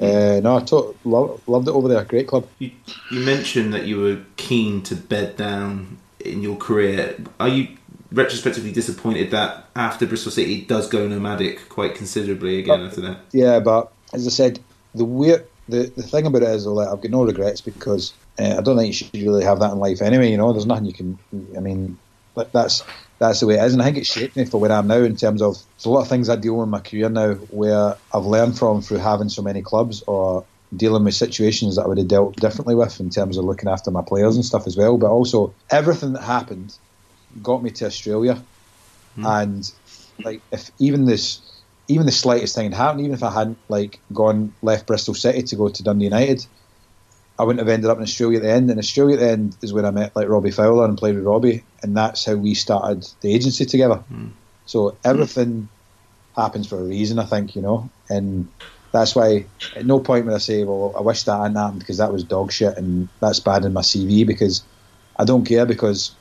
Uh, 0.00 0.40
no, 0.42 0.56
I 0.56 0.60
to- 0.60 0.96
lo- 1.04 1.38
loved 1.46 1.68
it 1.68 1.72
over 1.72 1.86
there. 1.86 2.02
Great 2.04 2.26
club. 2.26 2.46
You, 2.58 2.70
you 3.10 3.20
mentioned 3.20 3.74
that 3.74 3.84
you 3.84 4.00
were 4.00 4.20
keen 4.38 4.82
to 4.84 4.96
bed 4.96 5.36
down 5.36 5.98
in 6.24 6.42
your 6.42 6.56
career. 6.56 7.16
Are 7.38 7.48
you 7.48 7.68
retrospectively 8.12 8.72
disappointed 8.72 9.30
that 9.30 9.66
after 9.76 10.06
Bristol 10.06 10.32
City 10.32 10.60
it 10.60 10.68
does 10.68 10.88
go 10.88 11.06
nomadic 11.06 11.68
quite 11.68 11.94
considerably 11.94 12.58
again 12.58 12.82
after 12.82 13.00
that? 13.02 13.18
Yeah, 13.32 13.60
but 13.60 13.92
as 14.12 14.26
I 14.26 14.30
said, 14.30 14.60
the 14.94 15.04
weird 15.04 15.46
the, 15.70 15.92
the 15.96 16.02
thing 16.02 16.26
about 16.26 16.42
it 16.42 16.48
is 16.48 16.66
like, 16.66 16.88
I've 16.88 17.00
got 17.00 17.10
no 17.10 17.24
regrets 17.24 17.60
because 17.60 18.12
uh, 18.38 18.56
I 18.58 18.60
don't 18.60 18.76
think 18.76 18.88
you 18.88 18.92
should 18.92 19.14
really 19.14 19.44
have 19.44 19.60
that 19.60 19.72
in 19.72 19.78
life 19.78 20.02
anyway. 20.02 20.30
You 20.30 20.36
know, 20.36 20.52
there's 20.52 20.66
nothing 20.66 20.86
you 20.86 20.92
can. 20.92 21.18
I 21.56 21.60
mean, 21.60 21.98
but 22.34 22.52
that's 22.52 22.82
that's 23.18 23.40
the 23.40 23.46
way 23.46 23.54
it 23.54 23.64
is, 23.64 23.72
and 23.72 23.82
I 23.82 23.86
think 23.86 23.98
it's 23.98 24.12
shaped 24.12 24.36
me 24.36 24.46
for 24.46 24.60
where 24.60 24.72
I 24.72 24.78
am 24.78 24.86
now 24.86 24.96
in 24.96 25.16
terms 25.16 25.42
of 25.42 25.54
there's 25.76 25.84
a 25.84 25.90
lot 25.90 26.02
of 26.02 26.08
things 26.08 26.28
I 26.28 26.36
deal 26.36 26.56
with 26.56 26.64
in 26.64 26.70
my 26.70 26.80
career 26.80 27.08
now 27.08 27.34
where 27.34 27.96
I've 28.14 28.24
learned 28.24 28.58
from 28.58 28.82
through 28.82 28.98
having 28.98 29.28
so 29.28 29.42
many 29.42 29.62
clubs 29.62 30.02
or 30.06 30.44
dealing 30.76 31.04
with 31.04 31.14
situations 31.14 31.76
that 31.76 31.82
I 31.82 31.88
would 31.88 31.98
have 31.98 32.08
dealt 32.08 32.36
differently 32.36 32.74
with 32.74 33.00
in 33.00 33.10
terms 33.10 33.36
of 33.36 33.44
looking 33.44 33.68
after 33.68 33.90
my 33.90 34.02
players 34.02 34.36
and 34.36 34.44
stuff 34.44 34.66
as 34.66 34.76
well. 34.76 34.98
But 34.98 35.10
also 35.10 35.52
everything 35.70 36.12
that 36.12 36.22
happened 36.22 36.76
got 37.42 37.62
me 37.62 37.70
to 37.70 37.86
Australia, 37.86 38.42
mm. 39.18 39.42
and 39.42 39.70
like 40.24 40.42
if 40.52 40.70
even 40.78 41.06
this, 41.06 41.40
even 41.88 42.06
the 42.06 42.12
slightest 42.12 42.54
thing 42.54 42.64
had 42.70 42.74
happened, 42.74 43.00
even 43.00 43.14
if 43.14 43.22
I 43.22 43.32
hadn't 43.32 43.58
like 43.68 43.98
gone 44.12 44.52
left 44.62 44.86
Bristol 44.86 45.14
City 45.14 45.42
to 45.42 45.56
go 45.56 45.68
to 45.68 45.82
Dundee 45.82 46.04
United, 46.04 46.46
I 47.38 47.44
wouldn't 47.44 47.66
have 47.66 47.72
ended 47.72 47.90
up 47.90 47.96
in 47.96 48.02
Australia 48.02 48.38
at 48.38 48.42
the 48.42 48.50
end. 48.50 48.70
And 48.70 48.78
Australia 48.78 49.14
at 49.14 49.20
the 49.20 49.30
end 49.30 49.56
is 49.62 49.72
where 49.72 49.86
I 49.86 49.90
met 49.90 50.14
like 50.14 50.28
Robbie 50.28 50.50
Fowler 50.50 50.84
and 50.84 50.98
played 50.98 51.16
with 51.16 51.24
Robbie, 51.24 51.64
and 51.82 51.96
that's 51.96 52.24
how 52.24 52.34
we 52.34 52.54
started 52.54 53.08
the 53.22 53.34
agency 53.34 53.64
together. 53.64 54.04
Mm. 54.12 54.32
So 54.66 54.96
everything 55.04 55.68
mm. 56.36 56.40
happens 56.40 56.68
for 56.68 56.78
a 56.78 56.84
reason, 56.84 57.18
I 57.18 57.24
think, 57.24 57.56
you 57.56 57.62
know, 57.62 57.90
and 58.08 58.46
that's 58.92 59.14
why 59.14 59.46
at 59.76 59.86
no 59.86 60.00
point 60.00 60.26
would 60.26 60.34
I 60.34 60.38
say, 60.38 60.64
well, 60.64 60.94
I 60.96 61.00
wish 61.00 61.22
that 61.24 61.38
hadn't 61.38 61.56
happened 61.56 61.80
because 61.80 61.98
that 61.98 62.12
was 62.12 62.24
dog 62.24 62.50
shit 62.50 62.76
and 62.76 63.08
that's 63.20 63.40
bad 63.40 63.64
in 63.64 63.72
my 63.72 63.82
CV 63.82 64.26
because 64.26 64.62
I 65.16 65.24
don't 65.24 65.44
care 65.44 65.66
because 65.66 66.12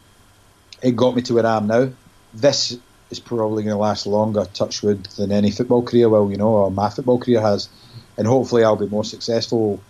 it 0.82 0.96
got 0.96 1.16
me 1.16 1.22
to 1.24 1.34
where 1.34 1.46
I 1.46 1.58
am 1.58 1.68
now. 1.68 1.90
This 2.34 2.78
is 3.10 3.20
probably 3.20 3.64
going 3.64 3.76
to 3.76 3.82
last 3.82 4.06
longer, 4.06 4.46
touch 4.54 4.84
wood, 4.84 5.06
than 5.18 5.32
any 5.32 5.50
football 5.52 5.82
career 5.82 6.10
will, 6.10 6.30
you 6.30 6.38
know, 6.38 6.50
or 6.50 6.72
my 6.72 6.90
football 6.90 7.18
career 7.18 7.42
has. 7.42 7.70
And 8.18 8.28
hopefully 8.28 8.64
I'll 8.64 8.76
be 8.76 8.88
more 8.88 9.06
successful 9.06 9.82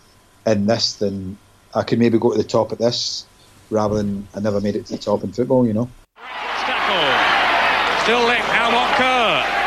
in 0.46 0.68
this 0.68 0.94
than 0.94 1.38
I 1.76 1.84
could 1.84 2.00
maybe 2.00 2.18
go 2.18 2.32
to 2.32 2.38
the 2.38 2.48
top 2.48 2.72
at 2.72 2.78
this 2.80 3.26
rather 3.70 3.96
than 3.96 4.28
I 4.36 4.40
never 4.40 4.62
made 4.62 4.76
it 4.76 4.86
to 4.88 4.94
the 4.94 5.00
top 5.00 5.24
in 5.24 5.34
football, 5.34 5.68
you 5.68 5.74
know. 5.74 5.90
Still 8.04 8.26
linked, 8.26 8.50
Albert 8.50 8.96
Kerr. 8.98 9.59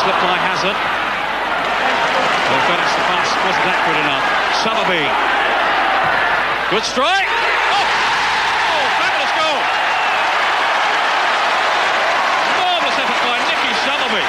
Slipped 0.00 0.24
by 0.24 0.32
Hazard. 0.32 0.72
Well, 2.48 2.62
Dennis 2.72 2.88
the 2.96 3.04
pass 3.04 3.28
wasn't 3.44 3.68
accurate 3.68 4.00
enough. 4.00 4.24
Summerbee. 4.64 5.12
Good 6.72 6.84
strike. 6.88 7.28
Oh! 7.28 7.84
Oh, 8.64 8.88
fabulous 8.96 9.32
goal. 9.36 9.60
Marvellous 12.64 12.96
effort 12.96 13.20
by 13.28 13.44
Nicky 13.44 13.76
Summerbee. 13.84 14.24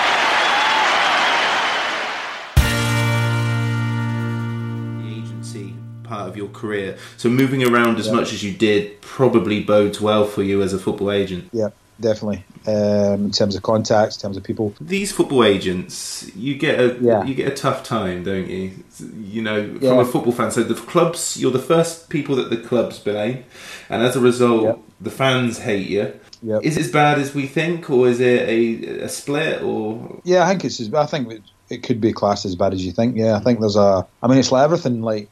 The 4.99 5.07
agency 5.23 5.71
part 6.03 6.27
of 6.27 6.35
your 6.35 6.49
career. 6.49 6.97
So 7.15 7.29
moving 7.29 7.63
around 7.63 7.97
as 7.97 8.07
yeah. 8.07 8.13
much 8.13 8.33
as 8.33 8.43
you 8.43 8.51
did 8.51 8.99
probably 8.99 9.63
bodes 9.63 10.01
well 10.01 10.25
for 10.25 10.43
you 10.43 10.61
as 10.61 10.73
a 10.73 10.79
football 10.79 11.11
agent. 11.11 11.47
Yeah 11.53 11.69
definitely. 12.01 12.43
Um, 12.67 13.25
in 13.25 13.31
terms 13.31 13.55
of 13.55 13.63
contacts, 13.63 14.17
in 14.17 14.21
terms 14.21 14.37
of 14.37 14.43
people. 14.43 14.75
These 14.79 15.11
football 15.11 15.43
agents, 15.43 16.29
you 16.35 16.55
get 16.55 16.79
a 16.79 16.97
yeah. 17.01 17.23
you 17.23 17.33
get 17.33 17.51
a 17.51 17.55
tough 17.55 17.83
time, 17.83 18.23
don't 18.23 18.47
you? 18.47 18.83
You 18.99 19.41
know, 19.41 19.67
from 19.67 19.81
yeah. 19.81 20.01
a 20.01 20.05
football 20.05 20.33
fan. 20.33 20.51
So 20.51 20.63
the 20.63 20.75
clubs, 20.75 21.37
you're 21.37 21.51
the 21.51 21.59
first 21.59 22.09
people 22.09 22.35
that 22.35 22.49
the 22.49 22.57
clubs 22.57 22.99
blame, 22.99 23.45
and 23.89 24.03
as 24.03 24.15
a 24.15 24.19
result, 24.19 24.63
yep. 24.63 24.79
the 24.99 25.09
fans 25.09 25.59
hate 25.59 25.87
you. 25.87 26.13
Yep. 26.43 26.63
Is 26.63 26.77
it 26.77 26.81
as 26.81 26.91
bad 26.91 27.19
as 27.19 27.33
we 27.33 27.47
think, 27.47 27.89
or 27.89 28.07
is 28.07 28.19
it 28.19 28.47
a, 28.47 29.05
a 29.05 29.09
split? 29.09 29.63
Or 29.63 30.21
yeah, 30.23 30.43
I 30.43 30.49
think 30.49 30.65
it's. 30.65 30.93
I 30.93 31.05
think 31.05 31.31
it, 31.31 31.41
it 31.69 31.83
could 31.83 32.01
be 32.01 32.13
classed 32.13 32.45
as 32.45 32.55
bad 32.55 32.73
as 32.73 32.85
you 32.85 32.91
think. 32.91 33.15
Yeah, 33.15 33.35
I 33.35 33.39
think 33.39 33.59
there's 33.59 33.75
a. 33.75 34.05
I 34.21 34.27
mean, 34.27 34.37
it's 34.37 34.51
like 34.51 34.63
everything. 34.63 35.01
Like 35.01 35.29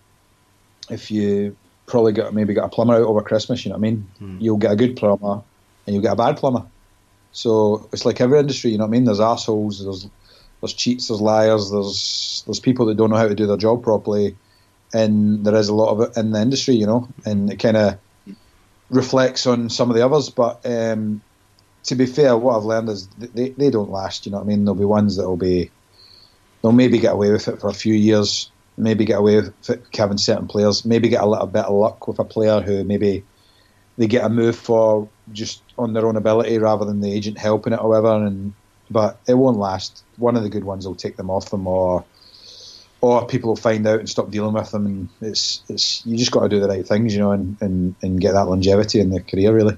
if 0.90 1.12
you 1.12 1.56
probably 1.86 2.14
got 2.14 2.34
maybe 2.34 2.54
got 2.54 2.66
a 2.66 2.70
plumber 2.70 2.96
out 2.96 3.02
over 3.02 3.22
Christmas, 3.22 3.66
you 3.66 3.70
know 3.70 3.78
what 3.78 3.88
I 3.88 3.92
mean? 3.92 4.08
Hmm. 4.18 4.38
You'll 4.40 4.58
get 4.58 4.72
a 4.72 4.76
good 4.76 4.96
plumber 4.96 5.42
and 5.90 5.96
you'll 5.96 6.04
get 6.04 6.14
a 6.14 6.16
bad 6.16 6.38
plumber. 6.38 6.64
So 7.32 7.90
it's 7.92 8.06
like 8.06 8.22
every 8.22 8.38
industry, 8.38 8.70
you 8.70 8.78
know 8.78 8.84
what 8.84 8.90
I 8.90 8.92
mean? 8.92 9.06
There's 9.06 9.20
assholes, 9.20 9.84
there's 9.84 10.08
there's 10.62 10.74
cheats, 10.74 11.08
there's 11.08 11.20
liars, 11.20 11.72
there's 11.72 12.44
there's 12.46 12.60
people 12.60 12.86
that 12.86 12.98
don't 12.98 13.10
know 13.10 13.16
how 13.16 13.28
to 13.28 13.34
do 13.34 13.48
their 13.48 13.58
job 13.58 13.82
properly, 13.82 14.36
and 14.94 15.44
there 15.44 15.56
is 15.56 15.68
a 15.68 15.74
lot 15.74 15.90
of 15.90 16.02
it 16.02 16.18
in 16.18 16.32
the 16.32 16.40
industry, 16.40 16.76
you 16.76 16.86
know, 16.86 17.08
and 17.26 17.52
it 17.52 17.58
kind 17.58 17.76
of 17.76 17.98
reflects 18.92 19.48
on 19.48 19.70
some 19.72 19.90
of 19.90 19.96
the 19.96 20.06
others. 20.06 20.30
But 20.30 20.64
um, 20.64 21.22
to 21.86 21.96
be 21.96 22.06
fair, 22.06 22.38
what 22.38 22.56
I've 22.56 22.66
learned 22.66 22.90
is 22.90 23.08
they 23.18 23.50
they 23.50 23.72
don't 23.72 23.90
last. 23.90 24.28
You 24.28 24.32
know 24.32 24.38
what 24.38 24.44
I 24.44 24.48
mean? 24.48 24.66
There'll 24.66 24.78
be 24.78 24.86
ones 24.86 25.18
that 25.18 25.28
will 25.28 25.38
be 25.38 25.72
they'll 26.62 26.72
maybe 26.72 27.00
get 27.00 27.14
away 27.14 27.32
with 27.32 27.48
it 27.48 27.60
for 27.60 27.70
a 27.70 27.74
few 27.74 27.96
years, 27.96 28.52
maybe 28.78 29.06
get 29.06 29.18
away 29.18 29.38
with 29.38 29.70
it 29.72 29.84
having 29.98 30.20
certain 30.20 30.48
players, 30.48 30.86
maybe 30.86 31.10
get 31.10 31.24
a 31.24 31.28
little 31.28 31.48
bit 31.48 31.66
of 31.66 31.74
luck 31.74 32.08
with 32.08 32.20
a 32.20 32.24
player 32.24 32.62
who 32.62 32.84
maybe 32.84 33.24
they 33.98 34.06
get 34.06 34.24
a 34.24 34.30
move 34.30 34.56
for 34.56 35.10
just 35.32 35.62
on 35.78 35.94
their 35.94 36.06
own 36.06 36.16
ability 36.16 36.58
rather 36.58 36.86
than 36.86 37.02
the 37.02 37.12
agent 37.12 37.38
helping 37.38 37.74
it, 37.74 37.80
however. 37.80 38.14
And 38.14 38.54
but 38.90 39.20
it 39.28 39.36
won't 39.36 39.58
last. 39.58 40.04
One 40.18 40.36
of 40.36 40.44
the 40.44 40.50
good 40.50 40.64
ones 40.64 40.88
will 40.88 40.96
take 40.96 41.18
them 41.18 41.30
off 41.30 41.50
them, 41.50 41.68
or 41.68 42.04
or 43.02 43.26
people 43.28 43.50
will 43.50 43.56
find 43.56 43.88
out 43.88 44.00
and 44.00 44.10
stop 44.10 44.32
dealing 44.32 44.54
with 44.54 44.72
them. 44.72 44.86
And 44.86 45.10
it's 45.22 45.64
it's 45.70 46.06
you 46.06 46.18
just 46.18 46.32
got 46.32 46.42
to 46.42 46.50
do 46.50 46.60
the 46.60 46.68
right 46.68 46.88
things, 46.88 47.14
you 47.14 47.20
know, 47.20 47.32
and, 47.32 47.58
and, 47.62 47.96
and 48.02 48.20
get 48.20 48.34
that 48.34 48.46
longevity 48.46 49.00
in 49.00 49.10
the 49.10 49.22
career, 49.22 49.54
really. 49.54 49.78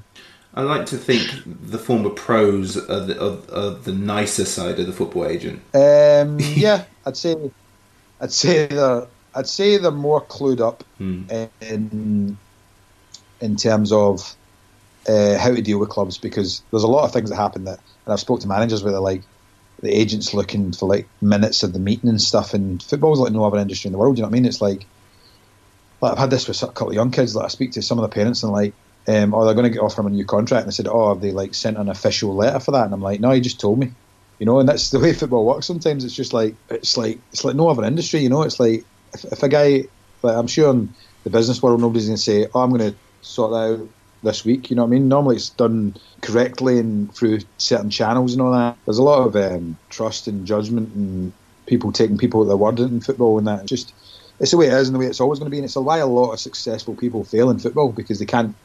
I 0.54 0.64
like 0.64 0.86
to 0.88 0.98
think 0.98 1.44
the 1.46 1.78
former 1.78 2.10
pros 2.10 2.76
are 2.76 3.00
the, 3.00 3.24
are, 3.24 3.58
are 3.58 3.70
the 3.72 3.94
nicer 3.94 4.44
side 4.44 4.80
of 4.80 4.88
the 4.88 4.92
football 4.92 5.26
agent. 5.26 5.62
Um, 5.74 6.40
yeah, 6.56 6.86
I'd 7.06 7.16
say 7.16 7.36
I'd 8.20 8.34
say 8.34 8.68
they're 8.68 9.08
I'd 9.34 9.48
say 9.48 9.78
they're 9.78 9.92
more 9.92 10.22
clued 10.22 10.60
up 10.60 10.84
hmm. 10.98 11.24
in 11.62 12.38
in 13.40 13.56
terms 13.56 13.92
of 13.92 14.36
uh, 15.08 15.38
how 15.38 15.54
to 15.54 15.62
deal 15.62 15.80
with 15.80 15.90
clubs 15.90 16.18
because 16.18 16.62
there's 16.72 16.84
a 16.84 16.88
lot 16.88 17.06
of 17.06 17.14
things 17.14 17.30
that 17.30 17.36
happen 17.36 17.66
that, 17.66 17.80
and 18.06 18.14
I've 18.14 18.20
spoke 18.20 18.40
to 18.42 18.48
managers 18.48 18.84
where 18.84 18.92
they're 18.92 19.02
like, 19.02 19.24
the 19.82 19.90
agent's 19.90 20.34
looking 20.34 20.72
for 20.74 20.88
like 20.88 21.08
minutes 21.22 21.64
of 21.64 21.74
the 21.74 21.80
meeting 21.80 22.10
and 22.10 22.22
stuff, 22.22 22.54
and 22.54 22.82
football's 22.82 23.20
like 23.20 23.34
no 23.34 23.46
other 23.46 23.58
industry 23.58 23.88
in 23.88 23.94
the 23.94 23.98
world. 23.98 24.18
You 24.18 24.22
know 24.22 24.28
what 24.28 24.34
I 24.34 24.40
mean? 24.40 24.46
It's 24.46 24.62
like, 24.62 24.86
like 26.02 26.14
I've 26.14 26.18
had 26.20 26.30
this 26.30 26.48
with 26.48 26.62
a 26.62 26.68
couple 26.68 26.90
of 26.90 26.94
young 26.94 27.12
kids 27.12 27.34
that 27.34 27.42
I 27.42 27.48
speak 27.48 27.72
to. 27.74 27.82
Some 27.82 27.98
of 27.98 28.04
the 28.04 28.14
parents 28.14 28.44
and 28.44 28.52
like, 28.52 28.74
um, 29.08 29.34
oh, 29.34 29.44
they're 29.46 29.56
going 29.56 29.66
to 29.66 29.72
get 29.72 29.80
offer 29.80 29.98
them 29.98 30.08
a 30.08 30.10
new 30.12 30.26
contract, 30.26 30.64
and 30.64 30.72
I 30.72 30.74
said, 30.74 30.88
oh, 30.88 31.10
have 31.10 31.22
they 31.22 31.32
like 31.32 31.56
sent 31.56 31.78
an 31.78 31.90
official 31.90 32.36
letter 32.36 32.60
for 32.60 32.72
that? 32.72 32.86
And 32.86 32.94
I'm 32.94 33.02
like, 33.02 33.20
no, 33.20 33.32
you 33.32 33.42
just 33.42 33.60
told 33.60 33.80
me. 33.80 33.92
You 34.38 34.46
know, 34.46 34.60
and 34.60 34.70
that's 34.70 34.92
the 34.92 35.00
way 35.02 35.14
football 35.14 35.46
works. 35.46 35.66
Sometimes 35.66 36.04
it's 36.04 36.16
just 36.16 36.34
like 36.34 36.56
it's 36.70 36.98
like 36.98 37.20
it's 37.32 37.44
like 37.44 37.56
no 37.56 37.70
other 37.70 37.84
industry. 37.84 38.20
You 38.20 38.30
know, 38.30 38.44
it's 38.44 38.60
like 38.60 38.84
if, 39.14 39.26
if 39.26 39.44
a 39.44 39.50
guy, 39.50 39.86
like 40.22 40.36
I'm 40.36 40.48
sure 40.48 40.70
in 40.70 40.94
the 41.24 41.32
business 41.32 41.62
world, 41.62 41.82
nobody's 41.82 42.06
going 42.06 42.18
to 42.18 42.22
say, 42.22 42.48
oh, 42.54 42.62
I'm 42.62 42.70
going 42.70 42.92
to 42.92 42.98
sort 43.22 43.52
that 43.52 43.82
out 43.82 43.90
this 44.24 44.46
week. 44.46 44.70
You 44.70 44.76
know 44.76 44.84
what 44.84 44.90
I 44.90 44.92
mean? 44.92 45.08
Normally 45.08 45.36
it's 45.38 45.50
done 45.50 45.96
correctly 46.22 46.80
and 46.80 47.14
through 47.14 47.40
certain 47.58 47.90
channels 47.90 48.34
and 48.34 48.42
all 48.42 48.52
that. 48.52 48.78
There's 48.86 48.98
a 48.98 49.04
lot 49.04 49.28
of 49.28 49.36
um, 49.36 49.78
trust 49.90 50.28
and 50.28 50.46
judgment 50.46 50.94
and 50.96 51.34
people 51.66 51.92
taking 51.92 52.18
people 52.18 52.42
at 52.42 52.48
their 52.48 52.58
word 52.58 52.80
in 52.80 53.02
football 53.02 53.38
and 53.38 53.48
that. 53.48 53.62
It's 53.62 53.70
just 53.70 53.94
it's 54.40 54.52
the 54.52 54.58
way 54.58 54.68
it 54.68 54.74
is 54.74 54.88
and 54.88 54.96
the 54.96 55.00
way 55.00 55.06
it's 55.06 55.22
always 55.22 55.40
going 55.40 55.48
to 55.48 55.52
be. 55.52 55.58
And 55.58 55.66
it's 55.66 55.76
why 55.76 56.00
a 56.00 56.06
lot 56.06 56.32
of 56.32 56.40
successful 56.40 56.96
people 56.96 57.24
fail 57.24 57.50
in 57.50 57.60
football 57.60 57.92
because 57.92 58.20
they 58.20 58.26
can't 58.26 58.56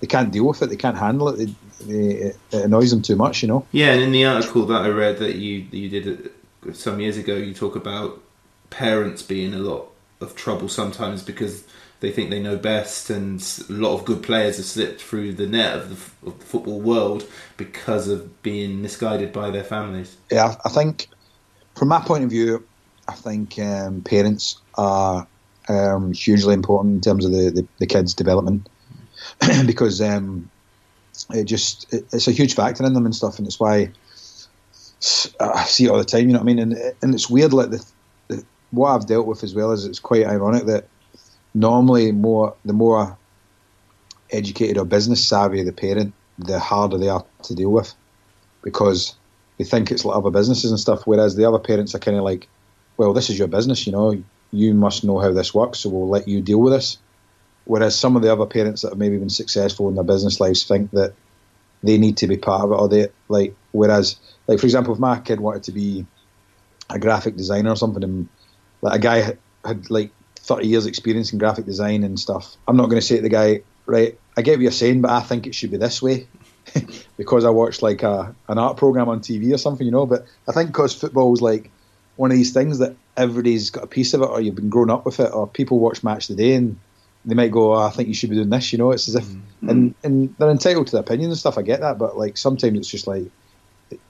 they 0.00 0.06
can't 0.06 0.32
deal 0.32 0.46
with 0.46 0.62
it. 0.62 0.70
They 0.70 0.76
can't 0.76 0.96
handle 0.96 1.28
it. 1.28 1.36
They, 1.36 1.54
they, 1.84 2.04
it 2.52 2.64
annoys 2.64 2.90
them 2.90 3.02
too 3.02 3.16
much. 3.16 3.42
You 3.42 3.48
know. 3.48 3.66
Yeah, 3.72 3.92
and 3.92 4.02
in 4.02 4.12
the 4.12 4.24
article 4.24 4.66
that 4.66 4.82
I 4.82 4.88
read 4.88 5.18
that 5.18 5.36
you 5.36 5.66
you 5.70 5.88
did 5.88 6.30
some 6.72 7.00
years 7.00 7.16
ago, 7.16 7.36
you 7.36 7.54
talk 7.54 7.76
about 7.76 8.22
parents 8.70 9.22
being 9.22 9.52
a 9.52 9.58
lot 9.58 9.90
of 10.20 10.36
trouble 10.36 10.68
sometimes 10.68 11.22
because 11.22 11.64
they 12.00 12.10
think 12.10 12.30
they 12.30 12.40
know 12.40 12.56
best, 12.56 13.10
and 13.10 13.40
a 13.68 13.72
lot 13.72 13.94
of 13.94 14.04
good 14.04 14.22
players 14.22 14.56
have 14.56 14.66
slipped 14.66 15.02
through 15.02 15.34
the 15.34 15.46
net 15.46 15.76
of 15.76 15.88
the, 15.90 16.28
of 16.28 16.38
the 16.38 16.44
football 16.44 16.80
world 16.80 17.28
because 17.56 18.08
of 18.08 18.42
being 18.42 18.80
misguided 18.80 19.32
by 19.32 19.50
their 19.50 19.64
families. 19.64 20.16
Yeah, 20.30 20.56
I 20.64 20.70
think 20.70 21.08
from 21.76 21.88
my 21.88 22.00
point 22.00 22.24
of 22.24 22.30
view, 22.30 22.66
I 23.06 23.12
think 23.12 23.58
um, 23.58 24.00
parents 24.02 24.60
are 24.76 25.26
um, 25.68 26.12
hugely 26.12 26.54
important 26.54 26.94
in 26.94 27.00
terms 27.00 27.24
of 27.24 27.32
the, 27.32 27.50
the, 27.50 27.66
the 27.78 27.86
kids' 27.86 28.14
development 28.14 28.68
because 29.66 30.00
um, 30.00 30.50
it 31.30 31.44
just 31.44 31.92
it, 31.92 32.06
it's 32.12 32.28
a 32.28 32.32
huge 32.32 32.54
factor 32.54 32.84
in 32.84 32.94
them 32.94 33.04
and 33.04 33.14
stuff, 33.14 33.38
and 33.38 33.46
it's 33.46 33.60
why 33.60 33.90
I 35.40 35.64
see 35.64 35.84
it 35.84 35.90
all 35.90 35.98
the 35.98 36.04
time. 36.04 36.28
You 36.28 36.32
know 36.32 36.38
what 36.38 36.44
I 36.44 36.54
mean? 36.54 36.58
And 36.58 36.94
and 37.02 37.14
it's 37.14 37.28
weird, 37.28 37.52
like 37.52 37.70
the, 37.70 37.84
the 38.28 38.44
what 38.70 38.90
I've 38.90 39.06
dealt 39.06 39.26
with 39.26 39.44
as 39.44 39.54
well 39.54 39.72
is 39.72 39.84
it's 39.84 39.98
quite 39.98 40.26
ironic 40.26 40.64
that 40.64 40.86
normally 41.54 42.12
more 42.12 42.54
the 42.64 42.72
more 42.72 43.16
educated 44.30 44.78
or 44.78 44.84
business 44.84 45.26
savvy 45.26 45.62
the 45.62 45.72
parent, 45.72 46.12
the 46.38 46.58
harder 46.58 46.98
they 46.98 47.08
are 47.08 47.24
to 47.42 47.54
deal 47.54 47.70
with 47.70 47.94
because 48.62 49.14
they 49.58 49.64
think 49.64 49.90
it's 49.90 50.04
like 50.04 50.16
other 50.16 50.30
businesses 50.30 50.70
and 50.70 50.80
stuff. 50.80 51.06
Whereas 51.06 51.36
the 51.36 51.44
other 51.44 51.58
parents 51.58 51.94
are 51.94 51.98
kind 51.98 52.16
of 52.16 52.22
like, 52.22 52.48
well, 52.96 53.12
this 53.12 53.30
is 53.30 53.38
your 53.38 53.48
business, 53.48 53.86
you 53.86 53.92
know, 53.92 54.22
you 54.52 54.74
must 54.74 55.04
know 55.04 55.18
how 55.18 55.32
this 55.32 55.54
works, 55.54 55.80
so 55.80 55.90
we'll 55.90 56.08
let 56.08 56.28
you 56.28 56.40
deal 56.40 56.60
with 56.60 56.72
this. 56.72 56.98
Whereas 57.64 57.96
some 57.96 58.16
of 58.16 58.22
the 58.22 58.32
other 58.32 58.46
parents 58.46 58.82
that 58.82 58.90
have 58.90 58.98
maybe 58.98 59.16
been 59.16 59.30
successful 59.30 59.88
in 59.88 59.94
their 59.94 60.04
business 60.04 60.40
lives 60.40 60.64
think 60.64 60.90
that 60.92 61.14
they 61.82 61.98
need 61.98 62.16
to 62.18 62.26
be 62.26 62.36
part 62.36 62.64
of 62.64 62.72
it, 62.72 62.74
or 62.74 62.88
they 62.88 63.08
like. 63.28 63.54
Whereas, 63.72 64.16
like 64.46 64.58
for 64.58 64.66
example, 64.66 64.92
if 64.92 65.00
my 65.00 65.20
kid 65.20 65.40
wanted 65.40 65.62
to 65.64 65.72
be 65.72 66.04
a 66.90 66.98
graphic 66.98 67.36
designer 67.36 67.70
or 67.70 67.76
something, 67.76 68.02
and 68.02 68.28
like 68.82 68.98
a 68.98 69.02
guy 69.02 69.20
had, 69.20 69.38
had 69.64 69.90
like 69.90 70.10
thirty 70.42 70.68
years 70.68 70.86
experience 70.86 71.32
in 71.32 71.38
graphic 71.38 71.66
design 71.66 72.02
and 72.04 72.18
stuff, 72.18 72.56
I'm 72.66 72.76
not 72.76 72.86
going 72.86 73.00
to 73.00 73.06
say 73.06 73.16
to 73.16 73.22
the 73.22 73.28
guy, 73.28 73.62
right, 73.86 74.18
I 74.36 74.42
get 74.42 74.52
what 74.52 74.62
you're 74.62 74.72
saying, 74.72 75.02
but 75.02 75.10
I 75.10 75.20
think 75.20 75.46
it 75.46 75.54
should 75.54 75.70
be 75.70 75.76
this 75.76 76.00
way. 76.02 76.26
because 77.16 77.44
I 77.44 77.50
watched 77.50 77.82
like 77.82 78.02
a, 78.02 78.34
an 78.48 78.58
art 78.58 78.76
program 78.76 79.08
on 79.08 79.20
TV 79.20 79.52
or 79.52 79.58
something, 79.58 79.84
you 79.84 79.92
know. 79.92 80.06
But 80.06 80.26
I 80.48 80.52
think 80.52 80.68
because 80.68 80.94
football's 80.94 81.40
like 81.40 81.70
one 82.16 82.30
of 82.30 82.36
these 82.36 82.52
things 82.52 82.78
that 82.78 82.96
everybody's 83.16 83.70
got 83.70 83.84
a 83.84 83.88
piece 83.88 84.14
of 84.14 84.22
it, 84.22 84.26
or 84.26 84.40
you've 84.40 84.54
been 84.54 84.68
grown 84.68 84.90
up 84.90 85.04
with 85.04 85.20
it, 85.20 85.32
or 85.32 85.46
people 85.46 85.78
watch 85.78 86.04
Match 86.04 86.28
the 86.28 86.34
Day 86.34 86.54
and 86.54 86.78
they 87.24 87.34
might 87.34 87.50
go, 87.50 87.74
oh, 87.74 87.82
"I 87.82 87.90
think 87.90 88.08
you 88.08 88.14
should 88.14 88.30
be 88.30 88.36
doing 88.36 88.50
this," 88.50 88.72
you 88.72 88.78
know. 88.78 88.92
It's 88.92 89.08
as 89.08 89.16
if, 89.16 89.24
mm-hmm. 89.24 89.68
and 89.68 89.94
and 90.02 90.34
they're 90.38 90.50
entitled 90.50 90.86
to 90.88 90.92
their 90.92 91.02
opinion 91.02 91.30
and 91.30 91.38
stuff. 91.38 91.58
I 91.58 91.62
get 91.62 91.80
that, 91.80 91.98
but 91.98 92.16
like 92.16 92.36
sometimes 92.36 92.78
it's 92.78 92.88
just 92.88 93.06
like 93.06 93.24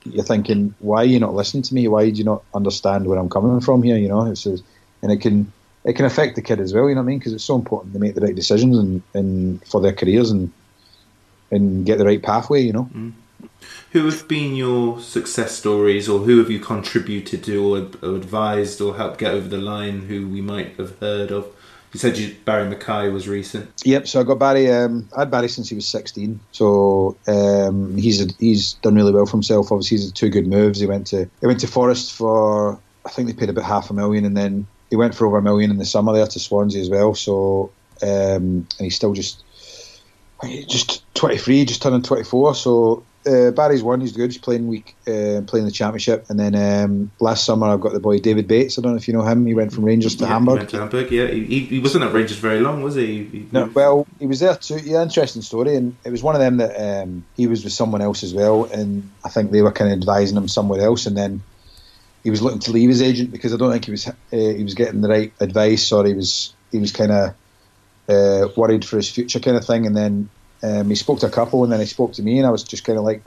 you're 0.05 0.24
thinking, 0.24 0.74
why 0.78 0.99
are 1.03 1.07
you 1.07 1.18
not 1.18 1.35
listening 1.35 1.62
to 1.64 1.74
me? 1.74 1.89
Why 1.89 2.11
do 2.11 2.16
you 2.16 2.24
not 2.24 2.43
understand 2.55 3.07
where 3.07 3.18
I'm 3.18 3.31
coming 3.31 3.61
from 3.61 3.83
here? 3.83 3.97
You 3.97 4.09
know, 4.09 4.26
it's 4.26 4.47
and 4.47 4.62
it 5.11 5.20
can 5.20 5.53
it 5.85 5.95
can 5.95 6.05
affect 6.05 6.37
the 6.37 6.43
kid 6.43 6.61
as 6.61 6.74
well. 6.74 6.89
You 6.89 6.95
know 6.95 7.01
what 7.01 7.07
I 7.07 7.09
mean? 7.09 7.18
Because 7.18 7.33
it's 7.33 7.45
so 7.45 7.55
important 7.55 7.95
to 7.95 7.99
make 7.99 8.14
the 8.14 8.20
right 8.20 8.35
decisions 8.35 8.76
and, 8.78 9.03
and 9.14 9.64
for 9.66 9.81
their 9.81 9.93
careers 9.93 10.31
and 10.31 10.53
and 11.51 11.85
get 11.85 11.99
the 11.99 12.05
right 12.05 12.22
pathway. 12.22 12.61
You 12.62 12.72
know. 12.72 12.91
Mm. 12.95 13.12
Who 13.93 14.05
have 14.05 14.28
been 14.28 14.55
your 14.55 15.01
success 15.01 15.57
stories, 15.57 16.09
or 16.09 16.20
who 16.20 16.39
have 16.39 16.51
you 16.51 16.61
contributed 16.61 17.43
to, 17.45 17.74
or, 17.74 18.09
or 18.09 18.14
advised, 18.14 18.81
or 18.81 18.97
helped 18.97 19.18
get 19.18 19.33
over 19.33 19.49
the 19.49 19.59
line? 19.59 20.03
Who 20.03 20.28
we 20.28 20.41
might 20.41 20.76
have 20.76 20.99
heard 20.99 21.33
of? 21.33 21.47
You 21.93 21.99
said 21.99 22.16
you, 22.16 22.37
Barrie 22.45 22.72
McKay 22.72 23.12
was 23.12 23.26
recent. 23.26 23.68
Yep. 23.85 24.07
So 24.07 24.20
I 24.20 24.22
got 24.22 24.39
Barrie. 24.39 24.70
Um, 24.70 25.09
I 25.16 25.20
had 25.20 25.31
Barrie 25.31 25.49
since 25.49 25.68
he 25.68 25.74
was 25.74 25.89
sixteen. 25.89 26.39
So 26.53 27.16
um, 27.26 27.97
he's 27.97 28.24
a, 28.24 28.28
he's 28.39 28.74
done 28.74 28.95
really 28.95 29.12
well 29.12 29.26
for 29.26 29.33
himself. 29.33 29.72
Obviously, 29.72 29.97
he's 29.97 30.07
had 30.07 30.14
two 30.14 30.28
good 30.28 30.47
moves. 30.47 30.78
He 30.78 30.87
went 30.87 31.09
to 31.09 31.28
he 31.41 31.47
went 31.47 31.59
to 31.61 31.66
Forest 31.66 32.12
for 32.12 32.78
I 33.05 33.09
think 33.09 33.26
they 33.26 33.35
paid 33.35 33.51
about 33.51 33.64
half 33.64 33.91
a 33.91 33.95
million, 33.95 34.24
and 34.24 34.37
then 34.37 34.68
he 34.91 34.97
went 34.97 35.14
for 35.14 35.26
over 35.26 35.38
a 35.38 35.43
million 35.43 35.70
in 35.70 35.78
the 35.78 35.86
summer 35.86 36.12
there 36.12 36.26
to 36.26 36.38
Swansea 36.38 36.80
as 36.80 36.91
well. 36.91 37.14
So 37.14 37.70
um, 38.03 38.09
and 38.09 38.66
he's 38.78 38.97
still 38.97 39.12
just 39.12 39.45
just 40.68 41.03
23, 41.14 41.64
just 41.66 41.82
turning 41.82 42.03
24. 42.03 42.55
So 42.55 43.05
uh, 43.26 43.51
Barrie's 43.51 43.82
one. 43.82 44.01
He's 44.01 44.12
good. 44.12 44.30
He's 44.30 44.38
playing 44.38 44.68
week, 44.68 44.97
uh, 45.07 45.43
playing 45.47 45.66
the 45.66 45.70
championship. 45.70 46.24
And 46.30 46.41
then 46.41 46.55
um, 46.55 47.11
last 47.20 47.45
summer, 47.45 47.66
I've 47.66 47.80
got 47.80 47.93
the 47.93 48.01
boy 48.01 48.18
David 48.18 48.49
Bates. 48.49 48.78
I 48.78 48.82
don't 48.82 48.93
know 48.93 48.99
if 48.99 49.07
you 49.07 49.12
know 49.12 49.22
him. 49.22 49.45
He 49.45 49.55
went 49.55 49.72
from 49.72 49.84
Rangers 49.84 50.16
to 50.16 50.24
yeah, 50.24 50.30
Hamburg. 50.30 50.55
He 50.55 50.59
went 50.59 50.70
to 50.70 50.78
Hamburg. 50.78 51.12
Yeah, 51.12 51.26
he, 51.26 51.61
he 51.61 51.78
wasn't 51.78 52.05
at 52.05 52.14
Rangers 52.14 52.38
very 52.38 52.61
long, 52.61 52.82
was 52.82 52.95
he? 52.95 53.24
he 53.24 53.47
no. 53.53 53.66
Well, 53.66 54.07
he 54.18 54.26
was 54.26 54.41
there 54.41 54.57
too. 54.57 54.78
Yeah, 54.78 55.03
interesting 55.03 55.43
story. 55.43 55.76
And 55.76 55.95
it 56.05 56.11
was 56.11 56.22
one 56.22 56.34
of 56.34 56.41
them 56.41 56.57
that 56.57 57.03
um, 57.03 57.24
he 57.36 57.47
was 57.47 57.62
with 57.62 57.74
someone 57.74 58.01
else 58.01 58.22
as 58.22 58.32
well. 58.32 58.64
And 58.64 59.11
I 59.24 59.28
think 59.28 59.51
they 59.51 59.61
were 59.61 59.72
kind 59.72 59.93
of 59.93 59.99
advising 59.99 60.38
him 60.38 60.49
somewhere 60.49 60.80
else. 60.80 61.05
And 61.05 61.16
then 61.16 61.43
he 62.23 62.31
was 62.31 62.43
looking 62.43 62.61
to 62.61 62.73
leave 62.73 62.89
his 62.89 63.03
agent 63.03 63.33
because 63.33 63.55
I 63.55 63.57
don't 63.57 63.73
think 63.73 63.87
he 63.87 63.91
was 63.91 64.09
uh, 64.09 64.12
he 64.31 64.62
was 64.62 64.75
getting 64.75 65.01
the 65.01 65.09
right 65.09 65.33
advice 65.41 65.91
or 65.93 66.07
he 66.07 66.14
was 66.14 66.55
he 66.71 66.79
was 66.79 66.93
kind 66.93 67.12
of 67.12 67.35
uh, 68.09 68.49
worried 68.57 68.85
for 68.85 68.97
his 68.97 69.11
future 69.11 69.41
kind 69.41 69.57
of 69.57 69.64
thing. 69.64 69.87
And 69.87 69.97
then 69.97 70.29
um, 70.62 70.89
he 70.89 70.97
spoke 70.97 71.21
to 71.21 71.27
a 71.27 71.31
couple, 71.31 71.62
and 71.62 71.73
then 71.73 71.81
he 71.81 71.87
spoke 71.87 72.12
to 72.14 72.23
me, 72.23 72.39
and 72.39 72.47
I 72.47 72.51
was 72.51 72.62
just 72.62 72.85
kind 72.85 72.99
of 72.99 73.05
like, 73.05 73.23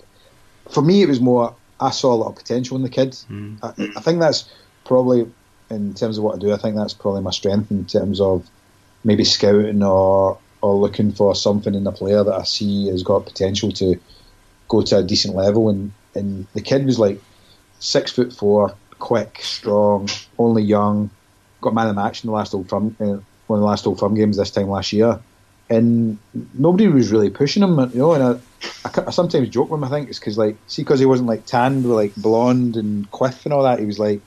for 0.70 0.82
me, 0.82 1.02
it 1.02 1.10
was 1.10 1.20
more 1.20 1.56
I 1.80 1.92
saw 1.92 2.14
a 2.14 2.16
lot 2.16 2.30
of 2.30 2.36
potential 2.36 2.78
in 2.78 2.84
the 2.84 2.90
kid. 2.90 3.12
Mm. 3.30 3.58
I, 3.64 3.98
I, 3.98 4.02
think 4.02 4.20
that's 4.20 4.50
probably 4.86 5.30
in 5.70 5.94
terms 5.94 6.18
of 6.18 6.24
what 6.24 6.36
I 6.36 6.40
do. 6.40 6.54
I 6.54 6.58
think 6.58 6.76
that's 6.76 6.94
probably 6.94 7.22
my 7.22 7.32
strength 7.32 7.72
in 7.72 7.86
terms 7.86 8.22
of 8.22 8.50
maybe 9.04 9.24
scouting 9.24 9.84
or 9.84 10.38
or 10.62 10.76
looking 10.76 11.12
for 11.12 11.36
something 11.36 11.76
in 11.76 11.86
a 11.86 11.92
player 11.92 12.24
that 12.24 12.34
I 12.34 12.44
see 12.44 12.88
has 12.88 13.04
got 13.04 13.26
potential 13.26 13.72
to 13.74 14.00
go 14.70 14.82
to 14.82 15.00
a 15.00 15.04
decent 15.04 15.36
level. 15.36 15.70
And 15.70 15.92
and 16.16 16.48
the 16.54 16.62
kid 16.62 16.86
was 16.86 17.00
like 17.00 17.20
six 17.80 18.12
foot 18.12 18.32
four, 18.32 18.76
quick, 19.04 19.40
strong, 19.42 20.08
only 20.38 20.64
young. 20.64 21.10
Got 21.62 21.74
man 21.74 21.88
of 21.88 21.96
the 21.96 22.02
match 22.02 22.24
in 22.24 22.28
the 22.28 22.34
last 22.34 22.54
old 22.54 22.70
firm, 22.70 22.96
uh, 23.00 23.20
one 23.48 23.60
of 23.60 23.64
the 23.64 23.72
last 23.74 23.86
old 23.86 24.00
firm 24.00 24.16
games 24.16 24.38
this 24.38 24.52
time 24.52 24.70
last 24.70 24.94
year 24.94 25.20
and 25.70 26.18
nobody 26.54 26.88
was 26.88 27.12
really 27.12 27.30
pushing 27.30 27.64
him, 27.64 27.80
you 27.80 28.00
know. 28.00 28.14
And 28.14 28.24
I, 28.24 28.32
I, 28.86 29.04
I 29.08 29.12
sometimes 29.12 29.50
joke 29.50 29.70
with 29.70 29.80
him. 29.80 29.84
I 29.84 29.90
think 29.90 30.10
it's 30.10 30.20
because 30.20 30.38
like, 30.38 30.58
see, 30.68 30.84
because 30.84 31.00
he 31.00 31.06
wasn't 31.06 31.30
like 31.30 31.46
tanned 31.46 31.86
with 31.86 31.96
like 31.96 32.16
blonde 32.16 32.76
and 32.76 33.10
quiff 33.12 33.46
and 33.46 33.54
all 33.54 33.64
that. 33.64 33.80
He 33.80 33.86
was 33.86 34.00
like 34.00 34.22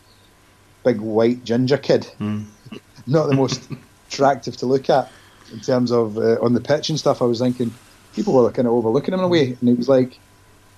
big 0.84 1.00
white 1.00 1.44
ginger 1.44 1.78
kid, 1.78 2.08
mm. 2.20 2.44
not 3.06 3.28
the 3.28 3.34
most 3.34 3.68
attractive 4.08 4.56
to 4.58 4.66
look 4.66 4.88
at 4.88 5.10
in 5.52 5.60
terms 5.60 5.92
of 5.92 6.16
uh, 6.16 6.40
on 6.40 6.54
the 6.54 6.60
pitch 6.60 6.88
and 6.88 6.98
stuff. 6.98 7.22
I 7.22 7.26
was 7.26 7.38
thinking 7.38 7.72
people 8.14 8.34
were 8.34 8.50
kind 8.50 8.66
of 8.66 8.74
overlooking 8.74 9.14
him 9.14 9.20
in 9.20 9.26
a 9.26 9.28
way, 9.28 9.56
and 9.60 9.68
it 9.68 9.76
was 9.76 9.88
like 9.88 10.18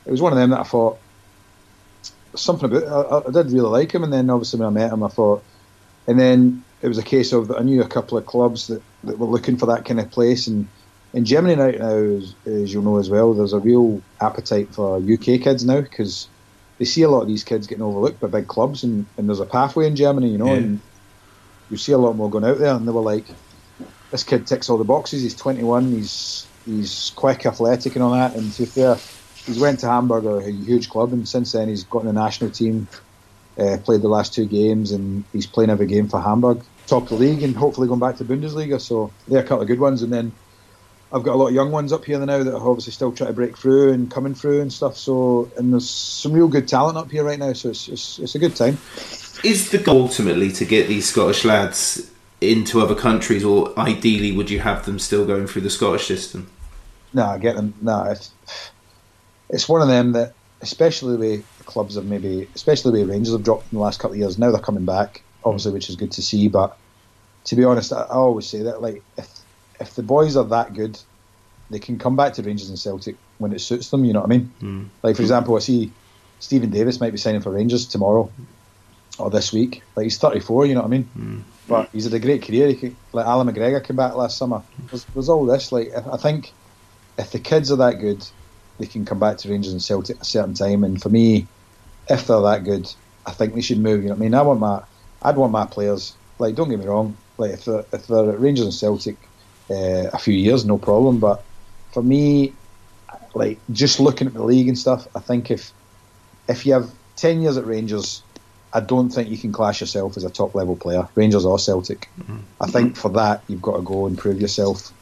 it 0.06 0.10
was 0.10 0.20
one 0.20 0.32
of 0.32 0.38
them 0.38 0.50
that 0.50 0.60
I 0.60 0.64
thought 0.64 0.98
something 2.40 2.70
about. 2.70 3.24
I, 3.26 3.28
I 3.28 3.32
did 3.32 3.52
really 3.52 3.68
like 3.68 3.92
him, 3.92 4.04
and 4.04 4.12
then 4.12 4.30
obviously 4.30 4.60
when 4.60 4.68
I 4.68 4.70
met 4.70 4.92
him, 4.92 5.02
I 5.02 5.08
thought, 5.08 5.42
and 6.06 6.18
then 6.18 6.64
it 6.82 6.88
was 6.88 6.98
a 6.98 7.02
case 7.02 7.32
of 7.32 7.50
I 7.50 7.60
knew 7.60 7.82
a 7.82 7.88
couple 7.88 8.18
of 8.18 8.26
clubs 8.26 8.68
that, 8.68 8.82
that 9.04 9.18
were 9.18 9.26
looking 9.26 9.56
for 9.56 9.66
that 9.66 9.84
kind 9.84 10.00
of 10.00 10.10
place. 10.10 10.46
And 10.46 10.68
in 11.12 11.24
Germany 11.24 11.60
right 11.60 11.78
now, 11.78 11.94
as, 11.94 12.34
as 12.46 12.72
you'll 12.72 12.82
know 12.82 12.98
as 12.98 13.10
well, 13.10 13.34
there's 13.34 13.52
a 13.52 13.58
real 13.58 14.02
appetite 14.20 14.74
for 14.74 14.98
UK 14.98 15.40
kids 15.40 15.64
now 15.64 15.80
because 15.80 16.28
they 16.78 16.84
see 16.84 17.02
a 17.02 17.08
lot 17.08 17.22
of 17.22 17.28
these 17.28 17.44
kids 17.44 17.66
getting 17.66 17.82
overlooked 17.82 18.20
by 18.20 18.28
big 18.28 18.46
clubs, 18.46 18.84
and, 18.84 19.06
and 19.16 19.28
there's 19.28 19.40
a 19.40 19.46
pathway 19.46 19.86
in 19.86 19.96
Germany, 19.96 20.30
you 20.30 20.38
know, 20.38 20.46
yeah. 20.46 20.58
and 20.58 20.80
you 21.70 21.76
see 21.76 21.92
a 21.92 21.98
lot 21.98 22.16
more 22.16 22.30
going 22.30 22.44
out 22.44 22.58
there. 22.58 22.74
And 22.74 22.86
they 22.86 22.92
were 22.92 23.00
like, 23.00 23.26
this 24.10 24.22
kid 24.22 24.46
ticks 24.46 24.70
all 24.70 24.78
the 24.78 24.84
boxes. 24.84 25.22
He's 25.22 25.34
21. 25.34 25.92
He's 25.92 26.46
he's 26.64 27.12
quick, 27.16 27.46
athletic, 27.46 27.94
and 27.94 28.02
all 28.02 28.12
that. 28.12 28.36
And 28.36 28.52
to 28.52 28.62
be 28.62 28.66
fair, 28.66 28.96
he's 29.48 29.58
went 29.58 29.80
to 29.80 29.88
Hamburg, 29.88 30.24
a 30.24 30.50
huge 30.50 30.88
club, 30.88 31.12
and 31.12 31.28
since 31.28 31.52
then 31.52 31.68
he's 31.68 31.84
got 31.84 32.00
in 32.00 32.06
the 32.06 32.12
national 32.12 32.50
team 32.50 32.86
uh, 33.58 33.78
played 33.78 34.02
the 34.02 34.08
last 34.08 34.32
two 34.34 34.46
games, 34.46 34.92
and 34.92 35.24
he's 35.32 35.46
playing 35.46 35.70
every 35.70 35.86
game 35.86 36.08
for 36.08 36.20
Hamburg, 36.20 36.62
top 36.86 37.04
of 37.04 37.08
the 37.08 37.14
league, 37.16 37.42
and 37.42 37.56
hopefully 37.56 37.88
going 37.88 38.00
back 38.00 38.16
to 38.16 38.24
Bundesliga. 38.24 38.80
So 38.80 39.10
they're 39.26 39.40
a 39.40 39.42
couple 39.42 39.62
of 39.62 39.66
good 39.66 39.80
ones, 39.80 40.02
and 40.02 40.12
then 40.12 40.30
I've 41.12 41.22
got 41.22 41.34
a 41.34 41.38
lot 41.38 41.48
of 41.48 41.54
young 41.54 41.72
ones 41.72 41.92
up 41.92 42.04
here 42.04 42.18
now 42.18 42.42
that 42.42 42.54
are 42.54 42.68
obviously 42.68 42.92
still 42.92 43.12
trying 43.12 43.30
to 43.30 43.34
break 43.34 43.56
through 43.56 43.92
and 43.92 44.10
coming 44.10 44.34
through 44.34 44.60
and 44.60 44.72
stuff. 44.72 44.96
So 44.96 45.50
and 45.56 45.72
there's 45.72 45.88
some 45.88 46.32
real 46.32 46.48
good 46.48 46.68
talent 46.68 46.98
up 46.98 47.10
here 47.10 47.24
right 47.24 47.38
now. 47.38 47.52
So 47.54 47.70
it's 47.70 47.88
it's, 47.88 48.18
it's 48.18 48.34
a 48.34 48.38
good 48.38 48.54
time. 48.54 48.78
Is 49.42 49.70
the 49.70 49.78
goal 49.78 50.02
ultimately 50.02 50.52
to 50.52 50.64
get 50.64 50.88
these 50.88 51.08
Scottish 51.08 51.44
lads 51.44 52.10
into 52.40 52.80
other 52.80 52.94
countries, 52.94 53.44
or 53.44 53.76
ideally 53.78 54.32
would 54.32 54.50
you 54.50 54.60
have 54.60 54.86
them 54.86 54.98
still 54.98 55.26
going 55.26 55.46
through 55.46 55.62
the 55.62 55.70
Scottish 55.70 56.06
system? 56.06 56.48
No, 57.12 57.24
I 57.24 57.38
get 57.38 57.56
them. 57.56 57.74
No, 57.80 58.04
it's, 58.04 58.30
it's 59.48 59.68
one 59.68 59.82
of 59.82 59.88
them 59.88 60.12
that, 60.12 60.34
especially 60.60 61.12
the 61.12 61.18
way 61.18 61.42
clubs 61.64 61.94
have 61.94 62.04
maybe, 62.04 62.48
especially 62.54 62.92
the 62.92 63.04
way 63.04 63.12
Rangers 63.12 63.32
have 63.32 63.44
dropped 63.44 63.70
in 63.72 63.78
the 63.78 63.82
last 63.82 64.00
couple 64.00 64.14
of 64.14 64.18
years. 64.18 64.38
Now 64.38 64.50
they're 64.50 64.60
coming 64.60 64.84
back, 64.84 65.22
obviously, 65.44 65.72
which 65.72 65.88
is 65.88 65.96
good 65.96 66.12
to 66.12 66.22
see. 66.22 66.48
But 66.48 66.76
to 67.44 67.56
be 67.56 67.64
honest, 67.64 67.92
I, 67.92 68.02
I 68.02 68.14
always 68.14 68.46
say 68.46 68.62
that 68.62 68.82
like 68.82 69.02
if 69.16 69.28
if 69.80 69.94
the 69.94 70.02
boys 70.02 70.36
are 70.36 70.44
that 70.44 70.74
good, 70.74 70.98
they 71.70 71.78
can 71.78 71.98
come 71.98 72.16
back 72.16 72.34
to 72.34 72.42
Rangers 72.42 72.68
and 72.68 72.78
Celtic 72.78 73.16
when 73.38 73.52
it 73.52 73.60
suits 73.60 73.90
them. 73.90 74.04
You 74.04 74.12
know 74.12 74.20
what 74.20 74.26
I 74.26 74.36
mean? 74.36 74.52
Mm. 74.60 74.88
Like 75.02 75.16
for 75.16 75.22
example, 75.22 75.56
I 75.56 75.60
see 75.60 75.92
Stephen 76.40 76.70
Davis 76.70 77.00
might 77.00 77.12
be 77.12 77.18
signing 77.18 77.40
for 77.40 77.50
Rangers 77.50 77.86
tomorrow 77.86 78.30
or 79.18 79.30
this 79.30 79.52
week. 79.52 79.82
Like 79.96 80.04
he's 80.04 80.18
34. 80.18 80.66
You 80.66 80.74
know 80.74 80.80
what 80.80 80.86
I 80.86 80.90
mean? 80.90 81.08
Mm. 81.16 81.42
But 81.68 81.90
he's 81.92 82.04
had 82.04 82.14
a 82.14 82.18
great 82.18 82.42
career. 82.42 82.68
He 82.68 82.74
could, 82.74 82.96
like 83.12 83.26
Alan 83.26 83.52
McGregor 83.52 83.84
came 83.84 83.96
back 83.96 84.14
last 84.14 84.38
summer. 84.38 84.62
There's, 84.90 85.04
there's 85.04 85.28
all 85.28 85.44
this. 85.44 85.70
Like 85.72 85.92
I 85.94 86.16
think 86.16 86.52
if 87.18 87.30
the 87.30 87.38
kids 87.38 87.70
are 87.70 87.76
that 87.76 88.00
good, 88.00 88.26
they 88.78 88.86
can 88.86 89.04
come 89.04 89.18
back 89.18 89.38
to 89.38 89.50
Rangers 89.50 89.72
and 89.72 89.82
Celtic 89.82 90.16
at 90.16 90.22
a 90.22 90.24
certain 90.24 90.54
time. 90.54 90.84
And 90.84 91.00
for 91.00 91.08
me, 91.08 91.46
if 92.08 92.26
they're 92.26 92.40
that 92.40 92.64
good, 92.64 92.92
I 93.26 93.32
think 93.32 93.54
they 93.54 93.60
should 93.60 93.78
move. 93.78 94.02
You 94.02 94.08
know 94.08 94.14
what 94.14 94.20
I 94.20 94.24
mean? 94.24 94.34
I 94.34 94.42
want 94.42 94.60
my, 94.60 94.82
I'd 95.22 95.36
want 95.36 95.52
my 95.52 95.66
players. 95.66 96.14
Like, 96.38 96.54
don't 96.54 96.70
get 96.70 96.78
me 96.78 96.86
wrong. 96.86 97.16
Like, 97.36 97.52
if 97.52 97.64
they're, 97.64 97.84
if 97.92 98.06
they're 98.06 98.30
at 98.30 98.40
Rangers 98.40 98.64
and 98.64 98.74
Celtic 98.74 99.16
uh, 99.70 100.08
a 100.12 100.18
few 100.18 100.34
years, 100.34 100.64
no 100.64 100.78
problem. 100.78 101.18
But 101.18 101.44
for 101.92 102.02
me, 102.02 102.52
like 103.34 103.58
just 103.72 104.00
looking 104.00 104.26
at 104.26 104.34
the 104.34 104.44
league 104.44 104.68
and 104.68 104.78
stuff, 104.78 105.06
I 105.14 105.20
think 105.20 105.50
if 105.50 105.72
if 106.48 106.64
you 106.64 106.72
have 106.72 106.90
ten 107.16 107.42
years 107.42 107.56
at 107.56 107.66
Rangers 107.66 108.22
I 108.72 108.80
don't 108.80 109.08
think 109.10 109.28
you 109.28 109.38
can 109.38 109.52
class 109.52 109.80
yourself 109.80 110.16
as 110.16 110.24
a 110.24 110.30
top 110.30 110.54
level 110.54 110.76
player, 110.76 111.08
Rangers 111.14 111.44
or 111.44 111.58
Celtic. 111.58 112.08
Mm-hmm. 112.20 112.38
I 112.60 112.66
think 112.66 112.96
for 112.96 113.08
that 113.10 113.42
you've 113.48 113.62
got 113.62 113.76
to 113.76 113.82
go 113.82 114.06
and 114.06 114.18
prove 114.18 114.40
yourself 114.40 114.92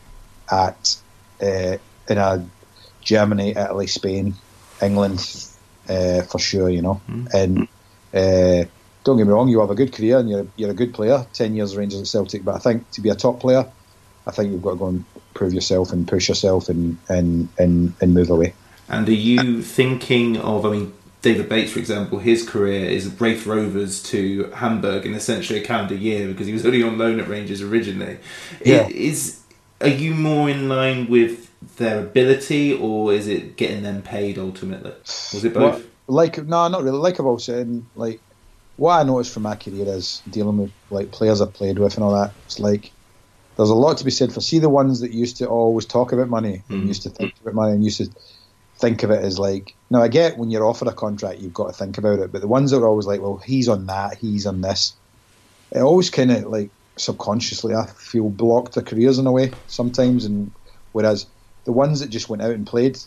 at 0.51 0.97
uh, 1.43 1.77
in 2.09 2.19
a 2.19 2.47
Germany, 3.07 3.51
Italy, 3.53 3.87
Spain, 3.87 4.35
England, 4.83 5.20
uh, 5.89 6.23
for 6.23 6.39
sure. 6.39 6.69
You 6.69 6.83
know, 6.83 7.01
mm-hmm. 7.09 7.27
and 7.33 7.69
uh, 8.12 8.69
don't 9.05 9.16
get 9.16 9.27
me 9.27 9.33
wrong, 9.33 9.49
you 9.49 9.61
have 9.61 9.70
a 9.70 9.74
good 9.74 9.93
career 9.93 10.19
and 10.19 10.28
you're 10.28 10.47
you're 10.57 10.70
a 10.70 10.74
good 10.74 10.93
player. 10.93 11.24
Ten 11.33 11.55
years 11.55 11.77
Rangers 11.77 12.01
at 12.01 12.09
Celtic, 12.09 12.45
but 12.45 12.57
I 12.57 12.59
think 12.59 12.91
to 12.91 13.01
be 13.01 13.09
a 13.09 13.15
top 13.15 13.41
player, 13.41 13.65
I 14.27 14.31
think 14.33 14.51
you've 14.51 14.62
got 14.62 14.73
to 14.73 14.77
go 14.77 14.89
and 14.89 15.05
prove 15.33 15.55
yourself 15.55 15.93
and 15.93 16.07
push 16.07 16.28
yourself 16.28 16.69
and 16.69 16.99
and 17.09 17.49
and, 17.59 17.95
and 18.01 18.12
move 18.12 18.31
away. 18.31 18.53
And 18.89 19.09
are 19.09 19.12
you 19.12 19.62
thinking 19.62 20.37
of? 20.39 20.66
I 20.66 20.70
mean, 20.70 20.93
David 21.23 21.49
Bates, 21.49 21.73
for 21.73 21.78
example, 21.78 22.19
his 22.19 22.49
career 22.49 22.85
is 22.85 23.09
Raith 23.20 23.47
Rovers 23.47 24.03
to 24.05 24.51
Hamburg 24.57 25.07
in 25.07 25.15
essentially 25.15 25.61
a 25.61 25.65
calendar 25.65 25.95
year 25.95 26.27
because 26.28 26.49
he 26.49 26.53
was 26.53 26.66
only 26.66 26.83
on 26.83 26.99
loan 26.99 27.20
at 27.20 27.28
Rangers 27.28 27.62
originally. 27.62 28.19
Yeah. 28.65 28.89
Is 28.89 29.41
are 29.81 29.89
you 29.89 30.15
more 30.15 30.51
in 30.51 30.69
line 30.69 31.09
with 31.09 31.45
their 31.77 32.01
ability, 32.01 32.74
or 32.74 33.12
is 33.12 33.27
it 33.27 33.57
getting 33.57 33.83
them 33.83 34.03
paid 34.03 34.39
ultimately? 34.39 34.93
Was 35.33 35.45
it 35.45 35.55
both? 35.55 35.87
like 36.07 36.39
no, 36.45 36.69
not 36.69 36.83
really. 36.83 36.99
Like 36.99 37.19
I've 37.19 37.27
always 37.27 37.45
said, 37.45 37.83
like 37.95 38.20
what 38.77 39.01
I 39.01 39.03
noticed 39.05 39.33
from 39.33 39.45
my 39.45 39.57
career 39.57 39.87
is 39.89 40.23
dealing 40.31 40.59
with 40.59 40.73
like 40.91 41.11
players 41.11 41.41
I've 41.41 41.55
played 41.55 41.78
with 41.78 41.95
and 41.95 42.05
all 42.05 42.15
that. 42.15 42.33
It's 42.45 42.61
like 42.61 42.93
there's 43.57 43.70
a 43.70 43.74
lot 43.74 43.99
to 43.99 44.05
be 44.05 44.11
said 44.11 44.33
for 44.33 44.41
see 44.41 44.59
the 44.59 44.69
ones 44.69 45.01
that 45.01 45.12
used 45.12 45.39
to 45.39 45.47
always 45.47 45.87
talk 45.87 46.12
about 46.12 46.28
money 46.28 46.62
mm. 46.69 46.74
and 46.74 46.89
used 46.89 47.03
to 47.03 47.11
think 47.11 47.35
about 47.41 47.55
money 47.55 47.73
and 47.73 47.85
used 47.85 47.99
to 47.99 48.11
think 48.78 49.03
of 49.03 49.11
it 49.11 49.24
as 49.24 49.39
like 49.39 49.74
now 49.89 50.03
I 50.03 50.09
get 50.09 50.37
when 50.37 50.51
you're 50.51 50.66
offered 50.66 50.89
a 50.89 50.93
contract 50.93 51.41
you've 51.41 51.55
got 51.55 51.69
to 51.69 51.73
think 51.73 51.97
about 51.99 52.19
it, 52.19 52.33
but 52.33 52.43
the 52.43 52.49
ones 52.49 52.70
that 52.70 52.78
are 52.78 52.87
always 52.87 53.07
like, 53.07 53.23
well, 53.23 53.39
he's 53.39 53.69
on 53.69 53.87
that, 53.87 54.19
he's 54.19 54.47
on 54.47 54.61
this, 54.61 54.95
it 55.73 55.81
always 55.81 56.11
kind 56.11 56.31
of 56.31 56.45
like 56.45 56.70
subconsciously 56.97 57.74
I 57.74 57.87
feel 57.87 58.28
blocked 58.28 58.74
their 58.74 58.85
careers 58.85 59.19
in 59.19 59.27
a 59.27 59.33
way 59.33 59.53
sometimes, 59.66 60.27
and 60.27 60.53
whereas 60.93 61.27
the 61.67 61.73
ones 61.73 62.01
that 62.01 62.09
just 62.09 62.31
went 62.31 62.43
out 62.43 62.53
and 62.53 62.67
played, 62.67 62.99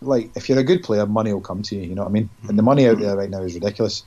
like 0.00 0.30
if 0.36 0.48
you're 0.48 0.58
a 0.58 0.64
good 0.64 0.82
player, 0.82 1.04
money 1.04 1.32
will 1.32 1.40
come 1.40 1.62
to 1.62 1.76
you. 1.76 1.82
You 1.82 1.94
know 1.94 2.02
what 2.02 2.08
I 2.08 2.12
mean? 2.12 2.30
And 2.42 2.50
the 2.50 2.54
mm-hmm. 2.54 2.64
money 2.64 2.88
out 2.88 2.98
there 2.98 3.16
right 3.16 3.28
now 3.28 3.42
is 3.42 3.54
ridiculous. 3.54 4.04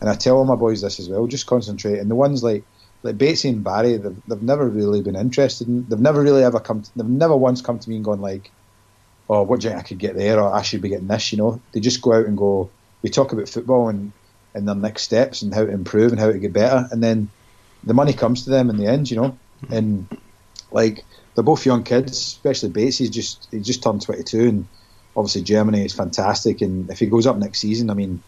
And 0.00 0.10
I 0.10 0.14
tell 0.14 0.38
all 0.38 0.44
my 0.44 0.56
boys 0.56 0.80
this 0.80 0.98
as 0.98 1.08
well: 1.08 1.26
just 1.28 1.46
concentrate. 1.46 1.98
And 1.98 2.10
the 2.10 2.16
ones 2.16 2.42
like 2.42 2.64
like 3.02 3.18
Batesy 3.18 3.50
and 3.50 3.62
Barrie, 3.62 3.98
they've, 3.98 4.16
they've 4.26 4.42
never 4.42 4.66
really 4.66 5.02
been 5.02 5.14
interested 5.14 5.68
in. 5.68 5.86
They've 5.88 6.00
never 6.00 6.22
really 6.22 6.42
ever 6.42 6.58
come. 6.58 6.82
To, 6.82 6.90
they've 6.96 7.06
never 7.06 7.36
once 7.36 7.60
come 7.60 7.78
to 7.78 7.88
me 7.88 7.96
and 7.96 8.04
gone 8.04 8.20
like, 8.20 8.50
"Oh, 9.28 9.42
what 9.42 9.60
do 9.60 9.66
you 9.66 9.70
think 9.70 9.84
I 9.84 9.88
could 9.88 9.98
get 9.98 10.16
there?" 10.16 10.40
or 10.40 10.52
"I 10.52 10.62
should 10.62 10.80
be 10.80 10.88
getting 10.88 11.06
this." 11.06 11.30
You 11.30 11.38
know, 11.38 11.60
they 11.72 11.80
just 11.80 12.02
go 12.02 12.14
out 12.14 12.26
and 12.26 12.36
go. 12.36 12.70
We 13.02 13.10
talk 13.10 13.32
about 13.32 13.48
football 13.48 13.88
and 13.88 14.12
and 14.54 14.66
their 14.66 14.74
next 14.74 15.02
steps 15.02 15.42
and 15.42 15.52
how 15.52 15.64
to 15.64 15.70
improve 15.70 16.12
and 16.12 16.20
how 16.20 16.32
to 16.32 16.38
get 16.38 16.54
better, 16.54 16.88
and 16.90 17.02
then 17.02 17.30
the 17.84 17.94
money 17.94 18.14
comes 18.14 18.44
to 18.44 18.50
them 18.50 18.70
in 18.70 18.78
the 18.78 18.86
end. 18.86 19.10
You 19.10 19.18
know, 19.18 19.38
and 19.70 20.08
like 20.74 21.04
they're 21.34 21.44
both 21.44 21.64
young 21.64 21.84
kids, 21.84 22.12
especially 22.12 22.68
Bates. 22.68 22.98
He's 22.98 23.10
just 23.10 23.48
he 23.50 23.60
just 23.60 23.82
turned 23.82 24.02
22, 24.02 24.40
and 24.40 24.68
obviously 25.16 25.42
Germany 25.42 25.84
is 25.84 25.94
fantastic. 25.94 26.60
And 26.60 26.90
if 26.90 26.98
he 26.98 27.06
goes 27.06 27.26
up 27.26 27.38
next 27.38 27.60
season, 27.60 27.88
I 27.88 27.94
mean, 27.94 28.22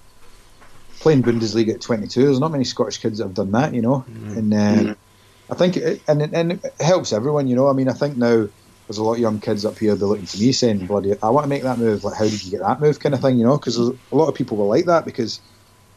playing 1.01 1.23
Bundesliga 1.23 1.75
at 1.75 1.81
22, 1.83 2.23
there's 2.23 2.41
not 2.41 2.53
many 2.53 2.65
Scottish 2.65 2.99
kids 2.99 3.19
that 3.19 3.25
have 3.25 3.35
done 3.35 3.53
that, 3.53 3.75
you 3.75 3.83
know. 3.83 4.05
Mm-hmm. 4.09 4.39
And 4.39 4.55
uh, 4.55 4.57
mm-hmm. 4.57 5.53
I 5.53 5.55
think, 5.55 5.77
it, 5.77 6.03
and 6.09 6.23
and 6.23 6.53
it 6.53 6.81
helps 6.81 7.13
everyone, 7.13 7.49
you 7.49 7.57
know. 7.57 7.69
I 7.69 7.73
mean, 7.73 7.89
I 7.89 7.93
think 7.93 8.17
now 8.17 8.49
there's 8.87 8.99
a 8.99 9.03
lot 9.03 9.15
of 9.15 9.19
young 9.19 9.41
kids 9.41 9.65
up 9.65 9.79
here 9.79 9.97
they're 9.97 10.09
looking 10.09 10.27
to 10.27 10.41
me 10.41 10.53
saying, 10.53 10.87
"Bloody, 10.87 11.15
I 11.23 11.31
want 11.31 11.45
to 11.45 11.49
make 11.49 11.65
that 11.65 11.79
move." 11.79 12.05
Like, 12.05 12.17
how 12.17 12.25
did 12.25 12.45
you 12.45 12.51
get 12.53 12.61
that 12.61 12.81
move, 12.81 13.01
kind 13.01 13.15
of 13.15 13.21
thing, 13.21 13.39
you 13.39 13.45
know? 13.45 13.59
Because 13.59 13.77
a 13.79 13.95
lot 14.13 14.29
of 14.29 14.35
people 14.35 14.57
were 14.57 14.67
like 14.67 14.87
that 14.87 15.05
because 15.05 15.41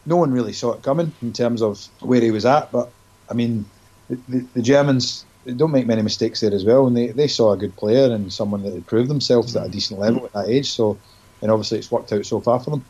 no 0.05 0.15
one 0.15 0.31
really 0.31 0.53
saw 0.53 0.73
it 0.73 0.81
coming 0.81 1.13
in 1.21 1.33
terms 1.33 1.61
of 1.61 1.85
where 1.99 2.21
he 2.21 2.31
was 2.31 2.45
at. 2.45 2.71
But 2.71 2.91
I 3.29 3.33
mean, 3.35 3.65
the, 4.09 4.19
the, 4.27 4.45
the 4.55 4.61
Germans 4.61 5.25
don't 5.45 5.71
make 5.71 5.87
many 5.87 6.01
mistakes 6.01 6.41
there 6.41 6.53
as 6.53 6.65
well, 6.65 6.87
and 6.87 6.95
they, 6.95 7.07
they 7.07 7.27
saw 7.27 7.53
a 7.53 7.57
good 7.57 7.75
player 7.75 8.13
and 8.13 8.31
someone 8.31 8.63
that 8.63 8.73
had 8.73 8.85
proved 8.85 9.09
themselves 9.09 9.55
at 9.55 9.65
a 9.65 9.69
decent 9.69 9.99
level 9.99 10.25
at 10.25 10.33
that 10.33 10.49
age. 10.49 10.71
So, 10.71 10.97
and 11.41 11.49
obviously 11.49 11.77
it's 11.79 11.91
worked 11.91 12.11
out 12.11 12.25
so 12.25 12.39
far 12.39 12.59
for 12.59 12.71
them. 12.71 12.85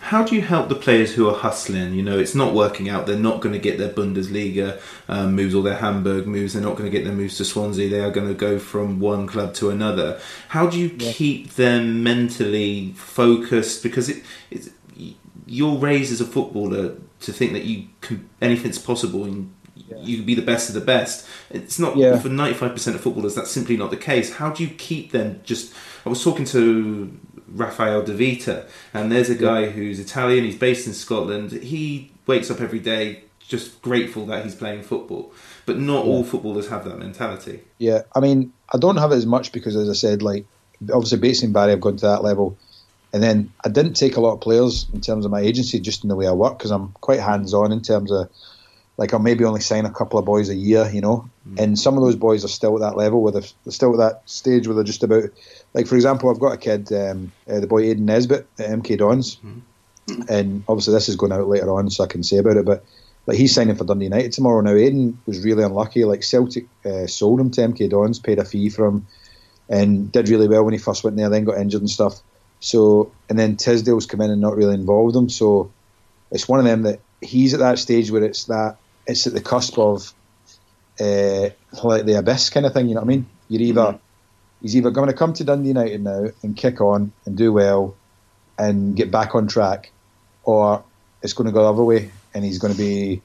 How 0.00 0.22
do 0.22 0.34
you 0.34 0.42
help 0.42 0.68
the 0.68 0.74
players 0.74 1.14
who 1.14 1.30
are 1.30 1.34
hustling? 1.34 1.94
You 1.94 2.02
know, 2.02 2.18
it's 2.18 2.34
not 2.34 2.52
working 2.52 2.90
out. 2.90 3.06
They're 3.06 3.16
not 3.16 3.40
going 3.40 3.54
to 3.54 3.58
get 3.58 3.78
their 3.78 3.88
Bundesliga 3.88 4.78
um, 5.08 5.34
moves 5.34 5.54
or 5.54 5.62
their 5.62 5.76
Hamburg 5.76 6.26
moves. 6.26 6.52
They're 6.52 6.62
not 6.62 6.76
going 6.76 6.90
to 6.90 6.90
get 6.90 7.04
their 7.04 7.14
moves 7.14 7.38
to 7.38 7.44
Swansea. 7.44 7.88
They 7.88 8.00
are 8.00 8.10
going 8.10 8.28
to 8.28 8.34
go 8.34 8.58
from 8.58 9.00
one 9.00 9.26
club 9.26 9.54
to 9.54 9.70
another. 9.70 10.20
How 10.48 10.66
do 10.66 10.78
you 10.78 10.94
yeah. 10.98 11.12
keep 11.12 11.54
them 11.54 12.02
mentally 12.02 12.92
focused? 12.96 13.82
Because 13.82 14.10
it, 14.10 14.22
it's, 14.50 14.68
you're 15.46 15.78
raised 15.78 16.12
as 16.12 16.20
a 16.20 16.26
footballer 16.26 16.96
to 17.20 17.32
think 17.32 17.52
that 17.52 17.64
you 17.64 17.86
can, 18.02 18.28
anything's 18.42 18.78
possible 18.78 19.24
and 19.24 19.54
yeah. 19.76 19.96
you 19.98 20.16
can 20.16 20.26
be 20.26 20.34
the 20.34 20.42
best 20.42 20.68
of 20.68 20.74
the 20.74 20.80
best. 20.80 21.26
It's 21.50 21.78
not 21.78 21.96
yeah. 21.96 22.18
for 22.18 22.28
95% 22.28 22.94
of 22.94 23.00
footballers. 23.00 23.34
That's 23.34 23.50
simply 23.50 23.76
not 23.76 23.90
the 23.90 23.96
case. 23.96 24.34
How 24.34 24.50
do 24.50 24.62
you 24.62 24.70
keep 24.70 25.12
them 25.12 25.40
just? 25.44 25.74
I 26.06 26.08
was 26.08 26.22
talking 26.22 26.44
to 26.46 27.18
Raffaele 27.48 28.02
De 28.02 28.12
Vita, 28.12 28.66
and 28.92 29.10
there's 29.10 29.30
a 29.30 29.34
guy 29.34 29.70
who's 29.70 29.98
Italian. 29.98 30.44
He's 30.44 30.58
based 30.58 30.86
in 30.86 30.94
Scotland. 30.94 31.52
He 31.52 32.12
wakes 32.26 32.50
up 32.50 32.60
every 32.60 32.80
day 32.80 33.24
just 33.46 33.82
grateful 33.82 34.26
that 34.26 34.44
he's 34.44 34.54
playing 34.54 34.82
football. 34.82 35.32
But 35.66 35.78
not 35.78 36.04
yeah. 36.04 36.10
all 36.10 36.24
footballers 36.24 36.68
have 36.68 36.84
that 36.84 36.98
mentality. 36.98 37.60
Yeah, 37.78 38.02
I 38.14 38.20
mean, 38.20 38.52
I 38.72 38.78
don't 38.78 38.96
have 38.96 39.12
it 39.12 39.16
as 39.16 39.26
much 39.26 39.52
because, 39.52 39.76
as 39.76 39.88
I 39.88 39.92
said, 39.92 40.22
like 40.22 40.46
obviously 40.92 41.18
Bates 41.18 41.42
and 41.42 41.52
Barrie 41.52 41.70
have 41.70 41.80
gone 41.80 41.96
to 41.96 42.06
that 42.06 42.22
level, 42.22 42.56
and 43.12 43.22
then 43.22 43.52
I 43.64 43.68
didn't 43.68 43.94
take 43.94 44.16
a 44.16 44.20
lot 44.20 44.34
of 44.34 44.40
players 44.40 44.86
in 44.92 45.00
terms 45.00 45.24
of 45.24 45.30
my 45.30 45.40
agency, 45.40 45.80
just 45.80 46.02
in 46.02 46.08
the 46.08 46.16
way 46.16 46.26
I 46.26 46.32
work, 46.32 46.58
because 46.58 46.70
I'm 46.70 46.92
quite 47.00 47.20
hands 47.20 47.54
on 47.54 47.72
in 47.72 47.80
terms 47.80 48.10
of 48.10 48.28
like 48.96 49.12
I'll 49.12 49.20
maybe 49.20 49.44
only 49.44 49.60
sign 49.60 49.86
a 49.86 49.90
couple 49.90 50.18
of 50.18 50.24
boys 50.24 50.48
a 50.48 50.54
year, 50.54 50.88
you 50.92 51.00
know, 51.00 51.28
mm. 51.48 51.58
and 51.58 51.78
some 51.78 51.96
of 51.96 52.04
those 52.04 52.16
boys 52.16 52.44
are 52.44 52.48
still 52.48 52.74
at 52.76 52.80
that 52.80 52.96
level 52.96 53.22
where 53.22 53.32
they're, 53.32 53.42
they're 53.64 53.72
still 53.72 53.92
at 53.92 53.98
that 53.98 54.28
stage 54.28 54.66
where 54.66 54.74
they're 54.74 54.84
just 54.84 55.02
about 55.02 55.24
like 55.74 55.86
for 55.86 55.96
example, 55.96 56.30
I've 56.30 56.38
got 56.38 56.52
a 56.52 56.56
kid, 56.56 56.92
um, 56.92 57.32
uh, 57.48 57.60
the 57.60 57.66
boy 57.66 57.82
Aidan 57.82 58.06
Nesbitt 58.06 58.46
at 58.58 58.70
MK 58.70 58.98
Dons, 58.98 59.36
mm-hmm. 59.36 60.22
and 60.28 60.64
obviously 60.68 60.94
this 60.94 61.08
is 61.08 61.16
going 61.16 61.32
out 61.32 61.48
later 61.48 61.70
on, 61.72 61.90
so 61.90 62.04
I 62.04 62.06
can 62.06 62.22
say 62.22 62.38
about 62.38 62.56
it. 62.56 62.64
But 62.64 62.84
like 63.26 63.36
he's 63.36 63.54
signing 63.54 63.74
for 63.74 63.84
Dundee 63.84 64.04
United 64.04 64.32
tomorrow. 64.32 64.60
Now 64.60 64.74
Aidan 64.74 65.18
was 65.26 65.44
really 65.44 65.64
unlucky. 65.64 66.04
Like 66.04 66.22
Celtic 66.22 66.66
uh, 66.84 67.06
sold 67.06 67.40
him 67.40 67.50
to 67.52 67.60
MK 67.62 67.90
Dons, 67.90 68.20
paid 68.20 68.38
a 68.38 68.44
fee 68.44 68.68
for 68.70 68.86
him, 68.86 69.06
and 69.68 70.12
did 70.12 70.28
really 70.28 70.48
well 70.48 70.64
when 70.64 70.74
he 70.74 70.78
first 70.78 71.02
went 71.02 71.16
there. 71.16 71.28
Then 71.28 71.44
got 71.44 71.58
injured 71.58 71.82
and 71.82 71.90
stuff. 71.90 72.20
So 72.60 73.10
and 73.28 73.38
then 73.38 73.56
Tisdale's 73.56 74.06
come 74.06 74.20
in 74.20 74.30
and 74.30 74.40
not 74.40 74.56
really 74.56 74.74
involved 74.74 75.16
him. 75.16 75.28
So 75.28 75.72
it's 76.30 76.48
one 76.48 76.60
of 76.60 76.64
them 76.64 76.82
that 76.82 77.00
he's 77.20 77.52
at 77.54 77.60
that 77.60 77.78
stage 77.78 78.10
where 78.10 78.22
it's 78.22 78.44
that 78.44 78.76
it's 79.06 79.26
at 79.26 79.34
the 79.34 79.40
cusp 79.40 79.78
of 79.78 80.12
uh, 81.00 81.48
like 81.82 82.04
the 82.04 82.18
abyss 82.18 82.50
kind 82.50 82.66
of 82.66 82.72
thing. 82.72 82.88
You 82.88 82.94
know 82.94 83.00
what 83.00 83.06
I 83.06 83.16
mean? 83.16 83.26
You're 83.48 83.62
either 83.62 83.80
mm-hmm 83.80 83.96
he's 84.64 84.74
either 84.74 84.90
going 84.90 85.08
to 85.08 85.14
come 85.14 85.34
to 85.34 85.44
Dundee 85.44 85.68
United 85.68 86.02
now 86.02 86.28
and 86.42 86.56
kick 86.56 86.80
on 86.80 87.12
and 87.26 87.36
do 87.36 87.52
well 87.52 87.94
and 88.58 88.96
get 88.96 89.10
back 89.10 89.34
on 89.34 89.46
track, 89.46 89.92
or 90.42 90.82
it's 91.22 91.34
going 91.34 91.46
to 91.46 91.52
go 91.52 91.62
the 91.62 91.68
other 91.68 91.84
way 91.84 92.10
and 92.32 92.42
he's 92.42 92.58
going 92.58 92.72
to 92.72 92.78
be 92.78 93.20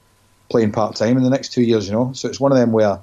playing 0.50 0.70
part 0.70 0.96
time 0.96 1.16
in 1.16 1.22
the 1.22 1.30
next 1.30 1.52
two 1.52 1.62
years. 1.62 1.86
You 1.86 1.94
know, 1.94 2.12
so 2.12 2.28
it's 2.28 2.38
one 2.38 2.52
of 2.52 2.58
them 2.58 2.72
where 2.72 3.00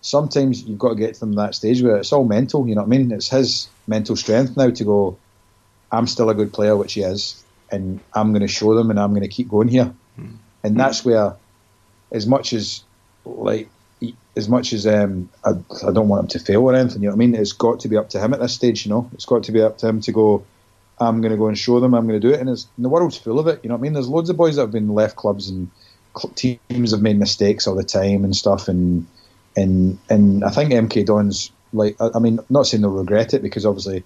sometimes 0.00 0.62
you've 0.62 0.78
got 0.78 0.90
to 0.90 0.94
get 0.94 1.14
to 1.14 1.20
them 1.20 1.34
that 1.34 1.54
stage 1.54 1.82
where 1.82 1.98
it's 1.98 2.10
all 2.10 2.24
mental. 2.24 2.66
You 2.66 2.74
know 2.74 2.80
what 2.80 2.86
I 2.86 2.96
mean? 2.96 3.12
It's 3.12 3.28
his 3.28 3.68
mental 3.86 4.16
strength 4.16 4.56
now 4.56 4.70
to 4.70 4.84
go. 4.84 5.18
I'm 5.92 6.06
still 6.06 6.30
a 6.30 6.34
good 6.34 6.54
player, 6.54 6.76
which 6.76 6.94
he 6.94 7.02
is, 7.02 7.44
and 7.70 8.00
I'm 8.14 8.32
going 8.32 8.40
to 8.40 8.48
show 8.48 8.74
them, 8.74 8.90
and 8.90 8.98
I'm 8.98 9.10
going 9.10 9.22
to 9.22 9.28
keep 9.28 9.48
going 9.48 9.68
here. 9.68 9.94
Mm. 10.18 10.36
And 10.64 10.80
that's 10.80 11.04
where, 11.04 11.36
as 12.14 12.26
much 12.26 12.54
as 12.54 12.82
like 13.26 13.68
as 14.36 14.48
much 14.48 14.72
as 14.72 14.86
um, 14.86 15.28
I, 15.44 15.50
I, 15.86 15.92
don't 15.92 16.08
want 16.08 16.24
him 16.24 16.28
to 16.28 16.38
fail 16.38 16.62
or 16.62 16.74
anything, 16.74 17.02
you 17.02 17.08
know 17.08 17.14
what 17.14 17.22
I 17.22 17.26
mean? 17.26 17.34
It's 17.34 17.52
got 17.52 17.80
to 17.80 17.88
be 17.88 17.96
up 17.96 18.10
to 18.10 18.20
him 18.20 18.34
at 18.34 18.40
this 18.40 18.54
stage, 18.54 18.84
you 18.84 18.90
know? 18.90 19.08
It's 19.14 19.24
got 19.24 19.44
to 19.44 19.52
be 19.52 19.62
up 19.62 19.78
to 19.78 19.88
him 19.88 20.00
to 20.02 20.12
go, 20.12 20.44
I'm 20.98 21.20
going 21.20 21.30
to 21.30 21.38
go 21.38 21.46
and 21.46 21.56
show 21.56 21.80
them, 21.80 21.94
I'm 21.94 22.06
going 22.06 22.20
to 22.20 22.28
do 22.28 22.34
it. 22.34 22.40
And, 22.40 22.48
and, 22.48 22.66
the 22.78 22.88
world's 22.88 23.16
full 23.16 23.38
of 23.38 23.46
it, 23.46 23.60
you 23.62 23.68
know 23.68 23.76
what 23.76 23.80
I 23.80 23.82
mean? 23.82 23.92
There's 23.92 24.08
loads 24.08 24.30
of 24.30 24.36
boys 24.36 24.56
that 24.56 24.62
have 24.62 24.72
been 24.72 24.88
left 24.88 25.16
clubs 25.16 25.48
and 25.48 25.70
teams 26.34 26.90
have 26.90 27.02
made 27.02 27.18
mistakes 27.18 27.66
all 27.66 27.74
the 27.74 27.84
time 27.84 28.24
and 28.24 28.34
stuff. 28.34 28.68
And 28.68 29.06
and 29.56 29.98
and 30.10 30.44
I 30.44 30.50
think 30.50 30.72
MK 30.72 31.06
Dons, 31.06 31.52
like, 31.72 31.96
I, 32.00 32.10
I 32.16 32.18
mean, 32.18 32.40
not 32.50 32.66
saying 32.66 32.82
they'll 32.82 32.90
regret 32.90 33.34
it 33.34 33.42
because 33.42 33.64
obviously 33.64 34.02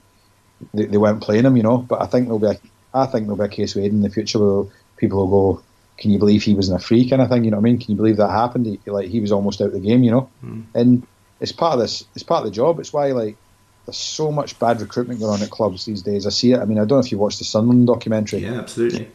they, 0.74 0.84
they 0.84 0.98
weren't 0.98 1.22
playing 1.22 1.46
him, 1.46 1.56
you 1.56 1.62
know, 1.62 1.78
but 1.78 2.02
I 2.02 2.06
think 2.06 2.26
there'll 2.26 2.38
be 2.38 2.48
a, 2.48 2.60
I 2.92 3.06
think 3.06 3.26
there'll 3.26 3.38
be 3.38 3.44
a 3.44 3.48
case 3.48 3.74
with 3.74 3.86
in 3.86 4.02
the 4.02 4.10
future 4.10 4.38
where 4.38 4.70
people 4.96 5.26
will 5.26 5.54
go, 5.54 5.62
can 5.98 6.12
you 6.12 6.18
believe 6.18 6.42
he 6.42 6.54
was 6.54 6.68
in 6.68 6.76
a 6.76 6.78
free 6.78 7.08
kind 7.08 7.20
of 7.20 7.28
thing? 7.28 7.44
You 7.44 7.50
know 7.50 7.56
what 7.56 7.62
I 7.62 7.70
mean? 7.70 7.78
Can 7.78 7.90
you 7.90 7.96
believe 7.96 8.16
that 8.16 8.30
happened? 8.30 8.66
He, 8.66 8.90
like 8.90 9.08
he 9.08 9.20
was 9.20 9.32
almost 9.32 9.60
out 9.60 9.68
of 9.68 9.72
the 9.72 9.80
game, 9.80 10.04
you 10.04 10.10
know. 10.10 10.30
Mm. 10.44 10.64
And 10.74 11.06
it's 11.40 11.52
part 11.52 11.74
of 11.74 11.80
this. 11.80 12.04
It's 12.14 12.22
part 12.22 12.44
of 12.44 12.50
the 12.50 12.54
job. 12.54 12.78
It's 12.78 12.92
why 12.92 13.08
like 13.08 13.36
there's 13.84 13.96
so 13.96 14.30
much 14.30 14.58
bad 14.58 14.80
recruitment 14.80 15.20
going 15.20 15.32
on 15.32 15.42
at 15.42 15.50
clubs 15.50 15.84
these 15.84 16.02
days. 16.02 16.26
I 16.26 16.30
see 16.30 16.52
it. 16.52 16.60
I 16.60 16.64
mean, 16.64 16.78
I 16.78 16.82
don't 16.82 16.98
know 16.98 17.04
if 17.04 17.10
you 17.10 17.18
watched 17.18 17.38
the 17.38 17.44
Sunderland 17.44 17.86
documentary. 17.88 18.40
Yeah, 18.40 18.60
absolutely. 18.60 19.10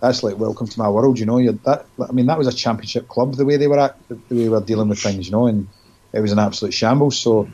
That's 0.00 0.22
like 0.22 0.36
welcome 0.36 0.66
to 0.66 0.78
my 0.78 0.88
world, 0.88 1.18
you 1.18 1.26
know. 1.26 1.38
You're, 1.38 1.54
that 1.64 1.86
I 2.06 2.12
mean, 2.12 2.26
that 2.26 2.38
was 2.38 2.48
a 2.48 2.52
championship 2.52 3.08
club. 3.08 3.34
The 3.34 3.44
way 3.44 3.56
they 3.56 3.68
were 3.68 3.78
at, 3.78 3.96
the 4.08 4.16
way 4.30 4.42
they 4.44 4.48
were 4.48 4.60
dealing 4.60 4.88
with 4.88 4.98
things, 4.98 5.26
you 5.26 5.32
know, 5.32 5.46
and 5.46 5.68
it 6.12 6.20
was 6.20 6.32
an 6.32 6.38
absolute 6.38 6.74
shambles. 6.74 7.18
So 7.18 7.48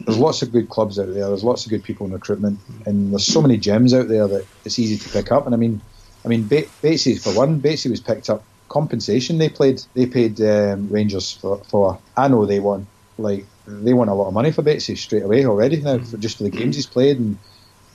there's 0.00 0.18
lots 0.18 0.42
of 0.42 0.52
good 0.52 0.68
clubs 0.68 0.98
out 0.98 1.06
there. 1.06 1.28
There's 1.28 1.44
lots 1.44 1.64
of 1.64 1.70
good 1.70 1.82
people 1.82 2.06
in 2.06 2.12
recruitment, 2.12 2.60
and 2.84 3.10
there's 3.10 3.26
so 3.26 3.40
many 3.40 3.56
gems 3.56 3.94
out 3.94 4.08
there 4.08 4.28
that 4.28 4.46
it's 4.64 4.78
easy 4.78 4.98
to 4.98 5.08
pick 5.08 5.32
up. 5.32 5.46
And 5.46 5.54
I 5.54 5.58
mean 5.58 5.80
I 6.24 6.28
mean, 6.28 6.46
ba- 6.46 6.66
Batesy 6.82 7.20
for 7.22 7.32
one, 7.34 7.60
Batesy 7.60 7.90
was 7.90 8.00
picked 8.00 8.28
up 8.28 8.44
compensation 8.68 9.38
they 9.38 9.48
played. 9.48 9.82
They 9.94 10.06
paid 10.06 10.40
um, 10.40 10.88
Rangers 10.88 11.32
for, 11.32 11.58
for. 11.64 11.98
I 12.16 12.28
know 12.28 12.46
they 12.46 12.60
won. 12.60 12.86
Like 13.16 13.46
they 13.66 13.92
won 13.92 14.08
a 14.08 14.14
lot 14.14 14.28
of 14.28 14.34
money 14.34 14.52
for 14.52 14.62
Batesy 14.62 14.96
straight 14.96 15.22
away 15.22 15.44
already 15.44 15.80
now 15.80 15.98
for 15.98 16.16
just 16.16 16.38
for 16.38 16.44
the 16.44 16.50
games 16.50 16.76
he's 16.76 16.86
played 16.86 17.18
and 17.18 17.36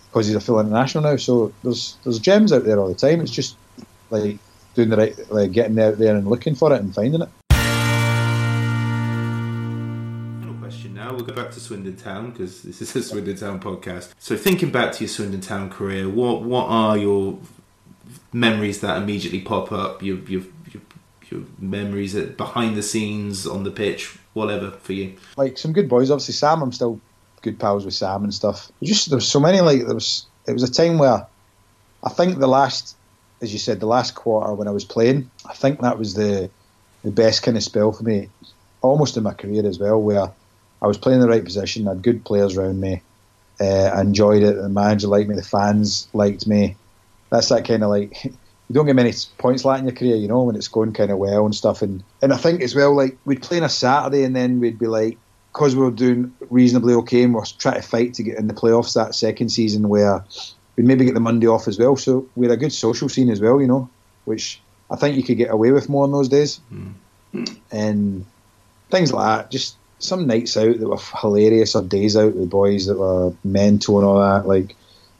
because 0.09 0.27
he's 0.27 0.35
a 0.35 0.41
full 0.41 0.59
international 0.59 1.03
now. 1.03 1.15
So 1.15 1.53
there's 1.63 1.97
there's 2.03 2.19
gems 2.19 2.51
out 2.51 2.65
there 2.65 2.79
all 2.79 2.87
the 2.87 2.95
time. 2.95 3.21
It's 3.21 3.31
just 3.31 3.55
like 4.09 4.37
doing 4.75 4.89
the 4.89 4.97
right, 4.97 5.31
like 5.31 5.51
getting 5.51 5.79
out 5.79 5.97
there 5.97 6.15
and 6.15 6.27
looking 6.27 6.55
for 6.55 6.73
it 6.73 6.81
and 6.81 6.93
finding 6.93 7.21
it. 7.21 7.29
Final 10.41 10.55
question 10.59 10.93
now. 10.93 11.13
We'll 11.13 11.25
go 11.25 11.33
back 11.33 11.51
to 11.51 11.59
Swindon 11.59 11.95
Town 11.95 12.31
because 12.31 12.61
this 12.63 12.81
is 12.81 12.95
a 12.95 13.03
Swindon 13.03 13.37
Town 13.37 13.59
podcast. 13.59 14.13
So 14.19 14.35
thinking 14.35 14.71
back 14.71 14.91
to 14.93 15.03
your 15.05 15.09
Swindon 15.09 15.41
Town 15.41 15.69
career, 15.69 16.09
what 16.09 16.43
what 16.43 16.65
are 16.67 16.97
your 16.97 17.39
memories 18.33 18.81
that 18.81 19.01
immediately 19.01 19.41
pop 19.41 19.71
up? 19.71 20.01
Your 20.01 20.17
your 20.19 20.41
your, 20.71 20.81
your 21.29 21.41
memories 21.59 22.15
at 22.15 22.37
behind 22.37 22.75
the 22.75 22.83
scenes 22.83 23.47
on 23.47 23.63
the 23.63 23.71
pitch, 23.71 24.17
whatever 24.33 24.71
for 24.71 24.93
you. 24.93 25.15
Like 25.37 25.57
some 25.57 25.73
good 25.73 25.87
boys. 25.87 26.11
Obviously, 26.11 26.33
Sam. 26.33 26.61
I'm 26.61 26.71
still 26.71 26.99
good 27.41 27.59
pals 27.59 27.85
with 27.85 27.93
Sam 27.93 28.23
and 28.23 28.33
stuff. 28.33 28.71
Just 28.81 29.09
there 29.09 29.17
was 29.17 29.27
so 29.27 29.39
many. 29.39 29.61
Like 29.61 29.85
there 29.85 29.95
was. 29.95 30.25
It 30.45 30.51
was 30.51 30.63
a 30.63 30.71
time 30.71 30.97
where 30.97 31.25
I 32.03 32.09
think 32.09 32.39
the 32.39 32.47
last, 32.47 32.97
as 33.41 33.53
you 33.53 33.59
said, 33.59 33.79
the 33.79 33.85
last 33.85 34.13
quarter 34.13 34.53
when 34.53 34.67
I 34.67 34.71
was 34.71 34.83
playing, 34.83 35.31
I 35.45 35.53
think 35.53 35.79
that 35.79 35.97
was 35.97 36.15
the 36.15 36.49
the 37.03 37.11
best 37.11 37.43
kind 37.43 37.57
of 37.57 37.63
spell 37.63 37.91
for 37.91 38.03
me, 38.03 38.29
almost 38.81 39.17
in 39.17 39.23
my 39.23 39.33
career 39.33 39.65
as 39.65 39.79
well, 39.79 40.01
where 40.01 40.31
I 40.81 40.87
was 40.87 40.97
playing 40.97 41.19
the 41.19 41.27
right 41.27 41.43
position, 41.43 41.87
I 41.87 41.91
had 41.91 42.01
good 42.01 42.25
players 42.25 42.57
around 42.57 42.79
me, 42.79 43.01
uh, 43.59 43.65
I 43.65 44.01
enjoyed 44.01 44.43
it, 44.43 44.55
the 44.55 44.69
manager 44.69 45.07
liked 45.07 45.29
me, 45.29 45.35
the 45.35 45.43
fans 45.43 46.07
liked 46.13 46.47
me. 46.47 46.75
That's 47.33 47.49
that 47.49 47.65
kind 47.65 47.83
of 47.83 47.89
like 47.89 48.23
you 48.25 48.33
don't 48.73 48.85
get 48.85 48.95
many 48.95 49.11
points 49.39 49.65
like 49.65 49.79
in 49.79 49.87
your 49.87 49.95
career, 49.95 50.15
you 50.15 50.27
know, 50.27 50.43
when 50.43 50.55
it's 50.55 50.67
going 50.67 50.93
kind 50.93 51.09
of 51.09 51.17
well 51.17 51.45
and 51.45 51.55
stuff. 51.55 51.81
And 51.81 52.03
and 52.21 52.31
I 52.31 52.37
think 52.37 52.61
as 52.61 52.75
well, 52.75 52.95
like 52.95 53.17
we'd 53.25 53.41
play 53.41 53.57
on 53.57 53.63
a 53.63 53.69
Saturday 53.69 54.23
and 54.23 54.35
then 54.35 54.59
we'd 54.59 54.77
be 54.77 54.85
like, 54.85 55.17
because 55.51 55.75
we 55.75 55.81
were 55.81 55.89
doing 55.91 56.31
reasonably 56.51 56.93
okay 56.93 57.23
and 57.23 57.33
we 57.33 57.39
are 57.39 57.45
trying 57.57 57.81
to 57.81 57.81
fight 57.81 58.13
to 58.15 58.23
get 58.23 58.37
in 58.37 58.47
the 58.47 58.53
playoffs 58.53 58.93
that 58.93 59.15
second 59.15 59.49
season 59.49 59.89
where 59.89 60.23
we'd 60.75 60.85
maybe 60.85 61.05
get 61.05 61.15
the 61.15 61.19
Monday 61.19 61.47
off 61.47 61.67
as 61.67 61.79
well. 61.79 61.95
So 61.95 62.27
we 62.35 62.45
had 62.45 62.53
a 62.53 62.59
good 62.59 62.71
social 62.71 63.09
scene 63.09 63.31
as 63.31 63.41
well, 63.41 63.59
you 63.59 63.67
know, 63.67 63.89
which 64.25 64.61
I 64.91 64.95
think 64.95 65.17
you 65.17 65.23
could 65.23 65.37
get 65.37 65.51
away 65.51 65.71
with 65.71 65.89
more 65.89 66.05
in 66.05 66.11
those 66.11 66.29
days. 66.29 66.59
Mm. 66.71 66.93
And 67.71 68.25
things 68.91 69.11
like 69.11 69.25
that, 69.25 69.51
just 69.51 69.75
some 69.97 70.27
nights 70.27 70.55
out 70.55 70.79
that 70.79 70.87
were 70.87 70.99
hilarious 71.19 71.75
or 71.75 71.81
days 71.81 72.15
out 72.15 72.33
with 72.33 72.41
the 72.41 72.45
boys 72.45 72.85
that 72.85 72.99
were 72.99 73.33
mental 73.43 73.97
and 73.97 74.07
all 74.07 74.19
that, 74.19 74.47
like 74.47 74.75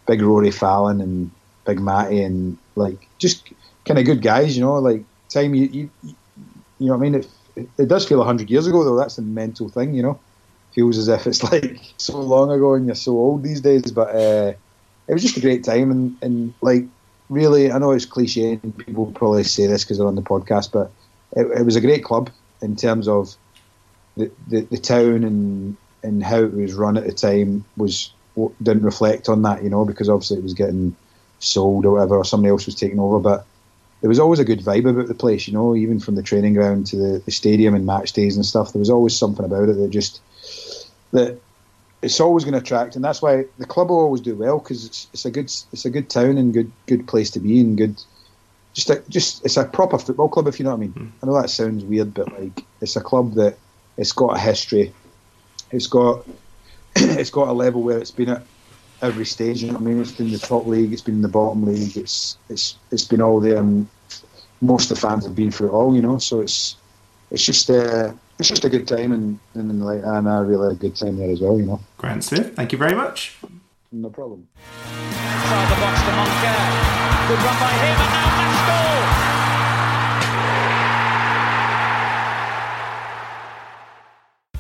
Big 0.06 0.22
Rory 0.22 0.52
Fallon 0.52 1.02
and 1.02 1.32
Big 1.66 1.80
Matty 1.80 2.22
and 2.22 2.58
like 2.76 3.08
just 3.18 3.50
kind 3.86 4.00
of 4.00 4.06
good 4.06 4.22
guys, 4.22 4.56
you 4.56 4.64
know, 4.64 4.76
like 4.76 5.04
time 5.30 5.56
you, 5.56 5.66
you, 5.66 5.90
you 6.04 6.16
know 6.88 6.94
what 6.94 6.98
I 6.98 7.10
mean? 7.10 7.16
It, 7.16 7.28
it, 7.56 7.70
it 7.78 7.88
does 7.88 8.08
feel 8.08 8.20
100 8.20 8.50
years 8.50 8.68
ago 8.68 8.84
though, 8.84 8.98
that's 8.98 9.16
the 9.16 9.22
mental 9.22 9.70
thing, 9.70 9.94
you 9.94 10.02
know? 10.02 10.20
Feels 10.74 10.98
as 10.98 11.08
if 11.08 11.28
it's 11.28 11.44
like 11.52 11.80
so 11.98 12.20
long 12.20 12.52
ago 12.52 12.74
and 12.74 12.86
you're 12.86 12.96
so 12.96 13.12
old 13.14 13.44
these 13.44 13.62
days, 13.62 13.92
but 13.92 14.16
uh, 14.16 14.54
it 15.08 15.14
was 15.14 15.22
just 15.22 15.38
a 15.38 15.42
great 15.42 15.64
time 15.64 15.92
and, 15.92 16.18
and 16.22 16.54
like 16.62 16.86
really, 17.30 17.72
I 17.72 17.78
know 17.78 17.92
it's 17.92 18.06
cliche 18.06 18.60
and 18.62 18.78
people 18.78 19.12
probably 19.14 19.44
say 19.44 19.68
this 19.68 19.84
because 19.84 19.98
they're 19.98 20.08
on 20.08 20.16
the 20.16 20.22
podcast, 20.22 20.72
but 20.72 20.92
it, 21.36 21.60
it 21.60 21.64
was 21.64 21.76
a 21.76 21.82
great 21.82 22.04
club 22.04 22.30
in 22.62 22.76
terms 22.76 23.08
of 23.08 23.36
the, 24.16 24.32
the, 24.48 24.62
the 24.62 24.78
town 24.78 25.24
and 25.24 25.78
and 26.04 26.22
how 26.22 26.44
it 26.44 26.54
was 26.54 26.74
run 26.74 26.98
at 26.98 27.06
the 27.06 27.14
time 27.14 27.64
was 27.78 28.12
didn't 28.62 28.84
reflect 28.84 29.30
on 29.30 29.42
that, 29.44 29.64
you 29.64 29.70
know, 29.70 29.86
because 29.86 30.10
obviously 30.10 30.38
it 30.38 30.44
was 30.44 30.54
getting 30.54 30.96
sold 31.44 31.86
or 31.86 31.94
whatever, 31.94 32.18
or 32.18 32.26
somebody 32.26 32.50
else 32.50 32.66
was 32.66 32.76
taking 32.76 33.00
over. 33.00 33.20
But 33.20 33.46
there 34.02 34.10
was 34.10 34.20
always 34.20 34.40
a 34.40 34.46
good 34.46 34.60
vibe 34.60 34.90
about 34.90 35.08
the 35.08 35.14
place, 35.14 35.48
you 35.48 35.54
know, 35.54 35.76
even 35.76 36.00
from 36.00 36.16
the 36.16 36.24
training 36.24 36.54
ground 36.54 36.88
to 36.88 36.98
the, 36.98 37.20
the 37.20 37.32
stadium 37.32 37.74
and 37.74 37.86
match 37.86 38.14
days 38.14 38.36
and 38.36 38.46
stuff. 38.46 38.74
There 38.74 38.80
was 38.80 38.90
always 38.90 39.18
something 39.18 39.46
about 39.46 39.70
it 39.70 39.78
that 39.78 39.90
just 39.90 40.22
that 41.12 41.40
it's 42.02 42.20
always 42.20 42.44
going 42.44 42.54
to 42.54 42.60
attract, 42.60 42.96
and 42.96 43.04
that's 43.04 43.22
why 43.22 43.46
the 43.60 43.66
club 43.66 43.90
will 43.90 44.00
always 44.00 44.20
do 44.20 44.36
well 44.36 44.60
because 44.60 44.86
it's, 44.86 45.08
it's 45.14 45.26
a 45.26 45.32
good 45.32 45.46
it's 45.46 45.86
a 45.86 45.90
good 45.90 46.10
town 46.10 46.38
and 46.38 46.54
good 46.54 46.72
good 46.86 47.08
place 47.08 47.30
to 47.32 47.40
be 47.40 47.62
and 47.62 47.78
good. 47.78 48.02
Just 48.74 48.90
a, 48.90 49.04
just 49.08 49.46
it's 49.46 49.56
a 49.56 49.66
proper 49.66 49.98
football 50.00 50.28
club 50.28 50.48
if 50.48 50.60
you 50.60 50.66
know 50.66 50.72
what 50.72 50.78
I 50.78 50.80
mean. 50.80 50.94
Mm. 50.94 51.12
I 51.22 51.26
know 51.28 51.42
that 51.42 51.50
sounds 51.50 51.86
weird, 51.86 52.14
but 52.14 52.32
like 52.38 52.66
it's 52.82 52.96
a 52.96 53.02
club 53.02 53.36
that 53.36 53.58
it's 53.98 54.12
got 54.12 54.36
a 54.36 54.40
history. 54.40 54.92
It's 55.72 55.88
got 55.88 56.28
it's 56.96 57.30
got 57.30 57.48
a 57.48 57.54
level 57.54 57.82
where 57.84 58.00
it's 58.00 58.12
been 58.12 58.30
at 58.30 58.44
every 59.04 59.26
stage. 59.26 59.62
You 59.62 59.68
know 59.68 59.74
what 59.74 59.82
I 59.82 59.86
mean? 59.86 60.02
It's 60.02 60.12
been 60.12 60.32
the 60.32 60.40
top 60.40 60.66
league. 60.66 60.94
It's 60.94 61.02
been 61.02 61.22
the 61.22 61.28
bottom 61.28 61.66
league. 61.66 61.96
It's 61.96 62.38
it's 62.50 62.78
it's 62.92 63.04
been 63.04 63.22
all 63.22 63.40
there. 63.40 63.58
And 63.58 63.88
most 64.62 64.90
of 64.90 64.96
the 64.96 65.02
fans 65.08 65.26
have 65.26 65.36
been 65.36 65.52
through 65.52 65.68
it 65.68 65.74
all. 65.74 65.96
You 65.96 66.02
know, 66.02 66.18
so 66.18 66.42
it's 66.42 66.78
it's 67.30 67.44
just 67.44 67.70
uh, 67.70 68.14
it's 68.40 68.50
just 68.50 68.66
a 68.66 68.70
good 68.70 68.88
time, 68.88 69.12
and 69.12 69.40
and 69.54 69.86
like 69.86 70.02
and 70.04 70.28
I 70.28 70.40
really 70.40 70.70
had 70.70 70.78
a 70.78 70.80
good 70.80 70.96
time 70.96 71.18
there 71.18 71.30
as 71.30 71.42
well. 71.42 71.60
You 71.60 71.66
know. 71.66 71.80
Grant 71.98 72.24
Smith, 72.24 72.56
thank 72.56 72.72
you 72.72 72.78
very 72.78 72.96
much. 72.96 73.38
No 73.92 74.10
problem. 74.10 74.48
Inside 74.56 75.70
the 75.70 75.80
box 75.82 76.00
to 76.02 76.12
Moncur. 76.18 76.94
Good 77.28 77.42
run 77.46 77.60
by 77.60 77.72
him, 77.84 77.98
and 78.02 78.12
now 78.14 78.30
Maskell. 78.40 79.20
The 79.20 79.23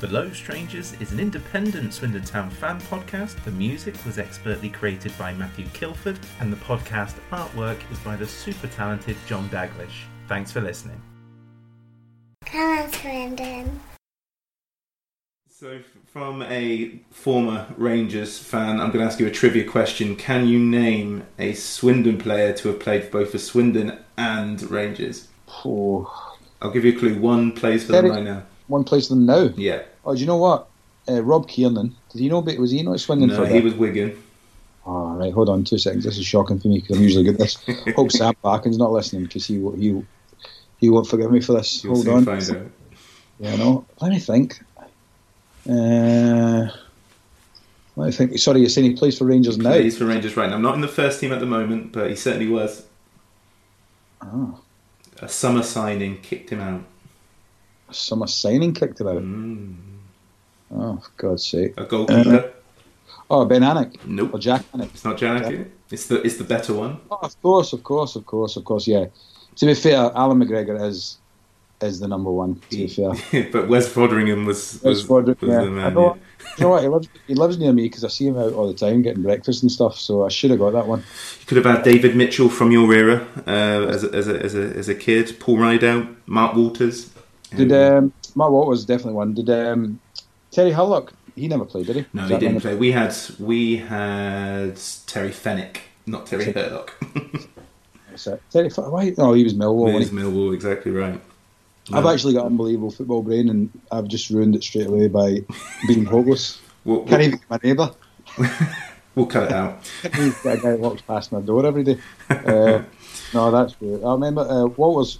Loathed 0.07 0.35
Strangers 0.35 0.93
is 0.99 1.11
an 1.11 1.19
independent 1.19 1.93
Swindon 1.93 2.23
Town 2.23 2.49
fan 2.49 2.79
podcast. 2.81 3.43
The 3.43 3.51
music 3.51 3.95
was 4.05 4.17
expertly 4.17 4.69
created 4.69 5.13
by 5.17 5.33
Matthew 5.33 5.65
Kilford, 5.73 6.17
and 6.39 6.51
the 6.51 6.57
podcast 6.57 7.15
artwork 7.31 7.79
is 7.91 7.99
by 7.99 8.15
the 8.15 8.27
super 8.27 8.67
talented 8.67 9.15
John 9.27 9.47
Daglish. 9.49 10.03
Thanks 10.27 10.51
for 10.51 10.61
listening. 10.61 11.01
Come 12.45 12.79
on, 12.79 12.91
Swindon. 12.91 13.79
So, 15.49 15.79
from 16.07 16.41
a 16.41 16.99
former 17.11 17.67
Rangers 17.77 18.37
fan, 18.37 18.81
I'm 18.81 18.91
going 18.91 18.99
to 18.99 19.05
ask 19.05 19.19
you 19.19 19.27
a 19.27 19.31
trivia 19.31 19.63
question. 19.63 20.15
Can 20.15 20.47
you 20.47 20.59
name 20.59 21.25
a 21.39 21.53
Swindon 21.53 22.17
player 22.17 22.51
to 22.53 22.67
have 22.69 22.79
played 22.79 23.05
for 23.05 23.11
both 23.11 23.31
for 23.31 23.37
Swindon 23.37 23.99
and 24.17 24.61
Rangers? 24.69 25.29
Oh. 25.63 26.35
I'll 26.61 26.71
give 26.71 26.85
you 26.85 26.95
a 26.95 26.99
clue. 26.99 27.19
One 27.19 27.51
plays 27.51 27.85
for 27.85 27.91
them 27.91 28.09
right 28.09 28.23
now. 28.23 28.43
One 28.67 28.83
plays 28.83 29.07
for 29.07 29.15
them 29.15 29.25
now? 29.25 29.49
Yeah. 29.55 29.83
Oh, 30.05 30.13
do 30.13 30.19
you 30.19 30.27
know 30.27 30.37
what? 30.37 30.67
Uh, 31.07 31.21
Rob 31.21 31.47
Kiernan. 31.47 31.95
Did 32.11 32.19
he 32.19 32.29
know? 32.29 32.39
Was 32.39 32.71
he 32.71 32.81
not 32.83 32.99
Swindon 32.99 33.29
no, 33.29 33.35
for 33.35 33.47
he 33.47 33.59
was 33.59 33.73
Wigan. 33.73 34.21
Oh, 34.85 35.15
right. 35.15 35.33
Hold 35.33 35.49
on 35.49 35.63
two 35.63 35.77
seconds. 35.77 36.03
This 36.03 36.17
is 36.17 36.25
shocking 36.25 36.59
for 36.59 36.67
me 36.67 36.79
because 36.79 36.97
I'm 36.97 37.03
usually 37.03 37.23
good 37.23 37.35
at 37.35 37.39
this. 37.39 37.57
Hope 37.95 38.11
Sam 38.11 38.33
Barkin's 38.41 38.77
not 38.77 38.91
listening 38.91 39.23
because 39.23 39.45
he 39.45 39.55
he 39.77 40.01
he 40.77 40.89
won't 40.89 41.07
forgive 41.07 41.31
me 41.31 41.41
for 41.41 41.53
this. 41.53 41.83
You'll 41.83 41.95
Hold 41.95 42.07
on. 42.09 42.25
Find 42.25 42.57
out. 42.57 42.71
Yeah, 43.39 43.55
no. 43.55 43.85
Let 44.01 44.11
me 44.11 44.19
think. 44.19 44.61
Uh, 45.69 46.67
let 47.95 48.05
me 48.05 48.11
think. 48.11 48.37
Sorry, 48.39 48.59
you're 48.59 48.69
saying 48.69 48.91
he 48.91 48.95
plays 48.95 49.17
for 49.17 49.25
Rangers 49.25 49.57
now? 49.57 49.71
Plays 49.71 49.97
for 49.97 50.05
Rangers 50.05 50.35
right 50.35 50.49
now. 50.49 50.55
I'm 50.55 50.61
not 50.61 50.75
in 50.75 50.81
the 50.81 50.87
first 50.87 51.19
team 51.19 51.31
at 51.31 51.39
the 51.39 51.45
moment, 51.45 51.91
but 51.93 52.09
he 52.09 52.15
certainly 52.15 52.49
was. 52.49 52.85
Oh. 54.21 54.59
A 55.21 55.29
summer 55.29 55.63
signing 55.63 56.19
kicked 56.21 56.49
him 56.49 56.59
out. 56.59 56.83
A 57.89 57.93
summer 57.93 58.27
signing 58.27 58.73
kicked 58.73 58.99
him 58.99 59.07
out? 59.07 59.21
Mm. 59.21 59.92
Oh, 60.75 60.97
for 60.97 61.11
God's 61.17 61.45
sake. 61.45 61.73
A 61.77 61.85
goalkeeper. 61.85 62.35
Uh, 62.35 62.51
oh, 63.29 63.45
Ben 63.45 63.61
Alnwick. 63.61 64.05
Nope. 64.05 64.33
Or 64.33 64.39
Jack 64.39 64.63
Alnwick. 64.71 64.93
It's 64.93 65.05
not 65.05 65.17
Jack. 65.17 65.43
Jack. 65.43 65.67
It's 65.91 66.07
the 66.07 66.21
it's 66.23 66.37
the 66.37 66.43
better 66.43 66.73
one. 66.73 66.99
Oh, 67.11 67.19
of 67.21 67.41
course, 67.41 67.73
of 67.73 67.83
course, 67.83 68.15
of 68.15 68.25
course, 68.25 68.55
of 68.55 68.65
course. 68.65 68.87
Yeah. 68.87 69.05
To 69.57 69.65
be 69.65 69.75
fair, 69.75 70.11
Alan 70.15 70.39
McGregor 70.39 70.81
is 70.89 71.17
is 71.81 71.99
the 71.99 72.07
number 72.07 72.31
one. 72.31 72.59
To 72.71 72.77
be 72.77 72.87
fair, 72.87 73.11
but 73.51 73.67
Wes 73.67 73.87
Foderingham 73.91 74.45
was 74.45 74.81
was, 74.81 75.07
was 75.07 75.27
yeah. 75.41 75.61
the 75.61 75.69
man. 75.69 75.93
Know, 75.93 76.15
yeah. 76.15 76.53
you 76.57 76.63
know 76.63 76.69
what? 76.69 76.81
He 76.81 76.89
lives 76.89 77.07
he 77.27 77.35
lives 77.35 77.57
near 77.59 77.73
me 77.73 77.83
because 77.83 78.03
I 78.03 78.07
see 78.07 78.25
him 78.25 78.37
out 78.37 78.53
all 78.53 78.67
the 78.67 78.73
time 78.73 79.03
getting 79.03 79.21
breakfast 79.21 79.61
and 79.61 79.71
stuff. 79.71 79.97
So 79.97 80.25
I 80.25 80.29
should 80.29 80.49
have 80.49 80.59
got 80.59 80.71
that 80.71 80.87
one. 80.87 80.99
You 81.41 81.45
could 81.45 81.57
have 81.57 81.65
had 81.65 81.83
David 81.83 82.15
Mitchell 82.15 82.49
from 82.49 82.71
your 82.71 82.91
era 82.91 83.27
uh, 83.45 83.87
as, 83.87 84.03
a, 84.03 84.09
as, 84.13 84.27
a, 84.27 84.39
as 84.41 84.55
a 84.55 84.63
as 84.75 84.89
a 84.89 84.95
kid. 84.95 85.39
Paul 85.39 85.57
Rideout, 85.57 86.07
Mark 86.25 86.55
Walters. 86.55 87.11
Did 87.55 87.71
um, 87.71 88.11
Mark 88.33 88.51
Walters 88.51 88.85
definitely 88.85 89.13
one? 89.13 89.35
Did 89.35 89.49
um, 89.51 89.99
Terry 90.53 90.71
Hurlock? 90.71 91.13
He 91.35 91.47
never 91.47 91.65
played, 91.65 91.87
did 91.87 91.95
he? 91.95 92.05
No, 92.13 92.27
he 92.27 92.37
didn't 92.37 92.61
play. 92.61 92.75
We 92.75 92.91
had 92.91 93.15
we 93.39 93.77
had 93.77 94.79
Terry 95.07 95.31
Fenwick, 95.31 95.81
not 96.05 96.27
Terry 96.27 96.51
Hurlock. 96.51 96.93
Terry, 98.51 98.69
why? 98.75 99.13
Oh, 99.17 99.33
he 99.33 99.43
was 99.43 99.55
Millwall. 99.55 99.91
He 99.91 99.97
was 99.97 100.11
Millwall, 100.11 100.53
exactly 100.53 100.91
right. 100.91 101.19
No. 101.89 101.97
I've 101.97 102.05
actually 102.05 102.35
got 102.35 102.45
unbelievable 102.45 102.91
football 102.91 103.23
brain, 103.23 103.49
and 103.49 103.69
I've 103.91 104.07
just 104.07 104.29
ruined 104.29 104.55
it 104.55 104.63
straight 104.63 104.87
away 104.87 105.07
by 105.07 105.39
being 105.87 106.05
hopeless. 106.05 106.61
Well, 106.85 107.01
Can't 107.05 107.23
even 107.23 107.39
my 107.49 107.59
neighbour. 107.63 107.91
we'll 109.15 109.25
cut 109.25 109.43
it 109.43 109.51
out. 109.53 109.89
a 110.03 110.57
guy 110.57 110.75
walks 110.75 111.01
past 111.01 111.31
my 111.31 111.41
door 111.41 111.65
every 111.65 111.83
day. 111.83 111.97
Uh, 112.29 112.83
no, 113.33 113.49
that's 113.51 113.79
weird. 113.81 114.03
I 114.03 114.11
remember 114.13 114.41
uh, 114.41 114.65
Walters. 114.65 115.19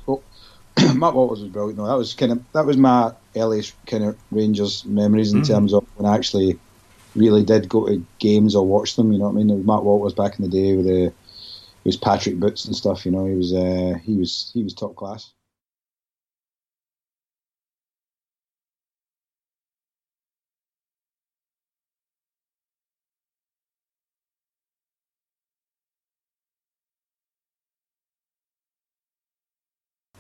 Matt 0.95 1.13
Walters 1.13 1.41
was 1.41 1.49
brilliant. 1.49 1.77
No, 1.77 1.87
that 1.87 1.97
was 1.97 2.13
kind 2.13 2.31
of 2.31 2.43
that 2.53 2.65
was 2.65 2.77
my 2.77 3.13
earliest 3.35 3.73
kind 3.85 4.03
of 4.03 4.17
Rangers 4.31 4.85
memories 4.85 5.33
in 5.33 5.41
mm-hmm. 5.41 5.53
terms 5.53 5.73
of 5.73 5.85
when 5.95 6.11
I 6.11 6.15
actually 6.15 6.59
really 7.15 7.43
did 7.43 7.69
go 7.69 7.87
to 7.87 8.05
games 8.19 8.55
or 8.55 8.65
watch 8.65 8.95
them. 8.95 9.11
You 9.11 9.19
know 9.19 9.29
what 9.29 9.39
I 9.39 9.43
mean? 9.43 9.65
Matt 9.65 9.83
Walters 9.83 10.13
back 10.13 10.39
in 10.39 10.45
the 10.45 10.51
day 10.51 10.75
with 10.75 10.85
the, 10.85 11.05
it 11.05 11.13
was 11.83 11.97
Patrick 11.97 12.39
Boots 12.39 12.65
and 12.65 12.75
stuff. 12.75 13.05
You 13.05 13.11
know, 13.11 13.25
he 13.25 13.35
was 13.35 13.53
uh, 13.53 13.93
he 14.03 14.15
was 14.15 14.51
he 14.53 14.63
was 14.63 14.73
top 14.73 14.95
class. 14.95 15.31